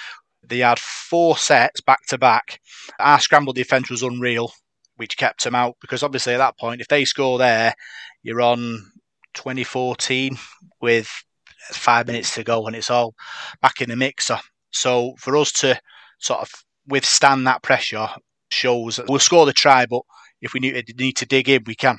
They 0.46 0.60
had 0.60 0.80
four 0.80 1.38
sets 1.38 1.82
back 1.82 2.06
to 2.08 2.18
back. 2.18 2.60
Our 3.00 3.20
scramble 3.20 3.54
defence 3.54 3.89
was 3.89 4.04
unreal, 4.04 4.52
which 4.98 5.18
kept 5.18 5.44
them 5.44 5.56
out 5.56 5.78
because 5.82 6.04
obviously 6.04 6.34
at 6.34 6.39
that 6.39 6.58
point, 6.58 6.82
if 6.82 6.88
they 6.88 7.06
score 7.06 7.38
there, 7.38 7.74
you're 8.24 8.41
on 8.41 8.91
2014 9.34 10.38
with 10.82 11.10
five 11.72 12.08
minutes 12.08 12.36
to 12.36 12.44
go 12.44 12.66
and 12.68 12.76
it's 12.76 12.91
all 12.91 13.16
back 13.62 13.82
in 13.82 13.89
the 13.89 13.96
mixer. 13.96 14.39
So 14.72 15.16
for 15.18 15.38
us 15.38 15.52
to 15.54 15.80
sort 16.20 16.41
of 16.41 16.52
withstand 16.88 17.48
that 17.48 17.64
pressure 17.64 18.10
shows 18.50 18.98
that 18.98 19.08
we'll 19.08 19.20
score 19.20 19.46
the 19.46 19.54
try, 19.54 19.86
but 19.86 20.02
if 20.41 20.54
we 20.54 20.60
need, 20.60 21.18
to 21.18 21.26
dig 21.26 21.50
in, 21.50 21.64
we 21.66 21.76
can. 21.76 21.98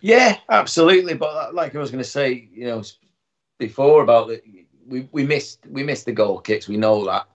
Yeah, 0.00 0.38
absolutely. 0.48 1.14
But 1.14 1.54
like 1.54 1.74
I 1.74 1.78
was 1.78 1.90
going 1.90 2.02
to 2.02 2.08
say, 2.08 2.48
you 2.52 2.66
know, 2.66 2.82
before 3.58 4.02
about 4.02 4.28
the, 4.28 4.40
we 4.86 5.08
we 5.12 5.24
missed 5.24 5.66
we 5.68 5.82
missed 5.82 6.06
the 6.06 6.12
goal 6.12 6.40
kicks. 6.40 6.68
We 6.68 6.76
know 6.76 7.04
that. 7.06 7.26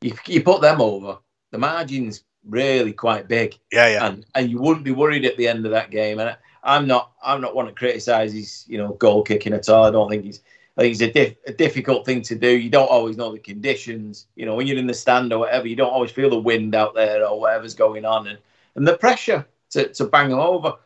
You 0.00 0.14
you 0.26 0.42
put 0.42 0.60
them 0.60 0.80
over, 0.80 1.18
the 1.50 1.58
margin's 1.58 2.24
really 2.48 2.92
quite 2.92 3.28
big, 3.28 3.58
Yeah, 3.70 3.88
yeah. 3.88 4.06
and 4.06 4.24
and 4.34 4.50
you 4.50 4.58
wouldn't 4.60 4.84
be 4.84 4.92
worried 4.92 5.24
at 5.24 5.36
the 5.36 5.48
end 5.48 5.66
of 5.66 5.72
that 5.72 5.90
game. 5.90 6.18
And 6.20 6.30
I, 6.30 6.36
I'm 6.62 6.86
not 6.86 7.12
I'm 7.22 7.40
not 7.40 7.54
one 7.54 7.66
to 7.66 7.72
criticise 7.72 8.32
his 8.32 8.64
you 8.68 8.78
know 8.78 8.94
goal 8.94 9.22
kicking 9.22 9.52
at 9.52 9.68
all. 9.68 9.84
I 9.84 9.90
don't 9.90 10.08
think 10.08 10.24
he's 10.24 10.40
I 10.78 10.82
think 10.82 10.92
it's 10.92 11.02
a, 11.02 11.12
diff, 11.12 11.36
a 11.46 11.52
difficult 11.52 12.06
thing 12.06 12.22
to 12.22 12.34
do. 12.34 12.48
You 12.48 12.70
don't 12.70 12.90
always 12.90 13.16
know 13.16 13.32
the 13.32 13.38
conditions. 13.38 14.26
You 14.36 14.46
know, 14.46 14.54
when 14.54 14.66
you're 14.66 14.78
in 14.78 14.86
the 14.86 14.94
stand 14.94 15.32
or 15.32 15.40
whatever, 15.40 15.66
you 15.68 15.76
don't 15.76 15.92
always 15.92 16.12
feel 16.12 16.30
the 16.30 16.38
wind 16.38 16.74
out 16.74 16.94
there 16.94 17.26
or 17.26 17.38
whatever's 17.38 17.74
going 17.74 18.04
on, 18.04 18.28
and 18.28 18.38
and 18.76 18.86
the 18.86 18.96
pressure 18.96 19.46
to 19.70 19.88
to 19.92 20.04
bang 20.06 20.30
them 20.30 20.38
over. 20.38 20.76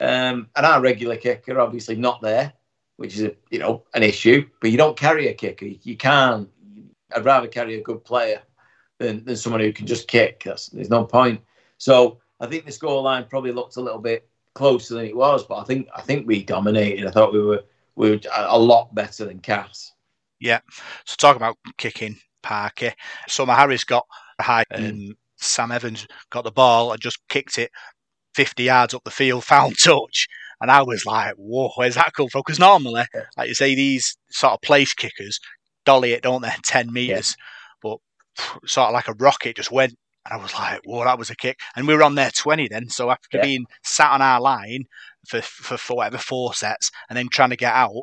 Um, 0.00 0.48
and 0.54 0.66
our 0.66 0.80
regular 0.80 1.16
kicker 1.16 1.58
obviously 1.58 1.96
not 1.96 2.20
there, 2.20 2.52
which 2.98 3.14
is 3.14 3.22
a, 3.22 3.32
you 3.50 3.58
know 3.58 3.84
an 3.94 4.02
issue. 4.02 4.46
But 4.60 4.70
you 4.70 4.76
don't 4.76 4.96
carry 4.96 5.28
a 5.28 5.34
kicker. 5.34 5.64
You 5.64 5.96
can't. 5.96 6.48
I'd 7.14 7.24
rather 7.24 7.48
carry 7.48 7.76
a 7.76 7.82
good 7.82 8.04
player 8.04 8.42
than, 8.98 9.24
than 9.24 9.36
someone 9.36 9.62
who 9.62 9.72
can 9.72 9.86
just 9.86 10.08
kick. 10.08 10.42
That's, 10.44 10.66
there's 10.66 10.90
no 10.90 11.04
point. 11.04 11.40
So 11.78 12.18
I 12.38 12.46
think 12.46 12.66
the 12.66 12.70
scoreline 12.72 13.30
probably 13.30 13.52
looked 13.52 13.76
a 13.76 13.80
little 13.80 14.00
bit 14.00 14.28
closer 14.54 14.94
than 14.94 15.06
it 15.06 15.16
was, 15.16 15.44
but 15.46 15.56
I 15.56 15.64
think 15.64 15.88
I 15.96 16.02
think 16.02 16.26
we 16.26 16.42
dominated. 16.42 17.06
I 17.06 17.10
thought 17.10 17.32
we 17.32 17.40
were 17.42 17.64
we 17.94 18.10
were 18.10 18.20
a 18.34 18.58
lot 18.58 18.94
better 18.94 19.24
than 19.24 19.38
Cass. 19.38 19.92
Yeah. 20.40 20.60
So 21.04 21.16
talk 21.16 21.36
about 21.36 21.56
kicking 21.78 22.16
Parky. 22.42 22.92
Summer 23.28 23.54
Harris 23.54 23.84
got 23.84 24.06
high 24.40 24.64
Mm. 24.72 24.88
and 24.88 25.14
Sam 25.36 25.70
Evans 25.72 26.06
got 26.30 26.42
the 26.44 26.50
ball 26.50 26.92
and 26.92 27.00
just 27.00 27.18
kicked 27.28 27.58
it 27.58 27.70
50 28.34 28.64
yards 28.64 28.94
up 28.94 29.04
the 29.04 29.10
field, 29.10 29.44
found 29.54 29.78
touch. 29.78 30.28
And 30.60 30.70
I 30.70 30.82
was 30.82 31.06
like, 31.06 31.34
whoa, 31.36 31.70
where's 31.76 31.94
that 31.94 32.12
come 32.14 32.28
from? 32.28 32.42
Because 32.44 32.58
normally, 32.58 33.04
like 33.36 33.48
you 33.48 33.54
say, 33.54 33.74
these 33.74 34.16
sort 34.30 34.54
of 34.54 34.60
place 34.62 34.92
kickers 34.92 35.38
dolly 35.84 36.12
it, 36.12 36.22
don't 36.22 36.42
they? 36.42 36.52
10 36.64 36.92
metres. 36.92 37.36
But 37.82 37.98
sort 38.66 38.88
of 38.88 38.94
like 38.94 39.08
a 39.08 39.14
rocket 39.14 39.56
just 39.56 39.70
went. 39.72 39.94
And 40.24 40.38
I 40.38 40.42
was 40.42 40.52
like, 40.54 40.80
whoa, 40.84 41.04
that 41.04 41.18
was 41.18 41.30
a 41.30 41.36
kick. 41.36 41.58
And 41.74 41.86
we 41.86 41.94
were 41.94 42.02
on 42.02 42.14
their 42.16 42.30
20 42.30 42.68
then. 42.68 42.88
So 42.90 43.10
after 43.10 43.38
Yeah. 43.38 43.42
being 43.42 43.66
sat 43.82 44.10
on 44.10 44.20
our 44.20 44.40
line 44.40 44.84
for, 45.26 45.40
for, 45.40 45.78
for 45.78 45.96
whatever, 45.96 46.18
four 46.18 46.52
sets 46.54 46.90
and 47.08 47.16
then 47.16 47.28
trying 47.30 47.50
to 47.50 47.56
get 47.56 47.72
out, 47.72 47.94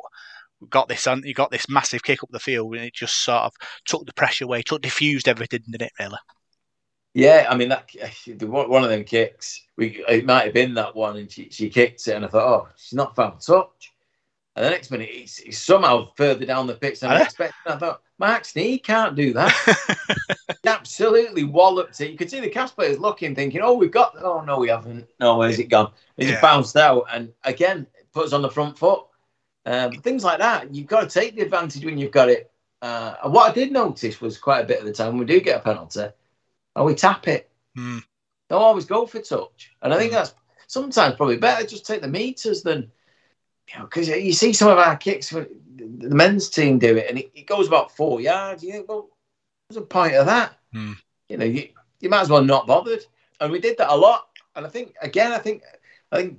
we 0.60 0.68
got 0.68 0.88
this 0.88 1.06
on, 1.06 1.22
you 1.24 1.34
got 1.34 1.50
this 1.50 1.68
massive 1.68 2.02
kick 2.02 2.22
up 2.22 2.30
the 2.32 2.40
field 2.40 2.74
and 2.74 2.84
it 2.84 2.94
just 2.94 3.22
sort 3.22 3.42
of 3.42 3.52
took 3.84 4.06
the 4.06 4.14
pressure 4.14 4.44
away, 4.44 4.62
took 4.62 4.82
diffused 4.82 5.28
everything, 5.28 5.60
didn't 5.70 5.86
it, 5.86 5.92
really? 6.00 6.18
Yeah, 7.16 7.46
I 7.48 7.56
mean 7.56 7.70
that 7.70 7.88
one 8.42 8.84
of 8.84 8.90
them 8.90 9.02
kicks. 9.02 9.62
We 9.76 10.04
it 10.06 10.26
might 10.26 10.44
have 10.44 10.52
been 10.54 10.74
that 10.74 10.94
one, 10.94 11.16
and 11.16 11.30
she, 11.30 11.48
she 11.50 11.70
kicked 11.70 12.06
it, 12.06 12.14
and 12.14 12.26
I 12.26 12.28
thought, 12.28 12.46
oh, 12.46 12.68
she's 12.76 12.92
not 12.92 13.16
found 13.16 13.40
touch. 13.40 13.94
And 14.54 14.64
the 14.64 14.70
next 14.70 14.90
minute, 14.90 15.08
he's, 15.08 15.38
he's 15.38 15.62
somehow 15.62 16.08
further 16.16 16.44
down 16.44 16.66
the 16.66 16.74
pitch 16.74 17.00
than 17.00 17.10
I 17.10 17.22
expected. 17.22 17.54
I 17.66 17.76
thought, 17.76 18.02
Mark 18.18 18.42
Sneyd 18.42 18.82
can't 18.82 19.16
do 19.16 19.32
that. 19.32 19.54
He 20.62 20.68
absolutely 20.68 21.44
walloped 21.44 22.00
it. 22.00 22.10
You 22.10 22.16
could 22.16 22.30
see 22.30 22.40
the 22.40 22.48
cast 22.48 22.74
players 22.76 22.98
looking, 22.98 23.34
thinking, 23.34 23.60
oh, 23.62 23.74
we've 23.74 23.90
got. 23.90 24.14
Oh 24.20 24.40
no, 24.42 24.58
we 24.58 24.68
haven't. 24.68 25.06
No, 25.20 25.38
where's 25.38 25.58
it 25.58 25.68
gone? 25.68 25.92
It 26.16 26.24
Yeah. 26.24 26.30
just 26.32 26.42
bounced 26.42 26.76
out, 26.76 27.04
and 27.12 27.32
again, 27.44 27.86
it 27.98 28.12
puts 28.12 28.28
us 28.28 28.32
on 28.32 28.42
the 28.42 28.50
front 28.50 28.76
foot. 28.78 29.04
Um, 29.64 29.92
things 29.92 30.22
like 30.24 30.38
that, 30.38 30.74
you've 30.74 30.86
got 30.86 31.08
to 31.08 31.20
take 31.20 31.34
the 31.36 31.42
advantage 31.42 31.84
when 31.84 31.98
you've 31.98 32.10
got 32.12 32.28
it. 32.28 32.50
Uh, 32.82 33.14
and 33.24 33.32
what 33.32 33.50
I 33.50 33.54
did 33.54 33.72
notice 33.72 34.20
was 34.20 34.38
quite 34.38 34.60
a 34.60 34.66
bit 34.66 34.80
of 34.80 34.86
the 34.86 34.92
time 34.92 35.18
we 35.18 35.24
do 35.24 35.40
get 35.40 35.58
a 35.58 35.60
penalty, 35.60 36.06
and 36.76 36.84
we 36.84 36.94
tap 36.94 37.26
it. 37.26 37.50
Hmm. 37.74 37.98
Don't 38.48 38.62
always 38.62 38.84
go 38.84 39.06
for 39.06 39.20
touch, 39.20 39.72
and 39.82 39.92
I 39.92 39.98
think 39.98 40.12
that's 40.12 40.34
sometimes 40.68 41.16
probably 41.16 41.38
better. 41.38 41.66
Just 41.66 41.86
take 41.86 42.02
the 42.02 42.08
meters 42.08 42.62
than 42.62 42.92
you 43.72 43.78
know, 43.78 43.86
because 43.86 44.08
you 44.08 44.32
see 44.32 44.52
some 44.52 44.68
of 44.68 44.78
our 44.78 44.96
kicks. 44.96 45.30
The 45.30 45.48
the 45.76 46.14
men's 46.14 46.48
team 46.48 46.78
do 46.78 46.96
it, 46.96 47.06
and 47.08 47.18
it, 47.18 47.32
it 47.34 47.46
goes 47.46 47.66
about 47.66 47.90
four 47.96 48.20
yards. 48.20 48.62
You 48.62 48.72
think, 48.72 48.88
well, 48.88 49.08
what's 49.66 49.80
the 49.80 49.82
point 49.82 50.14
of 50.14 50.26
that? 50.26 50.56
Hmm. 50.72 50.92
You 51.28 51.38
know, 51.38 51.44
you, 51.44 51.68
you 52.00 52.08
might 52.08 52.20
as 52.20 52.30
well 52.30 52.44
not 52.44 52.68
bothered. 52.68 53.04
And 53.40 53.52
we 53.52 53.58
did 53.58 53.76
that 53.78 53.92
a 53.92 53.96
lot. 53.96 54.28
And 54.54 54.64
I 54.64 54.68
think 54.68 54.94
again, 55.02 55.32
I 55.32 55.38
think 55.38 55.62
I 56.12 56.16
think 56.16 56.38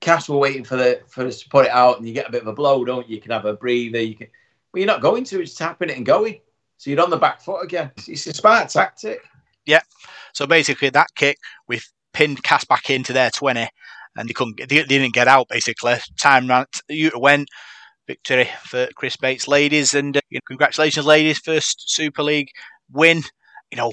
Cass 0.00 0.28
were 0.28 0.38
waiting 0.38 0.64
for 0.64 0.76
the 0.76 1.00
for 1.08 1.26
us 1.26 1.40
to 1.40 1.48
put 1.48 1.66
it 1.66 1.72
out, 1.72 1.98
and 1.98 2.06
you 2.06 2.14
get 2.14 2.28
a 2.28 2.32
bit 2.32 2.42
of 2.42 2.48
a 2.48 2.52
blow, 2.52 2.84
don't 2.84 3.08
you? 3.08 3.16
You 3.16 3.20
can 3.20 3.32
have 3.32 3.44
a 3.44 3.54
breather. 3.54 4.00
You 4.00 4.14
can, 4.14 4.28
well, 4.72 4.80
you're 4.80 4.86
not 4.86 5.02
going 5.02 5.24
to. 5.24 5.42
It's 5.42 5.54
tapping 5.54 5.90
it 5.90 5.96
and 5.96 6.06
going. 6.06 6.40
So 6.78 6.90
you're 6.90 7.02
on 7.02 7.10
the 7.10 7.16
back 7.16 7.40
foot 7.40 7.64
again. 7.64 7.90
It's, 7.96 8.08
it's 8.08 8.26
a 8.26 8.34
smart 8.34 8.68
tactic. 8.68 9.20
So 10.32 10.46
basically, 10.46 10.90
that 10.90 11.08
kick, 11.14 11.38
we 11.68 11.80
pinned 12.12 12.42
Cas 12.42 12.64
back 12.64 12.90
into 12.90 13.12
their 13.12 13.30
20 13.30 13.68
and 14.16 14.28
they 14.28 14.32
couldn't 14.32 14.56
get, 14.56 14.68
they, 14.68 14.76
they 14.76 14.84
didn't 14.84 15.14
get 15.14 15.28
out 15.28 15.48
basically. 15.48 15.94
Time 16.18 16.48
ran, 16.48 16.66
you 16.88 17.10
went, 17.14 17.48
victory 18.06 18.48
for 18.64 18.88
Chris 18.94 19.16
Bates 19.16 19.48
ladies, 19.48 19.94
and 19.94 20.16
uh, 20.16 20.20
you 20.30 20.36
know, 20.36 20.42
congratulations, 20.46 21.06
ladies, 21.06 21.38
first 21.38 21.90
Super 21.90 22.22
League 22.22 22.50
win. 22.92 23.22
You 23.70 23.78
know, 23.78 23.92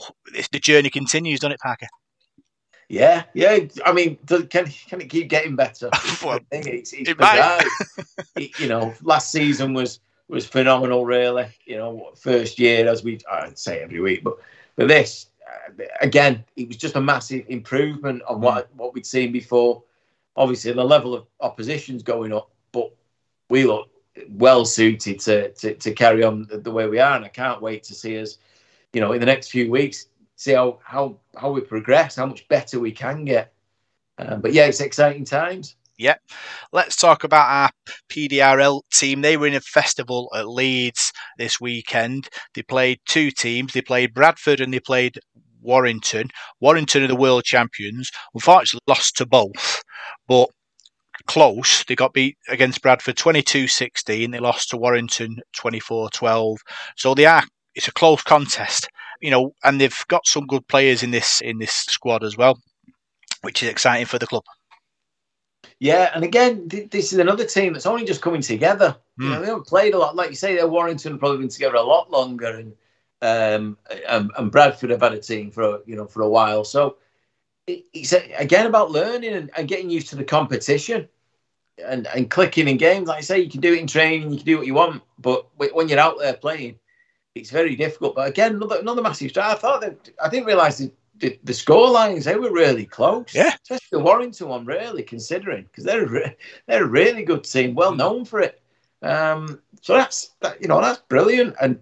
the 0.52 0.60
journey 0.60 0.90
continues, 0.90 1.40
doesn't 1.40 1.54
it, 1.54 1.60
Parker? 1.60 1.88
Yeah, 2.90 3.24
yeah. 3.34 3.60
I 3.86 3.92
mean, 3.92 4.18
can 4.28 4.48
can 4.68 5.02
it 5.02 5.10
keep 5.10 5.30
getting 5.30 5.56
better? 5.56 5.90
well, 6.24 6.40
it's, 6.52 6.94
it's 6.94 7.10
it 7.10 7.18
it, 8.36 8.60
you 8.60 8.68
know, 8.68 8.94
last 9.02 9.32
season 9.32 9.74
was 9.74 10.00
was 10.28 10.46
phenomenal. 10.46 11.06
Really, 11.06 11.48
you 11.66 11.78
know, 11.78 12.12
first 12.16 12.60
year 12.60 12.88
as 12.88 13.04
we 13.04 13.20
I'd 13.32 13.58
say 13.58 13.82
every 13.82 14.00
week, 14.00 14.24
but 14.24 14.38
but 14.76 14.88
this 14.88 15.28
again, 16.02 16.44
it 16.56 16.68
was 16.68 16.78
just 16.78 16.96
a 16.96 17.02
massive 17.02 17.46
improvement 17.48 18.22
on 18.28 18.42
what 18.42 18.74
what 18.76 18.94
we'd 18.94 19.06
seen 19.06 19.32
before. 19.32 19.84
Obviously, 20.36 20.72
the 20.72 20.84
level 20.84 21.14
of 21.14 21.28
opposition's 21.40 22.04
going 22.04 22.34
up, 22.34 22.50
but 22.72 22.92
we 23.50 23.66
look 23.66 23.90
well 24.30 24.66
suited 24.66 25.20
to, 25.20 25.52
to, 25.54 25.76
to 25.76 25.92
carry 25.92 26.24
on 26.24 26.48
the, 26.48 26.58
the, 26.58 26.72
way 26.72 26.88
we 26.88 27.00
are. 27.00 27.16
And 27.16 27.26
I 27.26 27.30
can't 27.30 27.62
wait 27.62 27.84
to 27.84 27.96
see 27.96 28.20
us, 28.20 28.38
you 28.94 29.02
know, 29.02 29.12
in 29.14 29.20
the 29.20 29.26
next 29.26 29.50
few 29.50 29.70
weeks, 29.70 30.08
see 30.36 30.54
how 30.54 30.80
how, 30.84 31.18
how 31.36 31.52
we 31.52 31.62
progress, 31.62 32.16
how 32.16 32.26
much 32.26 32.48
better 32.48 32.80
we 32.80 32.92
can 32.92 33.26
get. 33.26 33.54
Um, 34.18 34.42
but 34.42 34.54
yeah, 34.54 34.66
it's 34.66 34.82
exciting 34.82 35.26
times. 35.26 35.76
Yeah. 35.98 36.16
Let's 36.72 36.96
talk 36.96 37.24
about 37.24 37.50
our 37.50 37.70
PDRL 38.10 38.82
team. 38.92 39.22
They 39.22 39.38
were 39.38 39.48
in 39.48 39.54
a 39.54 39.62
festival 39.62 40.30
at 40.36 40.48
Leeds 40.48 41.14
this 41.38 41.62
weekend. 41.62 42.30
They 42.56 42.64
played 42.64 43.00
two 43.06 43.30
teams. 43.32 43.74
They 43.74 43.82
played 43.82 44.14
Bradford 44.14 44.60
and 44.60 44.74
they 44.74 44.80
played 44.80 45.20
Warrington. 45.64 46.30
Warrington 46.60 47.04
are 47.04 47.08
the 47.08 47.16
world 47.16 47.44
champions. 47.44 48.12
Unfortunately, 48.34 48.82
lost 48.88 49.18
to 49.18 49.26
both, 49.26 49.82
but 50.28 50.50
close. 51.28 51.84
They 51.86 51.96
got 51.96 52.14
beat 52.14 52.38
against 52.50 52.82
Bradford 52.82 53.16
22-16. 53.16 54.32
They 54.32 54.40
lost 54.40 54.70
to 54.70 54.78
Warrington 54.78 55.38
24-12. 55.58 56.58
So 56.98 57.14
they 57.14 57.26
are 57.26 57.44
it's 57.76 57.88
a 57.88 57.92
close 57.92 58.22
contest, 58.22 58.88
you 59.22 59.32
know, 59.32 59.52
and 59.64 59.80
they've 59.80 60.06
got 60.08 60.28
some 60.28 60.46
good 60.46 60.68
players 60.68 61.04
in 61.04 61.12
this 61.12 61.42
in 61.42 61.58
this 61.60 61.74
squad 61.74 62.24
as 62.24 62.38
well, 62.38 62.60
which 63.42 63.64
is 63.64 63.70
exciting 63.70 64.06
for 64.06 64.20
the 64.20 64.28
club. 64.28 64.44
Yeah, 65.80 66.12
and 66.14 66.24
again, 66.24 66.68
this 66.68 67.12
is 67.12 67.20
another 67.20 67.46
team 67.46 67.74
that's 67.74 67.86
only 67.86 68.06
just 68.06 68.22
coming 68.22 68.42
together. 68.42 68.96
Mm. 69.20 69.24
You 69.24 69.30
know, 69.30 69.36
hmm. 69.36 69.42
they 69.42 69.48
haven't 69.48 69.68
played 69.68 69.94
a 69.94 69.98
lot. 69.98 70.16
Like 70.16 70.30
you 70.30 70.36
say, 70.36 70.56
they're 70.56 70.68
Warrington 70.68 71.18
probably 71.18 71.40
been 71.40 71.50
together 71.50 71.76
a 71.76 71.82
lot 71.82 72.12
longer, 72.12 72.58
and 72.58 72.74
um, 73.24 73.78
and, 74.10 74.32
and 74.38 74.52
Bradford 74.52 74.90
have 74.90 75.02
had 75.02 75.14
a 75.14 75.20
team 75.20 75.50
for 75.50 75.80
you 75.86 75.96
know 75.96 76.06
for 76.06 76.22
a 76.22 76.30
while. 76.30 76.66
So 76.66 76.98
it's 77.66 78.14
again 78.38 78.66
about 78.66 78.92
learning 78.92 79.34
and, 79.34 79.50
and, 79.56 79.70
getting 79.70 79.90
used 79.90 80.10
to 80.10 80.18
the 80.18 80.24
competition 80.26 81.08
and, 81.84 82.06
and 82.08 82.30
clicking 82.30 82.68
in 82.68 82.76
games. 82.76 83.08
Like 83.08 83.20
I 83.20 83.22
say, 83.22 83.40
you 83.40 83.50
can 83.50 83.62
do 83.62 83.74
it 83.74 83.80
in 83.80 83.88
training, 83.88 84.32
you 84.32 84.38
can 84.38 84.46
do 84.46 84.58
what 84.58 84.68
you 84.68 84.74
want, 84.74 85.02
but 85.18 85.48
when 85.56 85.88
you're 85.88 86.00
out 86.00 86.20
there 86.20 86.34
playing, 86.34 86.78
it's 87.34 87.50
very 87.50 87.78
difficult. 87.78 88.16
But 88.16 88.28
again, 88.28 88.56
another, 88.56 88.80
another 88.80 89.02
massive 89.02 89.32
start. 89.32 89.56
I 89.56 89.60
thought 89.60 89.80
that 89.82 90.10
I 90.22 90.28
didn't 90.28 90.46
realise 90.46 90.80
the, 90.80 90.92
the, 91.20 91.40
the 91.46 91.54
score 91.54 91.90
lines 91.90 92.26
they 92.26 92.36
were 92.36 92.52
really 92.52 92.86
close. 92.86 93.34
Yeah, 93.34 93.56
especially 93.64 93.88
the 93.92 94.00
Warrington 94.00 94.50
one, 94.50 94.66
really 94.66 95.04
considering 95.04 95.64
because 95.64 95.86
they're 95.86 96.06
re- 96.06 96.36
they're 96.68 96.84
a 96.84 96.88
really 96.88 97.24
good 97.24 97.46
team, 97.46 97.74
well 97.74 97.96
known 97.96 98.26
for 98.26 98.42
it. 98.42 98.62
Um, 99.02 99.62
so 99.82 99.94
that's 99.94 100.36
that, 100.42 100.62
you 100.62 100.68
know 100.68 100.82
that's 100.82 101.00
brilliant. 101.08 101.56
And 101.62 101.82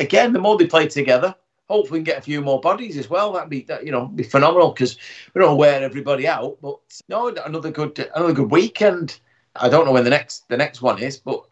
again, 0.00 0.32
the 0.32 0.40
more 0.40 0.58
they 0.58 0.66
play 0.66 0.88
together, 0.88 1.34
hopefully 1.68 2.00
we 2.00 2.04
can 2.04 2.12
get 2.14 2.18
a 2.18 2.22
few 2.22 2.40
more 2.40 2.60
bodies 2.60 2.96
as 2.96 3.08
well. 3.08 3.32
That'd 3.32 3.50
be 3.50 3.62
that 3.62 3.84
you 3.84 3.92
know 3.92 4.06
be 4.06 4.24
phenomenal 4.24 4.72
because 4.72 4.96
we 5.34 5.40
don't 5.40 5.56
wear 5.56 5.82
everybody 5.82 6.26
out. 6.26 6.58
But 6.60 6.78
no, 7.08 7.28
another 7.28 7.70
good 7.70 8.10
another 8.14 8.32
good 8.32 8.50
weekend. 8.50 9.20
I 9.54 9.68
don't 9.68 9.84
know 9.86 9.92
when 9.92 10.04
the 10.04 10.10
next 10.10 10.48
the 10.48 10.56
next 10.56 10.82
one 10.82 11.00
is, 11.00 11.18
but 11.18 11.44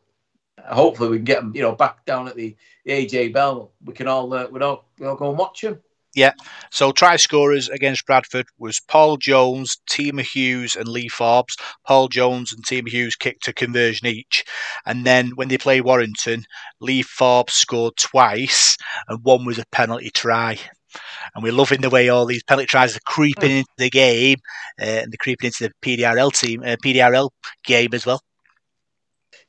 hopefully 0.67 1.11
we 1.11 1.19
can 1.19 1.25
get 1.25 1.41
them 1.41 1.53
you 1.55 1.63
know 1.63 1.73
back 1.73 2.05
down 2.05 2.27
at 2.27 2.37
the, 2.37 2.57
the 2.85 2.93
AJ 2.93 3.33
Bell. 3.33 3.73
We 3.85 3.95
can 3.95 4.09
all 4.09 4.33
uh, 4.35 4.49
we 4.49 4.61
all, 4.61 4.89
we 4.99 5.07
all 5.07 5.17
go 5.17 5.29
and 5.29 5.39
watch 5.39 5.61
them. 5.61 5.79
Yeah. 6.19 6.33
So 6.73 6.91
try 6.91 7.15
scorers 7.15 7.69
against 7.69 8.05
Bradford 8.05 8.47
was 8.59 8.81
Paul 8.81 9.19
Jones, 9.19 9.77
Tima 9.89 10.23
Hughes, 10.23 10.75
and 10.75 10.89
Lee 10.89 11.07
Forbes. 11.07 11.57
Paul 11.87 12.09
Jones 12.09 12.53
and 12.53 12.67
Tima 12.67 12.89
Hughes 12.89 13.15
kicked 13.15 13.47
a 13.47 13.53
conversion 13.53 14.09
each. 14.09 14.45
And 14.85 15.07
then 15.07 15.31
when 15.37 15.47
they 15.47 15.59
played 15.59 15.83
Warrington, 15.83 16.43
Lee 16.81 17.03
Forbes 17.03 17.53
scored 17.53 17.97
twice, 17.97 18.77
and 19.07 19.21
one 19.23 19.45
was 19.45 19.61
a 19.61 19.65
penalty 19.71 20.11
try. 20.11 20.59
And 21.37 21.45
we're 21.45 21.53
loving 21.53 21.83
the 21.83 21.89
way 21.89 22.09
all 22.09 22.27
these 22.27 22.43
penalty 22.43 22.67
tries 22.67 22.97
are 22.97 23.01
creeping 23.07 23.53
into 23.59 23.71
the 23.77 23.89
game, 23.89 24.39
uh, 24.83 25.03
and 25.05 25.13
they're 25.13 25.19
creeping 25.21 25.47
into 25.47 25.69
the 25.69 25.73
PDRL 25.99 26.33
team, 26.33 26.65
uh, 26.65 26.75
PDRL 26.85 27.31
game 27.63 27.91
as 27.93 28.05
well. 28.05 28.21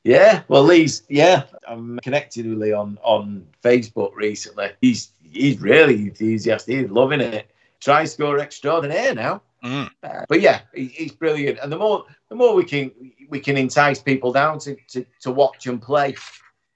Yeah, 0.04 0.42
well, 0.48 0.62
Lee's 0.62 1.02
yeah, 1.08 1.44
I'm 1.68 1.98
connected 2.00 2.46
with 2.46 2.58
Lee 2.58 2.72
on 2.72 2.98
on 3.02 3.46
Facebook 3.62 4.14
recently. 4.14 4.70
He's 4.80 5.12
he's 5.22 5.60
really 5.60 5.96
enthusiastic. 6.02 6.78
He's 6.78 6.90
loving 6.90 7.20
it. 7.20 7.50
Try 7.80 8.04
score 8.04 8.38
extraordinaire 8.38 9.14
now. 9.14 9.42
Mm. 9.64 9.90
Uh, 10.02 10.24
but 10.28 10.40
yeah, 10.40 10.60
he, 10.74 10.86
he's 10.86 11.12
brilliant. 11.12 11.58
And 11.62 11.70
the 11.70 11.78
more 11.78 12.04
the 12.30 12.34
more 12.34 12.54
we 12.54 12.64
can 12.64 12.90
we 13.28 13.40
can 13.40 13.56
entice 13.56 14.00
people 14.00 14.32
down 14.32 14.58
to 14.60 14.76
to, 14.88 15.04
to 15.20 15.30
watch 15.30 15.66
and 15.66 15.82
play, 15.82 16.14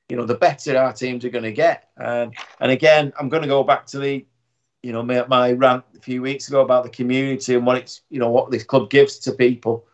you 0.09 0.17
know, 0.17 0.25
the 0.27 0.35
better 0.35 0.77
our 0.77 0.93
teams 0.93 1.25
are 1.25 1.31
going 1.31 1.45
to 1.45 1.53
get. 1.53 1.89
Um, 1.99 2.33
and 2.61 2.71
again, 2.71 3.13
I'm 3.19 3.29
going 3.29 3.43
to 3.43 3.49
go 3.49 3.65
back 3.65 3.87
to 3.87 3.99
the, 3.99 4.25
you 4.83 4.93
know, 4.93 5.03
my, 5.03 5.27
my 5.27 5.53
rant 5.53 5.85
a 5.97 6.01
few 6.01 6.21
weeks 6.23 6.49
ago 6.49 6.61
about 6.61 6.85
the 6.85 6.91
community 6.91 7.55
and 7.55 7.67
what 7.67 7.79
it's, 7.79 8.03
you 8.11 8.19
know, 8.19 8.31
what 8.31 8.51
this 8.51 8.65
club 8.65 8.91
gives 8.91 9.19
to 9.21 9.33
people. 9.33 9.87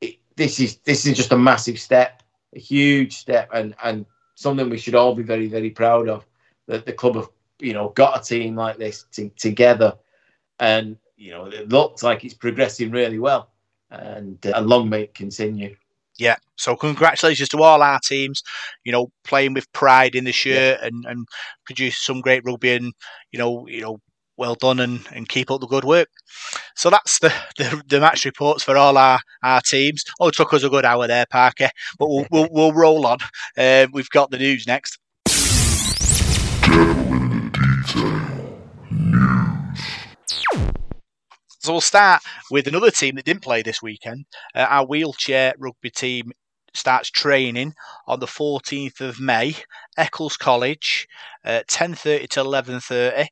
It, 0.00 0.18
this 0.36 0.58
is 0.58 0.78
this 0.78 1.04
is 1.06 1.16
just 1.16 1.32
a 1.32 1.38
massive 1.38 1.78
step, 1.78 2.21
a 2.54 2.58
huge 2.58 3.16
step, 3.16 3.48
and 3.52 3.74
and 3.82 4.06
something 4.34 4.68
we 4.68 4.78
should 4.78 4.94
all 4.94 5.14
be 5.14 5.22
very 5.22 5.48
very 5.48 5.70
proud 5.70 6.08
of. 6.08 6.26
That 6.66 6.86
the 6.86 6.92
club 6.92 7.16
have 7.16 7.28
you 7.58 7.72
know 7.72 7.90
got 7.90 8.20
a 8.20 8.24
team 8.24 8.56
like 8.56 8.78
this 8.78 9.04
to, 9.12 9.28
together, 9.30 9.94
and 10.58 10.96
you 11.16 11.30
know 11.30 11.46
it 11.46 11.68
looks 11.68 12.02
like 12.02 12.24
it's 12.24 12.34
progressing 12.34 12.90
really 12.90 13.18
well, 13.18 13.50
and 13.90 14.44
uh, 14.46 14.60
long 14.60 14.88
may 14.88 15.02
it 15.02 15.14
continue. 15.14 15.76
Yeah, 16.18 16.36
so 16.56 16.76
congratulations 16.76 17.48
to 17.50 17.62
all 17.62 17.82
our 17.82 17.98
teams. 18.00 18.42
You 18.84 18.92
know, 18.92 19.10
playing 19.24 19.54
with 19.54 19.72
pride 19.72 20.14
in 20.14 20.24
the 20.24 20.32
shirt 20.32 20.78
yeah. 20.80 20.86
and 20.86 21.04
and 21.06 21.26
produce 21.64 21.98
some 21.98 22.20
great 22.20 22.44
rugby, 22.44 22.72
and 22.72 22.92
you 23.32 23.38
know, 23.38 23.66
you 23.66 23.80
know, 23.80 23.98
well 24.42 24.56
done 24.56 24.80
and, 24.80 25.06
and 25.12 25.28
keep 25.28 25.52
up 25.52 25.60
the 25.60 25.68
good 25.68 25.84
work. 25.84 26.08
So 26.74 26.90
that's 26.90 27.20
the, 27.20 27.32
the, 27.58 27.80
the, 27.86 28.00
match 28.00 28.24
reports 28.24 28.64
for 28.64 28.76
all 28.76 28.98
our, 28.98 29.20
our 29.44 29.60
teams. 29.60 30.04
Oh, 30.18 30.28
it 30.28 30.34
took 30.34 30.52
us 30.52 30.64
a 30.64 30.68
good 30.68 30.84
hour 30.84 31.06
there, 31.06 31.26
Parker, 31.30 31.70
but 31.96 32.08
we'll, 32.08 32.26
we'll, 32.32 32.48
we'll 32.50 32.72
roll 32.72 33.06
on. 33.06 33.18
Uh, 33.56 33.86
we've 33.92 34.10
got 34.10 34.32
the 34.32 34.38
news 34.38 34.66
next. 34.66 34.98
So 41.60 41.70
we'll 41.70 41.80
start 41.80 42.22
with 42.50 42.66
another 42.66 42.90
team 42.90 43.14
that 43.14 43.24
didn't 43.24 43.44
play 43.44 43.62
this 43.62 43.80
weekend. 43.80 44.24
Uh, 44.56 44.66
our 44.68 44.84
wheelchair 44.84 45.54
rugby 45.56 45.90
team 45.90 46.32
starts 46.74 47.10
training 47.10 47.74
on 48.08 48.18
the 48.18 48.26
14th 48.26 49.00
of 49.00 49.20
May, 49.20 49.54
Eccles 49.96 50.36
College, 50.36 51.06
uh, 51.44 51.62
10:30 51.68 52.26
to 52.30 52.40
11:30. 52.40 53.28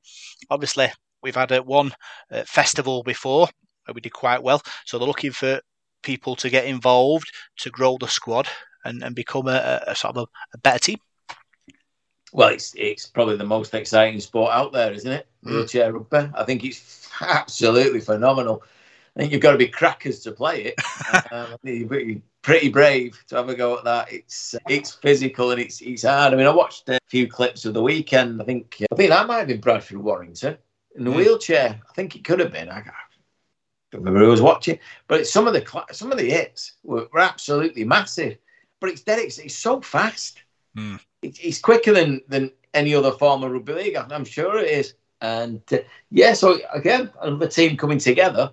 Obviously, 0.51 0.89
we've 1.23 1.37
had 1.37 1.53
a 1.53 1.63
one 1.63 1.93
uh, 2.31 2.43
festival 2.47 3.03
before, 3.03 3.49
and 3.87 3.95
we 3.95 4.01
did 4.01 4.13
quite 4.13 4.43
well. 4.43 4.63
So 4.85 4.99
they're 4.99 5.07
looking 5.07 5.33
for 5.33 5.61
people 6.03 6.37
to 6.37 6.51
get 6.51 6.65
involved 6.65 7.31
to 7.59 7.71
grow 7.71 7.97
the 7.99 8.09
squad 8.09 8.49
and, 8.85 9.03
and 9.03 9.15
become 9.15 9.49
a, 9.49 9.83
a 9.87 9.95
sort 9.95 10.17
of 10.17 10.23
a, 10.25 10.57
a 10.57 10.59
better 10.59 10.79
team. 10.79 10.99
Well, 12.33 12.51
it's 12.51 12.73
it's 12.77 13.07
probably 13.07 13.37
the 13.37 13.45
most 13.45 13.75
exciting 13.75 14.21
sport 14.21 14.53
out 14.53 14.73
there, 14.73 14.93
isn't 14.93 15.11
it? 15.11 15.27
Mm. 15.45 15.51
Wheelchair 15.51 15.93
rugby. 15.93 16.31
I 16.35 16.45
think 16.45 16.65
it's 16.65 17.11
absolutely 17.21 18.01
phenomenal. 18.01 18.63
I 19.21 19.25
think 19.25 19.33
you've 19.33 19.43
got 19.43 19.53
to 19.53 19.59
be 19.59 19.69
crackers 19.69 20.21
to 20.21 20.33
play 20.33 20.63
it. 20.65 20.75
um, 21.33 21.57
you're 21.63 22.23
pretty 22.43 22.71
brave 22.71 23.23
to 23.29 23.37
have 23.37 23.49
a 23.49 23.55
go 23.55 23.77
at 23.77 23.85
that. 23.85 24.13
It's 24.13 24.55
it's 24.69 24.95
physical 24.95 25.51
and 25.51 25.61
it's 25.61 25.81
it's 25.83 26.05
hard. 26.05 26.33
I 26.33 26.37
mean, 26.37 26.47
I 26.47 26.51
watched 26.51 26.89
a 26.89 26.99
few 27.07 27.29
clips 27.29 27.65
of 27.65 27.75
the 27.75 27.83
weekend. 27.83 28.41
I 28.41 28.45
think 28.45 28.77
I 28.91 28.95
think 28.97 29.11
that 29.11 29.27
might 29.27 29.39
have 29.39 29.49
been 29.49 29.61
Bradford 29.61 29.99
Warrington 29.99 30.57
in 30.97 31.05
the 31.05 31.11
mm. 31.11 31.17
wheelchair. 31.17 31.81
I 31.89 31.93
think 31.93 32.17
it 32.17 32.25
could 32.25 32.41
have 32.41 32.53
been. 32.53 32.71
I 32.71 32.83
don't 33.93 34.03
remember 34.03 34.21
who 34.21 34.31
was 34.31 34.43
watching, 34.43 34.79
but 35.07 35.27
some 35.27 35.47
of 35.47 35.53
the 35.53 35.85
some 35.93 36.11
of 36.11 36.19
the 36.19 36.31
hits 36.31 36.73
were, 36.83 37.07
were 37.13 37.21
absolutely 37.21 37.85
massive. 37.85 38.39
But 38.81 38.89
it's 38.89 39.03
dead. 39.03 39.19
It's, 39.19 39.37
it's 39.37 39.55
so 39.55 39.83
fast. 39.83 40.43
Mm 40.75 40.99
it's 41.23 41.61
quicker 41.61 41.93
than 41.93 42.21
than 42.29 42.51
any 42.75 42.95
other 42.95 43.13
form 43.13 43.43
of 43.43 43.53
rugby 43.53 43.73
league. 43.73 43.97
I'm 43.97 44.25
sure 44.25 44.59
it 44.59 44.71
is. 44.71 44.95
And 45.21 45.61
uh, 45.73 45.79
yeah, 46.11 46.33
so 46.33 46.59
again, 46.73 47.11
another 47.21 47.49
team 47.49 47.77
coming 47.77 47.99
together, 47.99 48.53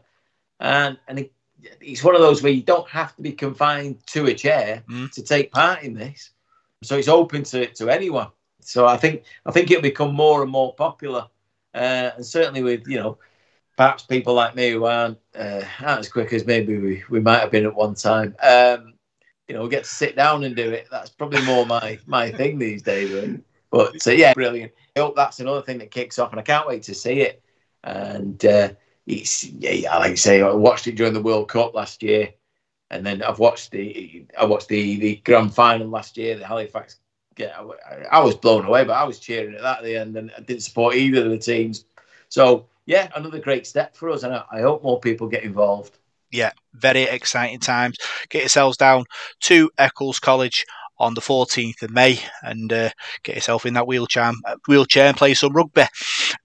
and 0.60 0.98
and 1.08 1.20
it, 1.20 1.34
it's 1.82 2.04
one 2.04 2.16
of 2.16 2.22
those 2.22 2.44
where 2.44 2.52
you 2.52 2.62
don't 2.62 2.88
have 2.90 3.16
to 3.16 3.22
be 3.22 3.32
confined 3.32 4.06
to 4.08 4.28
a 4.28 4.34
chair 4.34 4.84
mm. 4.90 5.12
to 5.12 5.22
take 5.22 5.52
part 5.52 5.84
in 5.84 5.94
this. 5.94 6.32
So 6.84 6.98
it's 6.98 7.08
open 7.08 7.44
to 7.44 7.68
to 7.68 7.90
anyone. 7.90 8.28
So 8.62 8.86
I 8.86 8.98
think 8.98 9.24
I 9.46 9.52
think 9.52 9.72
it'll 9.72 9.82
become 9.82 10.14
more 10.14 10.42
and 10.44 10.52
more 10.52 10.74
popular, 10.76 11.28
uh, 11.74 12.12
and 12.16 12.26
certainly 12.26 12.64
with 12.64 12.88
you 12.88 13.00
know 13.00 13.18
perhaps 13.76 14.04
people 14.04 14.34
like 14.34 14.56
me 14.56 14.72
who 14.72 14.86
aren't, 14.86 15.20
uh, 15.36 15.62
aren't 15.84 16.00
as 16.00 16.10
quick 16.10 16.34
as 16.34 16.48
maybe 16.48 16.80
we, 16.80 17.04
we 17.12 17.20
might 17.20 17.42
have 17.42 17.52
been 17.52 17.66
at 17.66 17.76
one 17.76 17.94
time. 17.94 18.36
Um, 18.42 18.96
you 19.48 19.56
know 19.56 19.68
get 19.68 19.84
to 19.84 19.90
sit 19.90 20.16
down 20.16 20.44
and 20.44 20.56
do 20.56 20.70
it. 20.72 20.88
That's 20.92 21.10
probably 21.10 21.44
more 21.46 21.66
my 21.66 22.00
my 22.06 22.32
thing 22.32 22.60
these 22.60 22.82
days. 22.82 23.12
Really. 23.12 23.40
But 23.72 24.02
so 24.02 24.12
yeah, 24.12 24.34
brilliant. 24.34 24.72
I 24.96 25.00
hope 25.00 25.16
that's 25.16 25.40
another 25.40 25.62
thing 25.62 25.78
that 25.80 25.92
kicks 25.92 26.20
off, 26.20 26.32
and 26.32 26.40
I 26.40 26.44
can't 26.44 26.68
wait 26.68 26.84
to 26.84 26.96
see 26.96 27.22
it. 27.22 27.42
And 27.84 28.44
uh, 28.46 28.70
it's 29.08 29.46
yeah, 29.46 29.98
like 29.98 30.12
I 30.12 30.16
say, 30.16 30.42
I 30.42 30.54
watched 30.54 30.88
it 30.88 30.96
during 30.96 31.14
the 31.14 31.22
World 31.22 31.48
Cup 31.50 31.74
last 31.74 32.04
year, 32.04 32.34
and 32.92 33.06
then 33.06 33.24
I've 33.24 33.40
watched 33.40 33.72
the 33.72 34.26
I 34.38 34.46
watched 34.46 34.68
the 34.68 35.00
the 35.00 35.16
grand 35.18 35.54
final 35.56 35.88
last 35.88 36.18
year, 36.18 36.38
the 36.38 36.46
Halifax. 36.46 36.98
Yeah, 37.38 37.58
I, 37.90 38.18
I 38.18 38.20
was 38.20 38.36
blown 38.36 38.66
away, 38.66 38.84
but 38.84 38.94
I 38.98 39.04
was 39.06 39.20
cheering 39.20 39.56
at 39.56 39.62
that 39.62 39.80
at 39.80 39.84
the 39.84 39.96
end, 39.96 40.18
and 40.18 40.32
I 40.38 40.42
didn't 40.42 40.64
support 40.64 40.96
either 40.96 41.24
of 41.24 41.32
the 41.32 41.38
teams. 41.38 41.86
So 42.30 42.68
yeah, 42.86 43.10
another 43.16 43.40
great 43.40 43.66
step 43.66 43.96
for 43.96 44.10
us, 44.10 44.24
and 44.24 44.34
I, 44.34 44.44
I 44.52 44.62
hope 44.62 44.84
more 44.84 45.00
people 45.00 45.28
get 45.28 45.44
involved. 45.44 45.98
Yeah, 46.32 46.52
very 46.74 47.04
exciting 47.04 47.60
times. 47.60 47.98
Get 48.30 48.42
yourselves 48.42 48.76
down 48.76 49.06
to 49.42 49.72
Eccles 49.78 50.20
College 50.20 50.66
on 51.00 51.14
the 51.14 51.22
14th 51.22 51.82
of 51.84 51.92
May 51.92 52.20
and 52.42 52.72
uh, 52.74 52.90
get 53.24 53.36
yourself 53.36 53.66
in 53.66 53.74
that 53.76 53.88
wheelchair, 53.88 54.32
wheelchair 54.68 55.08
and 55.08 55.18
play 55.18 55.34
some 55.34 55.54
rugby. 55.54 55.86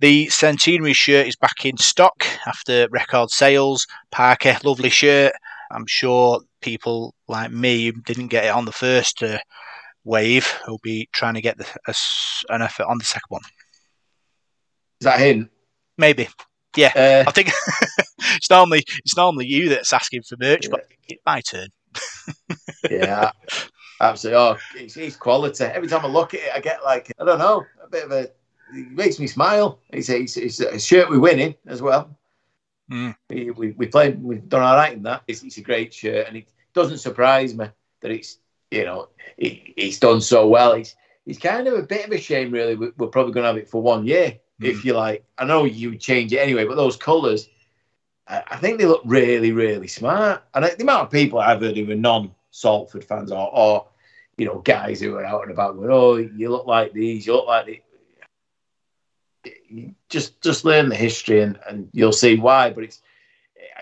The 0.01 0.29
centenary 0.29 0.93
shirt 0.93 1.27
is 1.27 1.37
back 1.37 1.65
in 1.65 1.77
stock 1.79 2.27
after 2.47 2.89
record 2.91 3.31
sales. 3.31 3.87
Parker, 4.11 4.57
lovely 4.65 4.91
shirt. 4.91 5.33
I'm 5.71 5.87
sure 5.87 6.41
people 6.61 7.15
like 7.29 7.51
me 7.51 7.87
who 7.87 7.93
didn't 8.03 8.29
get 8.29 8.45
it 8.45 8.55
on 8.55 8.65
the 8.65 8.73
first 8.73 9.23
uh, 9.23 9.39
wave 10.05 10.53
will 10.67 10.81
be 10.83 11.09
trying 11.13 11.35
to 11.35 11.41
get 11.41 11.59
the, 11.59 11.67
a, 11.87 11.95
an 12.53 12.63
effort 12.63 12.87
on 12.87 12.99
the 12.99 13.05
second 13.05 13.29
one. 13.29 13.43
Is 15.01 15.05
that 15.05 15.21
him? 15.21 15.51
Maybe. 15.99 16.29
Yeah, 16.77 16.93
uh, 16.95 17.29
I 17.29 17.33
think 17.33 17.51
it's 18.37 18.49
normally 18.49 18.85
it's 19.05 19.17
normally 19.17 19.47
you 19.47 19.69
that's 19.69 19.93
asking 19.93 20.23
for 20.23 20.37
merch, 20.39 20.65
yeah. 20.65 20.71
but 20.71 20.87
it's 21.09 21.23
my 21.27 21.41
turn. 21.43 21.69
yeah, 22.91 23.33
absolutely. 24.03 24.39
Oh, 24.39 24.57
it's, 24.77 24.97
it's, 24.97 25.17
quality. 25.17 25.65
Every 25.65 25.89
time 25.89 26.05
I 26.05 26.09
look 26.09 26.35
at 26.35 26.41
it, 26.41 26.51
I 26.55 26.61
get 26.61 26.85
like 26.85 27.13
I 27.21 27.25
don't 27.25 27.39
know, 27.39 27.65
a 27.83 27.89
bit 27.89 28.05
of 28.05 28.13
a. 28.13 28.31
It 28.75 28.91
makes 28.91 29.19
me 29.19 29.27
smile. 29.27 29.81
It's 29.91 30.09
a, 30.09 30.21
it's, 30.21 30.37
it's 30.37 30.61
a 30.61 30.79
shirt 30.79 31.11
we're 31.11 31.21
winning 31.21 31.55
as 31.67 31.83
well. 31.83 32.17
Mm. 32.91 33.15
We, 33.29 33.51
we, 33.51 33.71
we 33.73 33.87
played, 33.87 34.23
we've 34.23 34.49
done 34.49 34.63
all 34.63 34.77
right 34.77 34.95
in 34.95 35.03
that. 35.03 35.23
It's, 35.27 35.43
it's, 35.43 35.59
a 35.59 35.63
great 35.63 35.93
shirt, 35.93 36.27
and 36.27 36.37
it 36.39 36.49
doesn't 36.73 36.99
surprise 36.99 37.55
me 37.55 37.67
that 38.01 38.11
it's 38.11 38.39
you 38.71 38.85
know 38.85 39.09
it, 39.37 39.75
it's 39.77 39.99
done 39.99 40.21
so 40.21 40.49
well. 40.49 40.75
He's 40.75 40.97
it's 41.27 41.39
kind 41.39 41.69
of 41.69 41.75
a 41.75 41.83
bit 41.83 42.07
of 42.07 42.13
a 42.13 42.19
shame, 42.19 42.51
really. 42.51 42.75
We're, 42.75 42.93
we're 42.97 43.09
probably 43.09 43.33
going 43.33 43.45
to 43.45 43.49
have 43.49 43.57
it 43.57 43.69
for 43.69 43.81
one 43.81 44.07
year 44.07 44.39
mm. 44.61 44.69
if 44.69 44.85
you 44.85 44.95
like. 44.95 45.25
I 45.39 45.45
know 45.45 45.65
you 45.65 45.97
change 45.97 46.33
it 46.33 46.39
anyway, 46.39 46.65
but 46.65 46.77
those 46.77 46.97
colours, 46.97 47.49
I, 48.27 48.43
I 48.51 48.57
think 48.57 48.79
they 48.79 48.87
look 48.87 49.03
really, 49.05 49.53
really 49.53 49.89
smart. 49.89 50.43
And 50.55 50.65
the 50.65 50.83
amount 50.83 51.05
of 51.05 51.11
people 51.11 51.39
I've 51.39 51.61
heard 51.61 51.77
who 51.77 51.91
are 51.91 51.95
non-Salford 51.95 53.05
fans 53.05 53.31
or, 53.31 53.55
or 53.55 53.87
you 54.37 54.47
know, 54.47 54.59
guys 54.59 55.01
who 55.01 55.15
are 55.17 55.25
out 55.25 55.43
and 55.43 55.51
about 55.51 55.77
going, 55.77 55.91
"Oh, 55.91 56.17
you 56.17 56.51
look 56.51 56.67
like 56.67 56.93
these, 56.93 57.27
you 57.27 57.35
look 57.35 57.47
like 57.47 57.67
the." 57.67 57.83
Just, 60.09 60.41
just 60.41 60.65
learn 60.65 60.89
the 60.89 60.95
history, 60.95 61.41
and, 61.41 61.59
and 61.69 61.89
you'll 61.93 62.13
see 62.13 62.37
why. 62.39 62.71
But 62.71 62.85
it's, 62.85 63.03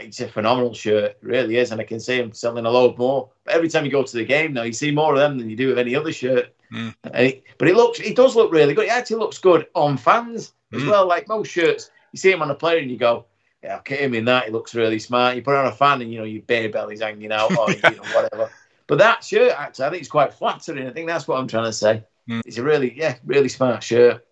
it's 0.01 0.21
a 0.21 0.29
phenomenal 0.29 0.73
shirt, 0.75 1.13
it 1.13 1.19
really 1.23 1.57
is, 1.57 1.71
and 1.71 1.81
I 1.81 1.85
can 1.85 2.01
see 2.01 2.19
them 2.19 2.33
selling 2.33 2.65
a 2.65 2.71
load 2.71 2.97
more. 2.97 3.31
But 3.45 3.55
every 3.55 3.69
time 3.69 3.85
you 3.85 3.91
go 3.91 4.03
to 4.03 4.17
the 4.17 4.25
game 4.25 4.53
now, 4.53 4.63
you 4.63 4.73
see 4.73 4.91
more 4.91 5.13
of 5.13 5.19
them 5.19 5.39
than 5.39 5.51
you 5.51 5.57
do 5.57 5.73
of 5.73 5.79
any 5.79 5.95
other 5.95 6.13
shirt. 6.13 6.55
Mm. 6.73 6.95
It, 7.15 7.45
but 7.59 7.69
it 7.69 7.77
looks, 7.77 8.01
it 8.01 8.17
does 8.17 8.37
look 8.37 8.53
really 8.53 8.75
good. 8.75 8.87
It 8.87 8.93
actually 8.93 9.19
looks 9.19 9.39
good 9.39 9.67
on 9.75 9.97
fans 9.97 10.53
as 10.73 10.83
mm. 10.83 10.91
well. 10.91 11.07
Like 11.07 11.29
most 11.29 11.51
shirts, 11.51 11.91
you 12.13 12.19
see 12.19 12.31
him 12.31 12.43
on 12.43 12.51
a 12.51 12.55
player 12.55 12.79
and 12.79 12.91
you 12.91 12.97
go, 12.97 13.27
yeah, 13.63 13.77
I'll 13.77 13.83
get 13.83 14.01
him 14.01 14.15
in 14.15 14.25
that. 14.27 14.47
He 14.47 14.51
looks 14.51 14.75
really 14.75 14.99
smart. 14.99 15.37
You 15.37 15.43
put 15.43 15.57
on 15.57 15.67
a 15.67 15.73
fan 15.73 16.01
and 16.01 16.11
you 16.11 16.19
know 16.19 16.25
your 16.25 16.43
bare 16.43 16.71
belly's 16.71 17.03
hanging 17.03 17.33
out 17.33 17.55
or 17.57 17.71
you 17.71 17.81
know 17.83 18.03
whatever. 18.15 18.51
But 18.91 18.99
that 18.99 19.23
shirt 19.23 19.55
actually, 19.57 19.85
I 19.85 19.91
think 19.91 20.01
it's 20.01 20.11
quite 20.11 20.35
flattering. 20.35 20.89
I 20.89 20.91
think 20.91 21.07
that's 21.07 21.29
what 21.29 21.39
I'm 21.39 21.47
trying 21.47 21.67
to 21.67 21.73
say. 21.73 22.03
Mm. 22.29 22.43
It's 22.45 22.59
a 22.59 22.63
really, 22.65 22.93
yeah, 22.99 23.19
really 23.25 23.49
smart 23.49 23.85
shirt. 23.85 24.27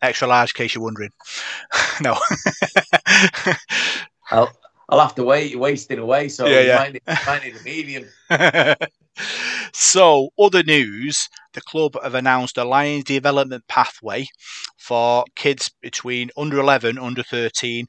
Extra 0.00 0.28
large, 0.28 0.52
in 0.52 0.54
case 0.54 0.76
you're 0.76 0.84
wondering. 0.84 1.10
no. 2.00 2.16
I'll 4.30 4.52
I'll 4.88 5.00
have 5.00 5.16
to 5.16 5.24
wait. 5.24 5.58
wasting 5.58 5.98
away, 5.98 6.28
so 6.28 6.46
yeah, 6.46 6.60
yeah. 6.60 6.76
Might, 6.76 6.92
need, 6.92 7.02
might 7.26 7.44
need 7.44 7.56
a 7.56 7.62
medium. 7.64 8.04
so, 9.72 10.28
other 10.38 10.62
news 10.62 11.28
the 11.54 11.60
club 11.62 11.96
have 12.00 12.14
announced 12.14 12.58
a 12.58 12.64
Lions 12.64 13.02
development 13.02 13.64
pathway 13.66 14.28
for 14.78 15.24
kids 15.34 15.68
between 15.82 16.30
under 16.36 16.60
11 16.60 16.96
under 16.96 17.24
13 17.24 17.86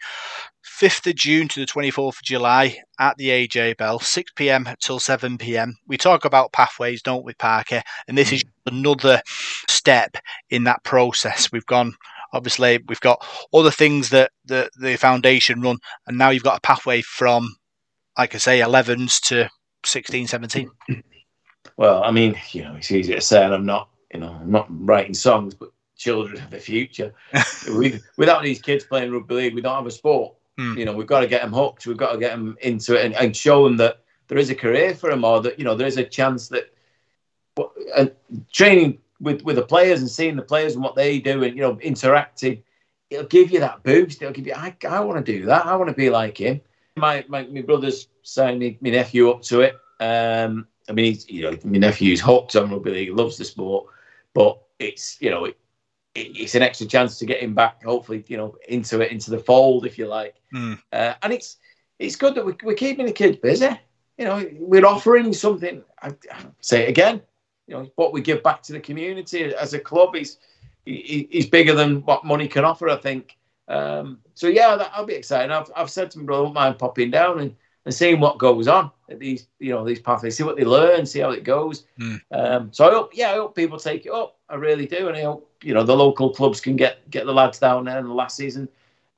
5th 0.80 1.08
of 1.08 1.16
June 1.16 1.48
to 1.48 1.60
the 1.60 1.66
24th 1.66 2.20
of 2.20 2.24
July 2.24 2.78
at 3.00 3.18
the 3.18 3.30
AJ 3.30 3.78
Bell, 3.78 4.00
6 4.00 4.32
pm 4.36 4.70
till 4.80 5.00
7 5.00 5.38
pm. 5.38 5.76
We 5.88 5.98
talk 5.98 6.24
about 6.24 6.54
pathways, 6.54 7.02
don't 7.02 7.26
we, 7.26 7.34
Parker? 7.34 7.82
And 8.08 8.16
this 8.16 8.32
is 8.32 8.44
mm. 8.44 8.50
another 8.68 9.22
step 9.68 10.18
in 10.52 10.66
that 10.66 10.84
process. 10.84 11.52
We've 11.52 11.66
gone, 11.66 11.96
obviously, 12.32 12.80
we've 12.88 13.00
got 13.00 13.26
all 13.52 13.64
the 13.64 13.72
things 13.72 14.10
that 14.10 14.32
the, 14.46 14.70
the 14.80 14.98
foundation 14.98 15.62
run, 15.62 15.80
and 16.06 16.18
now 16.18 16.30
you've 16.30 16.44
got 16.44 16.60
a 16.60 16.62
pathway 16.62 17.02
from, 17.02 17.56
like 18.18 18.36
I 18.36 18.38
say, 18.38 18.60
11s 18.60 19.20
to 19.28 19.50
16, 19.86 20.28
17. 20.28 20.70
Well, 21.76 22.04
I 22.04 22.10
mean, 22.10 22.36
you 22.54 22.64
know, 22.64 22.74
it's 22.74 22.92
easy 22.92 23.14
to 23.14 23.22
say, 23.22 23.44
and 23.44 23.54
I'm 23.54 23.66
not, 23.66 23.90
you 24.12 24.20
know, 24.20 24.36
I'm 24.42 24.50
not 24.50 24.66
writing 24.70 25.14
songs, 25.14 25.54
but 25.54 25.70
children 25.96 26.42
of 26.42 26.50
the 26.50 26.60
future. 26.60 27.14
without 28.18 28.42
these 28.42 28.60
kids 28.60 28.84
playing 28.84 29.12
rugby 29.12 29.36
league, 29.36 29.54
we 29.54 29.62
don't 29.62 29.76
have 29.76 29.86
a 29.86 29.92
sport. 29.92 30.37
Mm. 30.58 30.78
You 30.78 30.86
know, 30.86 30.94
we've 30.94 31.08
got 31.08 31.20
to 31.20 31.28
get 31.28 31.42
them 31.42 31.54
hooked. 31.54 31.86
We've 31.86 31.98
got 31.98 32.14
to 32.14 32.18
get 32.18 32.32
them 32.32 32.58
into 32.62 32.96
it 32.96 33.06
and, 33.06 33.16
and 33.16 33.36
show 33.36 33.64
them 33.64 33.78
that 33.78 34.02
there 34.28 34.38
is 34.38 34.50
a 34.50 34.56
career 34.56 34.94
for 34.96 35.10
them, 35.10 35.24
or 35.24 35.42
that 35.42 35.58
you 35.58 35.66
know 35.66 35.76
there 35.76 35.88
is 35.88 35.98
a 35.98 36.04
chance 36.04 36.48
that 36.50 36.74
and 37.96 38.12
training 38.52 39.00
with 39.20 39.42
with 39.44 39.56
the 39.56 39.62
players 39.62 40.00
and 40.02 40.10
seeing 40.10 40.36
the 40.36 40.42
players 40.42 40.74
and 40.74 40.84
what 40.84 40.96
they 40.96 41.20
do 41.20 41.44
and 41.44 41.56
you 41.56 41.62
know 41.62 41.78
interacting, 41.80 42.64
it'll 43.10 43.26
give 43.26 43.52
you 43.52 43.60
that 43.60 43.84
boost. 43.84 44.22
It'll 44.22 44.34
give 44.34 44.48
you, 44.48 44.54
I, 44.56 44.76
I 44.88 45.00
want 45.00 45.24
to 45.26 45.32
do 45.40 45.46
that. 45.46 45.66
I 45.66 45.76
want 45.76 45.90
to 45.90 45.96
be 45.96 46.10
like 46.10 46.38
him. 46.38 46.62
My 46.96 47.26
my, 47.28 47.44
my 47.44 47.62
brother's 47.62 48.08
signing 48.24 48.78
my 48.82 48.90
nephew 48.90 49.30
up 49.30 49.42
to 49.44 49.62
it. 49.62 49.76
Um, 50.00 50.68
I 50.90 50.94
mean, 50.94 51.14
he's, 51.14 51.30
you 51.30 51.44
know, 51.44 51.58
my 51.64 51.80
nephew's 51.80 52.22
hooked 52.22 52.56
on 52.56 52.70
rugby 52.70 52.92
league, 52.92 53.16
loves 53.16 53.38
the 53.38 53.46
sport, 53.46 53.88
but 54.34 54.62
it's 54.80 55.18
you 55.22 55.30
know, 55.30 55.46
it, 55.46 55.58
it's 56.18 56.56
an 56.56 56.62
extra 56.62 56.88
chance 56.88 57.20
to 57.20 57.26
get 57.26 57.42
him 57.42 57.54
back, 57.54 57.84
hopefully, 57.84 58.24
you 58.28 58.38
know, 58.38 58.56
into 58.68 59.02
it, 59.02 59.12
into 59.12 59.32
the 59.32 59.40
fold, 59.40 59.86
if 59.86 59.98
you 59.98 60.08
like. 60.08 60.36
Mm. 60.54 60.82
Uh, 60.92 61.14
and 61.22 61.34
it's 61.34 61.58
it's 62.00 62.16
good 62.16 62.36
that 62.36 62.46
we're, 62.46 62.58
we're 62.64 62.76
keeping 62.76 63.06
the 63.06 63.12
kids 63.12 63.38
busy. 63.38 63.70
You 64.18 64.26
know, 64.26 64.50
we're 64.60 64.86
offering 64.86 65.34
something. 65.34 65.84
I, 66.02 66.10
I 66.32 66.46
say 66.62 66.84
it 66.84 66.90
again. 66.90 67.22
You 67.68 67.76
know, 67.76 67.92
what 67.96 68.14
we 68.14 68.22
give 68.22 68.42
back 68.44 68.64
to 68.64 68.74
the 68.74 68.80
community 68.80 69.44
as 69.44 69.74
a 69.74 69.80
club 69.80 70.16
is 70.16 70.38
is 70.86 71.46
bigger 71.46 71.76
than 71.76 72.02
what 72.04 72.26
money 72.26 72.48
can 72.48 72.66
offer. 72.66 72.90
I 72.90 72.98
think. 72.98 73.38
Um, 73.70 74.20
so 74.34 74.48
yeah, 74.48 74.76
that, 74.78 74.92
I'll 74.94 75.06
be 75.06 75.14
excited. 75.14 75.52
I've, 75.52 75.70
I've 75.76 75.90
said 75.90 76.10
to 76.12 76.20
my 76.20 76.26
brother, 76.26 76.44
I 76.44 76.46
don't 76.46 76.54
mind 76.54 76.80
popping 76.80 77.12
down 77.12 77.40
and, 77.40 77.54
and 77.84 77.94
seeing 77.94 78.20
what 78.22 78.38
goes 78.38 78.68
on 78.70 78.92
at 79.10 79.20
these, 79.20 79.48
you 79.60 79.72
know, 79.72 79.84
these 79.84 80.00
pathways, 80.00 80.38
see 80.38 80.44
what 80.44 80.56
they 80.56 80.64
learn, 80.64 81.06
see 81.06 81.20
how 81.20 81.32
it 81.32 81.44
goes. 81.44 81.84
Mm. 82.00 82.22
Um, 82.32 82.70
so 82.72 82.88
I 82.88 82.92
hope, 82.92 83.12
yeah, 83.14 83.32
I 83.32 83.34
hope 83.34 83.56
people 83.56 83.78
take 83.78 84.06
it 84.06 84.12
up. 84.14 84.38
I 84.48 84.56
really 84.56 84.86
do, 84.86 85.10
and 85.10 85.18
I 85.18 85.24
hope 85.24 85.47
you 85.64 85.74
know 85.74 85.84
the 85.84 85.96
local 85.96 86.30
clubs 86.30 86.62
can 86.62 86.76
get 86.76 87.10
get 87.10 87.26
the 87.26 87.34
lads 87.34 87.60
down 87.60 87.86
there 87.86 88.00
in 88.00 88.08
the 88.08 88.14
last 88.14 88.36
season, 88.36 88.68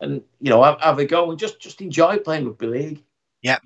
and 0.02 0.22
you 0.41 0.49
know 0.49 0.64
have, 0.64 0.80
have 0.82 0.99
a 0.99 1.06
go 1.06 1.30
and 1.30 1.40
just 1.40 1.60
just 1.60 1.82
enjoy 1.82 2.18
playing 2.18 2.45
rugby 2.45 2.68
league. 2.68 3.03
Yeah, 3.41 3.60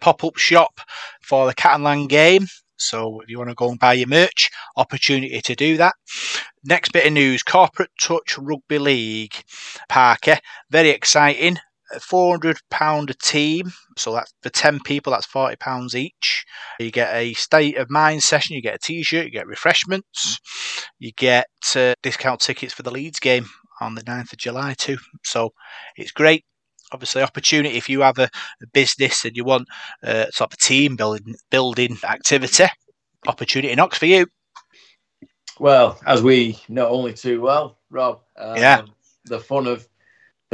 pop 0.00 0.24
up 0.24 0.36
shop 0.36 0.80
for 1.22 1.46
the 1.46 1.54
Catalan 1.54 2.06
game. 2.06 2.46
So 2.76 3.20
if 3.20 3.28
you 3.28 3.38
want 3.38 3.50
to 3.50 3.54
go 3.54 3.70
and 3.70 3.78
buy 3.78 3.94
your 3.94 4.08
merch, 4.08 4.50
opportunity 4.76 5.40
to 5.40 5.54
do 5.54 5.76
that. 5.78 5.94
Next 6.64 6.92
bit 6.92 7.06
of 7.06 7.12
news: 7.12 7.42
Corporate 7.42 7.90
Touch 8.00 8.36
Rugby 8.38 8.78
League, 8.78 9.34
Parker. 9.88 10.38
Very 10.70 10.90
exciting. 10.90 11.58
£400 12.00 13.10
a 13.10 13.14
team. 13.14 13.72
So 13.96 14.12
that's 14.14 14.32
for 14.42 14.50
10 14.50 14.80
people, 14.80 15.12
that's 15.12 15.26
£40 15.26 15.94
each. 15.94 16.44
You 16.78 16.90
get 16.90 17.14
a 17.14 17.32
state 17.34 17.76
of 17.76 17.90
mind 17.90 18.22
session, 18.22 18.56
you 18.56 18.62
get 18.62 18.76
a 18.76 18.78
t 18.78 19.02
shirt, 19.02 19.26
you 19.26 19.30
get 19.30 19.46
refreshments, 19.46 20.40
you 20.98 21.12
get 21.16 21.46
uh, 21.76 21.94
discount 22.02 22.40
tickets 22.40 22.72
for 22.72 22.82
the 22.82 22.90
Leeds 22.90 23.20
game 23.20 23.46
on 23.80 23.94
the 23.94 24.02
9th 24.02 24.32
of 24.32 24.38
July 24.38 24.74
too. 24.74 24.98
So 25.22 25.52
it's 25.96 26.12
great. 26.12 26.44
Obviously, 26.92 27.22
opportunity 27.22 27.76
if 27.76 27.88
you 27.88 28.02
have 28.02 28.18
a, 28.18 28.28
a 28.62 28.66
business 28.72 29.24
and 29.24 29.36
you 29.36 29.44
want 29.44 29.66
uh, 30.02 30.26
sort 30.30 30.52
of 30.52 30.58
a 30.58 30.62
team 30.62 30.96
building 30.96 31.34
building 31.50 31.96
activity, 32.04 32.66
opportunity 33.26 33.74
knocks 33.74 33.98
for 33.98 34.06
you. 34.06 34.26
Well, 35.58 35.98
as 36.06 36.22
we 36.22 36.58
know 36.68 36.88
only 36.88 37.14
too 37.14 37.40
well, 37.40 37.78
Rob. 37.90 38.20
Um, 38.36 38.56
yeah. 38.56 38.82
The 39.26 39.40
fun 39.40 39.66
of 39.66 39.88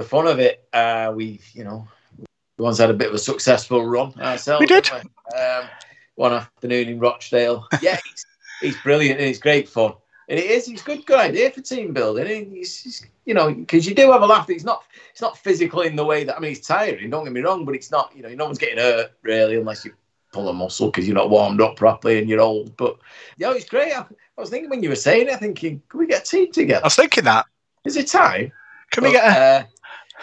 the 0.01 0.09
fun 0.09 0.27
of 0.27 0.39
it, 0.39 0.67
uh, 0.73 1.13
we 1.15 1.41
you 1.53 1.65
know 1.65 1.87
we 2.19 2.65
once 2.65 2.79
had 2.79 2.91
a 2.91 2.95
bit 2.95 3.09
of 3.09 3.15
a 3.15 3.19
successful 3.19 3.85
run 3.87 4.15
ourselves. 4.21 4.61
We 4.61 4.67
did. 4.67 4.91
Um, 4.91 5.69
one 6.15 6.33
afternoon 6.33 6.89
in 6.89 6.99
Rochdale. 6.99 7.67
Yeah, 7.83 7.99
he's, 8.05 8.27
he's 8.61 8.83
brilliant 8.83 9.21
and 9.21 9.29
it's 9.29 9.39
great 9.39 9.69
fun. 9.69 9.93
And 10.29 10.39
it 10.39 10.51
is. 10.51 10.69
It's 10.69 10.83
a 10.83 10.85
good, 10.85 11.07
good 11.07 11.19
idea 11.19 11.51
for 11.51 11.61
team 11.61 11.93
building. 11.93 12.53
It's, 12.55 13.05
you 13.25 13.35
know, 13.35 13.53
because 13.53 13.87
you 13.87 13.95
do 13.95 14.13
have 14.13 14.23
a 14.23 14.27
laugh. 14.27 14.49
It's 14.49 14.65
not. 14.65 14.85
It's 15.11 15.21
not 15.21 15.37
physical 15.37 15.81
in 15.81 15.97
the 15.97 16.05
way 16.05 16.25
that. 16.25 16.37
I 16.37 16.41
mean, 16.41 16.51
he's 16.51 16.67
tiring. 16.67 17.11
Don't 17.11 17.25
get 17.25 17.33
me 17.33 17.41
wrong, 17.41 17.65
but 17.65 17.75
it's 17.75 17.91
not. 17.91 18.13
You 18.15 18.23
know, 18.23 18.29
no 18.29 18.45
one's 18.45 18.59
getting 18.59 18.79
hurt 18.79 19.13
really, 19.23 19.57
unless 19.57 19.85
you 19.85 19.93
pull 20.33 20.49
a 20.49 20.53
muscle 20.53 20.91
because 20.91 21.07
you're 21.07 21.17
not 21.17 21.31
warmed 21.31 21.61
up 21.61 21.77
properly 21.77 22.19
and 22.19 22.29
you're 22.29 22.41
old. 22.41 22.77
But 22.77 22.97
yeah, 23.39 23.53
it's 23.53 23.69
great. 23.69 23.93
I, 23.93 24.03
I 24.03 24.41
was 24.41 24.51
thinking 24.51 24.71
when 24.71 24.83
you 24.83 24.89
were 24.89 24.97
saying 24.97 25.29
it, 25.29 25.41
thinking, 25.41 25.83
can 25.89 25.99
we 25.99 26.07
get 26.07 26.23
a 26.23 26.25
team 26.25 26.53
together? 26.53 26.85
I 26.85 26.87
was 26.87 26.97
thinking 26.97 27.25
that. 27.25 27.47
Is 27.85 27.97
it 27.97 28.07
time? 28.07 28.53
Can 28.91 29.03
but, 29.03 29.09
we 29.09 29.13
get 29.13 29.25
a? 29.25 29.41
Uh, 29.41 29.65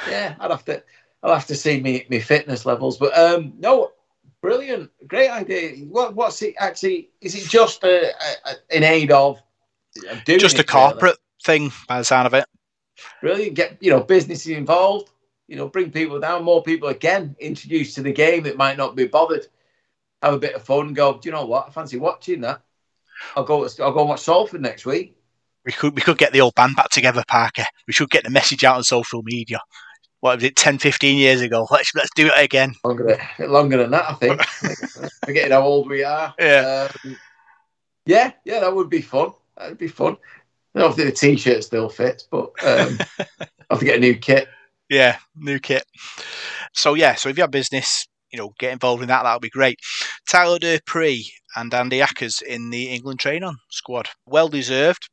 yeah, 0.10 0.36
I'd 0.40 0.52
have 0.52 0.66
to. 0.66 0.84
I'll 1.24 1.34
have 1.34 1.48
to 1.48 1.56
see 1.56 1.82
me 1.82 2.06
me 2.10 2.20
fitness 2.20 2.66
levels, 2.66 2.98
but 2.98 3.18
um, 3.18 3.54
no, 3.58 3.92
brilliant, 4.42 4.92
great 5.08 5.30
idea. 5.30 5.86
What 5.86 6.16
what's 6.16 6.42
it 6.42 6.56
actually? 6.60 7.10
Is 7.22 7.36
it 7.36 7.50
just 7.50 7.84
a, 7.84 8.12
a 8.46 8.76
an 8.76 8.84
aid 8.84 9.12
of? 9.12 9.42
just 10.26 10.60
a 10.60 10.64
corporate 10.64 11.18
thing, 11.44 11.72
by 11.88 11.98
the 12.00 12.06
sound 12.06 12.28
of 12.28 12.34
it. 12.34 12.46
Brilliant. 13.22 13.56
Get 13.56 13.78
you 13.80 13.92
know 13.92 14.02
businesses 14.02 14.48
involved. 14.48 15.10
You 15.48 15.56
know, 15.56 15.70
bring 15.70 15.92
people 15.92 16.20
down. 16.20 16.44
More 16.44 16.62
people 16.62 16.90
again 16.90 17.36
introduced 17.40 17.96
to 17.96 18.02
the 18.02 18.12
game 18.12 18.44
that 18.44 18.58
might 18.58 18.78
not 18.78 18.96
be 18.96 19.08
bothered. 19.08 19.48
Have 20.22 20.34
a 20.34 20.40
bit 20.40 20.56
of 20.56 20.64
fun. 20.64 20.94
Go. 20.94 21.14
Do 21.14 21.30
you 21.30 21.34
know 21.34 21.46
what? 21.46 21.68
I 21.68 21.72
fancy 21.72 21.98
watching 21.98 22.42
that. 22.42 22.62
I'll 23.36 23.44
go. 23.44 23.64
I'll 23.64 23.92
go 23.92 24.00
and 24.02 24.10
watch 24.10 24.22
Salford 24.22 24.62
next 24.62 24.86
week. 24.86 25.16
We 25.66 25.72
could 25.72 25.96
we 25.96 26.02
could 26.02 26.18
get 26.18 26.34
the 26.34 26.42
old 26.42 26.56
band 26.56 26.76
back 26.76 26.90
together, 26.90 27.24
Parker. 27.28 27.66
We 27.88 27.94
should 27.94 28.10
get 28.10 28.24
the 28.24 28.30
message 28.30 28.64
out 28.64 28.78
on 28.78 28.84
social 28.84 29.22
media. 29.24 29.60
What 30.20 30.38
was 30.38 30.44
it, 30.44 30.56
10, 30.56 30.80
15 30.80 31.18
years 31.18 31.42
ago? 31.42 31.68
Let's 31.72 31.94
let's 31.96 32.10
do 32.16 32.28
it 32.28 32.44
again. 32.44 32.74
Longer, 32.84 33.20
longer 33.40 33.78
than 33.78 33.92
that, 33.92 34.10
I 34.10 34.14
think. 34.14 34.42
Forgetting 35.26 35.52
how 35.52 35.62
old 35.62 35.90
we 35.90 36.04
are. 36.04 36.34
Yeah. 36.40 36.90
Um, 37.06 37.18
yeah, 38.06 38.32
yeah, 38.46 38.62
that 38.62 38.74
would 38.74 38.90
be 38.90 39.02
fun. 39.02 39.34
That'd 39.58 39.78
be 39.78 39.88
fun. 39.88 40.18
I 40.74 40.80
don't 40.80 40.92
if 40.92 40.96
the 40.96 41.12
t-shirt 41.12 41.64
still 41.64 41.90
fits, 41.90 42.28
but 42.30 42.52
um, 42.64 42.98
I 43.40 43.48
have 43.70 43.80
to 43.80 43.86
get 43.86 43.98
a 43.98 44.00
new 44.00 44.16
kit. 44.16 44.48
Yeah, 44.90 45.18
new 45.36 45.60
kit. 45.60 45.84
So 46.74 46.94
yeah, 46.94 47.16
so 47.16 47.30
if 47.30 47.38
you 47.38 47.44
have 47.44 47.52
business, 47.52 48.08
you 48.32 48.38
know, 48.38 48.54
get 48.60 48.72
involved 48.72 49.02
in 49.02 49.08
that. 49.10 49.24
That 49.24 49.34
would 49.34 49.42
be 49.42 49.50
great. 49.50 49.80
Tyler 50.30 50.60
Dupree 50.60 51.32
and 51.56 51.74
Andy 51.74 52.00
Ackers 52.00 52.42
in 52.42 52.70
the 52.70 52.86
England 52.86 53.20
train-on 53.20 53.58
squad, 53.70 54.08
well 54.26 54.50
deserved. 54.50 55.10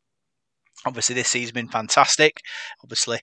Obviously, 0.86 1.14
this 1.14 1.28
season's 1.28 1.52
been 1.52 1.68
fantastic. 1.68 2.40
Obviously, 2.82 3.18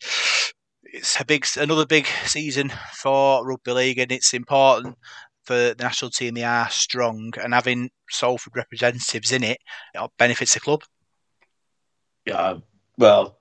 it's 0.94 1.20
a 1.20 1.26
big, 1.26 1.46
another 1.58 1.86
big 1.86 2.06
season 2.26 2.72
for 2.94 3.46
rugby 3.46 3.72
league, 3.72 4.00
and 4.00 4.12
it's 4.12 4.34
important 4.34 4.98
for 5.44 5.54
the 5.54 5.76
national 5.80 6.12
team. 6.12 6.34
They 6.34 6.44
are 6.44 6.70
strong, 6.70 7.34
and 7.42 7.54
having 7.54 7.90
Salford 8.10 8.56
representatives 8.56 9.32
in 9.32 9.44
it, 9.44 9.58
it 9.94 10.12
benefits 10.18 10.54
the 10.54 10.60
club. 10.60 10.84
Yeah, 12.26 12.58
well, 12.98 13.38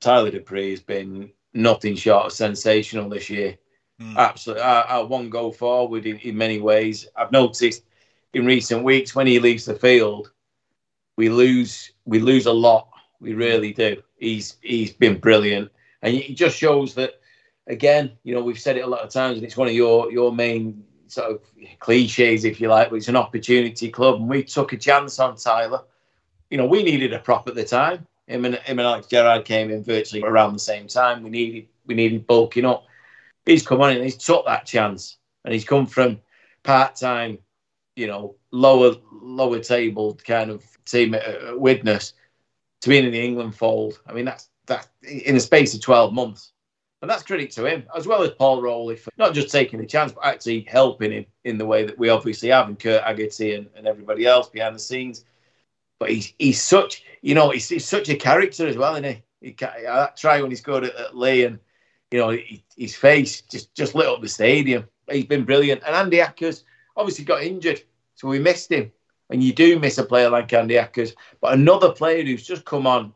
Tyler 0.00 0.30
Dupree 0.30 0.70
has 0.70 0.82
been 0.82 1.30
nothing 1.52 1.94
short 1.94 2.26
of 2.26 2.32
sensational 2.32 3.08
this 3.08 3.30
year. 3.30 3.56
Mm. 4.00 4.16
Absolutely, 4.16 4.62
our, 4.62 4.84
our, 4.84 5.06
one 5.06 5.30
go 5.30 5.52
forward 5.52 6.06
in, 6.06 6.18
in 6.18 6.36
many 6.36 6.60
ways. 6.60 7.06
I've 7.16 7.30
noticed 7.30 7.84
in 8.32 8.44
recent 8.44 8.82
weeks 8.82 9.14
when 9.14 9.26
he 9.26 9.38
leaves 9.38 9.64
the 9.64 9.74
field, 9.74 10.32
we 11.16 11.28
lose 11.28 11.92
we 12.04 12.18
lose 12.18 12.46
a 12.46 12.52
lot. 12.52 12.88
We 13.20 13.34
really 13.34 13.72
do. 13.72 14.02
He's 14.16 14.56
he's 14.62 14.92
been 14.92 15.20
brilliant, 15.20 15.70
and 16.04 16.14
it 16.14 16.34
just 16.34 16.56
shows 16.56 16.94
that. 16.94 17.20
Again, 17.66 18.12
you 18.24 18.34
know, 18.34 18.42
we've 18.42 18.60
said 18.60 18.76
it 18.76 18.84
a 18.84 18.86
lot 18.86 19.00
of 19.00 19.08
times, 19.10 19.38
and 19.38 19.46
it's 19.46 19.56
one 19.56 19.68
of 19.68 19.72
your 19.72 20.12
your 20.12 20.30
main 20.30 20.84
sort 21.06 21.30
of 21.30 21.40
cliches, 21.78 22.44
if 22.44 22.60
you 22.60 22.68
like. 22.68 22.90
But 22.90 22.96
it's 22.96 23.08
an 23.08 23.16
opportunity 23.16 23.88
club, 23.90 24.16
and 24.16 24.28
we 24.28 24.44
took 24.44 24.74
a 24.74 24.76
chance 24.76 25.18
on 25.18 25.36
Tyler. 25.36 25.82
You 26.50 26.58
know, 26.58 26.66
we 26.66 26.82
needed 26.82 27.14
a 27.14 27.18
prop 27.20 27.48
at 27.48 27.54
the 27.54 27.64
time. 27.64 28.06
Him 28.26 28.44
and 28.44 28.56
him 28.56 28.78
and 28.78 28.86
Alex 28.86 29.06
Gerrard 29.06 29.46
came 29.46 29.70
in 29.70 29.82
virtually 29.82 30.22
around 30.22 30.52
the 30.52 30.58
same 30.58 30.88
time. 30.88 31.22
We 31.22 31.30
needed 31.30 31.68
we 31.86 31.94
needed 31.94 32.26
bulking 32.26 32.66
up. 32.66 32.84
He's 33.46 33.66
come 33.66 33.80
on 33.80 33.92
and 33.92 34.04
he's 34.04 34.18
took 34.18 34.44
that 34.44 34.66
chance, 34.66 35.16
and 35.44 35.54
he's 35.54 35.64
come 35.64 35.86
from 35.86 36.20
part 36.64 36.96
time, 36.96 37.38
you 37.96 38.06
know, 38.06 38.36
lower 38.50 38.94
lower 39.10 39.60
table 39.60 40.18
kind 40.22 40.50
of 40.50 40.62
team 40.84 41.14
at 41.14 41.58
Widnes 41.58 42.12
to 42.82 42.90
being 42.90 43.06
in 43.06 43.12
the 43.12 43.24
England 43.24 43.56
fold. 43.56 44.00
I 44.06 44.12
mean, 44.12 44.26
that's 44.26 44.50
that 44.66 44.88
in 45.02 45.34
the 45.34 45.40
space 45.40 45.74
of 45.74 45.80
twelve 45.80 46.12
months, 46.12 46.52
and 47.02 47.10
that's 47.10 47.22
credit 47.22 47.50
to 47.52 47.66
him 47.66 47.84
as 47.94 48.06
well 48.06 48.22
as 48.22 48.30
Paul 48.30 48.62
Rowley 48.62 48.96
for 48.96 49.10
not 49.18 49.34
just 49.34 49.50
taking 49.50 49.78
the 49.78 49.86
chance, 49.86 50.12
but 50.12 50.24
actually 50.24 50.62
helping 50.62 51.12
him 51.12 51.26
in 51.44 51.58
the 51.58 51.66
way 51.66 51.84
that 51.84 51.98
we 51.98 52.08
obviously 52.08 52.48
have, 52.48 52.68
and 52.68 52.78
Kurt 52.78 53.02
Haggerty 53.02 53.54
and, 53.54 53.68
and 53.76 53.86
everybody 53.86 54.24
else 54.24 54.48
behind 54.48 54.74
the 54.74 54.80
scenes. 54.80 55.24
But 55.98 56.10
he's 56.10 56.32
he's 56.38 56.62
such 56.62 57.04
you 57.22 57.34
know 57.34 57.50
he's, 57.50 57.68
he's 57.68 57.86
such 57.86 58.08
a 58.08 58.16
character 58.16 58.66
as 58.66 58.76
well, 58.76 58.94
isn't 58.94 59.04
he? 59.04 59.22
he 59.48 59.56
that 59.58 60.16
try 60.16 60.40
when 60.40 60.50
he 60.50 60.56
scored 60.56 60.84
at, 60.84 60.96
at 60.96 61.16
Leigh 61.16 61.44
and 61.44 61.58
you 62.10 62.18
know 62.18 62.30
he, 62.30 62.64
his 62.76 62.96
face 62.96 63.42
just 63.42 63.74
just 63.74 63.94
lit 63.94 64.08
up 64.08 64.20
the 64.20 64.28
stadium. 64.28 64.88
He's 65.10 65.26
been 65.26 65.44
brilliant. 65.44 65.82
And 65.86 65.94
Andy 65.94 66.18
Ackers 66.18 66.62
obviously 66.96 67.24
got 67.24 67.42
injured, 67.42 67.82
so 68.14 68.28
we 68.28 68.38
missed 68.38 68.72
him. 68.72 68.90
And 69.30 69.42
you 69.42 69.52
do 69.52 69.78
miss 69.78 69.98
a 69.98 70.04
player 70.04 70.30
like 70.30 70.52
Andy 70.52 70.74
Ackers, 70.74 71.14
but 71.40 71.52
another 71.54 71.92
player 71.92 72.24
who's 72.24 72.46
just 72.46 72.64
come 72.64 72.86
on 72.86 73.12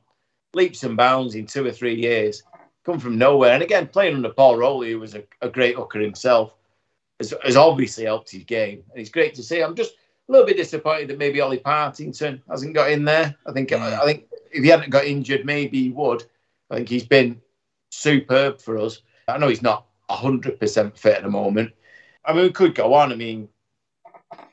leaps 0.55 0.83
and 0.83 0.97
bounds 0.97 1.35
in 1.35 1.47
two 1.47 1.67
or 1.67 1.73
three 1.73 1.95
years, 1.95 2.43
come 2.85 2.99
from 2.99 3.19
nowhere. 3.19 3.53
And 3.53 3.63
again, 3.63 3.87
playing 3.87 4.17
under 4.17 4.31
Paul 4.31 4.57
Rowley, 4.57 4.93
who 4.93 5.01
was 5.01 5.15
a, 5.15 5.25
a 5.41 5.49
great 5.49 5.77
hooker 5.77 6.01
himself, 6.01 6.55
has, 7.19 7.35
has 7.45 7.57
obviously 7.57 8.05
helped 8.05 8.31
his 8.31 8.45
game. 8.45 8.83
And 8.91 9.01
it's 9.01 9.11
great 9.11 9.35
to 9.35 9.43
see. 9.43 9.61
I'm 9.61 9.75
just 9.75 9.93
a 10.29 10.33
little 10.33 10.47
bit 10.47 10.57
disappointed 10.57 11.09
that 11.09 11.19
maybe 11.19 11.41
Ollie 11.41 11.59
Partington 11.59 12.43
hasn't 12.49 12.75
got 12.75 12.91
in 12.91 13.05
there. 13.05 13.35
I 13.47 13.53
think 13.53 13.73
I 13.73 14.05
think 14.05 14.25
if 14.51 14.63
he 14.63 14.71
hadn't 14.71 14.91
got 14.91 15.05
injured, 15.05 15.45
maybe 15.45 15.83
he 15.85 15.91
would. 15.91 16.25
I 16.71 16.77
think 16.77 16.89
he's 16.89 17.07
been 17.07 17.41
superb 17.91 18.61
for 18.61 18.79
us. 18.79 19.03
I 19.27 19.39
know 19.39 19.49
he's 19.49 19.63
not 19.63 19.87
hundred 20.11 20.59
percent 20.59 20.97
fit 20.97 21.17
at 21.17 21.23
the 21.23 21.31
moment. 21.31 21.73
I 22.25 22.33
mean, 22.33 22.45
we 22.45 22.51
could 22.51 22.75
go 22.75 22.95
on. 22.95 23.13
I 23.13 23.17
mean, 23.17 23.49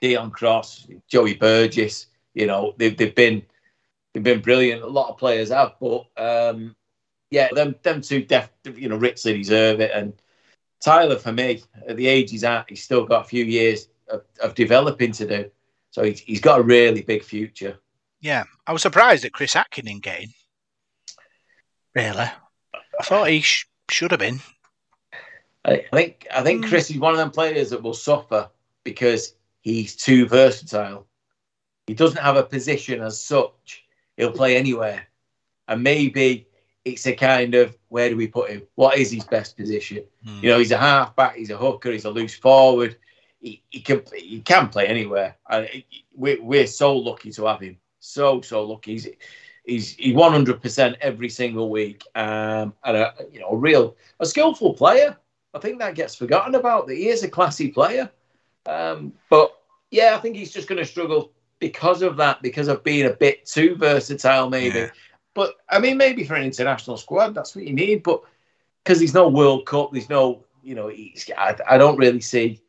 Deon 0.01 0.31
Cross, 0.31 0.87
Joey 1.07 1.35
Burgess. 1.35 2.07
You 2.33 2.47
know, 2.47 2.73
they've 2.77 2.95
they've 2.95 3.15
been 3.15 3.43
they've 4.15 4.23
been 4.23 4.39
brilliant. 4.39 4.81
A 4.81 4.87
lot 4.87 5.09
of 5.09 5.17
players 5.17 5.49
have, 5.49 5.73
but 5.79 6.05
um, 6.17 6.73
yeah, 7.29 7.49
them 7.53 7.75
them 7.83 8.01
two, 8.01 8.23
def, 8.23 8.49
you 8.63 8.87
know, 8.87 8.95
richly 8.95 9.37
deserve 9.37 9.81
it. 9.81 9.91
And 9.93 10.13
Tyler, 10.81 11.17
for 11.17 11.33
me, 11.33 11.61
at 11.85 11.97
the 11.97 12.07
age 12.07 12.31
he's 12.31 12.45
at, 12.45 12.69
he's 12.69 12.81
still 12.81 13.05
got 13.05 13.25
a 13.25 13.27
few 13.27 13.43
years 13.43 13.89
of, 14.07 14.21
of 14.41 14.55
developing 14.55 15.11
to 15.11 15.27
do. 15.27 15.51
So 15.91 16.03
he's, 16.03 16.21
he's 16.21 16.39
got 16.39 16.59
a 16.59 16.63
really 16.63 17.01
big 17.01 17.23
future. 17.23 17.77
Yeah, 18.21 18.45
I 18.65 18.71
was 18.71 18.81
surprised 18.81 19.25
that 19.25 19.33
Chris 19.33 19.55
Atkin 19.55 19.87
in. 19.87 20.01
Really, 21.93 22.17
I 22.19 23.03
thought 23.03 23.29
he 23.29 23.41
sh- 23.41 23.67
should 23.91 24.11
have 24.11 24.19
been. 24.21 24.39
I 25.65 25.83
think 25.91 26.27
I 26.33 26.41
think 26.41 26.63
hmm. 26.63 26.69
Chris 26.69 26.89
is 26.89 26.99
one 26.99 27.11
of 27.11 27.17
them 27.17 27.31
players 27.31 27.71
that 27.71 27.83
will 27.83 27.93
suffer 27.93 28.49
because 28.85 29.35
he's 29.61 29.95
too 29.95 30.25
versatile. 30.25 31.05
He 31.87 31.93
doesn't 31.93 32.21
have 32.21 32.37
a 32.37 32.43
position 32.43 33.01
as 33.01 33.21
such. 33.21 33.84
He'll 34.17 34.31
play 34.31 34.57
anywhere, 34.57 35.07
and 35.67 35.83
maybe 35.83 36.47
it's 36.83 37.07
a 37.07 37.13
kind 37.13 37.55
of 37.55 37.75
where 37.89 38.09
do 38.09 38.15
we 38.15 38.27
put 38.27 38.49
him? 38.49 38.63
What 38.75 38.97
is 38.97 39.11
his 39.11 39.23
best 39.23 39.57
position? 39.57 40.03
Mm. 40.25 40.43
You 40.43 40.49
know, 40.49 40.59
he's 40.59 40.71
a 40.71 40.77
halfback, 40.77 41.35
he's 41.35 41.49
a 41.49 41.57
hooker, 41.57 41.91
he's 41.91 42.05
a 42.05 42.11
loose 42.11 42.35
forward 42.35 42.95
he, 43.45 43.61
he 43.69 43.79
can 43.79 44.01
he 44.15 44.41
can 44.41 44.69
play 44.69 44.87
anywhere. 44.87 45.37
And 45.49 45.69
we're, 46.13 46.41
we're 46.41 46.67
so 46.67 46.95
lucky 46.97 47.31
to 47.31 47.45
have 47.45 47.61
him. 47.61 47.77
So 47.99 48.41
so 48.41 48.63
lucky. 48.63 48.93
He's 48.93 49.07
he's 49.65 49.91
he 49.91 50.13
100 50.13 50.61
percent 50.61 50.97
every 50.99 51.29
single 51.29 51.69
week. 51.69 52.03
Um, 52.15 52.73
and 52.83 52.97
a 52.97 53.13
you 53.31 53.39
know 53.39 53.49
a 53.49 53.57
real 53.57 53.95
a 54.19 54.25
skillful 54.25 54.73
player. 54.73 55.15
I 55.53 55.59
think 55.59 55.79
that 55.79 55.95
gets 55.95 56.15
forgotten 56.15 56.55
about. 56.55 56.87
That 56.87 56.95
he 56.95 57.07
is 57.07 57.23
a 57.23 57.29
classy 57.29 57.69
player. 57.69 58.09
Um, 58.65 59.13
but 59.29 59.55
yeah, 59.91 60.15
I 60.15 60.19
think 60.19 60.35
he's 60.35 60.51
just 60.51 60.67
going 60.67 60.79
to 60.79 60.85
struggle 60.85 61.31
because 61.65 62.03
of 62.03 62.17
that, 62.17 62.43
because 62.43 62.67
of 62.67 62.83
being 62.83 63.07
a 63.07 63.13
bit 63.13 63.45
too 63.45 63.75
versatile, 63.75 64.49
maybe. 64.49 64.79
Yeah. 64.79 64.89
But 65.33 65.55
I 65.67 65.79
mean, 65.79 65.97
maybe 65.97 66.23
for 66.23 66.35
an 66.35 66.43
international 66.43 66.97
squad, 66.97 67.33
that's 67.33 67.55
what 67.55 67.65
you 67.65 67.73
need. 67.73 68.03
But 68.03 68.21
because 68.83 68.99
there's 68.99 69.15
no 69.15 69.27
World 69.27 69.65
Cup, 69.65 69.91
there's 69.91 70.09
no, 70.09 70.45
you 70.61 70.75
know, 70.75 70.89
I, 70.89 71.55
I 71.67 71.77
don't 71.79 71.97
really 71.97 72.21
see 72.21 72.61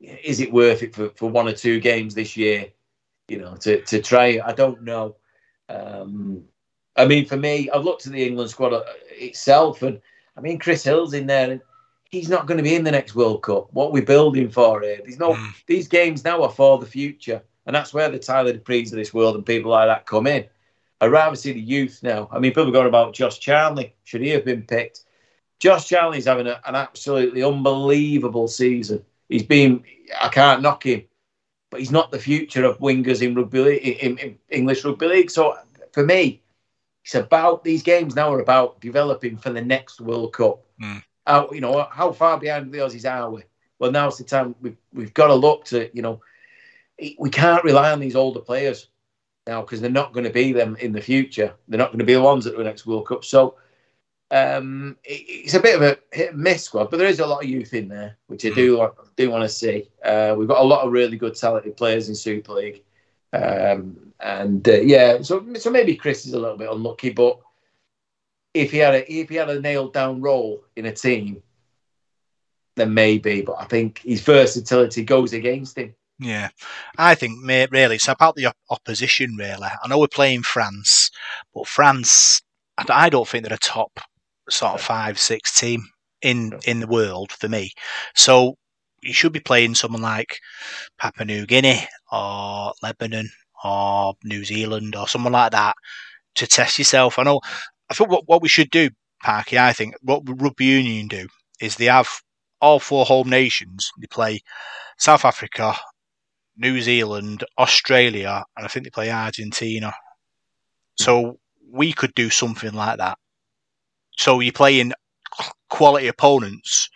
is 0.00 0.40
it 0.40 0.52
worth 0.52 0.82
it 0.82 0.94
for, 0.94 1.10
for 1.10 1.28
one 1.28 1.48
or 1.48 1.52
two 1.52 1.80
games 1.80 2.14
this 2.14 2.36
year? 2.36 2.68
You 3.26 3.38
know, 3.38 3.56
to, 3.56 3.82
to 3.82 4.00
try. 4.00 4.40
I 4.44 4.52
don't 4.52 4.82
know. 4.82 5.16
Um, 5.68 6.44
I 6.96 7.06
mean, 7.06 7.26
for 7.26 7.36
me, 7.36 7.68
I've 7.70 7.84
looked 7.84 8.06
at 8.06 8.12
the 8.12 8.24
England 8.24 8.50
squad 8.50 8.72
uh, 8.72 8.84
itself, 9.10 9.82
and 9.82 10.00
I 10.36 10.40
mean, 10.40 10.58
Chris 10.58 10.84
Hill's 10.84 11.14
in 11.14 11.26
there, 11.26 11.50
and 11.50 11.60
he's 12.10 12.28
not 12.28 12.46
going 12.46 12.58
to 12.58 12.64
be 12.64 12.74
in 12.76 12.84
the 12.84 12.90
next 12.92 13.14
World 13.16 13.42
Cup. 13.42 13.72
What 13.72 13.92
we're 13.92 14.02
building 14.02 14.50
for 14.50 14.82
here, 14.82 15.00
there's 15.02 15.18
no. 15.18 15.34
Mm. 15.34 15.52
These 15.66 15.88
games 15.88 16.24
now 16.24 16.42
are 16.42 16.50
for 16.50 16.78
the 16.78 16.86
future, 16.86 17.42
and 17.66 17.74
that's 17.74 17.94
where 17.94 18.08
the 18.08 18.18
Tyler 18.18 18.52
Duprees 18.52 18.92
of 18.92 18.98
this 18.98 19.14
world 19.14 19.36
and 19.36 19.46
people 19.46 19.70
like 19.70 19.88
that 19.88 20.06
come 20.06 20.26
in. 20.26 20.46
I'd 21.00 21.10
rather 21.10 21.36
see 21.36 21.52
the 21.52 21.60
youth 21.60 22.00
now. 22.02 22.28
I 22.30 22.38
mean, 22.38 22.52
people 22.52 22.68
are 22.68 22.72
going 22.72 22.86
about 22.86 23.14
Josh 23.14 23.38
Charnley. 23.38 23.94
Should 24.04 24.20
he 24.20 24.30
have 24.30 24.44
been 24.44 24.62
picked? 24.62 25.04
Josh 25.58 25.88
Charnley's 25.88 26.26
having 26.26 26.46
a, 26.46 26.60
an 26.66 26.74
absolutely 26.74 27.42
unbelievable 27.42 28.48
season. 28.48 29.04
He's 29.28 29.42
been, 29.42 29.84
I 30.20 30.28
can't 30.28 30.62
knock 30.62 30.84
him, 30.84 31.04
but 31.70 31.80
he's 31.80 31.90
not 31.90 32.10
the 32.10 32.18
future 32.18 32.64
of 32.64 32.80
wingers 32.80 33.22
in 33.22 33.34
rugby 33.34 33.76
in, 33.76 34.18
in 34.18 34.38
English 34.48 34.84
rugby 34.84 35.06
league. 35.06 35.30
So 35.30 35.56
for 35.92 36.04
me, 36.04 36.42
it's 37.04 37.14
about 37.14 37.64
these 37.64 37.82
games 37.82 38.14
now 38.14 38.32
are 38.32 38.40
about 38.40 38.80
developing 38.80 39.36
for 39.36 39.50
the 39.50 39.62
next 39.62 40.00
World 40.00 40.32
Cup. 40.32 40.62
Mm. 40.82 41.02
How, 41.26 41.50
you 41.52 41.60
know, 41.60 41.86
how 41.90 42.12
far 42.12 42.38
behind 42.38 42.72
the 42.72 42.78
Aussies 42.78 43.10
are 43.10 43.30
we? 43.30 43.42
Well, 43.78 43.90
now's 43.90 44.18
the 44.18 44.24
time 44.24 44.54
we've, 44.60 44.76
we've 44.92 45.14
got 45.14 45.28
to 45.28 45.34
look 45.34 45.64
to, 45.66 45.88
you 45.94 46.02
know, 46.02 46.20
we 47.18 47.30
can't 47.30 47.64
rely 47.64 47.92
on 47.92 48.00
these 48.00 48.16
older 48.16 48.40
players 48.40 48.88
now 49.46 49.62
because 49.62 49.80
they're 49.80 49.90
not 49.90 50.12
going 50.12 50.24
to 50.24 50.30
be 50.30 50.52
them 50.52 50.76
in 50.76 50.92
the 50.92 51.00
future. 51.00 51.54
They're 51.68 51.78
not 51.78 51.88
going 51.88 51.98
to 51.98 52.04
be 52.04 52.14
the 52.14 52.22
ones 52.22 52.46
at 52.46 52.56
the 52.56 52.64
next 52.64 52.86
World 52.86 53.06
Cup. 53.08 53.24
So 53.24 53.56
um, 54.30 54.96
it, 55.04 55.24
it's 55.26 55.54
a 55.54 55.60
bit 55.60 55.76
of 55.76 55.82
a 55.82 55.98
hit 56.12 56.32
and 56.32 56.42
miss 56.42 56.64
squad, 56.64 56.90
but 56.90 56.98
there 56.98 57.08
is 57.08 57.20
a 57.20 57.26
lot 57.26 57.42
of 57.42 57.50
youth 57.50 57.74
in 57.74 57.88
there, 57.88 58.16
which 58.28 58.44
I 58.44 58.50
do 58.50 58.78
mm. 58.78 58.94
do 59.16 59.30
want 59.30 59.42
to 59.42 59.48
see. 59.48 59.90
Uh, 60.04 60.34
we've 60.38 60.48
got 60.48 60.60
a 60.60 60.66
lot 60.66 60.86
of 60.86 60.92
really 60.92 61.16
good, 61.16 61.34
talented 61.34 61.76
players 61.76 62.08
in 62.08 62.14
Super 62.14 62.52
League, 62.52 62.82
um, 63.32 64.12
and 64.20 64.68
uh, 64.68 64.80
yeah, 64.80 65.20
so 65.22 65.44
so 65.54 65.70
maybe 65.70 65.96
Chris 65.96 66.26
is 66.26 66.34
a 66.34 66.38
little 66.38 66.56
bit 66.56 66.70
unlucky, 66.70 67.10
but 67.10 67.40
if 68.54 68.70
he 68.70 68.78
had 68.78 68.94
a 68.94 69.12
if 69.12 69.28
he 69.28 69.36
had 69.36 69.50
a 69.50 69.60
nailed 69.60 69.92
down 69.92 70.20
role 70.20 70.64
in 70.76 70.86
a 70.86 70.92
team, 70.92 71.42
then 72.76 72.94
maybe. 72.94 73.42
But 73.42 73.56
I 73.58 73.64
think 73.64 73.98
his 73.98 74.20
versatility 74.20 75.04
goes 75.04 75.32
against 75.32 75.76
him. 75.76 75.94
Yeah, 76.20 76.50
I 76.98 77.14
think 77.14 77.46
really 77.46 77.96
it's 77.96 78.08
about 78.08 78.34
the 78.36 78.52
opposition. 78.68 79.36
Really, 79.38 79.68
I 79.82 79.88
know 79.88 79.98
we're 79.98 80.06
playing 80.08 80.42
France, 80.42 81.10
but 81.54 81.66
France, 81.66 82.42
I 82.76 83.08
don't 83.08 83.26
think 83.26 83.44
they're 83.44 83.54
a 83.54 83.58
top 83.58 84.00
sort 84.50 84.74
of 84.74 84.80
five 84.82 85.18
six 85.18 85.58
team 85.58 85.84
in 86.22 86.58
in 86.66 86.80
the 86.80 86.86
world 86.86 87.32
for 87.32 87.48
me. 87.48 87.72
So 88.14 88.56
you 89.02 89.14
should 89.14 89.32
be 89.32 89.40
playing 89.40 89.74
someone 89.76 90.02
like 90.02 90.38
Papua 90.98 91.24
New 91.24 91.46
Guinea 91.46 91.88
or 92.12 92.74
Lebanon 92.82 93.30
or 93.64 94.14
New 94.24 94.44
Zealand 94.44 94.94
or 94.96 95.08
someone 95.08 95.32
like 95.32 95.52
that 95.52 95.74
to 96.36 96.46
test 96.46 96.78
yourself. 96.78 97.18
I 97.18 97.24
know. 97.24 97.40
I 97.90 97.94
think 97.94 98.10
what, 98.10 98.24
what 98.28 98.42
we 98.42 98.48
should 98.48 98.70
do, 98.70 98.90
Parky, 99.22 99.58
I 99.58 99.72
think 99.72 99.94
what 100.02 100.22
rugby 100.26 100.66
union 100.66 101.08
do 101.08 101.28
is 101.60 101.76
they 101.76 101.86
have 101.86 102.08
all 102.60 102.78
four 102.80 103.04
home 103.06 103.28
nations. 103.30 103.90
They 104.00 104.06
play 104.06 104.40
South 104.98 105.24
Africa, 105.24 105.76
New 106.60 106.80
Zealand, 106.82 107.42
Australia, 107.58 108.44
and 108.56 108.64
I 108.64 108.68
think 108.68 108.84
they 108.84 108.90
play 108.90 109.10
Argentina. 109.10 109.88
Hmm. 109.88 111.02
So 111.02 111.38
we 111.72 111.92
could 111.92 112.14
do 112.14 112.30
something 112.30 112.72
like 112.72 112.98
that. 112.98 113.18
So 114.16 114.40
you're 114.40 114.52
playing 114.52 114.92
quality 115.70 116.08
opponents 116.08 116.88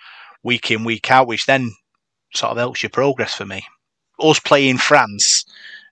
week 0.42 0.70
in, 0.70 0.84
week 0.84 1.10
out, 1.10 1.26
which 1.26 1.46
then 1.46 1.72
sort 2.34 2.52
of 2.52 2.58
helps 2.58 2.82
your 2.82 2.90
progress 2.90 3.34
for 3.34 3.46
me. 3.46 3.64
Us 4.20 4.38
playing 4.38 4.78
France, 4.78 5.44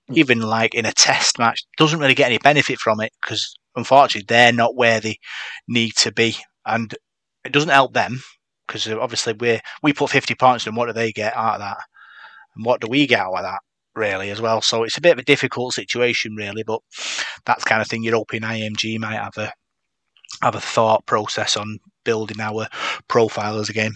hmm. 0.09 0.19
even 0.19 0.43
like 0.43 0.75
in 0.75 0.85
a 0.85 0.93
test 0.93 1.39
match, 1.39 1.65
doesn't 1.79 1.99
really 1.99 2.15
get 2.15 2.27
any 2.27 2.39
benefit 2.39 2.79
from 2.79 3.01
it 3.01 3.13
because 3.23 3.55
unfortunately 3.75 4.27
they're 4.29 4.53
not 4.53 4.77
where 4.77 5.01
they 5.01 5.17
need 5.67 5.95
to 5.97 6.13
be. 6.13 6.37
And 6.67 6.95
it 7.45 7.53
doesn't 7.53 7.71
help 7.71 7.95
them 7.95 8.21
because 8.67 8.87
obviously 8.89 9.33
we 9.33 9.61
we 9.83 9.93
put 9.93 10.11
50 10.11 10.35
points 10.35 10.67
and 10.67 10.77
what 10.77 10.87
do 10.87 10.93
they 10.93 11.11
get 11.11 11.35
out 11.37 11.55
of 11.55 11.61
that? 11.61 11.79
And 12.55 12.65
what 12.65 12.81
do 12.81 12.89
we 12.89 13.07
get 13.07 13.21
out 13.21 13.35
of 13.35 13.43
that 13.43 13.61
really 13.95 14.31
as 14.31 14.41
well? 14.41 14.61
So 14.61 14.85
it's 14.85 14.99
a 14.99 15.03
bit 15.03 15.13
of 15.13 15.19
a 15.19 15.25
difficult 15.25 15.75
situation 15.75 16.35
really, 16.35 16.63
but 16.63 16.81
that's 17.45 17.65
kind 17.65 17.83
of 17.83 17.89
thing 17.89 18.03
you're 18.03 18.17
hoping 18.17 18.43
IMG 18.43 18.99
might 18.99 19.15
have 19.15 19.37
a 19.37 19.53
have 20.43 20.55
a 20.55 20.61
thought 20.61 21.05
process 21.07 21.57
on 21.57 21.79
building 22.05 22.41
our 22.41 22.67
profile 23.09 23.59
as 23.59 23.69
a 23.69 23.73
game. 23.73 23.93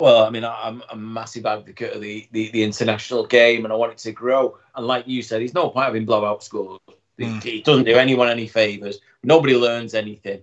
Well, 0.00 0.24
I 0.24 0.30
mean, 0.30 0.44
I'm 0.44 0.82
a 0.90 0.96
massive 0.96 1.44
advocate 1.44 1.94
of 1.94 2.00
the, 2.00 2.28
the, 2.30 2.50
the, 2.50 2.62
international 2.62 3.26
game 3.26 3.64
and 3.64 3.72
I 3.72 3.76
want 3.76 3.92
it 3.92 3.98
to 3.98 4.12
grow. 4.12 4.56
And 4.76 4.86
like 4.86 5.08
you 5.08 5.22
said, 5.22 5.40
there's 5.40 5.54
no 5.54 5.70
point 5.70 5.86
having 5.86 6.04
blowout 6.04 6.44
scores. 6.44 6.78
Mm. 7.18 7.44
It, 7.44 7.46
it 7.46 7.64
doesn't 7.64 7.84
do 7.84 7.96
anyone 7.96 8.28
any 8.28 8.46
favours. 8.46 9.00
Nobody 9.24 9.56
learns 9.56 9.94
anything. 9.94 10.42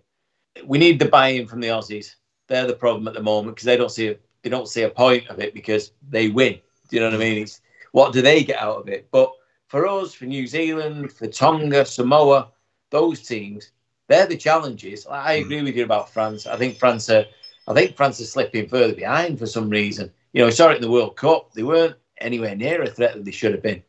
We 0.65 0.77
need 0.77 0.99
the 0.99 1.05
buy-in 1.05 1.47
from 1.47 1.61
the 1.61 1.69
Aussies. 1.69 2.15
They're 2.49 2.67
the 2.67 2.73
problem 2.73 3.07
at 3.07 3.13
the 3.13 3.23
moment 3.23 3.55
because 3.55 3.65
they 3.65 3.77
don't 3.77 3.91
see 3.91 4.09
a, 4.09 4.17
they 4.43 4.49
don't 4.49 4.67
see 4.67 4.83
a 4.83 4.89
point 4.89 5.27
of 5.29 5.39
it 5.39 5.53
because 5.53 5.93
they 6.09 6.27
win. 6.27 6.59
Do 6.89 6.95
you 6.95 7.01
know 7.01 7.07
what 7.07 7.15
I 7.15 7.19
mean? 7.19 7.43
It's 7.43 7.61
what 7.91 8.13
do 8.13 8.21
they 8.21 8.43
get 8.43 8.61
out 8.61 8.79
of 8.79 8.89
it? 8.89 9.07
But 9.11 9.31
for 9.67 9.87
us, 9.87 10.13
for 10.13 10.25
New 10.25 10.47
Zealand, 10.47 11.11
for 11.11 11.27
Tonga, 11.27 11.85
Samoa, 11.85 12.49
those 12.91 13.21
teams, 13.21 13.71
they're 14.07 14.27
the 14.27 14.37
challenges. 14.37 15.07
I 15.07 15.39
hmm. 15.39 15.45
agree 15.45 15.61
with 15.63 15.75
you 15.75 15.83
about 15.83 16.09
France. 16.09 16.45
I 16.45 16.57
think 16.57 16.77
France 16.77 17.09
are, 17.09 17.25
I 17.67 17.73
think 17.73 17.95
France 17.95 18.21
are 18.21 18.25
slipping 18.25 18.67
further 18.67 18.93
behind 18.93 19.39
for 19.39 19.45
some 19.45 19.69
reason. 19.69 20.11
You 20.33 20.41
know, 20.41 20.47
we 20.47 20.51
saw 20.51 20.69
it 20.69 20.75
in 20.75 20.81
the 20.81 20.91
World 20.91 21.15
Cup. 21.15 21.53
They 21.53 21.63
weren't 21.63 21.95
anywhere 22.17 22.55
near 22.55 22.81
a 22.81 22.89
threat 22.89 23.15
that 23.15 23.25
they 23.25 23.31
should 23.31 23.53
have 23.53 23.63
been. 23.63 23.83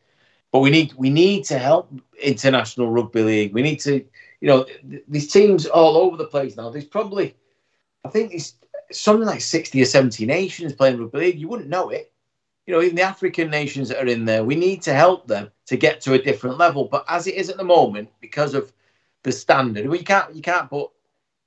But 0.51 0.59
we 0.59 0.69
need 0.69 0.93
we 0.93 1.09
need 1.09 1.43
to 1.45 1.59
help 1.59 1.91
international 2.21 2.89
rugby 2.89 3.21
league. 3.21 3.53
We 3.53 3.61
need 3.61 3.81
to, 3.81 4.03
you 4.39 4.47
know, 4.47 4.65
these 5.07 5.31
teams 5.31 5.65
all 5.65 5.97
over 5.97 6.15
the 6.15 6.25
place 6.25 6.55
now. 6.55 6.69
There's 6.69 6.85
probably, 6.85 7.35
I 8.05 8.09
think 8.09 8.33
it's 8.33 8.53
something 8.91 9.27
like 9.27 9.41
sixty 9.41 9.81
or 9.81 9.85
seventy 9.85 10.25
nations 10.25 10.73
playing 10.73 10.99
rugby 10.99 11.19
league. 11.19 11.39
You 11.39 11.49
wouldn't 11.49 11.69
know 11.69 11.89
it 11.89 12.13
you 12.67 12.73
know, 12.73 12.81
even 12.81 12.97
the 12.97 13.01
African 13.01 13.49
nations 13.49 13.87
that 13.89 14.03
are 14.03 14.07
in 14.07 14.25
there, 14.25 14.43
we 14.43 14.55
need 14.55 14.81
to 14.83 14.93
help 14.93 15.25
them 15.25 15.49
to 15.67 15.77
get 15.77 16.01
to 16.01 16.13
a 16.13 16.21
different 16.21 16.57
level. 16.57 16.85
But 16.85 17.05
as 17.07 17.25
it 17.25 17.35
is 17.35 17.49
at 17.49 17.55
the 17.55 17.63
moment, 17.63 18.09
because 18.19 18.53
of 18.53 18.73
the 19.23 19.31
standard, 19.31 19.87
well, 19.87 19.97
you 19.97 20.03
can't 20.03 20.35
you 20.35 20.41
can't 20.41 20.69
put 20.69 20.91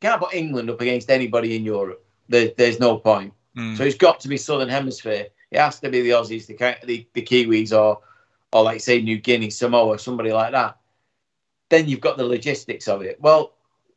you 0.01 0.09
can't 0.09 0.21
put 0.21 0.35
England 0.35 0.71
up 0.71 0.81
against 0.81 1.11
anybody 1.11 1.55
in 1.55 1.63
Europe. 1.63 2.05
There, 2.31 2.51
there's 2.57 2.81
no 2.81 2.97
point. 2.97 3.35
Mm. 3.57 3.77
So 3.77 3.85
it's 3.85 3.97
got 3.97 4.19
to 4.21 4.29
be 4.29 4.39
Southern 4.39 4.71
Hemisphere. 4.71 5.27
It 5.51 5.59
has 5.59 5.79
to 5.81 5.91
be 5.91 6.01
the 6.01 6.11
Aussies, 6.11 6.47
the, 6.47 6.55
the, 6.87 7.07
the 7.13 7.23
Kiwis, 7.23 7.77
or 7.77 8.01
or 8.53 8.65
like 8.65 8.81
say 8.81 9.03
New 9.03 9.19
Guinea, 9.19 9.51
Samoa, 9.51 9.99
somebody 9.99 10.33
like 10.33 10.53
that. 10.53 10.79
Then 11.69 11.87
you've 11.87 12.01
got 12.01 12.17
the 12.17 12.25
logistics 12.25 12.89
of 12.89 13.03
it. 13.03 13.21
Well, 13.21 13.53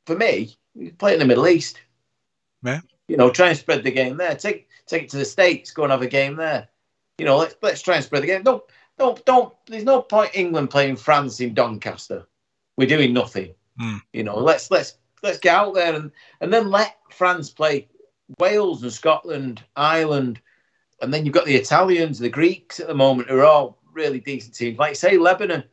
for 0.06 0.16
me, 0.16 0.58
play 0.98 1.14
in 1.14 1.20
the 1.20 1.26
Middle 1.26 1.48
East. 1.48 1.80
Yeah. 2.64 2.82
You 3.08 3.16
know, 3.18 3.30
try 3.30 3.50
and 3.50 3.58
spread 3.58 3.84
the 3.84 3.92
game 3.92 4.18
there. 4.18 4.36
Take 4.36 4.68
take 4.88 5.04
it 5.04 5.10
to 5.12 5.18
the 5.18 5.26
States. 5.26 5.72
Go 5.72 5.84
and 5.84 5.92
have 5.92 6.02
a 6.02 6.08
game 6.08 6.36
there. 6.36 6.68
You 7.24 7.30
know, 7.30 7.38
let's 7.38 7.56
let's 7.62 7.82
try 7.82 7.96
and 7.96 8.04
spread 8.04 8.22
the 8.22 8.28
game. 8.28 8.44
Don't 8.44 8.62
don't 8.98 9.24
don't. 9.24 9.54
There's 9.66 9.86
no 9.86 10.02
point 10.02 10.32
England 10.34 10.70
playing 10.70 10.98
France 10.98 11.40
in 11.40 11.54
Doncaster. 11.54 12.28
We're 12.76 12.86
doing 12.86 13.14
nothing. 13.14 13.54
Mm. 13.80 14.02
You 14.12 14.24
know, 14.26 14.38
let's 14.38 14.70
let's 14.70 14.98
let's 15.22 15.38
get 15.38 15.56
out 15.56 15.74
there 15.74 15.96
and 15.96 16.12
and 16.42 16.52
then 16.52 16.70
let 16.70 16.98
France 17.12 17.50
play 17.50 17.88
Wales 18.40 18.84
and 18.84 18.92
Scotland, 18.92 19.64
Ireland, 19.78 20.42
and 21.02 21.14
then 21.14 21.26
you've 21.26 21.34
got 21.34 21.46
the 21.46 21.56
Italians, 21.56 22.20
the 22.20 22.28
Greeks 22.28 22.82
at 22.82 22.88
the 22.88 22.94
moment 22.94 23.30
who 23.30 23.40
are 23.40 23.46
all 23.46 23.80
really 23.94 24.20
decent 24.20 24.56
teams. 24.56 24.78
Like 24.78 24.98
say 24.98 25.18
Lebanon, 25.18 25.64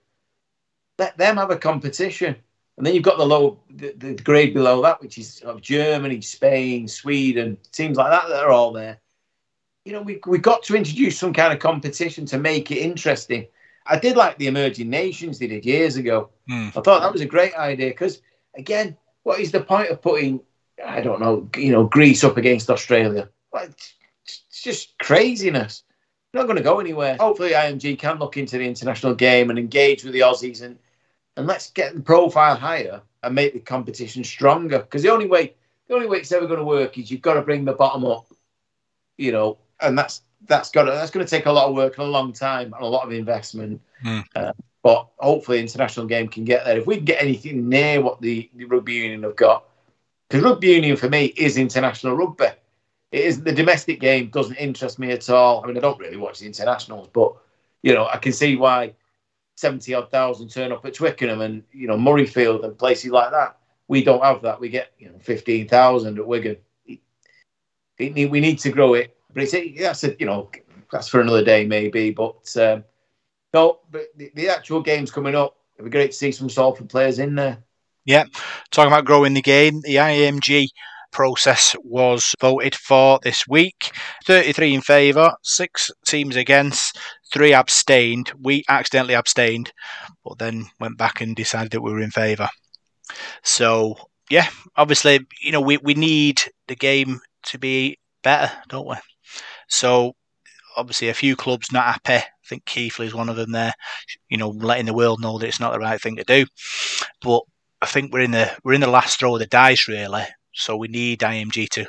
let 1.00 1.18
them 1.18 1.36
have 1.36 1.50
a 1.50 1.56
competition. 1.56 2.36
And 2.76 2.86
then 2.86 2.94
you've 2.94 3.02
got 3.02 3.18
the 3.18 3.26
low, 3.26 3.58
the, 3.70 3.92
the 3.98 4.14
grade 4.14 4.54
below 4.54 4.82
that, 4.82 5.02
which 5.02 5.18
is 5.18 5.42
Germany, 5.60 6.20
Spain, 6.20 6.86
Sweden, 6.86 7.58
teams 7.72 7.96
like 7.96 8.12
that 8.12 8.28
that 8.28 8.44
are 8.44 8.52
all 8.52 8.72
there 8.72 9.00
you 9.84 9.92
know, 9.92 10.02
we 10.02 10.20
we 10.26 10.38
got 10.38 10.62
to 10.64 10.76
introduce 10.76 11.18
some 11.18 11.32
kind 11.32 11.52
of 11.52 11.58
competition 11.58 12.26
to 12.26 12.38
make 12.38 12.70
it 12.70 12.78
interesting. 12.78 13.46
I 13.86 13.98
did 13.98 14.16
like 14.16 14.38
the 14.38 14.46
emerging 14.46 14.90
nations 14.90 15.38
they 15.38 15.46
did 15.46 15.64
years 15.64 15.96
ago. 15.96 16.30
Mm. 16.48 16.68
I 16.68 16.80
thought 16.80 17.00
that 17.00 17.12
was 17.12 17.22
a 17.22 17.26
great 17.26 17.54
idea 17.54 17.88
because, 17.88 18.20
again, 18.56 18.96
what 19.22 19.40
is 19.40 19.50
the 19.50 19.62
point 19.62 19.90
of 19.90 20.02
putting, 20.02 20.40
I 20.84 21.00
don't 21.00 21.20
know, 21.20 21.48
you 21.56 21.72
know, 21.72 21.84
Greece 21.84 22.22
up 22.22 22.36
against 22.36 22.70
Australia? 22.70 23.28
it's, 23.54 23.94
it's 24.24 24.62
just 24.62 24.98
craziness. 24.98 25.82
Not 26.32 26.44
going 26.44 26.58
to 26.58 26.62
go 26.62 26.78
anywhere. 26.78 27.16
Hopefully, 27.18 27.50
IMG 27.50 27.98
can 27.98 28.18
look 28.18 28.36
into 28.36 28.58
the 28.58 28.64
international 28.64 29.14
game 29.14 29.50
and 29.50 29.58
engage 29.58 30.04
with 30.04 30.12
the 30.12 30.20
Aussies 30.20 30.62
and 30.62 30.78
and 31.36 31.46
let's 31.46 31.70
get 31.70 31.94
the 31.94 32.00
profile 32.00 32.54
higher 32.54 33.00
and 33.22 33.34
make 33.34 33.54
the 33.54 33.60
competition 33.60 34.22
stronger. 34.22 34.78
Because 34.78 35.02
the 35.02 35.10
only 35.10 35.26
way 35.26 35.54
the 35.88 35.94
only 35.94 36.06
way 36.06 36.18
it's 36.18 36.30
ever 36.30 36.46
going 36.46 36.58
to 36.58 36.64
work 36.64 36.98
is 36.98 37.10
you've 37.10 37.22
got 37.22 37.34
to 37.34 37.42
bring 37.42 37.64
the 37.64 37.72
bottom 37.72 38.04
up. 38.04 38.26
You 39.16 39.32
know, 39.32 39.58
and 39.82 39.98
that's 39.98 40.22
that's 40.46 40.70
got 40.70 40.84
to, 40.84 40.90
that's 40.92 41.10
going 41.10 41.24
to 41.24 41.30
take 41.30 41.46
a 41.46 41.52
lot 41.52 41.68
of 41.68 41.74
work 41.74 41.98
and 41.98 42.06
a 42.06 42.10
long 42.10 42.32
time 42.32 42.72
and 42.72 42.82
a 42.82 42.86
lot 42.86 43.06
of 43.06 43.12
investment. 43.12 43.80
Mm. 44.04 44.24
Uh, 44.34 44.52
but 44.82 45.08
hopefully, 45.18 45.60
international 45.60 46.06
game 46.06 46.28
can 46.28 46.44
get 46.44 46.64
there. 46.64 46.78
If 46.78 46.86
we 46.86 46.96
can 46.96 47.04
get 47.04 47.22
anything 47.22 47.68
near 47.68 48.00
what 48.00 48.20
the, 48.20 48.50
the 48.54 48.64
rugby 48.64 48.94
union 48.94 49.22
have 49.24 49.36
got, 49.36 49.64
because 50.28 50.42
rugby 50.42 50.68
union 50.68 50.96
for 50.96 51.08
me 51.08 51.26
is 51.26 51.58
international 51.58 52.16
rugby. 52.16 52.46
It 53.12 53.24
is 53.24 53.42
the 53.42 53.52
domestic 53.52 54.00
game 54.00 54.28
doesn't 54.28 54.56
interest 54.56 54.98
me 54.98 55.10
at 55.10 55.28
all. 55.28 55.62
I 55.62 55.66
mean, 55.66 55.76
I 55.76 55.80
don't 55.80 55.98
really 55.98 56.16
watch 56.16 56.38
the 56.38 56.46
internationals, 56.46 57.08
but 57.12 57.34
you 57.82 57.92
know, 57.92 58.06
I 58.06 58.16
can 58.16 58.32
see 58.32 58.56
why 58.56 58.94
seventy 59.56 59.92
odd 59.94 60.10
thousand 60.10 60.48
turn 60.48 60.72
up 60.72 60.86
at 60.86 60.94
Twickenham 60.94 61.40
and 61.40 61.62
you 61.72 61.86
know 61.86 61.96
Murrayfield 61.96 62.64
and 62.64 62.78
places 62.78 63.10
like 63.10 63.32
that. 63.32 63.58
We 63.88 64.04
don't 64.04 64.22
have 64.22 64.42
that. 64.42 64.60
We 64.60 64.68
get 64.70 64.92
you 64.98 65.08
know 65.08 65.18
fifteen 65.20 65.68
thousand 65.68 66.18
at 66.18 66.26
Wigan. 66.26 66.56
we 67.98 68.40
need 68.40 68.60
to 68.60 68.70
grow 68.70 68.94
it 68.94 69.14
but 69.32 69.42
it's 69.42 69.80
that's 69.80 70.04
a, 70.04 70.16
you 70.18 70.26
know 70.26 70.50
that's 70.90 71.08
for 71.08 71.20
another 71.20 71.44
day 71.44 71.64
maybe. 71.64 72.10
But 72.10 72.56
um, 72.56 72.84
no, 73.52 73.80
but 73.90 74.06
the, 74.16 74.30
the, 74.34 74.48
actual 74.48 74.80
game's 74.80 75.10
coming 75.10 75.34
up. 75.34 75.56
It'd 75.76 75.90
be 75.90 75.90
great 75.90 76.12
to 76.12 76.16
see 76.16 76.32
some 76.32 76.48
Salford 76.48 76.88
players 76.88 77.18
in 77.18 77.34
there. 77.34 77.58
Yeah, 78.04 78.24
talking 78.70 78.92
about 78.92 79.04
growing 79.04 79.34
the 79.34 79.42
game, 79.42 79.80
the 79.82 79.96
IMG 79.96 80.68
process 81.10 81.74
was 81.82 82.34
voted 82.40 82.74
for 82.74 83.18
this 83.22 83.46
week. 83.48 83.92
33 84.26 84.74
in 84.74 84.80
favour, 84.80 85.32
six 85.42 85.90
teams 86.06 86.36
against, 86.36 86.98
three 87.32 87.52
abstained. 87.52 88.32
We 88.40 88.64
accidentally 88.68 89.14
abstained, 89.14 89.72
but 90.24 90.38
then 90.38 90.66
went 90.78 90.98
back 90.98 91.20
and 91.20 91.34
decided 91.34 91.72
that 91.72 91.82
we 91.82 91.92
were 91.92 92.00
in 92.00 92.10
favour. 92.10 92.48
So, 93.42 93.96
yeah, 94.30 94.48
obviously, 94.76 95.20
you 95.42 95.52
know, 95.52 95.60
we, 95.60 95.78
we 95.78 95.94
need 95.94 96.42
the 96.68 96.76
game 96.76 97.20
to 97.46 97.58
be 97.58 97.98
better, 98.22 98.52
don't 98.68 98.88
we? 98.88 98.96
So 99.70 100.14
obviously 100.76 101.08
a 101.08 101.14
few 101.14 101.36
clubs 101.36 101.72
not 101.72 101.86
happy. 101.86 102.24
I 102.24 102.46
think 102.46 102.64
Keighley 102.64 103.06
is 103.06 103.14
one 103.14 103.28
of 103.28 103.36
them. 103.36 103.52
There, 103.52 103.72
you 104.28 104.36
know, 104.36 104.50
letting 104.50 104.86
the 104.86 104.94
world 104.94 105.20
know 105.20 105.38
that 105.38 105.46
it's 105.46 105.60
not 105.60 105.72
the 105.72 105.78
right 105.78 106.00
thing 106.00 106.16
to 106.16 106.24
do. 106.24 106.46
But 107.22 107.42
I 107.80 107.86
think 107.86 108.12
we're 108.12 108.20
in 108.20 108.32
the 108.32 108.50
we're 108.64 108.74
in 108.74 108.80
the 108.80 108.86
last 108.86 109.18
throw 109.18 109.34
of 109.34 109.40
the 109.40 109.46
dice 109.46 109.88
really. 109.88 110.24
So 110.52 110.76
we 110.76 110.88
need 110.88 111.20
IMG 111.20 111.68
to 111.70 111.86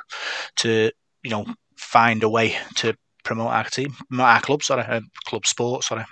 to 0.57 0.91
you 1.23 1.29
know 1.29 1.45
find 1.75 2.23
a 2.23 2.29
way 2.29 2.55
to 2.75 2.95
promote 3.23 3.51
our 3.51 3.65
team, 3.65 3.93
our 4.19 4.41
club, 4.41 4.63
sorry, 4.63 4.83
uh, 4.83 5.01
club 5.25 5.45
sport, 5.45 5.83
sorry. 5.83 6.05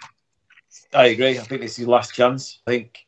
I 0.93 1.07
agree. 1.07 1.37
I 1.39 1.43
think 1.43 1.61
this 1.61 1.73
is 1.73 1.79
your 1.79 1.89
last 1.89 2.13
chance. 2.13 2.59
I 2.67 2.71
think 2.71 3.05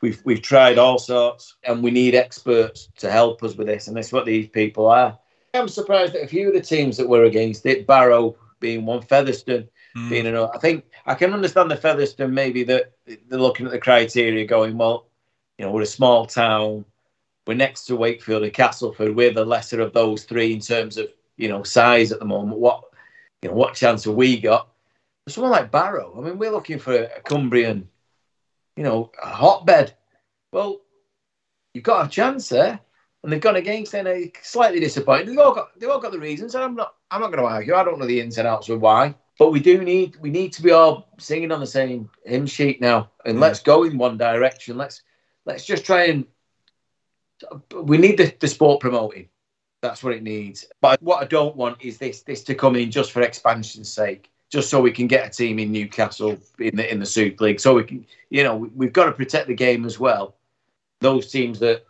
we've 0.00 0.20
we've 0.24 0.42
tried 0.42 0.78
all 0.78 0.98
sorts, 0.98 1.56
and 1.64 1.82
we 1.82 1.90
need 1.90 2.14
experts 2.14 2.88
to 2.98 3.10
help 3.10 3.42
us 3.42 3.56
with 3.56 3.66
this, 3.66 3.88
and 3.88 3.96
that's 3.96 4.12
what 4.12 4.26
these 4.26 4.48
people 4.48 4.86
are. 4.86 5.18
I'm 5.54 5.68
surprised 5.68 6.14
that 6.14 6.24
a 6.24 6.28
few 6.28 6.48
of 6.48 6.54
the 6.54 6.62
teams 6.62 6.96
that 6.96 7.08
were 7.08 7.24
against 7.24 7.66
it, 7.66 7.86
Barrow 7.86 8.36
being 8.58 8.86
one, 8.86 9.02
Featherstone 9.02 9.68
mm. 9.96 10.08
being 10.08 10.26
another. 10.26 10.50
I 10.54 10.58
think 10.58 10.84
I 11.04 11.14
can 11.14 11.34
understand 11.34 11.70
the 11.70 11.76
Featherstone 11.76 12.32
maybe 12.32 12.64
that 12.64 12.92
they're 13.06 13.38
looking 13.38 13.66
at 13.66 13.72
the 13.72 13.78
criteria, 13.78 14.46
going, 14.46 14.78
well, 14.78 15.08
you 15.58 15.64
know, 15.64 15.70
we're 15.70 15.82
a 15.82 15.86
small 15.86 16.24
town, 16.26 16.84
we're 17.46 17.54
next 17.54 17.84
to 17.86 17.96
Wakefield 17.96 18.44
and 18.44 18.52
Castleford, 18.52 19.14
we're 19.14 19.34
the 19.34 19.44
lesser 19.44 19.80
of 19.80 19.92
those 19.92 20.24
three 20.24 20.52
in 20.52 20.60
terms 20.60 20.96
of 20.96 21.08
you 21.36 21.48
know 21.48 21.62
size 21.62 22.12
at 22.12 22.18
the 22.18 22.24
moment. 22.24 22.58
What 22.58 22.84
you 23.42 23.48
know, 23.48 23.54
what 23.54 23.74
chance 23.74 24.04
have 24.04 24.14
we 24.14 24.40
got? 24.40 24.68
someone 25.28 25.52
like 25.52 25.70
Barrow, 25.70 26.14
I 26.18 26.20
mean, 26.20 26.38
we're 26.38 26.50
looking 26.50 26.80
for 26.80 26.94
a 26.94 27.20
Cumbrian, 27.20 27.88
you 28.76 28.82
know, 28.82 29.12
a 29.22 29.28
hotbed. 29.28 29.94
Well, 30.52 30.80
you've 31.74 31.84
got 31.84 32.06
a 32.06 32.10
chance 32.10 32.48
there, 32.48 32.80
and 33.22 33.32
they've 33.32 33.40
gone 33.40 33.56
against. 33.56 33.94
And 33.94 34.32
slightly 34.42 34.80
disappointed. 34.80 35.28
They've 35.28 35.38
all 35.38 35.54
got 35.54 35.78
they've 35.78 35.88
all 35.88 36.00
got 36.00 36.12
the 36.12 36.18
reasons, 36.18 36.54
and 36.54 36.64
I'm 36.64 36.74
not 36.74 36.94
I'm 37.10 37.20
not 37.20 37.28
going 37.28 37.42
to 37.42 37.48
argue. 37.48 37.74
I 37.74 37.84
don't 37.84 37.98
know 37.98 38.06
the 38.06 38.20
ins 38.20 38.38
and 38.38 38.48
outs 38.48 38.68
of 38.68 38.80
why, 38.80 39.14
but 39.38 39.50
we 39.50 39.60
do 39.60 39.82
need 39.82 40.16
we 40.20 40.30
need 40.30 40.52
to 40.54 40.62
be 40.62 40.70
all 40.70 41.08
singing 41.18 41.52
on 41.52 41.60
the 41.60 41.66
same 41.66 42.10
hymn 42.24 42.46
sheet 42.46 42.80
now, 42.80 43.10
and 43.24 43.38
mm. 43.38 43.40
let's 43.40 43.60
go 43.60 43.84
in 43.84 43.98
one 43.98 44.16
direction. 44.16 44.76
Let's 44.76 45.02
let's 45.44 45.64
just 45.64 45.84
try 45.84 46.06
and 46.06 46.26
we 47.74 47.98
need 47.98 48.18
the, 48.18 48.34
the 48.38 48.48
sport 48.48 48.80
promoting. 48.80 49.28
That's 49.80 50.04
what 50.04 50.14
it 50.14 50.22
needs. 50.22 50.66
But 50.80 51.02
what 51.02 51.20
I 51.20 51.26
don't 51.26 51.56
want 51.56 51.82
is 51.82 51.98
this 51.98 52.22
this 52.22 52.44
to 52.44 52.54
come 52.54 52.76
in 52.76 52.90
just 52.90 53.12
for 53.12 53.22
expansion's 53.22 53.92
sake 53.92 54.30
just 54.52 54.68
so 54.68 54.82
we 54.82 54.92
can 54.92 55.06
get 55.06 55.26
a 55.26 55.30
team 55.30 55.58
in 55.58 55.72
Newcastle 55.72 56.38
in 56.58 56.76
the 56.76 56.92
in 56.92 57.00
the 57.00 57.06
Super 57.06 57.44
League. 57.44 57.58
So 57.58 57.74
we 57.74 57.84
can, 57.84 58.06
you 58.28 58.44
know, 58.44 58.54
we've 58.56 58.92
got 58.92 59.06
to 59.06 59.12
protect 59.12 59.48
the 59.48 59.54
game 59.54 59.86
as 59.86 59.98
well. 59.98 60.36
Those 61.00 61.32
teams 61.32 61.58
that 61.60 61.84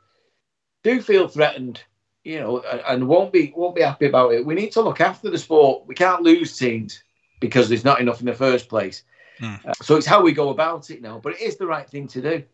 do 0.83 1.01
feel 1.01 1.29
threatened, 1.29 1.83
you 2.25 2.41
know, 2.41 2.61
and 2.61 3.07
won't 3.09 3.33
be 3.33 3.53
won't 3.57 3.75
be 3.75 3.83
happy 3.83 4.07
about 4.07 4.35
it. 4.35 4.45
We 4.45 4.55
need 4.55 4.73
to 4.73 4.81
look 4.81 5.01
after 5.01 5.31
the 5.31 5.39
sport. 5.39 5.87
We 5.87 5.95
can't 5.95 6.23
lose 6.23 6.57
teams 6.57 7.03
because 7.41 7.69
there's 7.69 7.85
not 7.85 8.01
enough 8.01 8.21
in 8.21 8.27
the 8.27 8.35
first 8.35 8.69
place. 8.69 9.05
Mm. 9.41 9.65
Uh, 9.67 9.73
so 9.83 9.97
it's 9.97 10.07
how 10.07 10.23
we 10.23 10.33
go 10.33 10.51
about 10.51 10.91
it 10.91 11.03
now. 11.03 11.19
But 11.19 11.35
it 11.35 11.41
is 11.41 11.57
the 11.57 11.67
right 11.67 11.89
thing 11.89 12.07
to 12.09 12.23
do. 12.23 12.45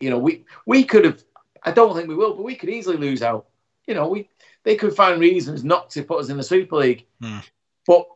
You 0.00 0.10
know, 0.10 0.18
we 0.18 0.44
we 0.66 0.84
could 0.84 1.04
have. 1.04 1.22
I 1.62 1.70
don't 1.70 1.96
think 1.96 2.08
we 2.08 2.14
will, 2.14 2.34
but 2.34 2.44
we 2.44 2.56
could 2.56 2.68
easily 2.68 2.96
lose 2.96 3.22
out. 3.22 3.46
You 3.86 3.94
know, 3.94 4.08
we 4.08 4.28
they 4.64 4.76
could 4.76 4.94
find 4.94 5.20
reasons 5.20 5.64
not 5.64 5.90
to 5.90 6.02
put 6.02 6.20
us 6.20 6.28
in 6.28 6.36
the 6.36 6.42
Super 6.42 6.76
League. 6.76 7.06
Mm. 7.22 7.42
But 7.86 8.06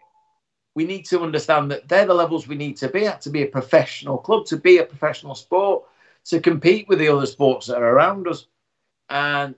we 0.75 0.85
need 0.85 1.05
to 1.07 1.23
understand 1.23 1.71
that 1.71 1.89
they're 1.89 2.07
the 2.07 2.15
levels 2.15 2.47
we 2.47 2.55
need 2.55 2.77
to 2.77 2.89
be 2.89 3.07
at 3.07 3.21
to 3.23 3.31
be 3.31 3.43
a 3.43 3.47
professional 3.47 4.19
club, 4.19 4.47
to 4.47 4.57
be 4.57 4.79
a 4.79 4.85
professional 4.85 5.35
sport, 5.35 5.85
to 6.27 6.41
compete 6.41 6.89
with 6.89 6.99
the 6.99 7.09
other 7.09 7.27
sports 7.27 7.67
that 7.67 7.79
are 7.79 7.95
around 7.95 8.29
us. 8.29 8.47
And, 9.11 9.55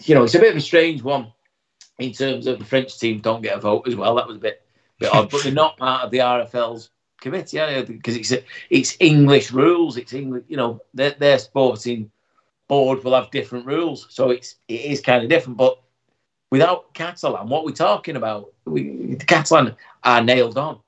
you 0.00 0.14
know, 0.14 0.24
it's 0.24 0.34
a 0.34 0.38
bit 0.38 0.50
of 0.50 0.56
a 0.56 0.60
strange 0.60 1.02
one 1.02 1.32
in 1.98 2.12
terms 2.12 2.46
of 2.46 2.58
the 2.58 2.64
French 2.64 2.98
team 2.98 3.20
don't 3.20 3.42
get 3.42 3.56
a 3.56 3.60
vote 3.60 3.86
as 3.86 3.96
well. 3.96 4.14
That 4.16 4.26
was 4.26 4.36
a 4.36 4.40
bit, 4.40 4.62
bit 4.98 5.12
odd, 5.12 5.30
but 5.30 5.42
they're 5.42 5.52
not 5.52 5.78
part 5.78 6.04
of 6.04 6.10
the 6.10 6.18
RFL's 6.18 6.90
committee, 7.20 7.82
because 7.84 8.16
it's 8.16 8.32
a, 8.32 8.44
it's 8.68 8.96
English 9.00 9.52
rules. 9.52 9.96
It's 9.96 10.12
English, 10.12 10.44
you 10.48 10.56
know, 10.56 10.82
their, 10.92 11.12
their 11.12 11.38
sporting 11.38 12.10
board 12.68 13.04
will 13.04 13.14
have 13.14 13.30
different 13.30 13.66
rules, 13.66 14.06
so 14.08 14.30
it's 14.30 14.56
it 14.68 14.80
is 14.80 15.00
kind 15.00 15.22
of 15.22 15.28
different. 15.28 15.58
But 15.58 15.78
without 16.50 16.94
Catalan, 16.94 17.48
what 17.48 17.64
we're 17.64 17.72
talking 17.72 18.16
about, 18.16 18.52
we, 18.64 19.16
Catalan 19.26 19.76
are 20.04 20.22
nailed 20.22 20.58
on. 20.58 20.80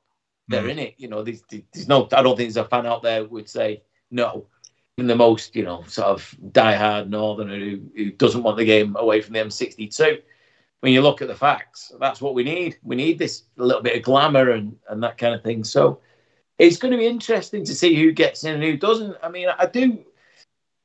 They're 0.48 0.64
mm. 0.64 0.70
in 0.70 0.78
it. 0.78 0.94
You 0.98 1.08
know, 1.08 1.22
there's, 1.22 1.42
there's, 1.50 1.88
no, 1.88 2.08
I 2.12 2.22
don't 2.22 2.36
think 2.36 2.52
there's 2.52 2.64
a 2.64 2.68
fan 2.68 2.86
out 2.86 3.02
there 3.02 3.24
would 3.24 3.48
say 3.48 3.82
no. 4.10 4.46
In 4.96 5.08
the 5.08 5.16
most, 5.16 5.56
you 5.56 5.64
know, 5.64 5.82
sort 5.88 6.06
of 6.06 6.36
die-hard 6.52 7.10
northerner 7.10 7.58
who, 7.58 7.80
who 7.96 8.10
doesn't 8.12 8.44
want 8.44 8.56
the 8.56 8.64
game 8.64 8.94
away 8.96 9.20
from 9.20 9.32
the 9.34 9.40
M62. 9.40 10.22
When 10.80 10.92
you 10.92 11.02
look 11.02 11.20
at 11.20 11.26
the 11.26 11.34
facts, 11.34 11.90
that's 11.98 12.20
what 12.20 12.34
we 12.34 12.44
need. 12.44 12.76
We 12.84 12.94
need 12.94 13.18
this 13.18 13.42
little 13.56 13.82
bit 13.82 13.96
of 13.96 14.02
glamour 14.02 14.50
and, 14.50 14.76
and 14.88 15.02
that 15.02 15.18
kind 15.18 15.34
of 15.34 15.42
thing. 15.42 15.64
So 15.64 15.98
it's 16.58 16.76
going 16.76 16.92
to 16.92 16.98
be 16.98 17.06
interesting 17.06 17.64
to 17.64 17.74
see 17.74 17.96
who 17.96 18.12
gets 18.12 18.44
in 18.44 18.54
and 18.54 18.62
who 18.62 18.76
doesn't. 18.76 19.16
I 19.20 19.28
mean, 19.30 19.48
I 19.58 19.66
do, 19.66 19.98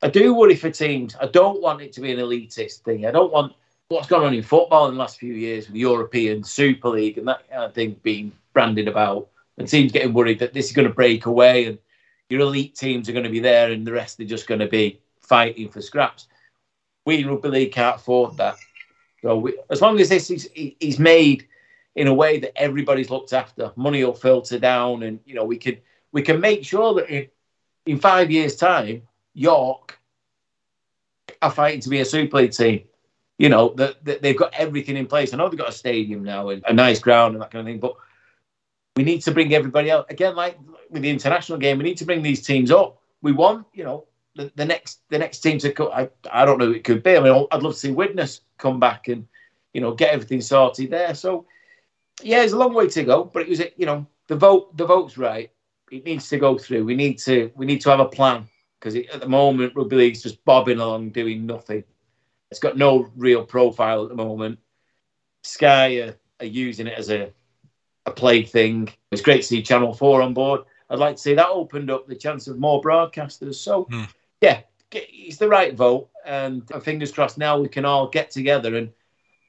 I 0.02 0.08
do 0.08 0.34
worry 0.34 0.56
for 0.56 0.70
teams. 0.70 1.14
I 1.20 1.26
don't 1.26 1.62
want 1.62 1.80
it 1.80 1.92
to 1.92 2.00
be 2.00 2.10
an 2.10 2.18
elitist 2.18 2.80
thing. 2.80 3.06
I 3.06 3.12
don't 3.12 3.32
want 3.32 3.52
what's 3.90 4.08
gone 4.08 4.24
on 4.24 4.34
in 4.34 4.42
football 4.42 4.88
in 4.88 4.94
the 4.94 5.00
last 5.00 5.20
few 5.20 5.34
years 5.34 5.66
with 5.66 5.74
the 5.74 5.80
European 5.80 6.42
Super 6.42 6.88
League 6.88 7.18
and 7.18 7.28
that 7.28 7.48
kind 7.48 7.62
of 7.62 7.74
thing 7.74 7.94
being 8.02 8.32
branded 8.54 8.88
about, 8.88 9.28
and 9.58 9.68
teams 9.68 9.92
getting 9.92 10.12
worried 10.12 10.40
that 10.40 10.52
this 10.52 10.66
is 10.66 10.72
going 10.72 10.88
to 10.88 10.94
break 10.94 11.26
away 11.26 11.66
and 11.66 11.78
your 12.30 12.40
elite 12.40 12.74
teams 12.74 13.08
are 13.08 13.12
going 13.12 13.24
to 13.24 13.30
be 13.30 13.40
there 13.40 13.70
and 13.70 13.86
the 13.86 13.92
rest 13.92 14.20
are 14.20 14.24
just 14.24 14.46
going 14.46 14.60
to 14.60 14.68
be 14.68 15.00
fighting 15.20 15.68
for 15.68 15.80
scraps. 15.80 16.28
We 17.06 17.24
rugby 17.24 17.48
league 17.48 17.72
can't 17.72 17.96
afford 17.96 18.36
that. 18.36 18.56
So 19.22 19.38
we, 19.38 19.58
as 19.70 19.80
long 19.80 20.00
as 20.00 20.08
this 20.08 20.30
is, 20.30 20.48
is 20.54 20.98
made 20.98 21.46
in 21.94 22.06
a 22.06 22.14
way 22.14 22.38
that 22.38 22.56
everybody's 22.56 23.10
looked 23.10 23.32
after, 23.32 23.72
money 23.76 24.04
will 24.04 24.14
filter 24.14 24.58
down, 24.58 25.02
and 25.02 25.20
you 25.26 25.34
know 25.34 25.44
we 25.44 25.58
can 25.58 25.78
we 26.12 26.22
can 26.22 26.40
make 26.40 26.64
sure 26.64 26.94
that 26.94 27.10
in, 27.10 27.28
in 27.84 27.98
five 27.98 28.30
years' 28.30 28.56
time, 28.56 29.02
York 29.34 29.98
are 31.42 31.50
fighting 31.50 31.80
to 31.80 31.88
be 31.88 32.00
a 32.00 32.04
Super 32.04 32.38
League 32.38 32.52
team 32.52 32.84
you 33.40 33.48
know, 33.48 33.70
that 33.76 34.04
the, 34.04 34.18
they've 34.20 34.36
got 34.36 34.52
everything 34.52 34.98
in 34.98 35.06
place. 35.06 35.32
I 35.32 35.38
know 35.38 35.48
they've 35.48 35.58
got 35.58 35.70
a 35.70 35.72
stadium 35.72 36.22
now 36.22 36.50
and 36.50 36.62
a 36.68 36.74
nice 36.74 36.98
ground 36.98 37.32
and 37.32 37.42
that 37.42 37.50
kind 37.50 37.66
of 37.66 37.72
thing, 37.72 37.80
but 37.80 37.94
we 39.00 39.04
need 39.04 39.22
to 39.22 39.32
bring 39.32 39.54
everybody 39.54 39.90
out 39.90 40.10
again, 40.10 40.36
like 40.36 40.58
with 40.90 41.00
the 41.00 41.08
international 41.08 41.56
game. 41.56 41.78
We 41.78 41.84
need 41.84 41.96
to 41.96 42.04
bring 42.04 42.22
these 42.22 42.44
teams 42.44 42.70
up. 42.70 43.00
We 43.22 43.32
want, 43.32 43.66
you 43.72 43.82
know, 43.82 44.08
the, 44.36 44.52
the 44.56 44.64
next 44.66 45.00
the 45.08 45.16
next 45.16 45.38
team 45.38 45.58
to 45.60 45.72
come. 45.72 45.88
I, 45.90 46.10
I 46.30 46.44
don't 46.44 46.58
know 46.58 46.66
who 46.66 46.72
it 46.72 46.84
could 46.84 47.02
be. 47.02 47.16
I 47.16 47.20
mean, 47.20 47.46
I'd 47.50 47.62
love 47.62 47.72
to 47.72 47.78
see 47.78 47.92
Widnes 47.92 48.42
come 48.58 48.78
back 48.78 49.08
and 49.08 49.26
you 49.72 49.80
know 49.80 49.94
get 49.94 50.12
everything 50.12 50.42
sorted 50.42 50.90
there. 50.90 51.14
So 51.14 51.46
yeah, 52.22 52.42
it's 52.42 52.52
a 52.52 52.58
long 52.58 52.74
way 52.74 52.88
to 52.88 53.04
go, 53.04 53.24
but 53.24 53.40
it 53.44 53.48
was 53.48 53.62
you 53.78 53.86
know 53.86 54.06
the 54.28 54.36
vote 54.36 54.76
the 54.76 54.84
vote's 54.84 55.16
right. 55.16 55.50
It 55.90 56.04
needs 56.04 56.28
to 56.28 56.38
go 56.38 56.58
through. 56.58 56.84
We 56.84 56.94
need 56.94 57.18
to 57.20 57.50
we 57.56 57.64
need 57.64 57.80
to 57.80 57.90
have 57.90 58.00
a 58.00 58.04
plan 58.04 58.46
because 58.78 58.96
at 58.96 59.20
the 59.22 59.28
moment 59.28 59.74
rugby 59.74 59.96
league's 59.96 60.22
just 60.22 60.44
bobbing 60.44 60.78
along 60.78 61.10
doing 61.10 61.46
nothing. 61.46 61.84
It's 62.50 62.60
got 62.60 62.76
no 62.76 63.10
real 63.16 63.46
profile 63.46 64.02
at 64.02 64.10
the 64.10 64.14
moment. 64.14 64.58
Sky 65.42 66.00
are, 66.00 66.16
are 66.40 66.46
using 66.46 66.86
it 66.86 66.98
as 66.98 67.08
a 67.08 67.32
a 68.06 68.10
plaything. 68.10 68.88
It's 69.10 69.22
great 69.22 69.38
to 69.38 69.46
see 69.46 69.62
Channel 69.62 69.94
Four 69.94 70.22
on 70.22 70.34
board. 70.34 70.62
I'd 70.88 70.98
like 70.98 71.16
to 71.16 71.22
see 71.22 71.34
that 71.34 71.48
opened 71.48 71.90
up 71.90 72.06
the 72.06 72.16
chance 72.16 72.48
of 72.48 72.58
more 72.58 72.82
broadcasters. 72.82 73.56
So, 73.56 73.84
mm. 73.84 74.08
yeah, 74.40 74.62
it's 74.92 75.36
the 75.36 75.48
right 75.48 75.74
vote, 75.74 76.10
and 76.26 76.68
fingers 76.82 77.12
crossed. 77.12 77.38
Now 77.38 77.58
we 77.58 77.68
can 77.68 77.84
all 77.84 78.08
get 78.08 78.30
together 78.30 78.76
and 78.76 78.90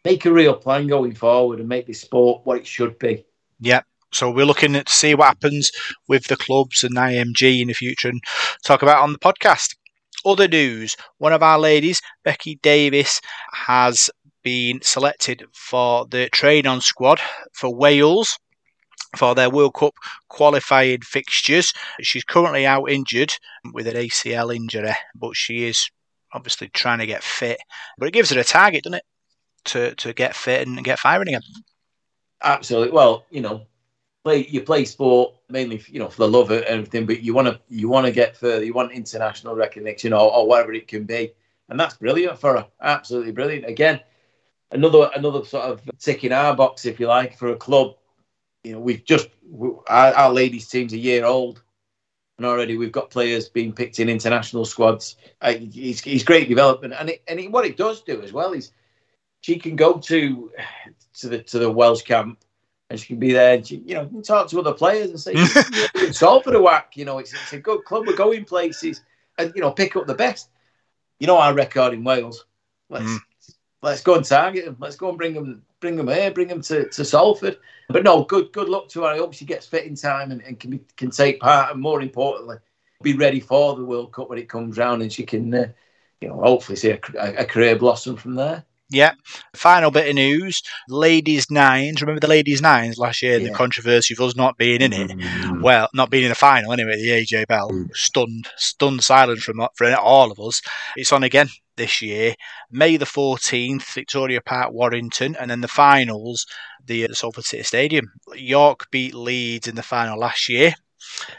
make 0.06 0.26
a 0.26 0.32
real 0.32 0.56
plan 0.56 0.88
going 0.88 1.14
forward 1.14 1.60
and 1.60 1.69
make 1.69 1.88
this 1.88 2.02
sport 2.02 2.41
what 2.44 2.57
it 2.57 2.68
should 2.68 2.98
be. 2.99 3.26
Yeah. 3.60 3.82
So 4.14 4.30
we're 4.30 4.45
looking 4.45 4.73
to 4.73 4.84
see 4.88 5.15
what 5.15 5.28
happens 5.28 5.72
with 6.07 6.26
the 6.26 6.36
clubs 6.36 6.84
and 6.84 6.98
IMG 6.98 7.61
in 7.61 7.69
the 7.69 7.73
future 7.73 8.10
and 8.10 8.22
talk 8.65 8.82
about 8.82 9.02
on 9.02 9.14
the 9.14 9.19
podcast. 9.19 9.76
Other 10.26 10.48
news 10.48 10.98
one 11.18 11.34
of 11.34 11.41
our 11.41 11.57
ladies, 11.57 12.02
Becky 12.23 12.60
Davis, 12.61 13.22
has 13.53 14.10
been 14.43 14.81
selected 14.81 15.43
for 15.53 16.05
the 16.07 16.30
train 16.30 16.68
on 16.68 16.81
squad 16.81 17.19
for 17.53 17.73
Wales 17.73 18.38
for 19.15 19.35
their 19.35 19.49
World 19.49 19.73
Cup 19.73 19.93
qualifying 20.30 21.01
fixtures. 21.01 21.73
She's 22.01 22.23
currently 22.23 22.65
out 22.65 22.85
injured 22.85 23.34
with 23.73 23.88
an 23.88 23.95
ACL 23.95 24.55
injury, 24.55 24.93
but 25.15 25.35
she 25.35 25.65
is 25.65 25.89
obviously 26.34 26.69
trying 26.69 26.99
to 26.99 27.05
get 27.05 27.23
fit. 27.23 27.59
But 27.97 28.07
it 28.07 28.13
gives 28.13 28.31
her 28.31 28.39
a 28.39 28.43
target, 28.43 28.84
doesn't 28.84 28.97
it? 28.97 29.03
To 29.65 29.95
to 29.95 30.13
get 30.13 30.35
fit 30.35 30.68
and 30.68 30.84
get 30.84 30.99
firing 30.99 31.27
again. 31.27 31.41
Absolutely. 32.41 32.91
Well, 32.91 33.26
you 33.30 33.41
know, 33.41 33.68
play 34.23 34.47
you 34.47 34.61
play 34.61 34.85
sport 34.85 35.35
mainly 35.49 35.81
you 35.88 35.99
know 35.99 36.09
for 36.09 36.22
the 36.22 36.27
love 36.27 36.49
of 36.49 36.59
it 36.59 36.68
and 36.68 36.80
everything, 36.80 37.05
but 37.05 37.22
you 37.22 37.34
want 37.34 37.47
to 37.47 37.59
you 37.69 37.88
want 37.88 38.05
to 38.05 38.11
get 38.11 38.35
further. 38.35 38.63
You 38.63 38.73
want 38.73 38.91
international 38.91 39.55
recognition 39.55 40.13
or, 40.13 40.34
or 40.34 40.47
whatever 40.47 40.73
it 40.73 40.88
can 40.88 41.03
be, 41.03 41.34
and 41.69 41.80
that's 41.80 41.97
brilliant 41.97 42.39
for 42.39 42.57
her. 42.57 42.68
Absolutely 42.81 43.34
brilliant. 43.34 43.65
Again, 43.65 43.99
another 44.72 45.10
another 45.15 45.43
sort 45.45 45.65
of 45.65 45.81
tick 45.99 46.23
in 46.23 46.31
our 46.31 46.56
box, 46.56 46.85
if 46.85 46.99
you 46.99 47.07
like, 47.07 47.38
for 47.38 47.49
a 47.49 47.56
club. 47.56 47.95
You 48.64 48.73
know, 48.73 48.80
we've 48.80 49.03
just 49.03 49.30
our, 49.88 50.14
our 50.14 50.31
ladies' 50.31 50.68
team's 50.68 50.93
a 50.93 50.98
year 50.98 51.26
old, 51.26 51.61
and 52.38 52.45
already 52.45 52.77
we've 52.77 52.91
got 52.91 53.10
players 53.10 53.49
being 53.49 53.73
picked 53.73 53.99
in 53.99 54.10
international 54.10 54.65
squads. 54.65 55.18
Uh, 55.41 55.53
he's, 55.53 56.02
he's 56.02 56.23
great 56.23 56.48
development, 56.48 56.93
and 56.98 57.10
it, 57.10 57.23
and 57.27 57.39
it, 57.39 57.52
what 57.52 57.65
it 57.65 57.77
does 57.77 58.02
do 58.02 58.22
as 58.22 58.31
well 58.31 58.53
is 58.53 58.72
she 59.41 59.57
can 59.57 59.76
go 59.76 59.93
to 59.98 60.52
to 61.15 61.30
the 61.30 61.43
to 61.43 61.60
the 61.60 61.72
Welsh 61.72 62.03
camp 62.03 62.43
and 62.91 62.99
she 62.99 63.07
can 63.07 63.19
be 63.19 63.31
there 63.31 63.53
and 63.53 63.65
she, 63.65 63.77
you 63.85 63.93
know, 63.93 64.06
can 64.06 64.22
talk 64.22 64.49
to 64.49 64.60
other 64.60 64.73
players 64.73 65.10
and 65.10 65.19
say, 65.19 65.31
it's 65.95 66.22
all 66.22 66.41
for 66.41 66.52
the 66.52 66.61
whack. 66.61 66.98
You 66.98 67.06
know, 67.06 67.19
it's, 67.19 67.31
it's 67.31 67.53
a 67.53 67.57
good 67.57 67.85
club. 67.85 68.06
We're 68.06 68.18
going 68.18 68.43
places 68.43 69.02
and, 69.38 69.53
you 69.56 69.61
know, 69.61 69.72
pick 69.72 69.95
up 69.95 70.07
the 70.07 70.14
best. 70.14 70.49
You 71.18 71.27
know, 71.27 71.38
our 71.38 71.53
record 71.53 71.93
in 71.93 72.03
Wales. 72.03 72.45
Let's 72.89 73.06
mm. 73.06 73.19
Let's 73.81 74.01
go 74.01 74.15
and 74.15 74.25
target 74.25 74.65
them. 74.65 74.77
Let's 74.79 74.95
go 74.95 75.09
and 75.09 75.17
bring 75.17 75.33
them, 75.33 75.63
bring 75.79 75.95
them 75.95 76.07
here, 76.07 76.31
bring 76.31 76.47
them 76.47 76.61
to, 76.63 76.89
to 76.89 77.05
Salford. 77.05 77.57
But 77.89 78.03
no, 78.03 78.23
good 78.23 78.51
good 78.51 78.69
luck 78.69 78.87
to 78.89 79.01
her. 79.01 79.07
I 79.07 79.17
hope 79.17 79.33
she 79.33 79.45
gets 79.45 79.65
fit 79.65 79.85
in 79.85 79.95
time 79.95 80.31
and, 80.31 80.41
and 80.41 80.59
can 80.59 80.71
be, 80.71 80.79
can 80.97 81.11
take 81.11 81.39
part, 81.39 81.71
and 81.71 81.81
more 81.81 82.01
importantly, 82.01 82.57
be 83.01 83.13
ready 83.13 83.39
for 83.39 83.75
the 83.75 83.85
World 83.85 84.13
Cup 84.13 84.29
when 84.29 84.39
it 84.39 84.49
comes 84.49 84.77
round, 84.77 85.01
and 85.01 85.11
she 85.11 85.23
can, 85.23 85.53
uh, 85.53 85.67
you 86.21 86.29
know, 86.29 86.41
hopefully 86.41 86.75
see 86.75 86.91
a, 86.91 86.99
a 87.19 87.45
career 87.45 87.75
blossom 87.75 88.15
from 88.15 88.35
there. 88.35 88.63
Yeah. 88.91 89.13
Final 89.55 89.89
bit 89.89 90.09
of 90.09 90.15
news: 90.15 90.61
ladies 90.89 91.49
nines. 91.49 92.01
Remember 92.01 92.19
the 92.19 92.27
ladies 92.27 92.61
nines 92.61 92.97
last 92.97 93.21
year? 93.21 93.39
Yeah. 93.39 93.47
The 93.47 93.53
controversy 93.53 94.13
of 94.13 94.19
us 94.19 94.35
not 94.35 94.57
being 94.57 94.81
in 94.81 94.93
it. 94.93 95.11
Mm. 95.11 95.61
Well, 95.61 95.89
not 95.93 96.09
being 96.09 96.23
in 96.23 96.29
the 96.29 96.35
final 96.35 96.73
anyway. 96.73 96.97
The 96.97 97.09
AJ 97.09 97.47
Bell 97.47 97.71
mm. 97.71 97.89
stunned, 97.93 98.49
stunned 98.57 99.03
silence 99.03 99.43
from 99.43 99.65
for 99.75 99.93
all 99.95 100.29
of 100.29 100.39
us. 100.39 100.61
It's 100.97 101.13
on 101.13 101.23
again 101.23 101.47
this 101.81 102.01
year, 102.01 102.35
May 102.69 102.97
the 102.97 103.07
fourteenth, 103.07 103.93
Victoria 103.93 104.39
Park, 104.39 104.71
Warrington, 104.71 105.35
and 105.39 105.49
then 105.49 105.61
the 105.61 105.67
finals, 105.67 106.45
the, 106.85 107.07
the 107.07 107.15
Salford 107.15 107.43
City 107.43 107.63
Stadium. 107.63 108.05
York 108.35 108.85
beat 108.91 109.15
Leeds 109.15 109.67
in 109.67 109.75
the 109.75 109.83
final 109.83 110.19
last 110.19 110.47
year. 110.47 110.73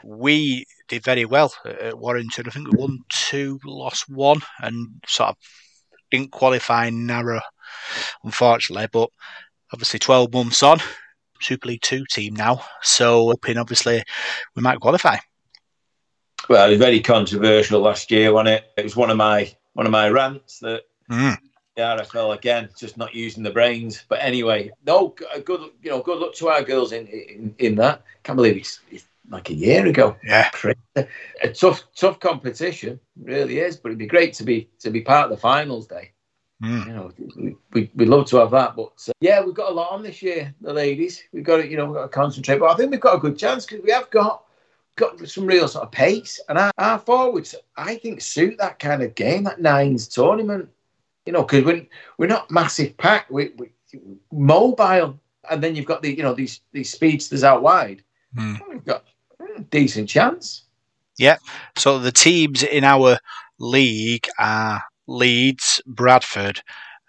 We 0.05 0.65
did 0.89 1.05
very 1.05 1.25
well 1.25 1.53
at 1.65 1.97
Warrington. 1.97 2.47
I 2.49 2.51
think 2.51 2.73
we 2.73 2.79
won 2.79 2.99
two, 3.09 3.61
lost 3.65 4.09
one, 4.09 4.41
and 4.61 4.89
sort 5.07 5.31
of 5.31 5.37
didn't 6.11 6.33
qualify 6.33 6.91
narrow, 6.91 7.41
unfortunately. 8.25 8.89
But 8.93 9.11
obviously, 9.73 10.01
12 10.01 10.33
months 10.33 10.63
on, 10.65 10.81
Super 11.41 11.69
League 11.69 11.83
Two 11.83 12.05
team 12.11 12.35
now. 12.35 12.65
So 12.83 13.27
hoping 13.27 13.59
obviously 13.59 14.03
we 14.57 14.63
might 14.63 14.81
qualify. 14.81 15.19
Well, 16.49 16.67
it 16.67 16.71
was 16.71 16.79
very 16.79 17.01
controversial 17.01 17.81
last 17.81 18.11
year, 18.11 18.33
wasn't 18.33 18.49
it? 18.49 18.65
It 18.77 18.83
was 18.83 18.97
one 18.97 19.11
of 19.11 19.17
my 19.17 19.55
one 19.75 19.87
of 19.87 19.93
my 19.93 20.09
rants 20.09 20.59
that 20.61 20.83
mm. 21.11 21.37
the 21.77 21.83
RFL 21.83 22.37
again 22.37 22.69
just 22.79 22.97
not 22.97 23.15
using 23.15 23.43
the 23.43 23.51
brains. 23.51 24.05
But 24.09 24.21
anyway, 24.23 24.71
no 24.87 25.15
good 25.45 25.71
you 25.83 25.91
know 25.91 26.01
good 26.01 26.19
luck 26.19 26.35
to 26.37 26.49
our 26.49 26.63
girls 26.63 26.93
in 26.93 27.07
in, 27.07 27.55
in 27.59 27.75
that. 27.77 28.03
Can't 28.23 28.37
believe 28.37 28.57
it's, 28.57 28.81
it's 28.91 29.07
like 29.29 29.51
a 29.51 29.55
year 29.55 29.87
ago. 29.87 30.17
Yeah, 30.25 30.51
a 30.97 31.49
tough, 31.53 31.85
tough 31.95 32.21
competition, 32.21 33.01
really 33.21 33.61
is. 33.61 33.77
But 33.77 33.91
it'd 33.91 33.99
be 33.99 34.07
great 34.07 34.35
to 34.35 34.45
be 34.45 34.69
to 34.81 34.91
be 34.91 35.01
part 35.01 35.25
of 35.25 35.31
the 35.31 35.37
finals 35.37 35.87
day. 35.87 36.13
Mm. 36.63 36.87
You 36.87 36.93
know, 36.93 37.13
we, 37.37 37.57
we 37.73 37.91
we 37.95 38.05
love 38.05 38.27
to 38.27 38.37
have 38.37 38.51
that. 38.53 38.77
But 38.77 38.93
uh, 39.09 39.13
yeah, 39.21 39.43
we've 39.43 39.55
got 39.55 39.71
a 39.71 39.75
lot 39.75 39.91
on 39.91 40.03
this 40.03 40.23
year, 40.23 40.55
the 40.61 40.73
ladies. 40.73 41.23
We've 41.33 41.45
got 41.45 41.57
to, 41.59 41.69
you 41.69 41.77
know, 41.77 41.87
we've 41.87 41.95
got 41.95 42.03
to 42.03 42.09
concentrate. 42.09 42.59
But 42.59 42.71
I 42.71 42.77
think 42.77 42.91
we've 42.91 43.01
got 43.01 43.17
a 43.17 43.21
good 43.21 43.39
chance 43.39 43.67
because 43.67 43.85
we 43.85 43.91
have 43.91 44.11
got 44.11 44.45
got 44.97 45.29
some 45.29 45.47
real 45.47 45.69
sort 45.69 45.85
of 45.85 45.93
pace, 45.93 46.41
and 46.49 46.59
our, 46.59 46.73
our 46.79 46.99
forwards, 46.99 47.55
I 47.77 47.97
think, 47.97 48.21
suit 48.21 48.59
that 48.59 48.79
kind 48.79 49.03
of 49.03 49.15
game, 49.15 49.45
that 49.45 49.61
nines 49.61 50.09
tournament. 50.09 50.69
You 51.27 51.33
know, 51.33 51.43
because 51.43 51.65
we're 51.65 51.87
we're 52.19 52.27
not 52.27 52.51
massive 52.51 52.97
pack, 52.97 53.31
we, 53.31 53.53
we 53.57 53.71
mobile, 54.33 55.19
and 55.51 55.63
then 55.63 55.77
you've 55.77 55.87
got 55.87 56.03
the 56.03 56.15
you 56.15 56.23
know 56.23 56.35
these 56.35 56.61
these 56.73 56.91
speedsters 56.91 57.45
out 57.45 57.63
wide. 57.63 58.03
Mm. 58.37 58.61
We've 58.69 58.85
got 58.85 59.05
decent 59.71 60.09
chance. 60.09 60.65
Yeah. 61.19 61.37
So 61.77 61.99
the 61.99 62.13
teams 62.13 62.63
in 62.63 62.85
our 62.85 63.19
league 63.59 64.29
are 64.39 64.83
Leeds, 65.07 65.83
Bradford, 65.87 66.61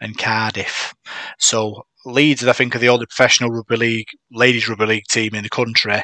and 0.01 0.17
Cardiff. 0.17 0.93
So 1.39 1.85
Leeds, 2.05 2.45
I 2.45 2.53
think, 2.53 2.75
are 2.75 2.79
the 2.79 2.89
only 2.89 3.05
professional 3.05 3.49
rugby 3.49 3.77
league, 3.77 4.07
ladies 4.31 4.67
rugby 4.67 4.85
league 4.85 5.07
team 5.09 5.35
in 5.35 5.43
the 5.43 5.49
country. 5.49 6.01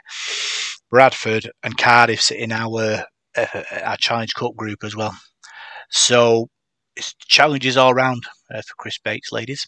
Bradford 0.89 1.49
and 1.63 1.77
Cardiff 1.77 2.21
sit 2.21 2.39
in 2.39 2.51
our 2.51 3.05
uh, 3.35 3.63
our 3.83 3.97
Challenge 3.97 4.33
Cup 4.33 4.55
group 4.55 4.83
as 4.83 4.95
well. 4.95 5.15
So 5.89 6.49
it's 6.95 7.13
challenges 7.13 7.77
all 7.77 7.93
round 7.93 8.23
uh, 8.53 8.61
for 8.61 8.73
Chris 8.77 8.97
Bates, 8.97 9.31
ladies. 9.31 9.67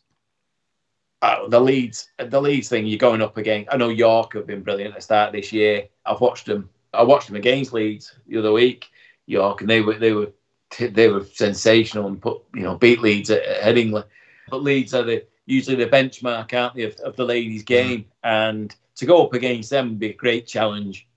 Uh, 1.22 1.48
the 1.48 1.60
Leeds, 1.60 2.10
the 2.18 2.42
Leeds 2.42 2.70
thing 2.70 2.88
you're 2.88 2.98
going 2.98 3.22
up 3.22 3.38
again. 3.38 3.66
I 3.72 3.78
know 3.78 3.90
York 3.90 4.34
have 4.34 4.48
been 4.48 4.64
brilliant 4.64 4.94
at 4.94 4.98
the 4.98 5.02
start 5.04 5.32
this 5.32 5.54
year. 5.54 5.88
I've 6.06 6.22
watched 6.22 6.48
them. 6.48 6.70
I 6.94 7.04
watched 7.04 7.28
them 7.28 7.36
against 7.36 7.74
Leeds 7.74 8.16
the 8.28 8.40
other 8.40 8.52
week, 8.52 8.90
York, 9.28 9.62
and 9.62 9.70
they 9.70 9.82
were 9.82 9.94
they 9.96 10.14
were 10.14 10.32
they 10.80 11.10
were 11.10 11.24
sensational 11.26 12.08
and 12.08 12.22
put 12.22 12.42
you 12.56 12.64
know 12.64 12.76
beat 12.76 13.02
Leeds 13.02 13.30
at, 13.30 13.44
at 13.44 13.62
Headingley. 13.62 14.04
But 14.50 14.64
Leeds 14.64 14.94
are 14.96 15.04
the 15.04 15.24
usually 15.46 15.76
the 15.76 15.90
benchmark, 15.90 16.60
aren't 16.60 16.76
they, 16.76 16.84
of, 16.84 16.96
of 16.96 17.16
the 17.16 17.26
ladies' 17.26 17.64
game? 17.64 18.00
Mm. 18.00 18.06
And 18.24 18.76
to 18.96 19.06
go 19.06 19.26
up 19.26 19.34
against 19.34 19.70
them 19.70 19.90
would 19.90 20.00
be 20.00 20.10
a 20.10 20.14
great 20.14 20.48
challenge. 20.48 21.08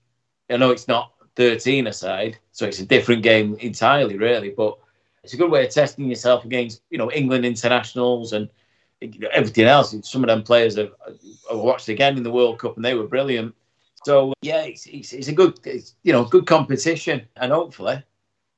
I 0.49 0.57
know 0.57 0.71
it's 0.71 0.87
not 0.87 1.13
13 1.35 1.87
aside, 1.87 2.37
so 2.51 2.65
it's 2.65 2.79
a 2.79 2.85
different 2.85 3.23
game 3.23 3.55
entirely, 3.59 4.17
really. 4.17 4.49
But 4.49 4.77
it's 5.23 5.33
a 5.33 5.37
good 5.37 5.51
way 5.51 5.65
of 5.65 5.71
testing 5.71 6.07
yourself 6.07 6.45
against 6.45 6.81
you 6.89 6.97
know 6.97 7.11
England 7.11 7.45
internationals 7.45 8.33
and 8.33 8.49
everything 9.33 9.65
else. 9.65 9.95
Some 10.03 10.23
of 10.23 10.27
them 10.27 10.43
players 10.43 10.77
have, 10.77 10.91
have 11.49 11.59
watched 11.59 11.89
again 11.89 12.17
in 12.17 12.23
the 12.23 12.31
World 12.31 12.59
Cup 12.59 12.75
and 12.75 12.85
they 12.85 12.93
were 12.93 13.07
brilliant. 13.07 13.53
So 14.05 14.33
yeah, 14.41 14.61
it's, 14.61 14.85
it's, 14.85 15.13
it's 15.13 15.27
a 15.27 15.33
good, 15.33 15.59
it's, 15.63 15.95
you 16.03 16.13
know, 16.13 16.25
good 16.25 16.45
competition, 16.45 17.27
and 17.37 17.51
hopefully 17.51 18.03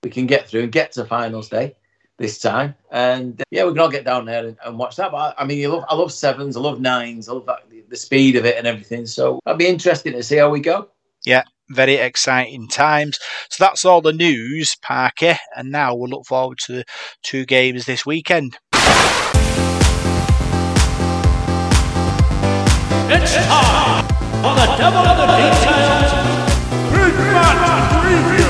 we 0.03 0.09
can 0.09 0.27
get 0.27 0.47
through 0.47 0.63
and 0.63 0.71
get 0.71 0.91
to 0.93 1.05
finals 1.05 1.49
day 1.49 1.75
this 2.17 2.39
time. 2.39 2.75
And 2.91 3.39
uh, 3.39 3.45
yeah, 3.49 3.63
we 3.63 3.71
can 3.71 3.79
all 3.79 3.89
get 3.89 4.03
down 4.03 4.25
there 4.25 4.45
and, 4.45 4.57
and 4.65 4.77
watch 4.77 4.97
that. 4.97 5.11
But 5.11 5.37
I, 5.37 5.43
I 5.43 5.45
mean, 5.45 5.59
you 5.59 5.69
love, 5.69 5.85
I 5.87 5.95
love 5.95 6.11
sevens, 6.11 6.57
I 6.57 6.59
love 6.59 6.81
nines, 6.81 7.29
I 7.29 7.33
love 7.33 7.45
that, 7.45 7.63
the, 7.89 7.95
speed 7.95 8.35
of 8.35 8.45
it 8.45 8.57
and 8.57 8.67
everything. 8.67 9.05
So 9.05 9.39
that'd 9.45 9.57
be 9.57 9.67
interesting 9.67 10.13
to 10.13 10.23
see 10.23 10.37
how 10.37 10.49
we 10.49 10.59
go. 10.59 10.89
Yeah, 11.25 11.43
very 11.69 11.95
exciting 11.95 12.67
times. 12.67 13.19
So 13.49 13.63
that's 13.63 13.85
all 13.85 14.01
the 14.01 14.13
news, 14.13 14.75
Parker. 14.81 15.37
And 15.55 15.71
now 15.71 15.95
we'll 15.95 16.09
look 16.09 16.25
forward 16.25 16.57
to 16.65 16.73
the 16.73 16.85
two 17.23 17.45
games 17.45 17.85
this 17.85 18.05
weekend. 18.05 18.57
It's 23.09 23.35
time 23.35 24.05
for 24.41 24.53
the 24.53 24.65
Devil 24.77 24.99
of 24.99 25.17
the 25.17 25.27
Details 25.37 26.11
Big 26.91 27.13
Match 27.33 27.91
Preview. 27.93 28.47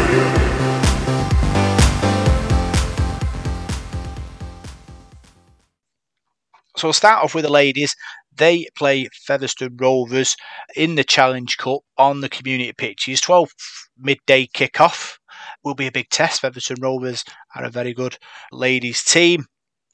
So 6.76 6.88
we'll 6.88 6.94
start 6.94 7.24
off 7.24 7.34
with 7.36 7.44
the 7.44 7.52
ladies. 7.52 7.96
They 8.38 8.68
play 8.76 9.08
Featherstone 9.14 9.78
Rovers 9.78 10.36
in 10.76 10.96
the 10.96 11.04
Challenge 11.04 11.58
Cup 11.58 11.82
on 11.98 12.22
the 12.22 12.30
community 12.30 12.74
pitches. 12.74 13.22
12 13.22 13.52
midday 13.98 14.48
kickoff 14.48 15.18
will 15.64 15.76
be 15.76 15.88
a 15.88 15.92
big 15.92 16.10
test. 16.10 16.42
Featherstone 16.42 16.82
Rovers 16.82 17.24
are 17.56 17.66
a 17.66 17.70
very 17.70 17.94
good 17.94 18.18
ladies 18.52 19.04
team, 19.04 19.46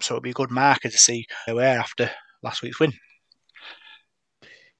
so 0.02 0.16
it'll 0.16 0.22
be 0.22 0.32
a 0.32 0.34
good 0.34 0.52
marker 0.52 0.90
to 0.90 0.98
see 0.98 1.26
where 1.48 1.80
after 1.80 2.10
last 2.42 2.62
week's 2.62 2.80
win. 2.80 2.94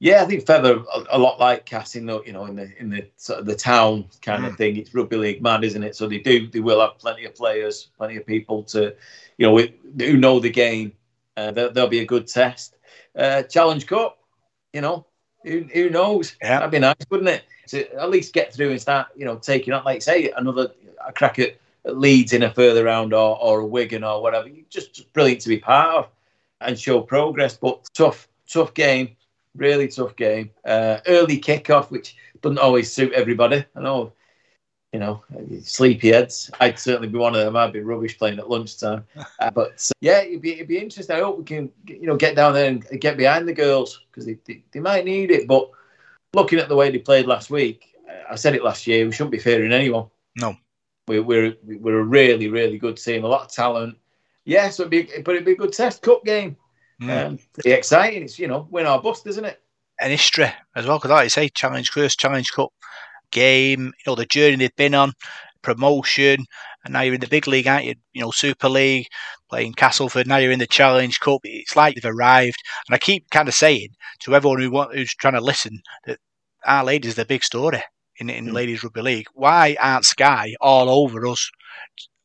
Yeah, 0.00 0.22
I 0.22 0.26
think 0.26 0.44
Feather 0.44 0.82
a, 1.10 1.18
lot 1.18 1.40
like 1.40 1.64
Cas 1.64 1.94
in 1.96 2.04
the 2.04 2.20
you 2.24 2.32
know 2.32 2.44
in 2.44 2.56
the 2.56 2.70
in 2.78 2.90
the 2.90 3.08
sort 3.16 3.38
of 3.38 3.46
the 3.46 3.54
town 3.54 4.04
kind 4.20 4.44
of 4.44 4.56
thing. 4.56 4.76
It's 4.76 4.94
rugby 4.94 5.16
league 5.16 5.42
mad, 5.42 5.64
isn't 5.64 5.82
it? 5.82 5.96
So 5.96 6.06
they 6.06 6.18
do 6.18 6.48
they 6.48 6.60
will 6.60 6.80
have 6.80 6.98
plenty 6.98 7.24
of 7.24 7.34
players, 7.34 7.90
plenty 7.96 8.16
of 8.16 8.26
people 8.26 8.64
to 8.64 8.94
you 9.38 9.46
know 9.46 9.56
who 9.56 10.16
know 10.18 10.40
the 10.40 10.50
game. 10.50 10.92
Uh, 11.36 11.52
there, 11.52 11.70
will 11.70 11.88
be 11.88 12.00
a 12.00 12.06
good 12.06 12.26
test. 12.26 12.76
Uh, 13.16 13.42
Challenge 13.42 13.86
Cup, 13.86 14.18
you 14.72 14.80
know, 14.80 15.06
who, 15.44 15.64
who 15.72 15.90
knows? 15.90 16.36
Yeah. 16.42 16.58
That'd 16.58 16.70
be 16.70 16.78
nice, 16.78 16.96
wouldn't 17.10 17.28
it? 17.28 17.44
To 17.68 17.94
at 17.94 18.10
least 18.10 18.34
get 18.34 18.52
through 18.52 18.70
and 18.70 18.80
start, 18.80 19.08
you 19.16 19.24
know, 19.24 19.36
taking 19.36 19.72
up, 19.72 19.84
like 19.84 20.02
say, 20.02 20.30
another 20.36 20.72
a 21.06 21.12
crack 21.12 21.38
at, 21.38 21.56
at 21.84 21.98
Leeds 21.98 22.32
in 22.32 22.42
a 22.42 22.50
further 22.50 22.84
round 22.84 23.12
or, 23.12 23.38
or 23.40 23.60
a 23.60 23.66
Wigan 23.66 24.04
or 24.04 24.22
whatever. 24.22 24.48
Just, 24.68 24.94
just 24.94 25.12
brilliant 25.12 25.40
to 25.42 25.48
be 25.48 25.58
part 25.58 25.96
of 25.96 26.08
and 26.60 26.78
show 26.78 27.00
progress, 27.00 27.56
but 27.56 27.88
tough, 27.94 28.28
tough 28.46 28.74
game 28.74 29.16
really 29.56 29.88
tough 29.88 30.16
game. 30.16 30.50
Uh, 30.64 30.98
early 31.06 31.40
kickoff, 31.40 31.90
which 31.90 32.16
doesn't 32.42 32.58
always 32.58 32.92
suit 32.92 33.12
everybody. 33.12 33.64
I 33.74 33.80
know, 33.80 34.12
you 34.94 35.00
know, 35.00 35.24
sleepyheads. 35.32 36.52
I'd 36.60 36.78
certainly 36.78 37.08
be 37.08 37.18
one 37.18 37.34
of 37.34 37.44
them. 37.44 37.56
I'd 37.56 37.72
be 37.72 37.80
rubbish 37.80 38.16
playing 38.16 38.38
at 38.38 38.48
lunchtime. 38.48 39.04
Uh, 39.40 39.50
but 39.50 39.72
uh, 39.72 39.98
yeah, 40.00 40.20
it'd 40.20 40.40
be, 40.40 40.52
it'd 40.52 40.68
be 40.68 40.78
interesting. 40.78 41.16
I 41.16 41.20
hope 41.20 41.36
we 41.36 41.44
can, 41.44 41.68
you 41.86 42.06
know, 42.06 42.16
get 42.16 42.36
down 42.36 42.54
there 42.54 42.68
and 42.68 42.86
get 43.00 43.16
behind 43.16 43.48
the 43.48 43.52
girls 43.52 44.00
because 44.08 44.24
they, 44.24 44.38
they, 44.44 44.62
they, 44.70 44.78
might 44.78 45.04
need 45.04 45.32
it. 45.32 45.48
But 45.48 45.70
looking 46.32 46.60
at 46.60 46.68
the 46.68 46.76
way 46.76 46.90
they 46.90 46.98
played 46.98 47.26
last 47.26 47.50
week, 47.50 47.96
I 48.30 48.36
said 48.36 48.54
it 48.54 48.62
last 48.62 48.86
year, 48.86 49.04
we 49.04 49.12
shouldn't 49.12 49.32
be 49.32 49.38
fearing 49.38 49.72
anyone. 49.72 50.06
No. 50.36 50.56
We're, 51.08 51.22
we're, 51.22 51.56
we're 51.64 51.98
a 51.98 52.04
really, 52.04 52.48
really 52.48 52.78
good 52.78 52.96
team, 52.96 53.24
a 53.24 53.28
lot 53.28 53.42
of 53.42 53.52
talent. 53.52 53.98
Yeah, 54.44 54.70
so 54.70 54.84
it'd 54.84 54.90
be, 54.90 55.22
but 55.22 55.34
it'd 55.34 55.44
be 55.44 55.52
a 55.52 55.56
good 55.56 55.72
test 55.72 56.00
cup 56.00 56.24
game. 56.24 56.56
Mm. 57.02 57.26
Um, 57.26 57.38
exciting. 57.64 58.22
It's 58.22 58.38
you 58.38 58.46
know 58.46 58.68
win 58.70 58.86
our 58.86 59.02
bust, 59.02 59.26
isn't 59.26 59.44
it? 59.44 59.60
An 60.00 60.10
history 60.10 60.52
as 60.76 60.86
well, 60.86 60.98
because 60.98 61.10
like 61.10 61.24
I 61.24 61.28
say, 61.28 61.48
Challenge 61.48 61.90
First 61.90 62.20
Challenge 62.20 62.52
Cup 62.52 62.72
game. 63.34 63.86
You 63.86 63.92
know 64.06 64.14
the 64.14 64.24
journey 64.24 64.56
they've 64.56 64.76
been 64.76 64.94
on, 64.94 65.12
promotion, 65.62 66.46
and 66.84 66.92
now 66.92 67.00
you're 67.02 67.14
in 67.14 67.20
the 67.20 67.26
big 67.26 67.46
league, 67.46 67.66
aren't 67.66 67.84
you? 67.84 67.94
You 68.12 68.22
know, 68.22 68.30
Super 68.30 68.68
League, 68.68 69.06
playing 69.50 69.74
Castleford. 69.74 70.26
Now 70.26 70.36
you're 70.36 70.52
in 70.52 70.58
the 70.58 70.66
Challenge 70.66 71.18
Cup. 71.20 71.40
It's 71.44 71.76
like 71.76 71.94
they've 71.94 72.10
arrived. 72.10 72.62
And 72.88 72.94
I 72.94 72.98
keep 72.98 73.30
kind 73.30 73.48
of 73.48 73.54
saying 73.54 73.88
to 74.20 74.34
everyone 74.34 74.60
who 74.60 74.70
want, 74.70 74.94
who's 74.94 75.14
trying 75.14 75.34
to 75.34 75.40
listen 75.40 75.80
that 76.06 76.18
our 76.64 76.84
ladies 76.84 77.12
are 77.12 77.22
the 77.22 77.26
big 77.26 77.44
story 77.44 77.82
in 78.18 78.30
in 78.30 78.46
mm. 78.46 78.52
ladies 78.52 78.84
rugby 78.84 79.02
league. 79.02 79.26
Why 79.34 79.76
aren't 79.80 80.04
Sky 80.04 80.54
all 80.60 80.88
over 80.88 81.26
us? 81.26 81.50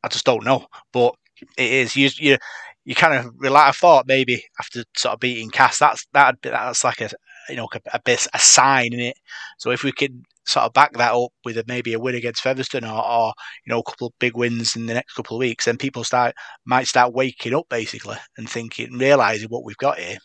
I 0.03 0.07
just 0.07 0.25
don't 0.25 0.45
know, 0.45 0.67
but 0.93 1.15
it 1.57 1.71
is. 1.71 1.95
You 1.95 2.09
you 2.17 2.37
you 2.85 2.95
kind 2.95 3.13
of 3.13 3.33
rely. 3.37 3.69
I 3.69 3.71
thought 3.71 4.07
maybe 4.07 4.43
after 4.59 4.83
sort 4.95 5.13
of 5.13 5.19
beating 5.19 5.49
Cas, 5.49 5.79
that's 5.79 6.05
that 6.13 6.35
that's 6.41 6.83
like 6.83 7.01
a 7.01 7.09
you 7.49 7.55
know 7.55 7.67
a, 7.73 7.79
a 7.93 8.01
bit 8.01 8.27
a 8.33 8.39
sign 8.39 8.93
in 8.93 8.99
it. 8.99 9.17
So 9.57 9.71
if 9.71 9.83
we 9.83 9.91
could 9.91 10.23
sort 10.49 10.65
of 10.65 10.73
back 10.73 10.93
that 10.93 11.13
up 11.13 11.31
with 11.45 11.57
a, 11.57 11.63
maybe 11.67 11.93
a 11.93 11.99
win 11.99 12.15
against 12.15 12.41
Featherstone 12.41 12.85
or, 12.85 13.05
or, 13.05 13.33
you 13.65 13.71
know 13.71 13.79
a 13.79 13.83
couple 13.83 14.07
of 14.07 14.13
big 14.19 14.35
wins 14.35 14.75
in 14.75 14.85
the 14.85 14.93
next 14.93 15.13
couple 15.13 15.37
of 15.37 15.39
weeks, 15.39 15.65
then 15.65 15.77
people 15.77 16.03
start 16.03 16.33
might 16.65 16.87
start 16.87 17.13
waking 17.13 17.53
up 17.53 17.65
basically 17.69 18.17
and 18.37 18.49
thinking, 18.49 18.97
realizing 18.97 19.49
what 19.49 19.63
we've 19.63 19.77
got 19.77 19.99
here. 19.99 20.17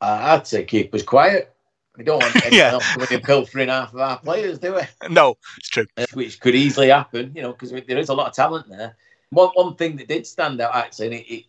Uh, 0.00 0.36
I'd 0.38 0.46
say 0.46 0.64
keep 0.64 0.94
us 0.94 1.02
quiet. 1.02 1.54
We 1.96 2.04
don't 2.04 2.22
want 2.22 2.36
anyone 2.44 2.52
yeah. 2.52 2.72
else 2.72 3.20
pilfering 3.22 3.68
half 3.68 3.94
of 3.94 4.00
our 4.00 4.18
players, 4.18 4.58
do 4.58 4.74
we? 4.74 5.08
No, 5.08 5.36
it's 5.58 5.68
true. 5.68 5.86
Which 6.12 6.40
could 6.40 6.54
easily 6.54 6.88
happen, 6.88 7.32
you 7.34 7.42
know, 7.42 7.52
because 7.52 7.70
there 7.70 7.98
is 7.98 8.08
a 8.08 8.14
lot 8.14 8.28
of 8.28 8.34
talent 8.34 8.68
there. 8.68 8.96
One 9.30 9.50
one 9.54 9.74
thing 9.76 9.96
that 9.96 10.08
did 10.08 10.26
stand 10.26 10.60
out 10.60 10.74
actually, 10.74 11.06
and 11.06 11.14
it, 11.16 11.34
it 11.34 11.44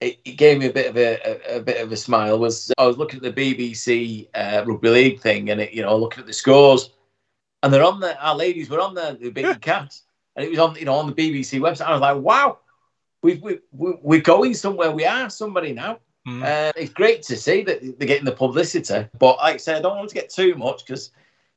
it, 0.00 0.18
it, 0.24 0.32
gave 0.32 0.58
me 0.58 0.66
a 0.66 0.72
bit 0.72 0.88
of 0.88 0.96
a, 0.96 1.18
a, 1.24 1.56
a, 1.56 1.60
bit 1.60 1.80
of 1.80 1.90
a 1.92 1.96
smile. 1.96 2.38
Was 2.38 2.72
I 2.78 2.86
was 2.86 2.98
looking 2.98 3.24
at 3.24 3.34
the 3.34 3.56
BBC 3.56 4.28
uh, 4.34 4.64
rugby 4.66 4.90
league 4.90 5.20
thing 5.20 5.50
and 5.50 5.60
it, 5.60 5.72
you 5.72 5.82
know 5.82 5.96
looking 5.96 6.20
at 6.20 6.26
the 6.26 6.32
scores. 6.32 6.90
And 7.62 7.72
they're 7.72 7.82
on 7.82 8.00
there 8.00 8.18
our 8.20 8.36
ladies 8.36 8.68
were 8.68 8.80
on 8.80 8.94
there 8.94 9.14
the 9.14 9.30
big 9.30 9.60
cats. 9.60 10.02
And 10.34 10.44
it 10.44 10.50
was 10.50 10.58
on 10.58 10.76
you 10.76 10.84
know 10.84 10.94
on 10.94 11.06
the 11.06 11.12
BBC 11.14 11.60
website. 11.60 11.86
I 11.86 11.92
was 11.92 12.00
like 12.00 12.18
wow 12.18 12.58
we 13.22 13.34
we 13.34 13.58
we're 13.72 14.20
going 14.20 14.54
somewhere. 14.54 14.90
We 14.90 15.06
are 15.06 15.30
somebody 15.30 15.72
now. 15.72 16.00
Mm. 16.26 16.42
uh, 16.42 16.72
it's 16.74 16.92
great 16.92 17.22
to 17.22 17.36
see 17.36 17.62
that 17.62 17.80
they're 17.80 18.08
getting 18.08 18.24
the 18.24 18.32
publicity. 18.32 19.08
But 19.18 19.36
like 19.38 19.54
I 19.54 19.58
said 19.58 19.76
I 19.76 19.80
don't 19.80 19.96
want 19.96 20.08
to 20.08 20.14
get 20.14 20.28
too 20.28 20.56
much 20.56 20.84
because 20.84 21.10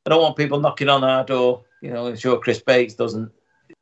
I 0.06 0.10
don't 0.10 0.22
want 0.22 0.36
people 0.36 0.60
knocking 0.60 0.88
on 0.88 1.04
our 1.04 1.24
door 1.24 1.64
you 1.82 1.90
know 1.90 2.06
I'm 2.06 2.16
sure 2.16 2.38
Chris 2.38 2.60
Bates 2.60 2.94
doesn't 2.94 3.30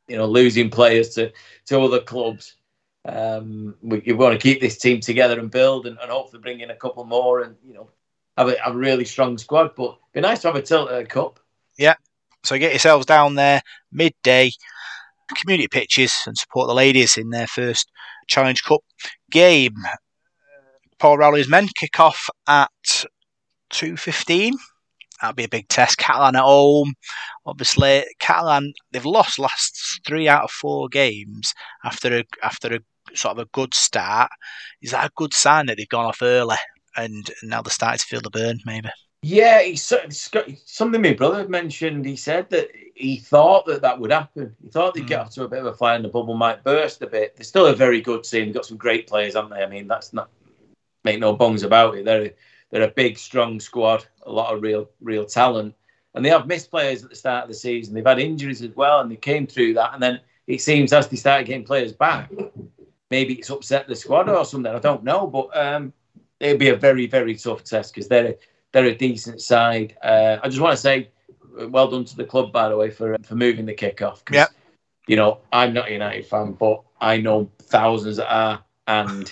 you 0.07 0.17
know 0.17 0.25
losing 0.25 0.69
players 0.69 1.09
to 1.15 1.31
to 1.67 1.79
other 1.79 2.01
clubs 2.01 2.55
um, 3.15 3.75
we, 3.81 4.01
we, 4.05 4.13
want 4.13 4.33
to 4.33 4.39
keep 4.39 4.61
this 4.61 4.77
team 4.77 4.99
together 4.99 5.39
and 5.39 5.49
build, 5.49 5.85
and, 5.87 5.97
and, 6.01 6.11
hopefully 6.11 6.41
bring 6.41 6.59
in 6.59 6.71
a 6.71 6.75
couple 6.75 7.03
more, 7.05 7.41
and 7.41 7.55
you 7.65 7.73
know, 7.73 7.89
have 8.37 8.49
a, 8.49 8.59
have 8.63 8.75
a 8.75 8.77
really 8.77 9.05
strong 9.05 9.37
squad. 9.37 9.71
But 9.75 9.97
it'd 10.13 10.13
be 10.13 10.21
nice 10.21 10.41
to 10.41 10.47
have 10.47 10.55
a 10.55 10.61
tilt 10.61 10.91
at 10.91 11.01
a 11.01 11.05
cup. 11.05 11.39
Yeah. 11.77 11.95
So 12.43 12.57
get 12.57 12.71
yourselves 12.71 13.05
down 13.05 13.35
there 13.35 13.61
midday, 13.91 14.51
community 15.35 15.67
pitches, 15.67 16.13
and 16.25 16.37
support 16.37 16.67
the 16.67 16.73
ladies 16.73 17.17
in 17.17 17.29
their 17.29 17.47
first 17.47 17.91
Challenge 18.27 18.63
Cup 18.63 18.81
game. 19.31 19.75
Paul 20.99 21.17
Rowley's 21.17 21.49
men 21.49 21.67
kick 21.75 21.99
off 21.99 22.29
at 22.47 23.05
two 23.69 23.97
fifteen. 23.97 24.53
That'll 25.21 25.35
be 25.35 25.43
a 25.43 25.49
big 25.49 25.67
test. 25.67 25.97
Catalan 25.97 26.35
at 26.35 26.43
home. 26.43 26.93
Obviously, 27.45 28.05
Catalan 28.19 28.73
they've 28.91 29.05
lost 29.05 29.39
last 29.39 30.01
three 30.05 30.27
out 30.27 30.45
of 30.45 30.51
four 30.51 30.87
games 30.87 31.53
after 31.83 32.19
a 32.19 32.23
after 32.43 32.73
a 32.75 32.79
sort 33.15 33.37
of 33.37 33.39
a 33.39 33.49
good 33.51 33.73
start. 33.73 34.31
Is 34.81 34.91
that 34.91 35.05
a 35.05 35.11
good 35.15 35.33
sign 35.33 35.67
that 35.67 35.77
they've 35.77 35.89
gone 35.89 36.05
off 36.05 36.21
early 36.21 36.57
and 36.95 37.29
now 37.43 37.61
they're 37.61 37.71
starting 37.71 37.99
to 37.99 38.05
feel 38.05 38.21
the 38.21 38.29
burn? 38.29 38.59
Maybe. 38.65 38.89
Yeah, 39.21 39.61
something 39.75 41.01
my 41.01 41.13
brother 41.13 41.47
mentioned. 41.47 42.05
He 42.05 42.15
said 42.15 42.49
that 42.51 42.69
he 42.95 43.17
thought 43.17 43.65
that 43.65 43.81
that 43.81 43.99
would 43.99 44.11
happen. 44.11 44.55
He 44.63 44.69
thought 44.69 44.93
they'd 44.93 45.03
mm. 45.03 45.07
get 45.07 45.19
off 45.19 45.33
to 45.35 45.43
a 45.43 45.47
bit 45.49 45.59
of 45.59 45.65
a 45.65 45.73
fly 45.73 45.95
and 45.95 46.05
the 46.05 46.09
bubble 46.09 46.35
might 46.35 46.63
burst 46.63 47.01
a 47.01 47.07
bit. 47.07 47.35
They're 47.35 47.43
still 47.43 47.65
a 47.65 47.75
very 47.75 47.99
good 47.99 48.23
team. 48.23 48.45
They've 48.45 48.53
got 48.53 48.65
some 48.65 48.77
great 48.77 49.07
players, 49.07 49.35
haven't 49.35 49.51
they? 49.51 49.63
I 49.63 49.67
mean, 49.67 49.87
that's 49.87 50.13
not 50.13 50.29
make 51.03 51.19
no 51.19 51.35
bongs 51.35 51.63
about 51.63 51.95
it. 51.95 52.05
They're 52.05 52.31
they're 52.71 52.83
a 52.83 52.87
big, 52.89 53.17
strong 53.17 53.59
squad, 53.59 54.05
a 54.23 54.31
lot 54.31 54.53
of 54.53 54.61
real, 54.61 54.89
real 55.01 55.25
talent, 55.25 55.73
and 56.13 56.23
they 56.23 56.29
have 56.29 56.47
missed 56.47 56.69
players 56.69 57.03
at 57.03 57.09
the 57.09 57.15
start 57.15 57.43
of 57.43 57.49
the 57.49 57.55
season. 57.55 57.93
They've 57.93 58.05
had 58.05 58.19
injuries 58.19 58.61
as 58.61 58.75
well, 58.75 58.99
and 58.99 59.11
they 59.11 59.15
came 59.15 59.47
through 59.47 59.73
that. 59.75 59.93
And 59.93 60.01
then 60.01 60.19
it 60.47 60.61
seems 60.61 60.93
as 60.93 61.07
they 61.07 61.17
started 61.17 61.47
getting 61.47 61.65
players 61.65 61.93
back, 61.93 62.31
maybe 63.09 63.35
it's 63.35 63.49
upset 63.49 63.87
the 63.87 63.95
squad 63.95 64.29
or 64.29 64.45
something. 64.45 64.73
I 64.73 64.79
don't 64.79 65.03
know, 65.03 65.27
but 65.27 65.55
um, 65.57 65.93
it'll 66.39 66.57
be 66.57 66.69
a 66.69 66.75
very, 66.75 67.07
very 67.07 67.35
tough 67.35 67.63
test 67.63 67.93
because 67.93 68.07
they're 68.07 68.27
a, 68.27 68.35
they're 68.71 68.85
a 68.85 68.95
decent 68.95 69.41
side. 69.41 69.97
Uh, 70.03 70.37
I 70.41 70.47
just 70.47 70.61
want 70.61 70.73
to 70.73 70.81
say, 70.81 71.09
well 71.67 71.89
done 71.89 72.05
to 72.05 72.15
the 72.15 72.25
club, 72.25 72.51
by 72.51 72.69
the 72.69 72.77
way, 72.77 72.89
for 72.89 73.17
for 73.23 73.35
moving 73.35 73.65
the 73.65 73.73
kickoff. 73.73 74.21
Yeah. 74.31 74.47
You 75.07 75.15
know, 75.15 75.39
I'm 75.51 75.73
not 75.73 75.89
a 75.89 75.93
United 75.93 76.25
fan, 76.27 76.53
but 76.53 76.83
I 77.01 77.17
know 77.17 77.49
thousands 77.63 78.17
that 78.17 78.31
are, 78.31 78.63
and 78.87 79.31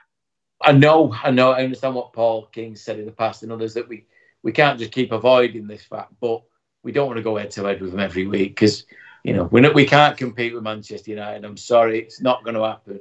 I 0.62 0.72
know, 0.72 1.14
I 1.22 1.30
know, 1.30 1.52
I 1.52 1.64
understand 1.64 1.94
what 1.94 2.12
Paul 2.12 2.46
King 2.46 2.76
said 2.76 2.98
in 2.98 3.06
the 3.06 3.12
past 3.12 3.42
and 3.42 3.52
others 3.52 3.74
that 3.74 3.88
we 3.88 4.06
we 4.42 4.52
can't 4.52 4.78
just 4.78 4.92
keep 4.92 5.12
avoiding 5.12 5.66
this 5.66 5.84
fact, 5.84 6.12
but 6.20 6.42
we 6.84 6.92
don't 6.92 7.08
want 7.08 7.16
to 7.16 7.22
go 7.22 7.36
head 7.36 7.50
to 7.52 7.64
head 7.64 7.80
with 7.80 7.90
them 7.90 8.00
every 8.00 8.26
week 8.26 8.54
because 8.54 8.84
you 9.24 9.34
know 9.34 9.44
we 9.44 9.68
we 9.70 9.84
can't 9.84 10.16
compete 10.16 10.54
with 10.54 10.62
Manchester 10.62 11.10
United. 11.10 11.44
I'm 11.44 11.56
sorry, 11.56 12.00
it's 12.00 12.20
not 12.20 12.44
going 12.44 12.54
to 12.54 12.64
happen. 12.64 13.00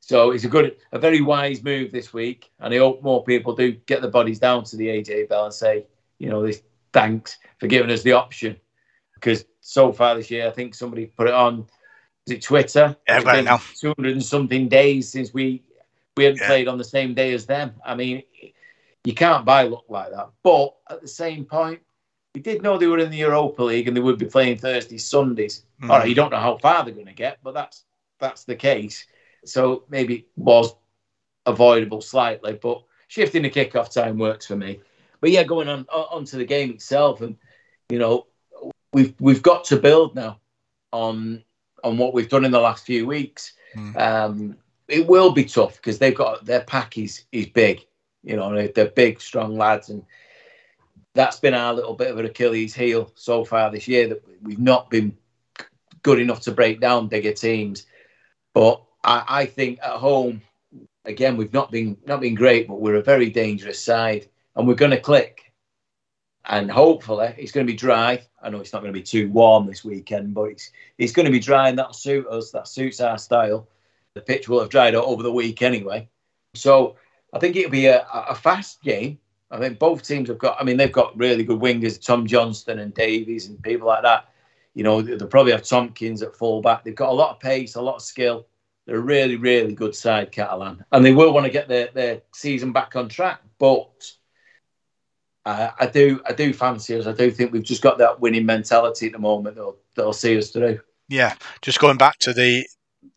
So 0.00 0.30
it's 0.30 0.44
a 0.44 0.48
good, 0.48 0.76
a 0.92 1.00
very 1.00 1.20
wise 1.20 1.64
move 1.64 1.90
this 1.90 2.12
week, 2.12 2.52
and 2.60 2.72
I 2.72 2.78
hope 2.78 3.02
more 3.02 3.24
people 3.24 3.56
do 3.56 3.72
get 3.72 4.02
the 4.02 4.08
bodies 4.08 4.38
down 4.38 4.62
to 4.64 4.76
the 4.76 4.86
AJ 4.86 5.28
Bell 5.28 5.46
and 5.46 5.54
say, 5.54 5.86
you 6.18 6.30
know, 6.30 6.46
this 6.46 6.62
thanks 6.92 7.38
for 7.58 7.66
giving 7.66 7.90
us 7.90 8.02
the 8.02 8.12
option 8.12 8.56
because 9.14 9.44
so 9.60 9.92
far 9.92 10.14
this 10.14 10.30
year, 10.30 10.46
I 10.46 10.50
think 10.50 10.74
somebody 10.74 11.06
put 11.06 11.26
it 11.26 11.34
on. 11.34 11.66
Is 12.26 12.34
it 12.34 12.42
Twitter? 12.42 12.96
Yeah, 13.08 13.22
right 13.22 13.44
now. 13.44 13.58
200 13.58 14.12
and 14.12 14.24
something 14.24 14.68
days 14.68 15.10
since 15.10 15.34
we 15.34 15.64
we 16.16 16.24
hadn't 16.24 16.40
yeah. 16.40 16.46
played 16.46 16.68
on 16.68 16.78
the 16.78 16.84
same 16.84 17.14
day 17.14 17.34
as 17.34 17.46
them. 17.46 17.74
I 17.84 17.94
mean, 17.94 18.22
you 19.04 19.14
can't 19.14 19.44
buy 19.44 19.62
luck 19.62 19.84
like 19.88 20.10
that. 20.10 20.30
But 20.42 20.74
at 20.88 21.02
the 21.02 21.08
same 21.08 21.44
point, 21.44 21.80
we 22.36 22.42
did 22.42 22.62
know 22.62 22.76
they 22.76 22.86
were 22.86 22.98
in 22.98 23.10
the 23.10 23.16
Europa 23.16 23.62
League 23.62 23.88
and 23.88 23.96
they 23.96 24.00
would 24.02 24.18
be 24.18 24.26
playing 24.26 24.58
Thursdays, 24.58 25.06
Sundays. 25.06 25.64
Mm. 25.80 25.88
All 25.88 26.00
right, 26.00 26.08
you 26.08 26.14
don't 26.14 26.30
know 26.30 26.36
how 26.36 26.58
far 26.58 26.84
they're 26.84 26.92
going 26.92 27.06
to 27.06 27.14
get, 27.14 27.38
but 27.42 27.54
that's 27.54 27.84
that's 28.20 28.44
the 28.44 28.54
case. 28.54 29.06
So 29.46 29.84
maybe 29.88 30.16
it 30.16 30.26
was 30.36 30.74
avoidable 31.46 32.02
slightly, 32.02 32.52
but 32.52 32.82
shifting 33.08 33.40
the 33.40 33.48
kickoff 33.48 33.90
time 33.90 34.18
works 34.18 34.46
for 34.46 34.54
me. 34.54 34.80
But 35.22 35.30
yeah, 35.30 35.44
going 35.44 35.66
on 35.66 35.86
onto 35.88 36.36
the 36.36 36.44
game 36.44 36.72
itself, 36.72 37.22
and 37.22 37.38
you 37.88 37.98
know, 37.98 38.26
we've 38.92 39.14
we've 39.18 39.42
got 39.42 39.64
to 39.66 39.78
build 39.78 40.14
now 40.14 40.38
on 40.92 41.42
on 41.84 41.96
what 41.96 42.12
we've 42.12 42.28
done 42.28 42.44
in 42.44 42.50
the 42.50 42.60
last 42.60 42.84
few 42.84 43.06
weeks. 43.06 43.54
Mm. 43.74 43.96
Um, 43.96 44.56
it 44.88 45.06
will 45.06 45.32
be 45.32 45.46
tough 45.46 45.76
because 45.76 45.98
they've 45.98 46.14
got 46.14 46.44
their 46.44 46.64
pack 46.64 46.98
is 46.98 47.24
is 47.32 47.46
big. 47.46 47.86
You 48.22 48.36
know, 48.36 48.66
they're 48.66 48.88
big, 48.88 49.22
strong 49.22 49.56
lads, 49.56 49.88
and 49.88 50.04
that's 51.16 51.40
been 51.40 51.54
our 51.54 51.74
little 51.74 51.94
bit 51.94 52.10
of 52.10 52.18
an 52.18 52.26
Achilles 52.26 52.74
heel 52.74 53.10
so 53.14 53.44
far 53.44 53.70
this 53.70 53.88
year 53.88 54.08
that 54.08 54.22
we've 54.42 54.58
not 54.58 54.90
been 54.90 55.16
good 56.02 56.20
enough 56.20 56.40
to 56.42 56.52
break 56.52 56.80
down 56.80 57.08
bigger 57.08 57.32
teams. 57.32 57.86
But 58.54 58.82
I, 59.02 59.24
I 59.28 59.46
think 59.46 59.80
at 59.82 59.92
home, 59.92 60.42
again, 61.04 61.36
we've 61.36 61.52
not 61.52 61.70
been 61.70 61.96
not 62.06 62.20
been 62.20 62.34
great, 62.34 62.68
but 62.68 62.80
we're 62.80 62.96
a 62.96 63.02
very 63.02 63.30
dangerous 63.30 63.82
side, 63.82 64.28
and 64.54 64.66
we're 64.66 64.74
going 64.74 64.92
to 64.92 65.00
click. 65.00 65.42
And 66.48 66.70
hopefully, 66.70 67.34
it's 67.36 67.50
going 67.50 67.66
to 67.66 67.72
be 67.72 67.76
dry. 67.76 68.22
I 68.40 68.50
know 68.50 68.60
it's 68.60 68.72
not 68.72 68.82
going 68.82 68.92
to 68.92 68.98
be 68.98 69.02
too 69.02 69.28
warm 69.30 69.66
this 69.66 69.84
weekend, 69.84 70.32
but 70.32 70.44
it's 70.44 70.70
it's 70.96 71.12
going 71.12 71.26
to 71.26 71.32
be 71.32 71.40
dry, 71.40 71.68
and 71.68 71.78
that'll 71.78 71.92
suit 71.92 72.26
us. 72.28 72.52
That 72.52 72.68
suits 72.68 73.00
our 73.00 73.18
style 73.18 73.68
the 74.16 74.22
pitch 74.22 74.48
will 74.48 74.60
have 74.60 74.70
dried 74.70 74.94
out 74.94 75.04
over 75.04 75.22
the 75.22 75.30
week 75.30 75.60
anyway. 75.60 76.08
So 76.54 76.96
I 77.34 77.38
think 77.38 77.54
it'll 77.54 77.70
be 77.70 77.86
a, 77.86 78.06
a 78.10 78.34
fast 78.34 78.82
game. 78.82 79.18
I 79.50 79.58
think 79.58 79.78
both 79.78 80.02
teams 80.02 80.28
have 80.28 80.38
got. 80.38 80.56
I 80.60 80.64
mean, 80.64 80.76
they've 80.76 80.90
got 80.90 81.16
really 81.16 81.44
good 81.44 81.60
wingers, 81.60 82.04
Tom 82.04 82.26
Johnstone 82.26 82.80
and 82.80 82.92
Davies 82.94 83.48
and 83.48 83.62
people 83.62 83.86
like 83.86 84.02
that. 84.02 84.28
You 84.74 84.82
know, 84.82 85.00
they'll 85.00 85.26
probably 85.26 85.52
have 85.52 85.62
Tomkins 85.62 86.22
at 86.22 86.36
fullback. 86.36 86.84
They've 86.84 86.94
got 86.94 87.08
a 87.08 87.12
lot 87.12 87.30
of 87.30 87.40
pace, 87.40 87.76
a 87.76 87.80
lot 87.80 87.96
of 87.96 88.02
skill. 88.02 88.46
They're 88.86 88.96
a 88.96 89.00
really, 89.00 89.36
really 89.36 89.74
good 89.74 89.94
side, 89.94 90.30
Catalan, 90.30 90.84
and 90.92 91.04
they 91.04 91.12
will 91.12 91.32
want 91.32 91.46
to 91.46 91.52
get 91.52 91.66
their, 91.66 91.88
their 91.92 92.22
season 92.32 92.72
back 92.72 92.94
on 92.94 93.08
track. 93.08 93.40
But 93.58 94.12
uh, 95.44 95.70
I 95.78 95.86
do, 95.86 96.20
I 96.28 96.32
do 96.32 96.52
fancy 96.52 96.96
us. 96.96 97.06
I 97.06 97.12
do 97.12 97.30
think 97.30 97.52
we've 97.52 97.62
just 97.62 97.82
got 97.82 97.98
that 97.98 98.20
winning 98.20 98.46
mentality 98.46 99.06
at 99.06 99.12
the 99.12 99.18
moment 99.18 99.56
that'll, 99.56 99.78
that'll 99.94 100.12
see 100.12 100.38
us 100.38 100.50
through. 100.50 100.78
Yeah, 101.08 101.34
just 101.62 101.80
going 101.80 101.96
back 101.96 102.18
to 102.20 102.32
the 102.32 102.66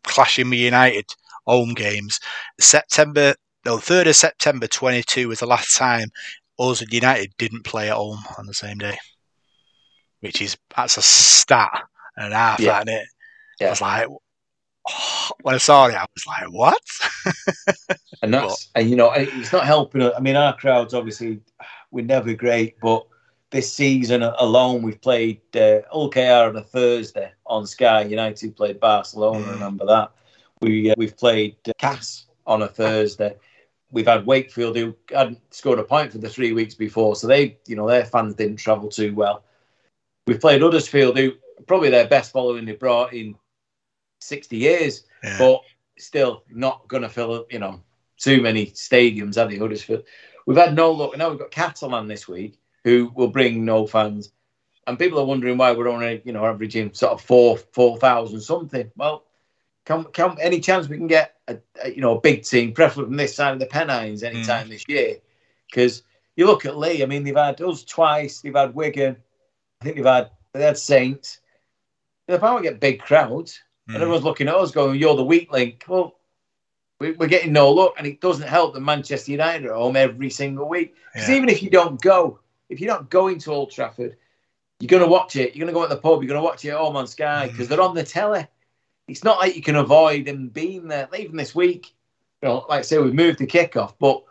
clashing 0.02 0.50
with 0.50 0.58
United 0.58 1.06
home 1.46 1.74
games. 1.74 2.18
September, 2.58 3.34
no, 3.64 3.76
3rd 3.76 4.08
of 4.08 4.16
September 4.16 4.66
22 4.66 5.28
was 5.28 5.40
the 5.40 5.46
last 5.46 5.76
time 5.76 6.08
us 6.58 6.80
and 6.80 6.92
United 6.92 7.32
didn't 7.38 7.64
play 7.64 7.88
at 7.88 7.96
home 7.96 8.22
on 8.38 8.46
the 8.46 8.54
same 8.54 8.78
day, 8.78 8.98
which 10.20 10.42
is, 10.42 10.56
that's 10.76 10.96
a 10.96 11.02
stat 11.02 11.82
and 12.16 12.32
a 12.32 12.36
half, 12.36 12.60
yeah. 12.60 12.78
isn't 12.78 12.88
it? 12.88 13.06
Yeah. 13.60 13.66
I 13.66 13.70
was 13.70 13.80
like, 13.80 14.08
oh, 14.08 15.30
when 15.42 15.54
I 15.54 15.58
saw 15.58 15.86
it, 15.86 15.94
I 15.94 16.06
was 16.14 16.26
like, 16.26 16.52
what? 16.52 16.82
and 18.22 18.32
that's, 18.32 18.66
but, 18.66 18.80
and 18.80 18.90
you 18.90 18.96
know, 18.96 19.12
it's 19.12 19.52
not 19.52 19.64
helping. 19.64 20.02
I 20.02 20.20
mean, 20.20 20.36
our 20.36 20.56
crowds, 20.56 20.94
obviously, 20.94 21.40
we're 21.90 22.04
never 22.04 22.34
great, 22.34 22.78
but 22.80 23.06
this 23.50 23.72
season 23.72 24.22
alone, 24.22 24.82
we've 24.82 25.00
played 25.00 25.40
uh, 25.54 25.80
OKR 25.92 26.48
on 26.48 26.56
a 26.56 26.62
Thursday 26.62 27.32
on 27.46 27.66
Sky. 27.66 28.02
United 28.02 28.56
played 28.56 28.78
Barcelona. 28.80 29.44
Mm. 29.44 29.52
Remember 29.52 29.86
that? 29.86 30.12
We 30.60 30.90
uh, 30.90 30.94
we've 30.96 31.16
played 31.16 31.56
uh, 31.68 31.72
Cas 31.78 32.26
on 32.46 32.62
a 32.62 32.68
Thursday. 32.68 33.34
We've 33.92 34.06
had 34.06 34.26
Wakefield 34.26 34.76
who 34.76 34.94
hadn't 35.10 35.40
scored 35.52 35.78
a 35.78 35.84
point 35.84 36.12
for 36.12 36.18
the 36.18 36.28
three 36.28 36.52
weeks 36.52 36.74
before, 36.74 37.16
so 37.16 37.26
they, 37.26 37.58
you 37.66 37.76
know, 37.76 37.88
their 37.88 38.04
fans 38.04 38.34
didn't 38.34 38.56
travel 38.58 38.88
too 38.88 39.14
well. 39.14 39.44
We've 40.26 40.40
played 40.40 40.62
Huddersfield, 40.62 41.18
who 41.18 41.32
probably 41.66 41.90
their 41.90 42.06
best 42.06 42.32
following 42.32 42.64
they 42.64 42.72
brought 42.72 43.12
in 43.12 43.34
sixty 44.20 44.58
years, 44.58 45.04
Yeah. 45.24 45.38
but 45.38 45.62
still 45.98 46.44
not 46.50 46.86
going 46.88 47.02
to 47.02 47.08
fill, 47.08 47.34
up, 47.34 47.52
you 47.52 47.58
know, 47.58 47.82
too 48.16 48.40
many 48.40 48.66
stadiums, 48.66 49.34
have 49.36 49.50
they, 49.50 49.58
Huddersfield? 49.58 50.04
We've 50.46 50.56
had 50.56 50.74
no 50.74 50.92
luck. 50.92 51.16
Now 51.16 51.30
we've 51.30 51.38
got 51.38 51.50
Catalan 51.50 52.06
this 52.08 52.28
week, 52.28 52.58
who 52.84 53.10
will 53.14 53.28
bring 53.28 53.64
no 53.64 53.86
fans. 53.86 54.32
And 54.86 54.98
people 54.98 55.18
are 55.20 55.26
wondering 55.26 55.58
why 55.58 55.72
we're 55.72 55.88
only, 55.88 56.22
you 56.24 56.32
know, 56.32 56.44
averaging 56.46 56.94
sort 56.94 57.12
of 57.12 57.20
four, 57.20 57.58
4,000 57.58 58.40
something. 58.40 58.90
Well, 58.96 59.24
can, 59.84 60.04
can 60.04 60.36
any 60.40 60.60
chance 60.60 60.88
we 60.88 60.96
can 60.96 61.06
get 61.06 61.36
a, 61.50 61.58
a, 61.84 61.90
you 61.90 62.00
know, 62.00 62.16
a 62.16 62.20
big 62.20 62.44
team, 62.44 62.72
preferably 62.72 63.04
from 63.06 63.16
this 63.16 63.34
side 63.34 63.52
of 63.52 63.58
the 63.60 63.66
Pennines 63.66 64.22
anytime 64.22 64.68
this 64.68 64.84
year? 64.88 65.16
Because 65.70 66.02
you 66.36 66.46
look 66.46 66.64
at 66.64 66.76
Leigh, 66.78 67.02
I 67.02 67.06
mean, 67.06 67.24
they've 67.24 67.36
had 67.36 67.60
us 67.60 67.84
twice, 67.84 68.40
they've 68.40 68.54
had 68.54 68.74
Wigan, 68.74 69.16
I 69.80 69.84
think 69.84 69.96
they've 69.96 70.04
had, 70.04 70.30
they 70.52 70.62
had 70.62 70.78
Saints. 70.78 71.40
If 72.28 72.42
I 72.42 72.52
want 72.52 72.64
to 72.64 72.70
get 72.70 72.80
big 72.80 73.00
crowds, 73.00 73.60
and 73.88 73.96
Mm. 73.96 74.02
everyone's 74.02 74.24
looking 74.24 74.48
at 74.48 74.54
us 74.54 74.70
going, 74.70 74.98
you're 75.00 75.16
the 75.16 75.24
weak 75.24 75.50
link. 75.52 75.84
Well, 75.88 76.16
we, 77.00 77.12
we're 77.12 77.26
getting 77.28 77.52
no 77.52 77.70
luck, 77.70 77.94
and 77.98 78.06
it 78.06 78.20
doesn't 78.20 78.46
help 78.46 78.74
that 78.74 78.80
Manchester 78.80 79.32
United 79.32 79.66
are 79.66 79.72
at 79.72 79.78
home 79.78 79.96
every 79.96 80.30
single 80.30 80.68
week. 80.68 80.94
Because 81.12 81.28
Yeah. 81.28 81.36
even 81.36 81.48
if 81.48 81.62
you 81.62 81.70
don't 81.70 82.00
go, 82.00 82.38
if 82.68 82.80
you're 82.80 82.92
not 82.92 83.10
going 83.10 83.38
to 83.40 83.52
Old 83.52 83.72
Trafford, 83.72 84.16
you're 84.78 84.88
going 84.88 85.02
to 85.02 85.08
watch 85.08 85.34
it. 85.36 85.56
You're 85.56 85.66
going 85.66 85.74
to 85.74 85.78
go 85.78 85.82
at 85.82 85.90
the 85.90 85.96
pub. 85.96 86.22
You're 86.22 86.28
going 86.28 86.40
to 86.40 86.44
watch 86.44 86.64
it 86.64 86.70
at 86.70 86.78
home 86.78 86.96
on 86.96 87.06
Sky 87.06 87.46
Mm. 87.46 87.50
because 87.50 87.68
they're 87.68 87.80
on 87.80 87.94
the 87.94 88.04
telly. 88.04 88.46
It's 89.10 89.24
not 89.24 89.38
like 89.38 89.56
you 89.56 89.62
can 89.62 89.76
avoid 89.76 90.24
them 90.24 90.48
being 90.48 90.88
there. 90.88 91.08
Even 91.18 91.36
this 91.36 91.54
week, 91.54 91.94
you 92.42 92.48
know, 92.48 92.64
like 92.68 92.80
I 92.80 92.82
say, 92.82 92.98
we've 92.98 93.14
moved 93.14 93.38
the 93.38 93.46
kickoff, 93.46 93.94
but 93.98 94.22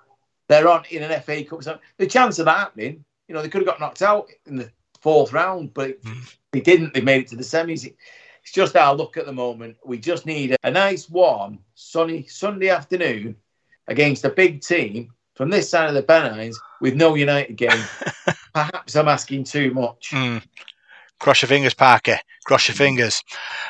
they're 0.48 0.68
on 0.68 0.84
in 0.90 1.04
an 1.04 1.22
FA 1.22 1.44
Cup. 1.44 1.64
So 1.64 1.80
the 1.98 2.08
chance 2.08 2.40
of 2.40 2.46
that 2.46 2.58
happening, 2.58 3.04
you 3.28 3.36
know, 3.36 3.42
they 3.42 3.50
could 3.50 3.62
have 3.62 3.68
got 3.68 3.80
knocked 3.80 4.02
out 4.02 4.30
in 4.48 4.56
the 4.56 4.72
fourth 5.02 5.34
round, 5.34 5.74
but 5.74 5.90
it, 5.92 6.04
Mm. 6.04 6.36
they 6.52 6.62
didn't. 6.62 6.94
They 6.94 7.02
made 7.02 7.22
it 7.24 7.28
to 7.30 7.36
the 7.36 7.44
semis. 7.44 7.86
It's 8.42 8.52
just 8.54 8.76
our 8.76 8.96
luck 8.96 9.18
at 9.18 9.26
the 9.26 9.34
moment. 9.34 9.78
We 9.86 9.98
just 10.00 10.26
need 10.26 10.52
a, 10.54 10.58
a 10.64 10.72
nice, 10.72 11.10
warm, 11.10 11.60
sunny 11.76 12.26
Sunday 12.28 12.70
afternoon 12.70 13.36
against 13.88 14.26
a 14.26 14.30
big 14.30 14.62
team 14.62 15.14
from 15.36 15.50
this 15.50 15.70
side 15.70 15.90
of 15.90 15.94
the 15.96 16.04
Pennines 16.04 16.60
with 16.82 16.96
no 16.96 17.16
United 17.16 17.56
game. 17.56 17.84
Perhaps 18.54 18.96
I'm 18.96 19.08
asking 19.08 19.44
too 19.44 19.74
much. 19.74 20.12
Mm. 20.12 20.42
Cross 21.20 21.42
your 21.42 21.50
fingers, 21.50 21.74
Parker. 21.74 22.18
Cross 22.46 22.70
your 22.70 22.76
fingers. 22.76 23.22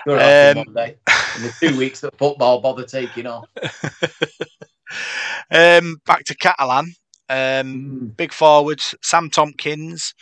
Good 0.05 0.19
off 0.19 0.57
Um, 0.57 0.63
Monday. 0.65 0.97
In 1.37 1.43
the 1.43 1.53
two 1.59 1.77
weeks 1.77 2.01
that 2.01 2.17
football 2.17 2.61
bother 2.61 2.85
taking 2.85 3.25
off. 3.27 3.45
um, 5.51 5.97
back 6.05 6.23
to 6.25 6.35
Catalan. 6.35 6.93
Um, 7.31 8.07
Mm. 8.09 8.17
big 8.17 8.33
forwards, 8.33 8.95
Sam 9.01 9.29
Tomkins. 9.29 10.13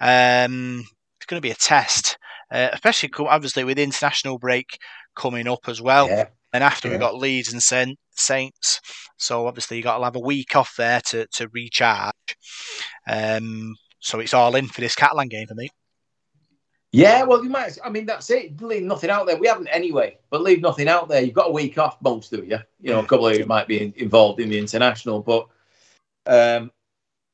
Um, 0.00 0.84
it's 1.16 1.26
going 1.26 1.38
to 1.38 1.46
be 1.46 1.50
a 1.50 1.54
test, 1.56 2.16
uh, 2.52 2.68
especially 2.72 3.10
obviously 3.18 3.64
with 3.64 3.78
international 3.78 4.38
break 4.38 4.78
coming 5.16 5.48
up 5.48 5.68
as 5.68 5.80
well. 5.80 6.08
Yeah. 6.08 6.28
And 6.52 6.62
after 6.62 6.88
we've 6.88 7.00
got 7.00 7.16
Leeds 7.16 7.52
and 7.52 7.60
Saint, 7.62 7.98
Saints, 8.14 8.80
so 9.16 9.48
obviously 9.48 9.76
you 9.78 9.82
got 9.82 9.98
to 9.98 10.04
have 10.04 10.14
a 10.14 10.20
week 10.20 10.54
off 10.54 10.74
there 10.78 11.00
to, 11.06 11.26
to 11.34 11.48
recharge. 11.48 12.36
Um, 13.08 13.74
so 13.98 14.20
it's 14.20 14.34
all 14.34 14.54
in 14.54 14.68
for 14.68 14.80
this 14.80 14.94
Catalan 14.94 15.28
game 15.28 15.48
for 15.48 15.54
me. 15.56 15.70
Yeah, 16.94 17.24
well, 17.24 17.42
you 17.42 17.50
might. 17.50 17.76
I 17.84 17.90
mean, 17.90 18.06
that's 18.06 18.30
it. 18.30 18.60
Leave 18.62 18.84
nothing 18.84 19.10
out 19.10 19.26
there. 19.26 19.36
We 19.36 19.48
haven't 19.48 19.66
anyway, 19.66 20.16
but 20.30 20.42
leave 20.42 20.60
nothing 20.60 20.86
out 20.86 21.08
there. 21.08 21.22
You've 21.22 21.34
got 21.34 21.48
a 21.48 21.52
week 21.52 21.76
off, 21.76 22.00
most 22.00 22.32
of 22.32 22.46
you. 22.46 22.58
You 22.80 22.92
know, 22.92 23.00
a 23.00 23.06
couple 23.06 23.26
of 23.26 23.36
you 23.36 23.46
might 23.46 23.66
be 23.66 23.92
involved 23.96 24.38
in 24.38 24.48
the 24.48 24.58
international, 24.58 25.20
but 25.20 25.48
um, 26.26 26.70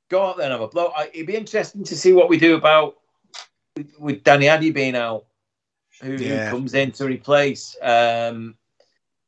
go 0.09 0.25
out 0.25 0.39
there 0.39 0.47
and 0.47 0.53
have 0.53 0.63
a 0.63 0.69
blow. 0.69 0.93
I, 0.97 1.11
it'd 1.13 1.27
be 1.27 1.37
interesting 1.37 1.85
to 1.85 1.95
see 1.97 2.15
what 2.15 2.31
we 2.31 2.39
do 2.39 2.55
about 2.55 2.97
with, 3.99 4.25
Danny 4.25 4.49
Addy 4.49 4.71
being 4.71 4.97
out, 4.97 5.27
who, 6.01 6.13
who 6.13 6.25
Yeah. 6.25 6.51
comes 6.51 6.73
in 6.73 6.93
to 6.93 7.05
replace. 7.05 7.77
Um, 7.83 8.57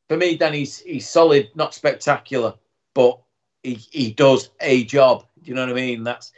for 0.09 0.17
me, 0.17 0.35
Danny's 0.35 0.79
he's 0.79 1.07
solid, 1.07 1.49
not 1.53 1.75
spectacular, 1.75 2.55
but 2.95 3.19
he, 3.61 3.75
he 3.75 4.11
does 4.11 4.49
a 4.61 4.83
job. 4.85 5.25
Do 5.43 5.49
you 5.49 5.55
know 5.55 5.61
what 5.61 5.71
I 5.71 5.73
mean? 5.73 6.03
That's 6.03 6.31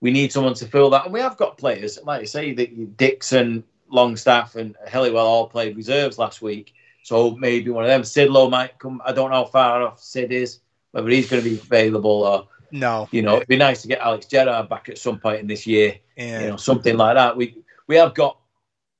we 0.00 0.10
need 0.10 0.32
someone 0.32 0.54
to 0.54 0.66
fill 0.66 0.90
that. 0.90 1.04
And 1.04 1.12
we 1.12 1.20
have 1.20 1.36
got 1.36 1.58
players, 1.58 1.98
like 2.04 2.22
I 2.22 2.24
say, 2.24 2.52
that 2.54 2.96
Dixon, 2.96 3.64
Longstaff, 3.88 4.56
and 4.56 4.76
Helliwell 4.88 5.16
all 5.16 5.48
played 5.48 5.76
reserves 5.76 6.18
last 6.18 6.40
week. 6.42 6.72
So 7.02 7.32
maybe 7.36 7.70
one 7.70 7.84
of 7.84 7.88
them. 7.88 8.02
Sidlow 8.02 8.50
might 8.50 8.78
come. 8.78 9.02
I 9.04 9.12
don't 9.12 9.30
know 9.30 9.36
how 9.36 9.44
far 9.46 9.82
off 9.82 10.00
Sid 10.00 10.32
is, 10.32 10.60
whether 10.92 11.08
he's 11.08 11.28
going 11.28 11.42
to 11.42 11.48
be 11.50 11.56
available 11.56 12.22
or, 12.22 12.48
No, 12.70 13.08
you 13.10 13.22
know, 13.22 13.36
it'd 13.36 13.48
be 13.48 13.56
nice 13.56 13.82
to 13.82 13.88
get 13.88 14.00
Alex 14.00 14.26
Gerrard 14.26 14.68
back 14.68 14.88
at 14.88 14.98
some 14.98 15.18
point 15.18 15.40
in 15.40 15.46
this 15.46 15.66
year. 15.66 15.96
yeah, 16.16 16.42
You 16.42 16.48
know, 16.50 16.56
something 16.56 16.96
like 16.96 17.16
that. 17.16 17.36
We 17.36 17.62
we 17.86 17.96
have 17.96 18.14
got 18.14 18.38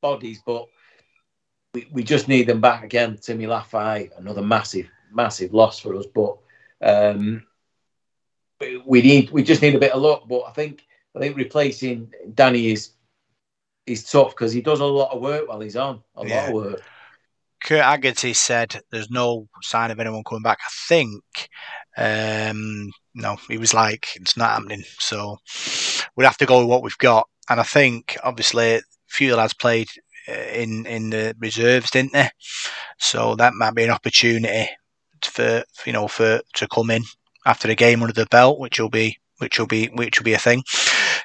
bodies, 0.01 0.43
but 0.45 0.67
we, 1.75 1.87
we 1.93 2.03
just 2.03 2.27
need 2.27 2.47
them 2.49 2.61
back 2.61 2.83
again. 2.85 3.17
Timmy 3.21 3.45
Lafai, 3.45 4.11
another 4.19 4.43
massive, 4.43 4.89
massive 5.13 5.55
loss 5.55 5.79
for 5.79 5.95
us. 5.97 6.07
But 6.07 6.37
um, 6.83 7.47
we- 8.61 8.83
we 8.85 9.03
need 9.03 9.31
we 9.31 9.43
just 9.43 9.63
need 9.63 9.75
a 9.75 9.79
bit 9.79 9.93
of 9.93 10.03
luck. 10.03 10.27
But 10.29 10.43
I 10.49 10.53
think 10.53 10.83
I 11.16 11.20
think 11.20 11.37
replacing 11.37 12.12
Danny 12.35 12.70
is 12.70 12.91
is 13.87 14.09
tough 14.09 14.31
because 14.31 14.53
he 14.53 14.61
does 14.61 14.81
a 14.81 14.85
lot 14.87 15.12
of 15.12 15.20
work 15.20 15.49
while 15.49 15.61
he's 15.61 15.77
on. 15.77 16.03
A 16.16 16.24
Yeah. 16.24 16.37
lot 16.41 16.49
of 16.49 16.55
work. 16.55 16.82
Kurt 17.62 17.82
Haggerty 17.82 18.32
said 18.32 18.81
there's 18.91 19.11
no 19.11 19.49
sign 19.62 19.91
of 19.91 20.01
anyone 20.01 20.24
coming 20.24 20.43
back. 20.43 20.59
I 20.65 20.70
think, 20.89 21.23
um, 21.97 22.91
no, 23.15 23.37
he 23.49 23.59
was 23.59 23.74
like, 23.74 24.09
it's 24.15 24.37
not 24.37 24.51
happening. 24.51 24.82
So 24.99 25.39
we'd 26.16 26.24
have 26.24 26.39
to 26.39 26.47
go 26.47 26.61
with 26.61 26.69
what 26.69 26.82
we've 26.82 26.97
got. 26.99 27.28
And 27.51 27.61
I 27.61 27.65
think, 27.65 28.16
obviously, 28.23 28.77
a 28.77 28.82
few 29.09 29.37
lads 29.37 29.53
played 29.53 29.89
uh, 30.28 30.32
in 30.32 30.87
in 30.87 31.11
the 31.11 31.35
reserves, 31.39 31.91
didn't 31.91 32.12
they? 32.12 32.31
So 32.99 33.35
that 33.37 33.55
might 33.55 33.74
be 33.74 33.85
an 33.85 33.91
opportunity 33.91 34.69
for 35.23 35.65
you 35.85 35.93
know 35.93 36.09
for 36.09 36.41
to 36.55 36.69
come 36.69 36.91
in 36.91 37.03
after 37.45 37.69
the 37.69 37.74
game 37.74 38.03
under 38.03 38.15
the 38.15 38.27
belt, 38.27 38.59
which 38.59 38.78
will 38.81 38.91
be 38.91 39.19
which 39.39 39.59
will 39.59 39.66
be 39.66 39.87
which 39.89 40.19
will 40.19 40.24
be 40.24 40.35
a 40.35 40.39
thing. 40.39 40.62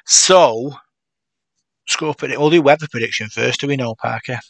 So. 0.04 0.74
Score 1.88 2.14
predict. 2.14 2.40
We'll 2.40 2.50
do 2.50 2.62
weather 2.62 2.86
prediction 2.90 3.28
first. 3.28 3.60
Do 3.60 3.68
we 3.68 3.76
know, 3.76 3.94
Parker? 3.94 4.40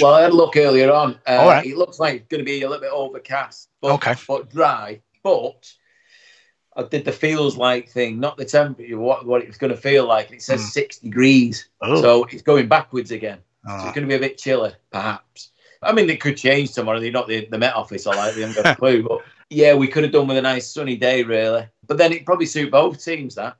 Well, 0.00 0.14
I 0.14 0.22
had 0.22 0.30
a 0.30 0.34
look 0.34 0.56
earlier 0.56 0.92
on. 0.92 1.18
Uh, 1.26 1.32
All 1.40 1.48
right. 1.48 1.66
It 1.66 1.76
looks 1.76 1.98
like 1.98 2.14
it's 2.14 2.28
going 2.28 2.38
to 2.40 2.44
be 2.44 2.62
a 2.62 2.68
little 2.68 2.80
bit 2.80 2.92
overcast, 2.92 3.68
but, 3.80 3.92
Okay. 3.94 4.14
but 4.28 4.48
dry. 4.48 5.00
But 5.24 5.70
I 6.76 6.84
did 6.84 7.04
the 7.04 7.12
feels 7.12 7.56
like 7.56 7.88
thing, 7.90 8.18
not 8.20 8.36
the 8.36 8.44
temperature, 8.44 8.96
what, 8.98 9.26
what 9.26 9.42
it's 9.42 9.58
going 9.58 9.72
to 9.72 9.76
feel 9.76 10.06
like. 10.06 10.30
It 10.30 10.40
says 10.40 10.60
Hmm. 10.62 10.66
six 10.68 10.98
degrees, 10.98 11.68
Oh. 11.82 12.00
so 12.00 12.24
it's 12.24 12.42
going 12.42 12.68
backwards 12.68 13.10
again. 13.10 13.38
So 13.66 13.72
Oh. 13.74 13.76
it's 13.86 13.94
going 13.94 14.06
to 14.06 14.08
be 14.08 14.14
a 14.14 14.20
bit 14.28 14.38
chilly, 14.38 14.72
perhaps. 14.90 15.50
I 15.82 15.92
mean, 15.92 16.08
it 16.08 16.20
could 16.20 16.36
change 16.36 16.72
tomorrow. 16.72 17.00
They're 17.00 17.10
not 17.10 17.26
the, 17.26 17.46
the 17.46 17.58
Met 17.58 17.74
Office, 17.74 18.06
or 18.06 18.14
like 18.14 18.34
they 18.34 18.42
haven't 18.42 18.62
got 18.62 18.72
a 18.74 18.76
clue. 18.78 19.02
But 19.02 19.18
yeah, 19.50 19.74
we 19.74 19.88
could 19.88 20.04
have 20.04 20.12
done 20.12 20.28
with 20.28 20.36
a 20.38 20.42
nice 20.42 20.72
sunny 20.72 20.96
day, 20.96 21.24
really. 21.24 21.66
But 21.88 21.98
then 21.98 22.12
it 22.12 22.24
probably 22.24 22.46
suit 22.46 22.70
both 22.70 23.04
teams 23.04 23.34
that, 23.34 23.56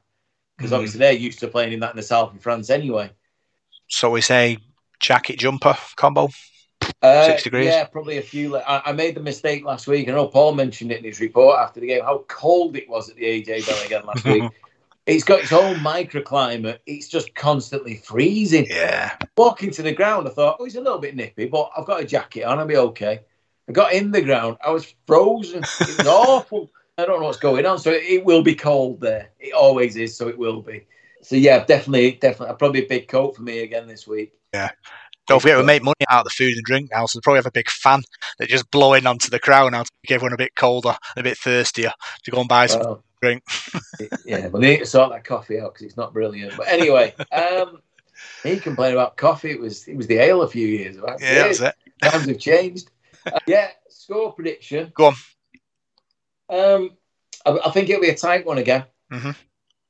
because 0.57 0.71
Hmm. 0.71 0.75
obviously 0.77 0.99
they're 0.99 1.13
used 1.13 1.41
to 1.41 1.49
playing 1.49 1.73
in 1.73 1.81
that 1.81 1.91
in 1.93 1.97
the 1.97 2.03
south 2.03 2.35
of 2.35 2.41
France 2.41 2.71
anyway. 2.71 3.11
So 3.89 4.11
we 4.11 4.21
say 4.21 4.59
jacket 5.01 5.39
jumper 5.39 5.77
combo. 5.97 6.29
Uh, 7.01 7.27
Six 7.27 7.43
degrees? 7.45 7.67
Yeah, 7.67 7.85
probably 7.85 8.19
a 8.19 8.23
few. 8.23 8.51
le- 8.51 8.61
I, 8.61 8.91
I 8.91 8.93
made 8.93 9.15
the 9.15 9.21
mistake 9.21 9.65
last 9.65 9.87
week. 9.87 10.09
I 10.09 10.13
know 10.13 10.27
Paul 10.29 10.55
mentioned 10.55 10.93
it 10.93 10.99
in 10.99 11.05
his 11.05 11.21
report 11.21 11.59
after 11.59 11.81
the 11.81 11.87
game 11.87 12.03
how 12.03 12.25
cold 12.29 12.77
it 12.77 12.89
was 12.89 13.09
at 13.11 13.17
the 13.17 13.25
AJ 13.25 13.67
Bell 13.67 13.83
again 13.85 14.07
last 14.07 14.25
week. 14.25 14.43
It's 15.05 15.25
got 15.25 15.41
its 15.41 15.53
own 15.53 15.75
microclimate. 15.79 16.79
It's 16.87 17.09
just 17.09 17.35
constantly 17.35 17.97
freezing. 17.97 18.67
Yeah. 18.71 19.17
Walking 19.37 19.73
to 19.73 19.83
the 19.83 19.93
ground, 19.93 20.29
I 20.29 20.31
thought, 20.31 20.59
oh, 20.61 20.65
it's 20.65 20.77
a 20.77 20.81
little 20.81 21.01
bit 21.01 21.17
nippy, 21.17 21.47
but 21.47 21.71
I've 21.77 21.87
got 21.87 22.01
a 22.03 22.05
jacket 22.05 22.45
on. 22.45 22.61
I'll 22.61 22.67
be 22.69 22.77
okay. 22.77 23.19
I 23.69 23.73
got 23.73 23.93
in 23.95 24.13
the 24.13 24.23
ground. 24.23 24.59
I 24.65 24.71
was 24.71 24.95
frozen. 25.09 25.59
It 25.81 25.99
was 25.99 26.07
awful. 26.07 26.71
I 26.99 27.07
don't 27.07 27.21
know 27.21 27.27
what's 27.27 27.39
going 27.39 27.65
on. 27.67 27.79
So 27.79 27.91
it, 27.91 28.05
it 28.05 28.25
will 28.25 28.43
be 28.43 28.55
cold 28.55 29.01
there. 29.01 29.31
It 29.39 29.55
always 29.55 29.97
is. 29.97 30.17
So 30.17 30.29
it 30.29 30.39
will 30.39 30.61
be. 30.61 30.87
So 31.23 31.37
yeah, 31.37 31.65
definitely, 31.65 32.13
definitely. 32.13 32.57
Probably 32.57 32.85
a 32.85 32.89
big 32.89 33.09
coat 33.09 33.37
for 33.37 33.43
me 33.43 33.61
again 33.61 33.87
this 33.87 34.07
week. 34.07 34.33
Yeah. 34.53 34.71
Don't 35.29 35.41
forget, 35.41 35.57
we 35.57 35.63
make 35.63 35.85
money 35.85 35.95
out 36.11 36.21
of 36.21 36.25
the 36.25 36.31
food 36.31 36.57
and 36.57 36.65
drink 36.65 36.91
now, 36.91 37.07
so 37.07 37.17
we 37.17 37.21
probably 37.21 37.39
have 37.39 37.47
a 37.47 37.53
big 37.53 37.71
fan 37.71 38.03
that 38.39 38.49
just 38.49 38.69
blowing 38.73 39.07
onto 39.07 39.31
the 39.31 39.39
crowd 39.39 39.71
now 39.71 39.85
to 39.85 39.91
make 40.03 40.11
everyone 40.11 40.33
a 40.33 40.37
bit 40.37 40.57
colder, 40.57 40.97
a 41.17 41.23
bit 41.23 41.39
thirstier 41.39 41.93
to 42.25 42.31
go 42.33 42.41
and 42.41 42.49
buy 42.49 42.67
some 42.67 42.81
Well, 42.81 43.05
drink. 43.23 43.45
yeah, 44.27 44.49
they 44.49 44.59
need 44.59 44.79
to 44.79 44.87
sort 44.87 45.13
that 45.13 45.25
coffee 45.25 45.61
out 45.61 45.75
because 45.75 45.87
it's 45.87 45.97
not 45.97 46.13
brilliant. 46.13 46.57
But 46.57 46.67
anyway, 46.67 47.15
um, 47.31 47.79
he 48.43 48.59
complained 48.59 48.95
about 48.95 49.17
coffee. 49.17 49.53
It 49.53 49.61
was 49.61 49.87
it 49.87 49.97
was 49.97 50.09
the 50.09 50.17
ale 50.17 50.43
a 50.43 50.49
few 50.49 50.67
years 50.67 50.97
back. 50.97 51.21
Yeah, 51.21 51.45
that's 51.45 51.61
it. 51.61 51.75
Times 52.03 52.27
have 52.27 52.39
changed. 52.39 52.91
Uh, 53.25 53.39
yeah, 53.47 53.69
score 53.89 54.33
prediction. 54.33 54.93
Go 54.95 55.07
on. 55.07 55.15
Um, 56.49 56.91
I, 57.47 57.59
I 57.67 57.71
think 57.71 57.89
it'll 57.89 58.03
be 58.03 58.09
a 58.09 58.17
tight 58.17 58.47
one 58.47 58.59
again. 58.59 58.85
Mhm. 59.13 59.37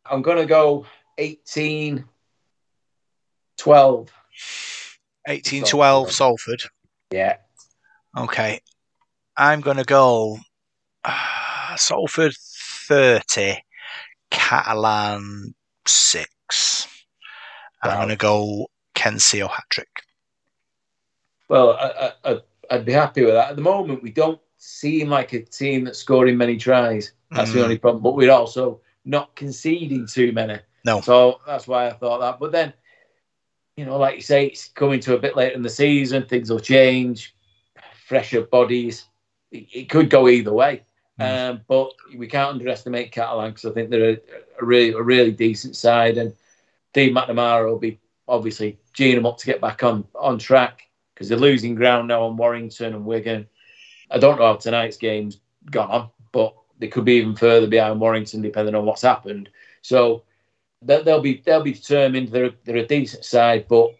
I'm 0.07 0.23
going 0.23 0.39
to 0.39 0.47
go 0.47 0.87
18 1.19 2.05
12. 3.59 4.11
18 5.29 5.65
12 5.65 6.13
Salford. 6.13 6.63
Yeah. 7.13 7.37
Okay. 8.17 8.61
I'm 9.37 9.61
going 9.61 9.77
to 9.77 9.85
go 9.85 10.39
uh, 11.05 11.77
Salford 11.77 12.35
30, 12.89 13.63
Catalan 14.31 15.55
6. 15.87 16.89
And 17.83 17.93
I'm 17.93 17.99
going 17.99 18.09
to 18.11 18.17
go 18.17 18.67
Ken 18.95 19.15
Sio 19.15 19.49
hat 19.49 19.65
trick. 19.71 19.89
Well, 21.49 21.73
I, 21.73 22.13
I, 22.25 22.41
I'd 22.71 22.85
be 22.85 22.93
happy 22.93 23.25
with 23.25 23.35
that. 23.35 23.51
At 23.51 23.57
the 23.57 23.63
moment, 23.63 24.03
we 24.03 24.11
don't 24.11 24.41
seem 24.65 25.09
like 25.09 25.33
a 25.33 25.41
team 25.41 25.85
that's 25.85 25.99
scoring 25.99 26.37
many 26.37 26.57
tries. 26.57 27.13
That's 27.33 27.51
Mm. 27.51 27.55
the 27.55 27.63
only 27.65 27.79
problem. 27.79 28.03
But 28.03 28.15
we're 28.15 28.31
also 28.31 28.81
not 29.05 29.35
conceding 29.35 30.07
too 30.07 30.31
many. 30.33 30.59
No. 30.85 31.01
So 31.01 31.41
that's 31.47 31.67
why 31.67 31.89
I 31.89 31.93
thought 31.93 32.21
that. 32.21 32.39
But 32.39 32.53
then, 32.53 32.73
you 33.77 33.85
know, 33.85 33.99
like 33.99 34.15
you 34.17 34.23
say, 34.23 34.47
it's 34.47 34.69
coming 34.69 35.01
to 35.01 35.17
a 35.17 35.19
bit 35.19 35.37
later 35.37 35.55
in 35.57 35.63
the 35.63 35.69
season. 35.71 36.27
Things 36.27 36.49
will 36.51 36.61
change. 36.61 37.35
Fresher 38.07 38.43
bodies. 38.43 39.07
It, 39.51 39.67
it 39.73 39.89
could 39.89 40.09
go 40.11 40.29
either 40.29 40.53
way. 40.53 40.83
Um, 41.19 41.61
but 41.69 41.91
we 42.17 42.27
can't 42.27 42.51
underestimate 42.51 43.13
Catalan 43.13 43.51
because 43.51 43.65
I 43.65 43.73
think 43.75 43.91
they're 43.91 44.11
a, 44.11 44.19
a 44.61 44.65
really 44.65 44.91
a 44.93 45.03
really 45.03 45.31
decent 45.31 45.77
side, 45.77 46.19
and 46.19 46.35
Dean 46.95 47.15
McNamara 47.15 47.69
will 47.69 47.79
be 47.79 48.01
obviously 48.27 48.79
geeing 48.97 49.15
them 49.17 49.27
up 49.27 49.39
to 49.39 49.47
get 49.47 49.61
back 49.61 49.83
on 49.85 50.05
on 50.15 50.39
track 50.39 50.83
because 51.15 51.29
they're 51.29 51.39
losing 51.39 51.75
ground 51.75 52.09
now 52.09 52.25
on 52.25 52.37
Warrington 52.37 52.95
and 52.95 53.05
Wigan. 53.05 53.47
I 54.13 54.19
don't 54.19 54.39
know 54.39 54.47
how 54.47 54.57
tonight's 54.57 54.97
game's 54.97 55.41
gone, 55.71 56.11
but 56.33 56.55
they 56.79 56.89
could 56.89 57.05
be 57.05 57.15
even 57.15 57.37
further 57.37 57.67
behind 57.67 58.01
Warrington 58.01 58.43
depending 58.43 58.75
on 58.75 58.85
what's 58.85 59.03
happened. 59.03 59.49
So 59.83 60.25
they- 60.83 61.03
they'll 61.03 61.21
be 61.21 61.43
they'll 61.45 61.63
be 61.63 61.73
determined. 61.73 62.29
They're 62.29 62.53
they're 62.65 62.77
a 62.77 62.87
decent 62.87 63.25
side, 63.25 63.67
but 63.69 63.95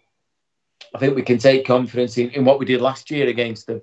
I 0.93 0.99
think 0.99 1.15
we 1.15 1.23
can 1.23 1.37
take 1.37 1.65
confidence 1.65 2.17
in, 2.17 2.29
in 2.31 2.45
what 2.45 2.59
we 2.59 2.65
did 2.65 2.81
last 2.81 3.09
year 3.09 3.27
against 3.27 3.67
them. 3.67 3.81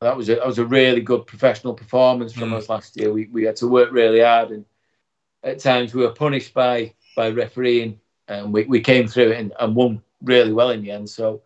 That 0.00 0.16
was 0.16 0.28
a 0.28 0.36
that 0.36 0.46
was 0.46 0.58
a 0.58 0.66
really 0.66 1.00
good 1.00 1.26
professional 1.26 1.74
performance 1.74 2.32
from 2.32 2.50
mm. 2.50 2.56
us 2.56 2.68
last 2.68 2.96
year. 2.96 3.12
We 3.12 3.26
we 3.32 3.44
had 3.44 3.56
to 3.56 3.68
work 3.68 3.90
really 3.92 4.20
hard, 4.20 4.50
and 4.50 4.64
at 5.42 5.60
times 5.60 5.94
we 5.94 6.02
were 6.02 6.12
punished 6.12 6.54
by 6.54 6.94
by 7.16 7.30
refereeing, 7.30 8.00
and 8.28 8.52
we, 8.52 8.64
we 8.64 8.80
came 8.80 9.08
through 9.08 9.30
it 9.30 9.40
and, 9.40 9.52
and 9.58 9.74
won 9.74 10.02
really 10.22 10.52
well 10.52 10.70
in 10.70 10.82
the 10.82 10.90
end. 10.90 11.08
So 11.08 11.42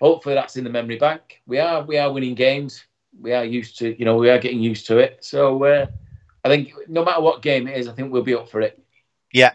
hopefully 0.00 0.34
that's 0.34 0.56
in 0.56 0.64
the 0.64 0.70
memory 0.70 0.98
bank. 0.98 1.42
We 1.46 1.58
are 1.58 1.82
we 1.84 1.98
are 1.98 2.12
winning 2.12 2.34
games. 2.34 2.84
We 3.20 3.32
are 3.32 3.44
used 3.44 3.78
to 3.78 3.98
you 3.98 4.04
know 4.04 4.16
we 4.16 4.30
are 4.30 4.38
getting 4.38 4.60
used 4.60 4.86
to 4.86 4.98
it. 4.98 5.18
So 5.24 5.64
uh, 5.64 5.86
I 6.44 6.48
think 6.48 6.72
no 6.88 7.04
matter 7.04 7.20
what 7.20 7.42
game 7.42 7.66
it 7.68 7.76
is, 7.78 7.88
I 7.88 7.92
think 7.92 8.12
we'll 8.12 8.22
be 8.22 8.34
up 8.34 8.48
for 8.48 8.60
it. 8.60 8.80
Yeah. 9.32 9.52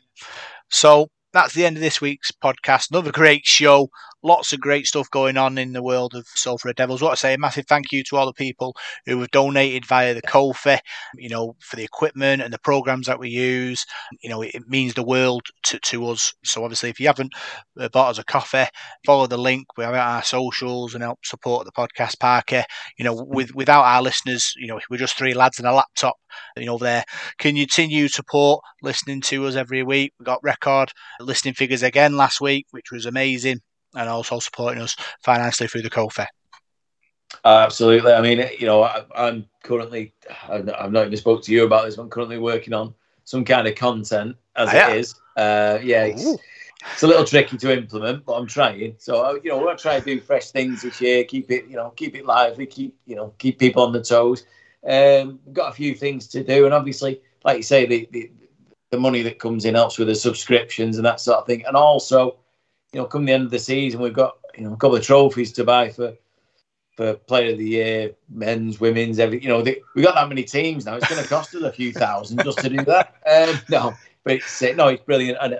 So 0.69 1.09
that's 1.33 1.53
the 1.53 1.65
end 1.65 1.77
of 1.77 1.81
this 1.81 2.01
week's 2.01 2.31
podcast. 2.31 2.91
Another 2.91 3.11
great 3.11 3.45
show. 3.45 3.89
Lots 4.23 4.53
of 4.53 4.59
great 4.59 4.85
stuff 4.85 5.09
going 5.09 5.35
on 5.35 5.57
in 5.57 5.73
the 5.73 5.81
world 5.81 6.13
of 6.13 6.27
Salford 6.27 6.75
Devils. 6.75 7.01
What 7.01 7.11
I 7.11 7.15
say, 7.15 7.33
a 7.33 7.37
massive 7.37 7.65
thank 7.67 7.91
you 7.91 8.03
to 8.03 8.17
all 8.17 8.27
the 8.27 8.33
people 8.33 8.75
who 9.05 9.19
have 9.19 9.31
donated 9.31 9.85
via 9.85 10.13
the 10.13 10.21
Ko-fi, 10.21 10.79
you 11.15 11.29
know, 11.29 11.55
for 11.59 11.75
the 11.75 11.83
equipment 11.83 12.41
and 12.41 12.53
the 12.53 12.59
programs 12.59 13.07
that 13.07 13.19
we 13.19 13.29
use. 13.29 13.85
You 14.21 14.29
know, 14.29 14.41
it, 14.43 14.53
it 14.53 14.63
means 14.67 14.93
the 14.93 15.03
world 15.03 15.47
to, 15.63 15.79
to 15.79 16.07
us. 16.09 16.33
So 16.43 16.63
obviously, 16.63 16.89
if 16.89 16.99
you 16.99 17.07
haven't 17.07 17.33
uh, 17.79 17.89
bought 17.89 18.11
us 18.11 18.19
a 18.19 18.23
coffee, 18.23 18.65
follow 19.05 19.25
the 19.25 19.37
link. 19.37 19.65
We 19.75 19.83
have 19.83 19.95
our 19.95 20.21
socials 20.23 20.93
and 20.93 21.03
help 21.03 21.25
support 21.25 21.65
the 21.65 21.71
podcast 21.71 22.19
Parker. 22.19 22.63
You 22.97 23.05
know, 23.05 23.15
with 23.15 23.55
without 23.55 23.83
our 23.83 24.03
listeners, 24.03 24.53
you 24.55 24.67
know, 24.67 24.79
we're 24.89 24.97
just 24.97 25.17
three 25.17 25.33
lads 25.33 25.57
and 25.57 25.67
a 25.67 25.73
laptop. 25.73 26.17
You 26.55 26.65
know, 26.67 26.77
there 26.77 27.03
can 27.37 27.55
you 27.55 27.65
continue 27.71 28.09
support 28.09 28.63
listening 28.81 29.21
to 29.21 29.45
us 29.47 29.55
every 29.55 29.81
week. 29.81 30.13
We 30.19 30.25
got 30.25 30.43
record 30.43 30.91
listening 31.21 31.53
figures 31.53 31.83
again 31.83 32.17
last 32.17 32.41
week, 32.41 32.67
which 32.71 32.91
was 32.91 33.05
amazing, 33.05 33.61
and 33.95 34.09
also 34.09 34.39
supporting 34.39 34.81
us 34.81 34.95
financially 35.23 35.67
through 35.67 35.81
the 35.81 35.89
Ko-fi. 35.89 36.27
Absolutely. 37.45 38.11
I 38.13 38.21
mean, 38.21 38.45
you 38.59 38.65
know, 38.65 38.83
I, 38.83 39.03
I'm 39.15 39.45
currently, 39.63 40.13
I've 40.49 40.91
not 40.91 41.05
even 41.07 41.17
spoke 41.17 41.43
to 41.43 41.51
you 41.51 41.65
about 41.65 41.85
this. 41.85 41.95
but 41.95 42.03
I'm 42.03 42.09
currently 42.09 42.37
working 42.37 42.73
on 42.73 42.93
some 43.23 43.45
kind 43.45 43.67
of 43.67 43.75
content 43.75 44.35
as 44.55 44.69
Ah, 44.69 44.73
yeah? 44.73 44.89
it 44.89 44.97
is. 44.97 45.15
Uh, 45.37 45.79
yeah, 45.81 46.03
it's, 46.03 46.25
it's 46.93 47.03
a 47.03 47.07
little 47.07 47.23
tricky 47.23 47.57
to 47.57 47.71
implement, 47.71 48.25
but 48.25 48.33
I'm 48.33 48.47
trying. 48.47 48.95
So, 48.97 49.23
uh, 49.23 49.33
you 49.43 49.49
know, 49.49 49.57
we're 49.57 49.65
going 49.65 49.77
to 49.77 49.81
try 49.81 49.95
and 49.95 50.05
do 50.05 50.19
fresh 50.19 50.51
things 50.51 50.81
this 50.81 50.99
year. 50.99 51.23
Keep 51.23 51.51
it, 51.51 51.67
you 51.67 51.75
know, 51.75 51.91
keep 51.91 52.15
it 52.15 52.25
lively. 52.25 52.65
Keep, 52.65 52.97
you 53.05 53.15
know, 53.15 53.33
keep 53.37 53.59
people 53.59 53.83
on 53.83 53.93
the 53.93 54.01
toes. 54.03 54.45
Um, 54.85 55.39
we've 55.45 55.53
got 55.53 55.71
a 55.71 55.75
few 55.75 55.93
things 55.95 56.27
to 56.29 56.43
do, 56.43 56.65
and 56.65 56.73
obviously, 56.73 57.21
like 57.43 57.57
you 57.57 57.63
say, 57.63 57.85
the, 57.85 58.09
the 58.11 58.31
the 58.89 58.99
money 58.99 59.21
that 59.21 59.39
comes 59.39 59.63
in 59.63 59.75
helps 59.75 59.97
with 59.97 60.09
the 60.09 60.15
subscriptions 60.15 60.97
and 60.97 61.05
that 61.05 61.21
sort 61.21 61.39
of 61.39 61.47
thing. 61.47 61.63
And 61.65 61.77
also, 61.77 62.39
you 62.93 62.99
know, 62.99 63.05
come 63.05 63.25
the 63.25 63.33
end 63.33 63.45
of 63.45 63.51
the 63.51 63.59
season, 63.59 64.01
we've 64.01 64.13
got 64.13 64.37
you 64.57 64.63
know 64.63 64.73
a 64.73 64.77
couple 64.77 64.97
of 64.97 65.03
trophies 65.03 65.51
to 65.53 65.63
buy 65.63 65.89
for 65.89 66.13
for 66.97 67.13
Player 67.13 67.53
of 67.53 67.57
the 67.57 67.67
Year, 67.67 68.11
men's, 68.29 68.79
women's, 68.79 69.17
every 69.17 69.41
you 69.41 69.47
know, 69.47 69.61
they, 69.61 69.81
we 69.95 70.01
got 70.01 70.15
that 70.15 70.27
many 70.27 70.43
teams 70.43 70.85
now. 70.85 70.95
It's 70.95 71.07
going 71.07 71.21
to 71.21 71.27
cost 71.27 71.55
us 71.55 71.63
a 71.63 71.71
few 71.71 71.93
thousand 71.93 72.43
just 72.43 72.59
to 72.59 72.69
do 72.69 72.83
that. 72.85 73.15
Um, 73.25 73.59
no, 73.69 73.93
but 74.23 74.33
it's 74.33 74.61
uh, 74.61 74.73
no, 74.75 74.89
it's 74.89 75.03
brilliant, 75.03 75.37
and 75.41 75.53
uh, 75.53 75.59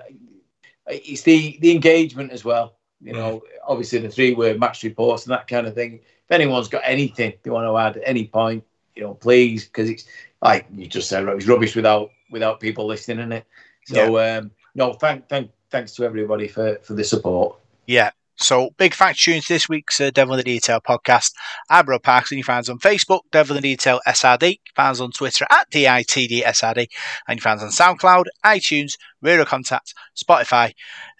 it's 0.86 1.22
the 1.22 1.58
the 1.60 1.72
engagement 1.72 2.32
as 2.32 2.44
well. 2.44 2.76
You 3.00 3.14
know, 3.14 3.42
obviously 3.66 3.98
the 3.98 4.08
three 4.08 4.34
word 4.34 4.60
match 4.60 4.82
reports 4.84 5.24
and 5.24 5.32
that 5.32 5.48
kind 5.48 5.66
of 5.66 5.74
thing. 5.74 5.94
If 5.94 6.30
anyone's 6.30 6.68
got 6.68 6.82
anything 6.84 7.32
they 7.42 7.50
want 7.50 7.66
to 7.66 7.76
add 7.76 7.96
at 7.96 8.08
any 8.08 8.26
point, 8.26 8.64
you 8.94 9.02
know, 9.02 9.14
please, 9.14 9.64
because 9.64 9.90
it's 9.90 10.04
like 10.40 10.66
you 10.72 10.86
just 10.86 11.08
said, 11.08 11.26
it's 11.28 11.46
rubbish 11.46 11.74
without 11.74 12.10
without 12.30 12.60
people 12.60 12.86
listening 12.86 13.20
in 13.20 13.32
it. 13.32 13.46
So 13.86 14.18
um, 14.18 14.50
no, 14.74 14.92
thank 14.92 15.28
thank 15.28 15.50
thanks 15.72 15.94
to 15.96 16.04
everybody 16.04 16.46
for 16.46 16.76
for 16.82 16.94
the 16.94 17.02
support. 17.02 17.56
Yeah. 17.86 18.10
So 18.36 18.70
big 18.76 18.94
thanks 18.94 19.22
to 19.24 19.40
this 19.46 19.68
week's 19.68 20.00
uh, 20.00 20.10
Devil 20.10 20.34
in 20.34 20.38
the 20.38 20.44
Detail 20.44 20.80
podcast. 20.80 21.32
I'm 21.68 21.86
Rob 21.86 22.02
Parks, 22.02 22.30
and 22.30 22.38
you 22.38 22.44
find 22.44 22.60
us 22.60 22.68
on 22.68 22.78
Facebook, 22.78 23.20
Devil 23.30 23.56
in 23.56 23.62
the 23.62 23.74
Detail 23.74 24.00
SRD. 24.06 24.58
Find 24.74 24.90
us 24.90 25.00
on 25.00 25.12
Twitter 25.12 25.46
at 25.50 25.70
DITDSRD, 25.70 26.86
and 27.28 27.38
you 27.38 27.42
find 27.42 27.60
us 27.60 27.80
on 27.80 27.96
SoundCloud, 27.96 28.24
iTunes, 28.44 28.94
Radio 29.20 29.44
Contact, 29.44 29.94
Spotify, 30.16 30.72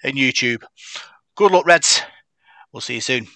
and 0.02 0.14
YouTube. 0.14 0.64
Good 1.36 1.52
luck, 1.52 1.66
Reds. 1.66 2.02
We'll 2.72 2.80
see 2.80 2.94
you 2.94 3.00
soon. 3.00 3.28